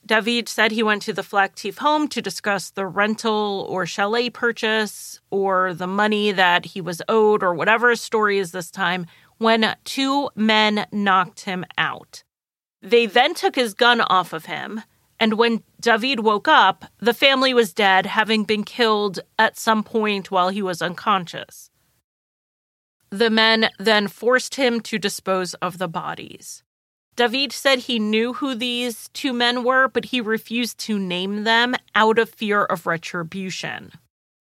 David 0.05 0.47
said 0.47 0.71
he 0.71 0.83
went 0.83 1.01
to 1.03 1.13
the 1.13 1.23
Flactif 1.23 1.79
home 1.79 2.07
to 2.09 2.21
discuss 2.21 2.69
the 2.69 2.85
rental 2.85 3.65
or 3.69 3.87
chalet 3.87 4.29
purchase 4.29 5.19
or 5.31 5.73
the 5.73 5.87
money 5.87 6.31
that 6.31 6.65
he 6.65 6.81
was 6.81 7.01
owed 7.09 7.41
or 7.41 7.55
whatever 7.55 7.89
his 7.89 8.01
story 8.01 8.37
is 8.37 8.51
this 8.51 8.69
time 8.69 9.07
when 9.37 9.75
two 9.83 10.29
men 10.35 10.85
knocked 10.91 11.41
him 11.41 11.65
out. 11.77 12.23
They 12.83 13.07
then 13.07 13.33
took 13.33 13.55
his 13.55 13.73
gun 13.73 13.99
off 14.01 14.31
of 14.31 14.45
him 14.45 14.83
and 15.19 15.35
when 15.35 15.63
David 15.79 16.19
woke 16.19 16.47
up, 16.47 16.85
the 16.99 17.13
family 17.13 17.53
was 17.53 17.73
dead, 17.73 18.05
having 18.05 18.43
been 18.43 18.63
killed 18.63 19.19
at 19.39 19.57
some 19.57 19.83
point 19.83 20.29
while 20.29 20.49
he 20.49 20.61
was 20.61 20.81
unconscious. 20.81 21.69
The 23.11 23.29
men 23.29 23.69
then 23.79 24.07
forced 24.07 24.55
him 24.55 24.81
to 24.81 24.99
dispose 24.99 25.53
of 25.55 25.77
the 25.77 25.87
bodies. 25.87 26.63
David 27.15 27.53
said 27.53 27.79
he 27.79 27.97
knew 27.97 28.33
who 28.33 28.55
these 28.55 29.09
two 29.13 29.31
men 29.31 29.63
were, 29.63 29.87
but 29.87 30.05
he 30.05 30.19
refused 30.19 30.77
to 30.79 30.99
name 30.99 31.43
them 31.43 31.75
out 31.93 32.19
of 32.19 32.29
fear 32.29 32.63
of 32.63 32.85
retribution. 32.85 33.91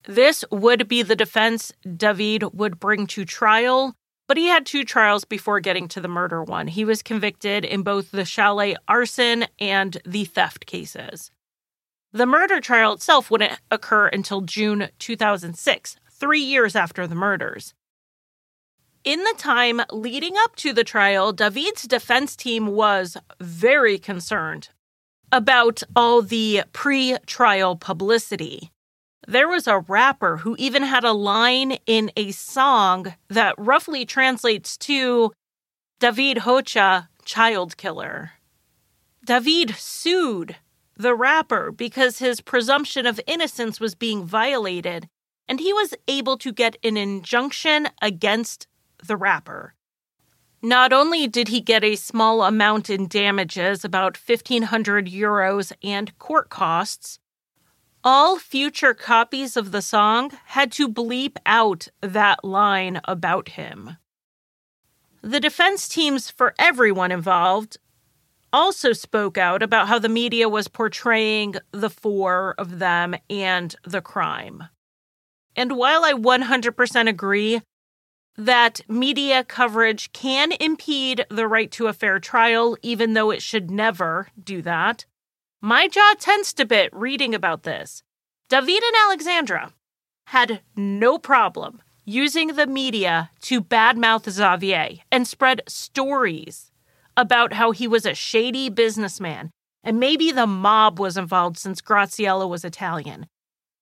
This 0.06 0.44
would 0.50 0.88
be 0.88 1.02
the 1.02 1.16
defense 1.16 1.72
David 1.82 2.44
would 2.54 2.78
bring 2.78 3.06
to 3.08 3.24
trial, 3.24 3.94
but 4.28 4.36
he 4.36 4.46
had 4.46 4.64
two 4.64 4.84
trials 4.84 5.24
before 5.24 5.60
getting 5.60 5.88
to 5.88 6.00
the 6.00 6.08
murder 6.08 6.42
one. 6.42 6.68
He 6.68 6.84
was 6.84 7.02
convicted 7.02 7.64
in 7.64 7.82
both 7.82 8.10
the 8.10 8.24
chalet 8.24 8.76
arson 8.86 9.46
and 9.58 10.00
the 10.04 10.24
theft 10.24 10.66
cases. 10.66 11.30
The 12.12 12.26
murder 12.26 12.60
trial 12.60 12.92
itself 12.92 13.30
wouldn't 13.30 13.58
occur 13.70 14.06
until 14.08 14.42
June 14.42 14.88
2006, 14.98 15.96
three 16.10 16.40
years 16.40 16.76
after 16.76 17.06
the 17.06 17.14
murders. 17.14 17.74
In 19.04 19.24
the 19.24 19.34
time 19.36 19.80
leading 19.90 20.34
up 20.38 20.54
to 20.56 20.72
the 20.72 20.84
trial, 20.84 21.32
David's 21.32 21.82
defense 21.82 22.36
team 22.36 22.68
was 22.68 23.16
very 23.40 23.98
concerned 23.98 24.68
about 25.32 25.82
all 25.96 26.22
the 26.22 26.62
pre 26.72 27.16
trial 27.26 27.74
publicity. 27.74 28.70
There 29.26 29.48
was 29.48 29.66
a 29.66 29.80
rapper 29.80 30.38
who 30.38 30.54
even 30.56 30.84
had 30.84 31.02
a 31.02 31.12
line 31.12 31.78
in 31.84 32.12
a 32.16 32.30
song 32.30 33.14
that 33.28 33.56
roughly 33.58 34.04
translates 34.04 34.76
to 34.78 35.32
David 35.98 36.38
Hotyat, 36.38 37.08
child 37.24 37.76
killer. 37.76 38.32
David 39.24 39.74
sued 39.74 40.56
the 40.96 41.14
rapper 41.14 41.72
because 41.72 42.20
his 42.20 42.40
presumption 42.40 43.06
of 43.06 43.20
innocence 43.26 43.80
was 43.80 43.96
being 43.96 44.24
violated, 44.24 45.08
and 45.48 45.58
he 45.58 45.72
was 45.72 45.92
able 46.06 46.36
to 46.38 46.52
get 46.52 46.76
an 46.84 46.96
injunction 46.96 47.88
against 48.00 48.68
the 49.06 49.16
rapper. 49.16 49.74
Not 50.62 50.92
only 50.92 51.26
did 51.26 51.48
he 51.48 51.60
get 51.60 51.82
a 51.82 51.96
small 51.96 52.44
amount 52.44 52.88
in 52.88 53.08
damages, 53.08 53.84
about 53.84 54.16
1,500 54.16 55.06
euros 55.06 55.72
and 55.82 56.16
court 56.18 56.50
costs, 56.50 57.18
all 58.04 58.38
future 58.38 58.94
copies 58.94 59.56
of 59.56 59.72
the 59.72 59.82
song 59.82 60.30
had 60.46 60.70
to 60.72 60.88
bleep 60.88 61.36
out 61.46 61.88
that 62.00 62.44
line 62.44 63.00
about 63.04 63.50
him. 63.50 63.96
The 65.20 65.40
defense 65.40 65.88
teams 65.88 66.30
for 66.30 66.54
everyone 66.58 67.12
involved 67.12 67.78
also 68.52 68.92
spoke 68.92 69.38
out 69.38 69.62
about 69.62 69.88
how 69.88 69.98
the 69.98 70.08
media 70.08 70.48
was 70.48 70.68
portraying 70.68 71.54
the 71.70 71.90
four 71.90 72.54
of 72.58 72.78
them 72.78 73.14
and 73.30 73.74
the 73.84 74.00
crime. 74.00 74.64
And 75.56 75.76
while 75.76 76.04
I 76.04 76.12
100% 76.12 77.08
agree 77.08 77.62
that 78.36 78.80
media 78.88 79.44
coverage 79.44 80.12
can 80.12 80.52
impede 80.52 81.26
the 81.28 81.46
right 81.46 81.70
to 81.72 81.86
a 81.86 81.92
fair 81.92 82.18
trial, 82.18 82.76
even 82.82 83.12
though 83.12 83.30
it 83.30 83.42
should 83.42 83.70
never 83.70 84.28
do 84.42 84.62
that, 84.62 85.04
my 85.60 85.86
jaw 85.86 86.14
tensed 86.18 86.58
a 86.58 86.64
bit 86.64 86.90
reading 86.92 87.34
about 87.34 87.62
this. 87.62 88.02
David 88.48 88.82
and 88.82 88.96
Alexandra 89.06 89.72
had 90.28 90.60
no 90.76 91.18
problem 91.18 91.82
using 92.04 92.48
the 92.48 92.66
media 92.66 93.30
to 93.42 93.62
badmouth 93.62 94.28
Xavier 94.28 94.98
and 95.10 95.26
spread 95.26 95.62
stories 95.68 96.72
about 97.16 97.52
how 97.52 97.70
he 97.70 97.86
was 97.86 98.06
a 98.06 98.14
shady 98.14 98.68
businessman 98.68 99.50
and 99.84 99.98
maybe 99.98 100.30
the 100.30 100.46
mob 100.46 100.98
was 100.98 101.16
involved 101.16 101.58
since 101.58 101.80
Graziella 101.80 102.46
was 102.46 102.64
Italian. 102.64 103.26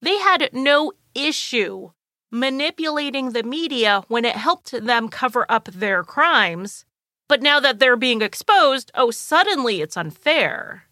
They 0.02 0.18
had 0.18 0.50
no 0.52 0.92
issue 1.14 1.90
manipulating 2.30 3.32
the 3.32 3.42
media 3.42 4.04
when 4.08 4.24
it 4.24 4.36
helped 4.36 4.72
them 4.72 5.08
cover 5.08 5.46
up 5.48 5.66
their 5.66 6.02
crimes. 6.02 6.84
But 7.28 7.42
now 7.42 7.60
that 7.60 7.78
they're 7.78 7.96
being 7.96 8.22
exposed, 8.22 8.90
oh, 8.94 9.10
suddenly 9.10 9.80
it's 9.80 9.96
unfair. 9.96 10.84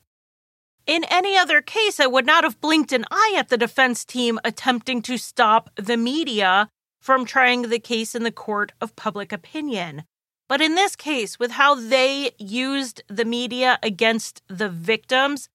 In 0.86 1.04
any 1.10 1.36
other 1.36 1.60
case, 1.60 2.00
I 2.00 2.06
would 2.06 2.24
not 2.24 2.44
have 2.44 2.60
blinked 2.60 2.92
an 2.92 3.04
eye 3.10 3.34
at 3.36 3.50
the 3.50 3.58
defense 3.58 4.04
team 4.04 4.40
attempting 4.42 5.02
to 5.02 5.18
stop 5.18 5.70
the 5.76 5.96
media 5.96 6.70
from 7.00 7.24
trying 7.24 7.62
the 7.62 7.78
case 7.78 8.14
in 8.14 8.22
the 8.22 8.32
court 8.32 8.72
of 8.80 8.96
public 8.96 9.32
opinion. 9.32 10.04
But 10.48 10.62
in 10.62 10.76
this 10.76 10.96
case, 10.96 11.38
with 11.38 11.52
how 11.52 11.74
they 11.74 12.30
used 12.38 13.02
the 13.06 13.26
media 13.26 13.78
against 13.82 14.42
the 14.48 14.70
victims, 14.70 15.50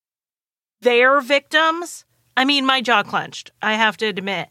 their 0.81 1.19
victims, 1.19 2.05
I 2.37 2.45
mean, 2.45 2.65
my 2.65 2.81
jaw 2.81 3.01
clenched, 3.01 3.51
I 3.61 3.73
have 3.73 3.97
to 3.97 4.05
admit. 4.05 4.49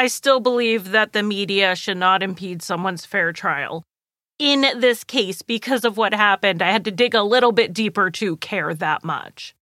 I 0.00 0.06
still 0.06 0.38
believe 0.38 0.92
that 0.92 1.12
the 1.12 1.24
media 1.24 1.74
should 1.74 1.96
not 1.96 2.22
impede 2.22 2.62
someone's 2.62 3.04
fair 3.04 3.32
trial. 3.32 3.82
In 4.38 4.60
this 4.78 5.02
case, 5.02 5.42
because 5.42 5.84
of 5.84 5.96
what 5.96 6.14
happened, 6.14 6.62
I 6.62 6.70
had 6.70 6.84
to 6.84 6.92
dig 6.92 7.16
a 7.16 7.24
little 7.24 7.50
bit 7.50 7.72
deeper 7.72 8.08
to 8.12 8.36
care 8.36 8.72
that 8.74 9.02
much. 9.02 9.56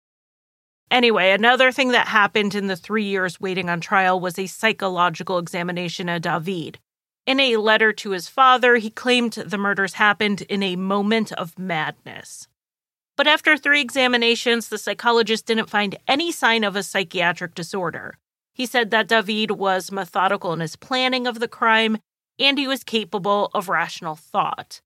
Anyway, 0.90 1.30
another 1.30 1.72
thing 1.72 1.92
that 1.92 2.08
happened 2.08 2.54
in 2.54 2.66
the 2.66 2.76
three 2.76 3.04
years 3.04 3.40
waiting 3.40 3.70
on 3.70 3.80
trial 3.80 4.20
was 4.20 4.38
a 4.38 4.46
psychological 4.46 5.38
examination 5.38 6.10
of 6.10 6.20
David. 6.20 6.78
In 7.26 7.40
a 7.40 7.56
letter 7.56 7.92
to 7.94 8.10
his 8.10 8.28
father, 8.28 8.76
he 8.76 8.90
claimed 8.90 9.32
the 9.32 9.58
murders 9.58 9.94
happened 9.94 10.42
in 10.42 10.62
a 10.62 10.76
moment 10.76 11.32
of 11.32 11.58
madness. 11.58 12.46
But 13.16 13.26
after 13.26 13.56
three 13.56 13.80
examinations, 13.80 14.68
the 14.68 14.78
psychologist 14.78 15.46
didn't 15.46 15.70
find 15.70 15.96
any 16.06 16.30
sign 16.30 16.62
of 16.62 16.76
a 16.76 16.82
psychiatric 16.82 17.54
disorder. 17.54 18.18
He 18.56 18.64
said 18.64 18.90
that 18.90 19.08
David 19.08 19.50
was 19.52 19.92
methodical 19.92 20.52
in 20.54 20.60
his 20.60 20.76
planning 20.76 21.26
of 21.26 21.40
the 21.40 21.48
crime 21.48 21.98
and 22.38 22.58
he 22.58 22.66
was 22.66 22.82
capable 22.84 23.50
of 23.52 23.68
rational 23.68 24.16
thought. 24.16 24.80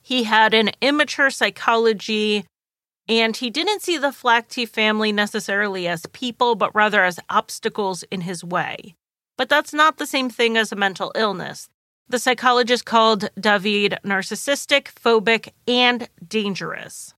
He 0.00 0.24
had 0.24 0.54
an 0.54 0.70
immature 0.80 1.30
psychology 1.30 2.44
and 3.08 3.36
he 3.36 3.50
didn't 3.50 3.82
see 3.82 3.98
the 3.98 4.12
Flactif 4.12 4.68
family 4.68 5.10
necessarily 5.10 5.88
as 5.88 6.06
people, 6.12 6.54
but 6.54 6.74
rather 6.74 7.02
as 7.02 7.18
obstacles 7.28 8.04
in 8.04 8.20
his 8.20 8.44
way. 8.44 8.94
But 9.36 9.48
that's 9.48 9.74
not 9.74 9.96
the 9.96 10.06
same 10.06 10.30
thing 10.30 10.56
as 10.56 10.70
a 10.70 10.76
mental 10.76 11.10
illness. 11.16 11.68
The 12.08 12.20
psychologist 12.20 12.84
called 12.84 13.30
David 13.38 13.98
narcissistic, 14.04 14.92
phobic, 14.94 15.50
and 15.66 16.08
dangerous 16.26 17.14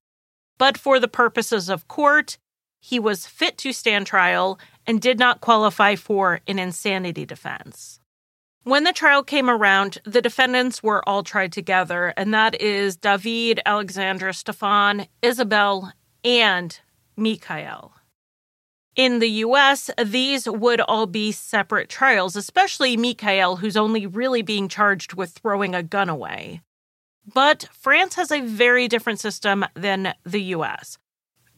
but 0.63 0.79
for 0.79 1.01
the 1.01 1.09
purposes 1.09 1.69
of 1.69 1.89
court, 1.89 2.39
he 2.81 2.97
was 2.97 3.27
fit 3.27 3.59
to 3.59 3.73
stand 3.73 4.07
trial 4.07 4.61
and 4.87 5.01
did 5.01 5.19
not 5.19 5.41
qualify 5.41 5.95
for 5.97 6.41
an 6.47 6.59
insanity 6.59 7.25
defense. 7.25 8.01
When 8.65 8.85
the 8.85 8.93
trial 8.93 9.25
came 9.25 9.51
around, 9.51 9.99
the 10.05 10.23
defendants 10.23 10.83
were 10.83 11.07
all 11.09 11.25
tried 11.25 11.53
together, 11.53 12.15
and 12.17 12.33
that 12.33 12.61
is 12.61 12.97
David, 12.97 13.61
Alexandra, 13.67 14.33
Stefan, 14.33 15.09
Isabel, 15.21 15.93
and 16.25 16.79
Mikhail. 17.17 17.93
In 18.95 19.19
the 19.21 19.31
US, 19.47 19.91
these 20.03 20.49
would 20.49 20.81
all 20.83 21.07
be 21.07 21.33
separate 21.33 21.89
trials, 21.89 22.37
especially 22.37 22.97
Mikhail, 22.97 23.57
who's 23.57 23.77
only 23.77 24.07
really 24.07 24.43
being 24.43 24.69
charged 24.69 25.15
with 25.15 25.31
throwing 25.31 25.75
a 25.75 25.83
gun 25.83 26.09
away. 26.09 26.61
But 27.33 27.69
France 27.73 28.15
has 28.17 28.31
a 28.31 28.43
very 28.43 28.89
different 28.89 29.19
system 29.19 29.65
than 29.75 30.15
the 30.25 30.43
US. 30.57 30.99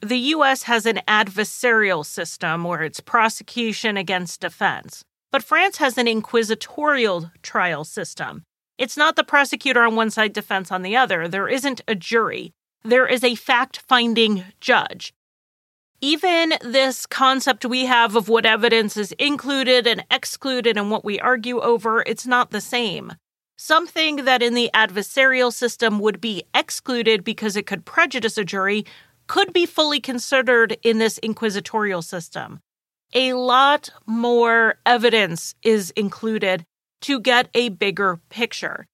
The 0.05 0.35
US 0.35 0.65
has 0.65 0.85
an 0.85 1.01
adversarial 1.09 2.05
system 2.05 2.65
where 2.65 2.83
it's 2.83 3.01
prosecution 3.01 3.97
against 3.97 4.43
defense, 4.43 5.03
but 5.33 5.43
France 5.43 5.79
has 5.79 5.97
an 5.97 6.07
inquisitorial 6.07 7.31
trial 7.41 7.85
system. 7.85 8.43
It's 8.77 8.99
not 8.99 9.17
the 9.17 9.25
prosecutor 9.25 9.83
on 9.83 9.97
one 9.97 10.11
side, 10.11 10.35
defense 10.35 10.71
on 10.71 10.83
the 10.83 10.95
other. 10.95 11.27
There 11.27 11.49
isn't 11.49 11.81
a 11.89 11.95
jury, 11.95 12.53
there 12.83 13.07
is 13.07 13.25
a 13.25 13.35
fact 13.35 13.79
finding 13.89 14.45
judge. 14.61 15.15
Even 16.03 16.53
this 16.61 17.07
concept 17.07 17.65
we 17.65 17.87
have 17.87 18.15
of 18.15 18.29
what 18.29 18.45
evidence 18.45 18.99
is 18.99 19.13
included 19.13 19.87
and 19.87 20.05
excluded 20.11 20.77
and 20.77 20.91
what 20.91 21.07
we 21.07 21.19
argue 21.19 21.61
over, 21.61 22.03
it's 22.03 22.27
not 22.27 22.51
the 22.51 22.61
same. 22.61 23.15
Something 23.57 24.27
that 24.27 24.43
in 24.43 24.53
the 24.53 24.69
adversarial 24.75 25.51
system 25.51 25.99
would 26.01 26.21
be 26.21 26.43
excluded 26.53 27.25
because 27.25 27.57
it 27.57 27.67
could 27.67 27.87
prejudice 27.87 28.37
a 28.37 28.45
jury 28.45 28.85
could 29.27 29.53
be 29.53 29.67
fully 29.67 30.01
considered 30.01 30.77
in 30.83 30.99
this 30.99 31.19
inquisitorial 31.19 32.03
system. 32.03 32.61
A 33.15 33.33
lot 33.35 33.91
more 34.07 34.77
evidence 34.85 35.55
is 35.63 35.91
included 35.91 36.65
to 37.03 37.21
get 37.21 37.49
a 37.55 37.69
bigger 37.69 38.21
picture. 38.29 38.87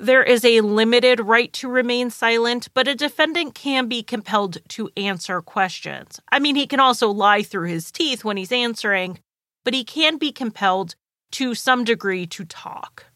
There 0.00 0.22
is 0.22 0.44
a 0.44 0.60
limited 0.60 1.20
right 1.20 1.52
to 1.54 1.68
remain 1.68 2.10
silent, 2.10 2.68
but 2.74 2.88
a 2.88 2.94
defendant 2.94 3.54
can 3.54 3.86
be 3.86 4.02
compelled 4.02 4.58
to 4.70 4.90
answer 4.96 5.40
questions. 5.40 6.20
I 6.32 6.40
mean, 6.40 6.56
he 6.56 6.66
can 6.66 6.80
also 6.80 7.08
lie 7.10 7.42
through 7.42 7.68
his 7.68 7.92
teeth 7.92 8.24
when 8.24 8.36
he's 8.36 8.52
answering, 8.52 9.20
but 9.64 9.74
he 9.74 9.84
can 9.84 10.18
be 10.18 10.32
compelled 10.32 10.96
to 11.32 11.54
some 11.54 11.84
degree 11.84 12.26
to 12.26 12.44
talk. 12.44 13.06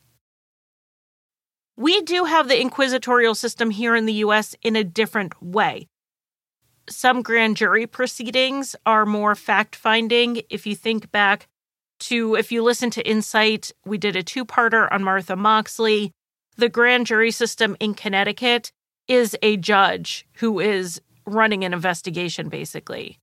We 1.76 2.02
do 2.02 2.24
have 2.24 2.48
the 2.48 2.60
inquisitorial 2.60 3.34
system 3.34 3.70
here 3.70 3.94
in 3.94 4.06
the 4.06 4.24
US 4.24 4.56
in 4.62 4.74
a 4.74 4.82
different 4.82 5.40
way. 5.42 5.86
Some 6.88 7.22
grand 7.22 7.56
jury 7.56 7.86
proceedings 7.86 8.74
are 8.86 9.04
more 9.04 9.34
fact 9.34 9.76
finding. 9.76 10.42
If 10.48 10.66
you 10.66 10.74
think 10.74 11.10
back 11.12 11.46
to, 12.00 12.34
if 12.34 12.50
you 12.50 12.62
listen 12.62 12.90
to 12.90 13.08
Insight, 13.08 13.72
we 13.84 13.98
did 13.98 14.16
a 14.16 14.22
two 14.22 14.44
parter 14.44 14.90
on 14.90 15.04
Martha 15.04 15.36
Moxley. 15.36 16.12
The 16.56 16.68
grand 16.68 17.06
jury 17.06 17.30
system 17.30 17.76
in 17.78 17.94
Connecticut 17.94 18.72
is 19.06 19.36
a 19.42 19.56
judge 19.56 20.26
who 20.34 20.60
is 20.60 21.00
running 21.26 21.64
an 21.64 21.72
investigation, 21.72 22.48
basically. 22.48 23.18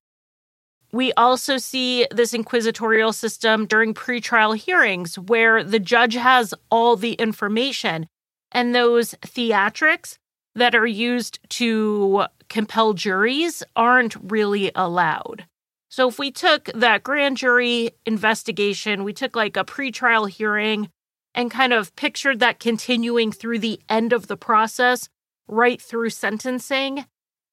We 0.92 1.12
also 1.14 1.58
see 1.58 2.08
this 2.12 2.34
inquisitorial 2.34 3.14
system 3.14 3.66
during 3.66 3.94
pretrial 3.94 4.56
hearings 4.56 5.18
where 5.20 5.64
the 5.64 5.80
judge 5.80 6.14
has 6.14 6.54
all 6.70 6.96
the 6.96 7.14
information 7.14 8.08
and 8.52 8.74
those 8.74 9.16
theatrics 9.22 10.18
that 10.56 10.76
are 10.76 10.88
used 10.88 11.40
to 11.49 12.26
compel 12.49 12.94
juries 12.94 13.64
aren't 13.76 14.15
really 14.32 14.72
allowed. 14.76 15.45
So 15.90 16.10
if 16.10 16.19
we 16.19 16.32
took 16.32 16.65
that 16.73 17.03
grand 17.03 17.38
jury 17.38 17.91
investigation, 18.06 19.03
we 19.03 19.14
took 19.14 19.36
like 19.36 19.56
a 19.56 19.64
pretrial 19.64 20.30
hearing 20.30 20.90
and 21.34 21.52
kind 21.52 21.73
of 21.73 21.95
pictured 21.95 22.40
that 22.40 22.60
continuing 22.60 23.32
through 23.32 23.60
the 23.60 23.80
end 23.90 24.14
of 24.14 24.27
the 24.27 24.38
process, 24.38 25.10
right 25.48 25.82
through 25.82 26.10
sentencing, 26.10 27.06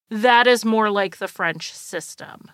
that 0.09 0.47
is 0.47 0.65
more 0.65 0.89
like 0.89 1.17
the 1.17 1.27
French 1.27 1.73
system. 1.73 2.49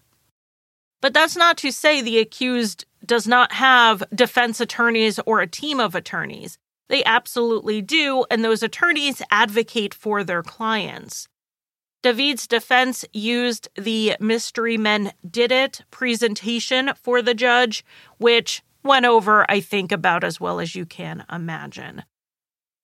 But 1.02 1.14
that's 1.14 1.38
not 1.38 1.58
to 1.58 1.72
say 1.72 2.02
the 2.02 2.20
accused 2.20 2.86
does 3.06 3.28
not 3.28 3.54
have 3.54 4.04
defense 4.14 4.60
attorneys 4.60 5.20
or 5.26 5.40
a 5.40 5.48
team 5.48 5.80
of 5.80 5.96
attorneys. 5.96 6.58
They 6.90 7.04
absolutely 7.06 7.82
do, 7.82 8.26
and 8.30 8.44
those 8.44 8.64
attorneys 8.64 9.22
advocate 9.32 9.94
for 9.94 10.24
their 10.24 10.44
clients. 10.44 11.28
David's 12.02 12.48
defense 12.48 13.06
used 13.14 13.68
the 13.76 14.16
Mystery 14.20 14.78
Men 14.78 15.12
Did 15.30 15.52
It 15.52 15.82
presentation 15.92 16.92
for 16.96 17.22
the 17.22 17.34
judge, 17.34 17.86
which 18.18 18.64
went 18.84 19.06
over, 19.06 19.46
I 19.50 19.60
think, 19.60 19.92
about 19.92 20.24
as 20.24 20.40
well 20.40 20.60
as 20.60 20.76
you 20.76 20.86
can 20.86 21.26
imagine. 21.32 22.04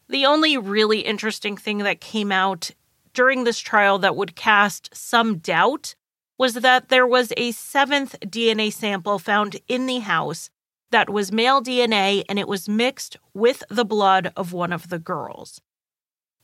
The 0.08 0.26
only 0.26 0.58
really 0.58 1.00
interesting 1.00 1.58
thing 1.58 1.80
that 1.80 2.02
came 2.02 2.32
out 2.32 2.72
during 3.14 3.44
this 3.44 3.60
trial 3.60 3.98
that 4.00 4.16
would 4.16 4.36
cast 4.36 4.96
some 4.96 5.38
doubt 5.38 5.96
was 6.38 6.56
that 6.56 6.90
there 6.90 7.08
was 7.08 7.32
a 7.38 7.52
seventh 7.54 8.20
DNA 8.20 8.72
sample 8.72 9.18
found 9.18 9.58
in 9.68 9.88
the 9.88 10.00
house 10.00 10.50
that 10.96 11.10
was 11.10 11.30
male 11.30 11.62
DNA 11.62 12.24
and 12.30 12.40
it 12.40 12.48
was 12.48 12.70
mixed 12.70 13.18
with 13.34 13.64
the 13.70 13.84
blood 13.84 14.32
of 14.38 14.54
one 14.54 14.72
of 14.72 14.88
the 14.88 14.98
girls. 14.98 15.60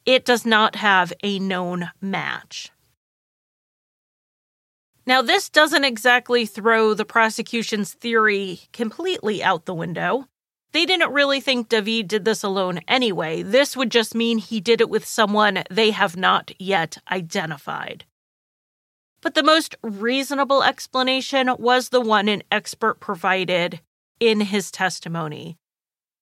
It 0.06 0.26
does 0.26 0.45
not 0.45 0.76
have 0.76 1.14
a 1.23 1.40
known 1.40 1.90
match. 2.02 2.69
Now, 5.06 5.22
this 5.22 5.49
doesn't 5.49 5.86
exactly 5.86 6.45
throw 6.45 6.94
the 6.94 7.06
prosecution's 7.06 7.94
theory 7.94 8.60
completely 8.73 9.41
out 9.41 9.64
the 9.64 9.73
window. 9.73 10.28
They 10.73 10.86
didn't 10.86 11.14
really 11.14 11.40
think 11.40 11.69
David 11.69 12.10
did 12.10 12.26
this 12.26 12.44
alone 12.44 12.82
anyway. 12.90 13.44
This 13.44 13.78
would 13.78 13.90
just 13.90 14.14
mean 14.14 14.38
he 14.38 14.60
did 14.60 14.82
it 14.82 14.90
with 14.90 15.06
someone 15.06 15.64
they 15.69 15.91
have 15.91 16.18
not 16.18 16.52
yet 16.60 16.98
identified. 17.10 18.03
But 19.22 19.34
the 19.34 19.44
most 19.44 19.78
reasonable 19.82 20.61
explanation 20.61 21.49
was 21.57 21.88
the 21.88 22.02
one 22.02 22.28
an 22.28 22.44
expert 22.52 22.99
provided 22.99 23.80
in 24.22 24.39
his 24.39 24.72
testimony. 24.72 25.57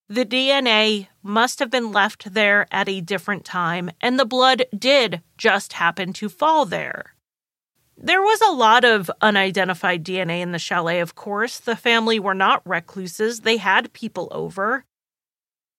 The 0.07 0.25
DNA 0.25 1.09
must 1.21 1.59
have 1.59 1.69
been 1.69 1.91
left 1.91 2.33
there 2.33 2.65
at 2.71 2.89
a 2.89 3.01
different 3.01 3.45
time, 3.45 3.91
and 4.01 4.17
the 4.17 4.25
blood 4.25 4.65
did 4.75 5.21
just 5.37 5.73
happen 5.73 6.13
to 6.13 6.29
fall 6.29 6.65
there. 6.65 7.13
There 7.95 8.21
was 8.21 8.41
a 8.41 8.53
lot 8.53 8.85
of 8.85 9.11
unidentified 9.21 10.03
DNA 10.03 10.39
in 10.39 10.53
the 10.53 10.57
chalet, 10.57 11.01
of 11.01 11.13
course. 11.13 11.59
The 11.59 11.75
family 11.75 12.19
were 12.19 12.33
not 12.33 12.65
recluses, 12.65 13.41
they 13.41 13.57
had 13.57 13.93
people 13.93 14.29
over. 14.31 14.85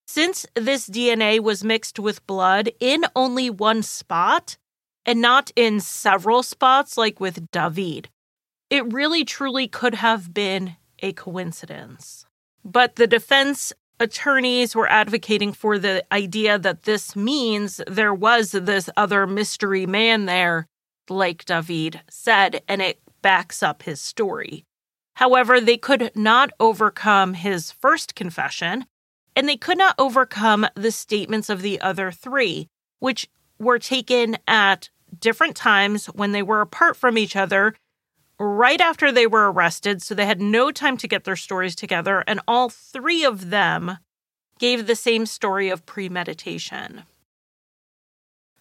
Since 0.07 0.47
this 0.55 0.89
DNA 0.89 1.41
was 1.41 1.65
mixed 1.65 1.99
with 1.99 2.27
blood 2.27 2.71
in 2.79 3.07
only 3.17 3.49
one 3.49 3.83
spot, 3.83 4.59
and 5.07 5.21
not 5.21 5.51
in 5.57 5.81
several 5.81 6.43
spots 6.43 6.99
like 6.99 7.19
with 7.19 7.51
David, 7.51 8.11
it 8.69 8.93
really 8.93 9.25
truly 9.25 9.67
could 9.67 9.95
have 9.95 10.35
been 10.35 10.77
a 11.03 11.13
coincidence. 11.13 12.27
But 12.65 12.97
the 12.97 13.07
defense 13.07 13.73
attorneys 13.99 14.75
were 14.75 14.89
advocating 14.89 15.53
for 15.53 15.79
the 15.79 16.05
idea 16.13 16.59
that 16.59 16.83
this 16.83 17.15
means 17.15 17.81
there 17.87 18.15
was 18.15 18.53
this 18.53 18.89
other 18.97 19.27
mystery 19.27 19.87
man 19.87 20.27
there, 20.27 20.67
like 21.09 21.45
David 21.45 22.01
said, 22.09 22.63
and 22.67 22.81
it 22.81 23.01
backs 23.23 23.63
up 23.63 23.83
his 23.83 24.01
story. 24.01 24.65
However, 25.15 25.61
they 25.61 25.77
could 25.77 26.11
not 26.15 26.51
overcome 26.59 27.35
his 27.35 27.71
first 27.71 28.15
confession, 28.15 28.87
and 29.37 29.49
they 29.49 29.57
could 29.57 29.77
not 29.77 29.95
overcome 29.99 30.67
the 30.75 30.91
statements 30.91 31.51
of 31.51 31.61
the 31.61 31.81
other 31.81 32.11
three, 32.11 32.69
which 33.01 33.29
were 33.59 33.79
taken 33.79 34.39
at 34.47 34.89
different 35.19 35.57
times 35.57 36.07
when 36.07 36.33
they 36.33 36.43
were 36.43 36.63
apart 36.63 36.97
from 36.97 37.19
each 37.19 37.37
other 37.37 37.75
right 38.41 38.81
after 38.81 39.13
they 39.13 39.27
were 39.27 39.53
arrested, 39.53 40.01
so 40.03 40.15
they 40.15 40.25
had 40.25 40.41
no 40.41 40.71
time 40.71 40.97
to 40.97 41.07
get 41.07 41.25
their 41.25 41.37
stories 41.37 41.77
together, 41.77 42.25
and 42.27 42.41
all 42.49 42.71
three 42.71 43.23
of 43.23 43.51
them 43.51 43.99
gave 44.59 44.87
the 44.87 44.97
same 44.97 45.27
story 45.27 45.69
of 45.69 45.85
premeditation. 45.85 47.03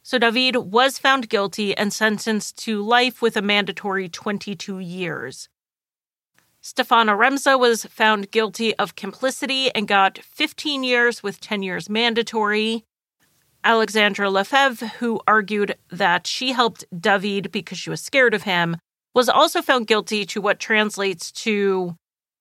So 0.03 0.17
David 0.17 0.57
was 0.57 0.99
found 0.99 1.29
guilty 1.29 1.75
and 1.77 1.93
sentenced 1.93 2.57
to 2.59 2.81
life 2.83 3.21
with 3.21 3.37
a 3.37 3.41
mandatory 3.41 4.09
22 4.09 4.79
years. 4.79 5.47
Stefan 6.61 7.07
Haremza 7.07 7.57
was 7.57 7.85
found 7.85 8.31
guilty 8.31 8.75
of 8.75 8.95
complicity 8.95 9.73
and 9.73 9.87
got 9.87 10.17
15 10.17 10.83
years 10.83 11.23
with 11.23 11.39
10 11.39 11.63
years 11.63 11.89
mandatory. 11.89 12.83
Alexandra 13.63 14.29
Lefebvre, 14.29 14.87
who 14.99 15.21
argued 15.25 15.75
that 15.89 16.27
she 16.27 16.51
helped 16.51 16.83
David 16.97 17.51
because 17.51 17.77
she 17.77 17.89
was 17.89 18.01
scared 18.01 18.33
of 18.33 18.43
him, 18.43 18.77
was 19.13 19.29
also 19.29 19.61
found 19.61 19.87
guilty 19.87 20.25
to 20.25 20.41
what 20.41 20.59
translates 20.59 21.31
to 21.31 21.95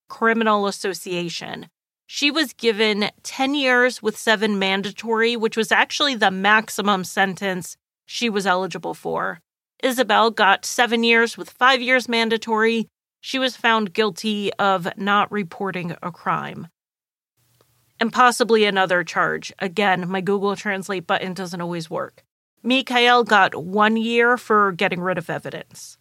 criminal 0.07 0.67
association. 0.67 1.67
She 2.07 2.31
was 2.31 2.53
given 2.53 3.11
10 3.23 3.53
years 3.53 4.01
with 4.01 4.17
seven 4.17 4.57
mandatory, 4.57 5.35
which 5.35 5.55
was 5.55 5.71
actually 5.71 6.15
the 6.15 6.31
maximum 6.31 7.03
sentence 7.03 7.77
she 8.05 8.29
was 8.29 8.47
eligible 8.47 8.95
for. 8.95 9.39
Isabel 9.83 10.31
got 10.31 10.65
seven 10.65 11.03
years 11.03 11.37
with 11.37 11.51
five 11.51 11.81
years 11.81 12.09
mandatory. 12.09 12.87
She 13.21 13.37
was 13.37 13.55
found 13.55 13.93
guilty 13.93 14.51
of 14.53 14.87
not 14.97 15.31
reporting 15.31 15.95
a 16.01 16.11
crime. 16.11 16.67
And 17.99 18.11
possibly 18.11 18.65
another 18.65 19.03
charge. 19.03 19.53
Again, 19.59 20.09
my 20.09 20.21
Google 20.21 20.55
Translate 20.55 21.05
button 21.05 21.33
doesn't 21.33 21.61
always 21.61 21.89
work. 21.89 22.23
Mikhail 22.63 23.23
got 23.23 23.55
one 23.55 23.97
year 23.97 24.37
for 24.37 24.71
getting 24.71 24.99
rid 24.99 25.17
of 25.17 25.29
evidence. 25.29 25.97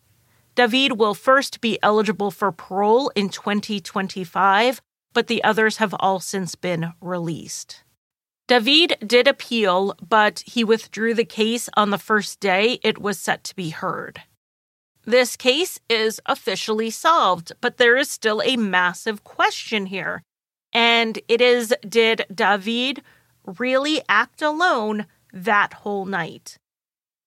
David 0.59 0.99
will 0.99 1.15
first 1.15 1.61
be 1.61 1.79
eligible 1.83 2.31
for 2.31 2.51
parole 2.53 3.11
in 3.15 3.29
2025 3.29 4.81
but 5.13 5.27
the 5.27 5.43
others 5.43 5.79
have 5.79 5.95
all 5.99 6.21
since 6.21 6.55
been 6.55 6.93
released. 7.01 7.83
David 8.47 8.97
did 9.05 9.27
appeal, 9.27 9.95
but 10.07 10.45
he 10.47 10.65
withdrew 10.65 11.13
the 11.13 11.25
case 11.25 11.69
on 11.77 11.91
the 11.91 11.99
first 11.99 12.41
day 12.41 12.79
it 12.83 12.99
was 12.99 13.19
set 13.19 13.45
to 13.45 13.57
be 13.57 13.71
heard. 13.71 14.23
This 15.05 15.37
case 15.37 15.81
is 15.89 16.21
officially 16.27 16.91
solved, 16.91 17.53
but 17.61 17.79
there 17.79 17.97
is 17.97 18.11
still 18.11 18.43
a 18.43 18.57
massive 18.57 19.25
question 19.25 19.87
here. 19.87 20.23
And 20.73 21.19
it 21.29 21.41
is 21.41 21.75
Did 21.87 22.27
David 22.33 23.03
really 23.45 24.01
act 24.09 24.41
alone 24.41 25.07
that 25.33 25.73
whole 25.83 26.05
night? 26.05 26.59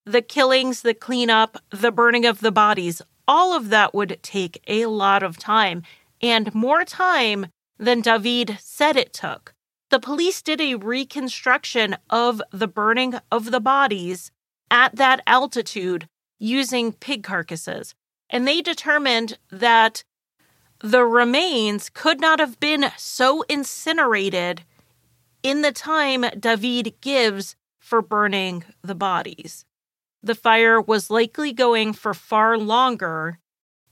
The 0.05 0.21
killings, 0.21 0.81
the 0.81 0.93
cleanup, 0.93 1.57
the 1.71 1.91
burning 1.91 2.25
of 2.25 2.39
the 2.39 2.51
bodies, 2.51 3.01
all 3.31 3.53
of 3.53 3.69
that 3.69 3.93
would 3.93 4.19
take 4.21 4.61
a 4.67 4.87
lot 4.87 5.23
of 5.23 5.37
time 5.37 5.83
and 6.21 6.53
more 6.53 6.83
time 6.83 7.45
than 7.79 8.01
David 8.01 8.57
said 8.59 8.97
it 8.97 9.13
took. 9.13 9.53
The 9.89 10.01
police 10.01 10.41
did 10.41 10.59
a 10.59 10.75
reconstruction 10.75 11.95
of 12.09 12.41
the 12.51 12.67
burning 12.67 13.13
of 13.31 13.51
the 13.51 13.61
bodies 13.61 14.31
at 14.69 14.97
that 14.97 15.21
altitude 15.25 16.09
using 16.39 16.91
pig 16.91 17.23
carcasses, 17.23 17.95
and 18.29 18.45
they 18.45 18.61
determined 18.61 19.37
that 19.49 20.03
the 20.79 21.05
remains 21.05 21.89
could 21.89 22.19
not 22.19 22.39
have 22.39 22.59
been 22.59 22.91
so 22.97 23.43
incinerated 23.43 24.63
in 25.41 25.61
the 25.61 25.71
time 25.71 26.25
David 26.37 26.95
gives 26.99 27.55
for 27.79 28.01
burning 28.01 28.65
the 28.81 28.95
bodies. 28.95 29.65
The 30.23 30.35
fire 30.35 30.79
was 30.79 31.09
likely 31.09 31.51
going 31.53 31.93
for 31.93 32.13
far 32.13 32.57
longer 32.57 33.39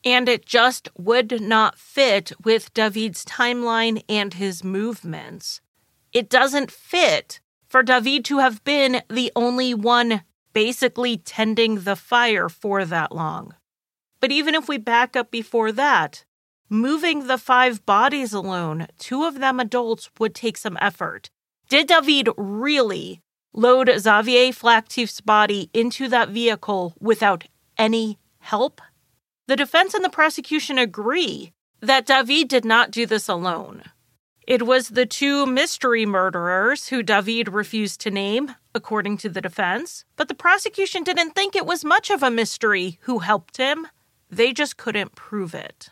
and 0.04 0.30
it 0.30 0.46
just 0.46 0.90
would 0.98 1.42
not 1.42 1.78
fit 1.78 2.32
with 2.44 2.74
David's 2.74 3.26
timeline 3.26 4.04
and 4.08 4.34
his 4.34 4.64
movements. 4.64 5.62
It 6.14 6.30
doesn't 6.30 6.72
fit 6.72 7.40
for 7.68 7.84
David 7.84 8.26
to 8.26 8.40
have 8.40 8.64
been 8.64 9.02
the 9.10 9.32
only 9.36 9.74
one 9.74 10.24
basically 10.54 11.18
tending 11.18 11.82
the 11.82 11.96
fire 11.96 12.50
for 12.50 12.86
that 12.86 13.12
long. 13.12 13.56
But 14.20 14.32
even 14.32 14.56
if 14.56 14.68
we 14.68 14.78
back 14.78 15.16
up 15.16 15.32
before 15.32 15.72
that, 15.74 16.26
moving 16.70 17.28
the 17.28 17.38
five 17.38 17.86
bodies 17.86 18.34
alone, 18.34 18.88
two 18.98 19.26
of 19.26 19.40
them 19.40 19.60
adults, 19.60 20.10
would 20.20 20.34
take 20.34 20.58
some 20.58 20.78
effort. 20.82 21.30
Did 21.70 21.88
David 21.88 22.30
really 22.38 23.22
load 23.54 23.92
Xavier 23.98 24.52
Flactif's 24.52 25.22
body 25.22 25.70
into 25.74 26.08
that 26.10 26.30
vehicle 26.30 26.96
without 27.00 27.46
any 27.78 28.18
help? 28.40 28.82
The 29.48 29.56
defense 29.56 29.94
and 29.94 30.06
the 30.06 30.10
prosecution 30.10 30.78
agree 30.78 31.54
that 31.82 32.06
David 32.06 32.48
did 32.48 32.66
not 32.66 32.92
do 32.92 33.06
this 33.06 33.28
alone. 33.28 33.84
It 34.46 34.66
was 34.66 34.90
the 34.90 35.06
two 35.06 35.46
mystery 35.46 36.06
murderers 36.06 36.88
who 36.88 37.04
David 37.04 37.50
refused 37.50 38.02
to 38.02 38.12
name, 38.12 38.56
according 38.74 39.18
to 39.20 39.30
the 39.30 39.42
defense, 39.42 40.06
but 40.16 40.28
the 40.28 40.36
prosecution 40.36 41.04
didn't 41.04 41.32
think 41.32 41.56
it 41.56 41.66
was 41.66 41.86
much 41.86 42.10
of 42.10 42.24
a 42.24 42.32
mystery 42.32 42.98
who 43.02 43.20
helped 43.20 43.58
him. 43.58 43.88
They 44.30 44.52
just 44.52 44.78
couldn't 44.78 45.16
prove 45.16 45.54
it. 45.54 45.90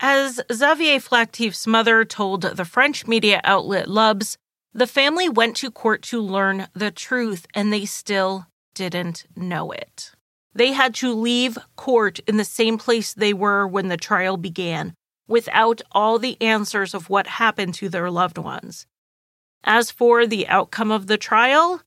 As 0.00 0.40
Xavier 0.52 1.00
Flactif's 1.00 1.66
mother 1.66 2.04
told 2.04 2.42
the 2.42 2.64
French 2.64 3.06
media 3.06 3.40
outlet 3.44 3.88
L'Obs, 3.88 4.38
the 4.78 4.86
family 4.86 5.28
went 5.28 5.56
to 5.56 5.70
court 5.70 6.02
to 6.02 6.20
learn 6.20 6.68
the 6.72 6.90
truth 6.92 7.46
and 7.52 7.72
they 7.72 7.84
still 7.84 8.46
didn't 8.74 9.26
know 9.34 9.72
it. 9.72 10.12
They 10.54 10.72
had 10.72 10.94
to 10.96 11.12
leave 11.12 11.58
court 11.76 12.20
in 12.20 12.36
the 12.36 12.44
same 12.44 12.78
place 12.78 13.12
they 13.12 13.34
were 13.34 13.66
when 13.66 13.88
the 13.88 13.96
trial 13.96 14.36
began, 14.36 14.94
without 15.26 15.82
all 15.92 16.18
the 16.18 16.40
answers 16.40 16.94
of 16.94 17.10
what 17.10 17.26
happened 17.26 17.74
to 17.74 17.88
their 17.88 18.10
loved 18.10 18.38
ones. 18.38 18.86
As 19.64 19.90
for 19.90 20.26
the 20.26 20.46
outcome 20.46 20.92
of 20.92 21.08
the 21.08 21.18
trial, 21.18 21.82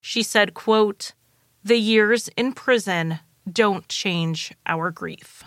she 0.00 0.22
said, 0.22 0.54
quote, 0.54 1.14
"The 1.64 1.78
years 1.78 2.28
in 2.36 2.52
prison 2.52 3.18
don't 3.50 3.88
change 3.88 4.52
our 4.66 4.92
grief." 4.92 5.42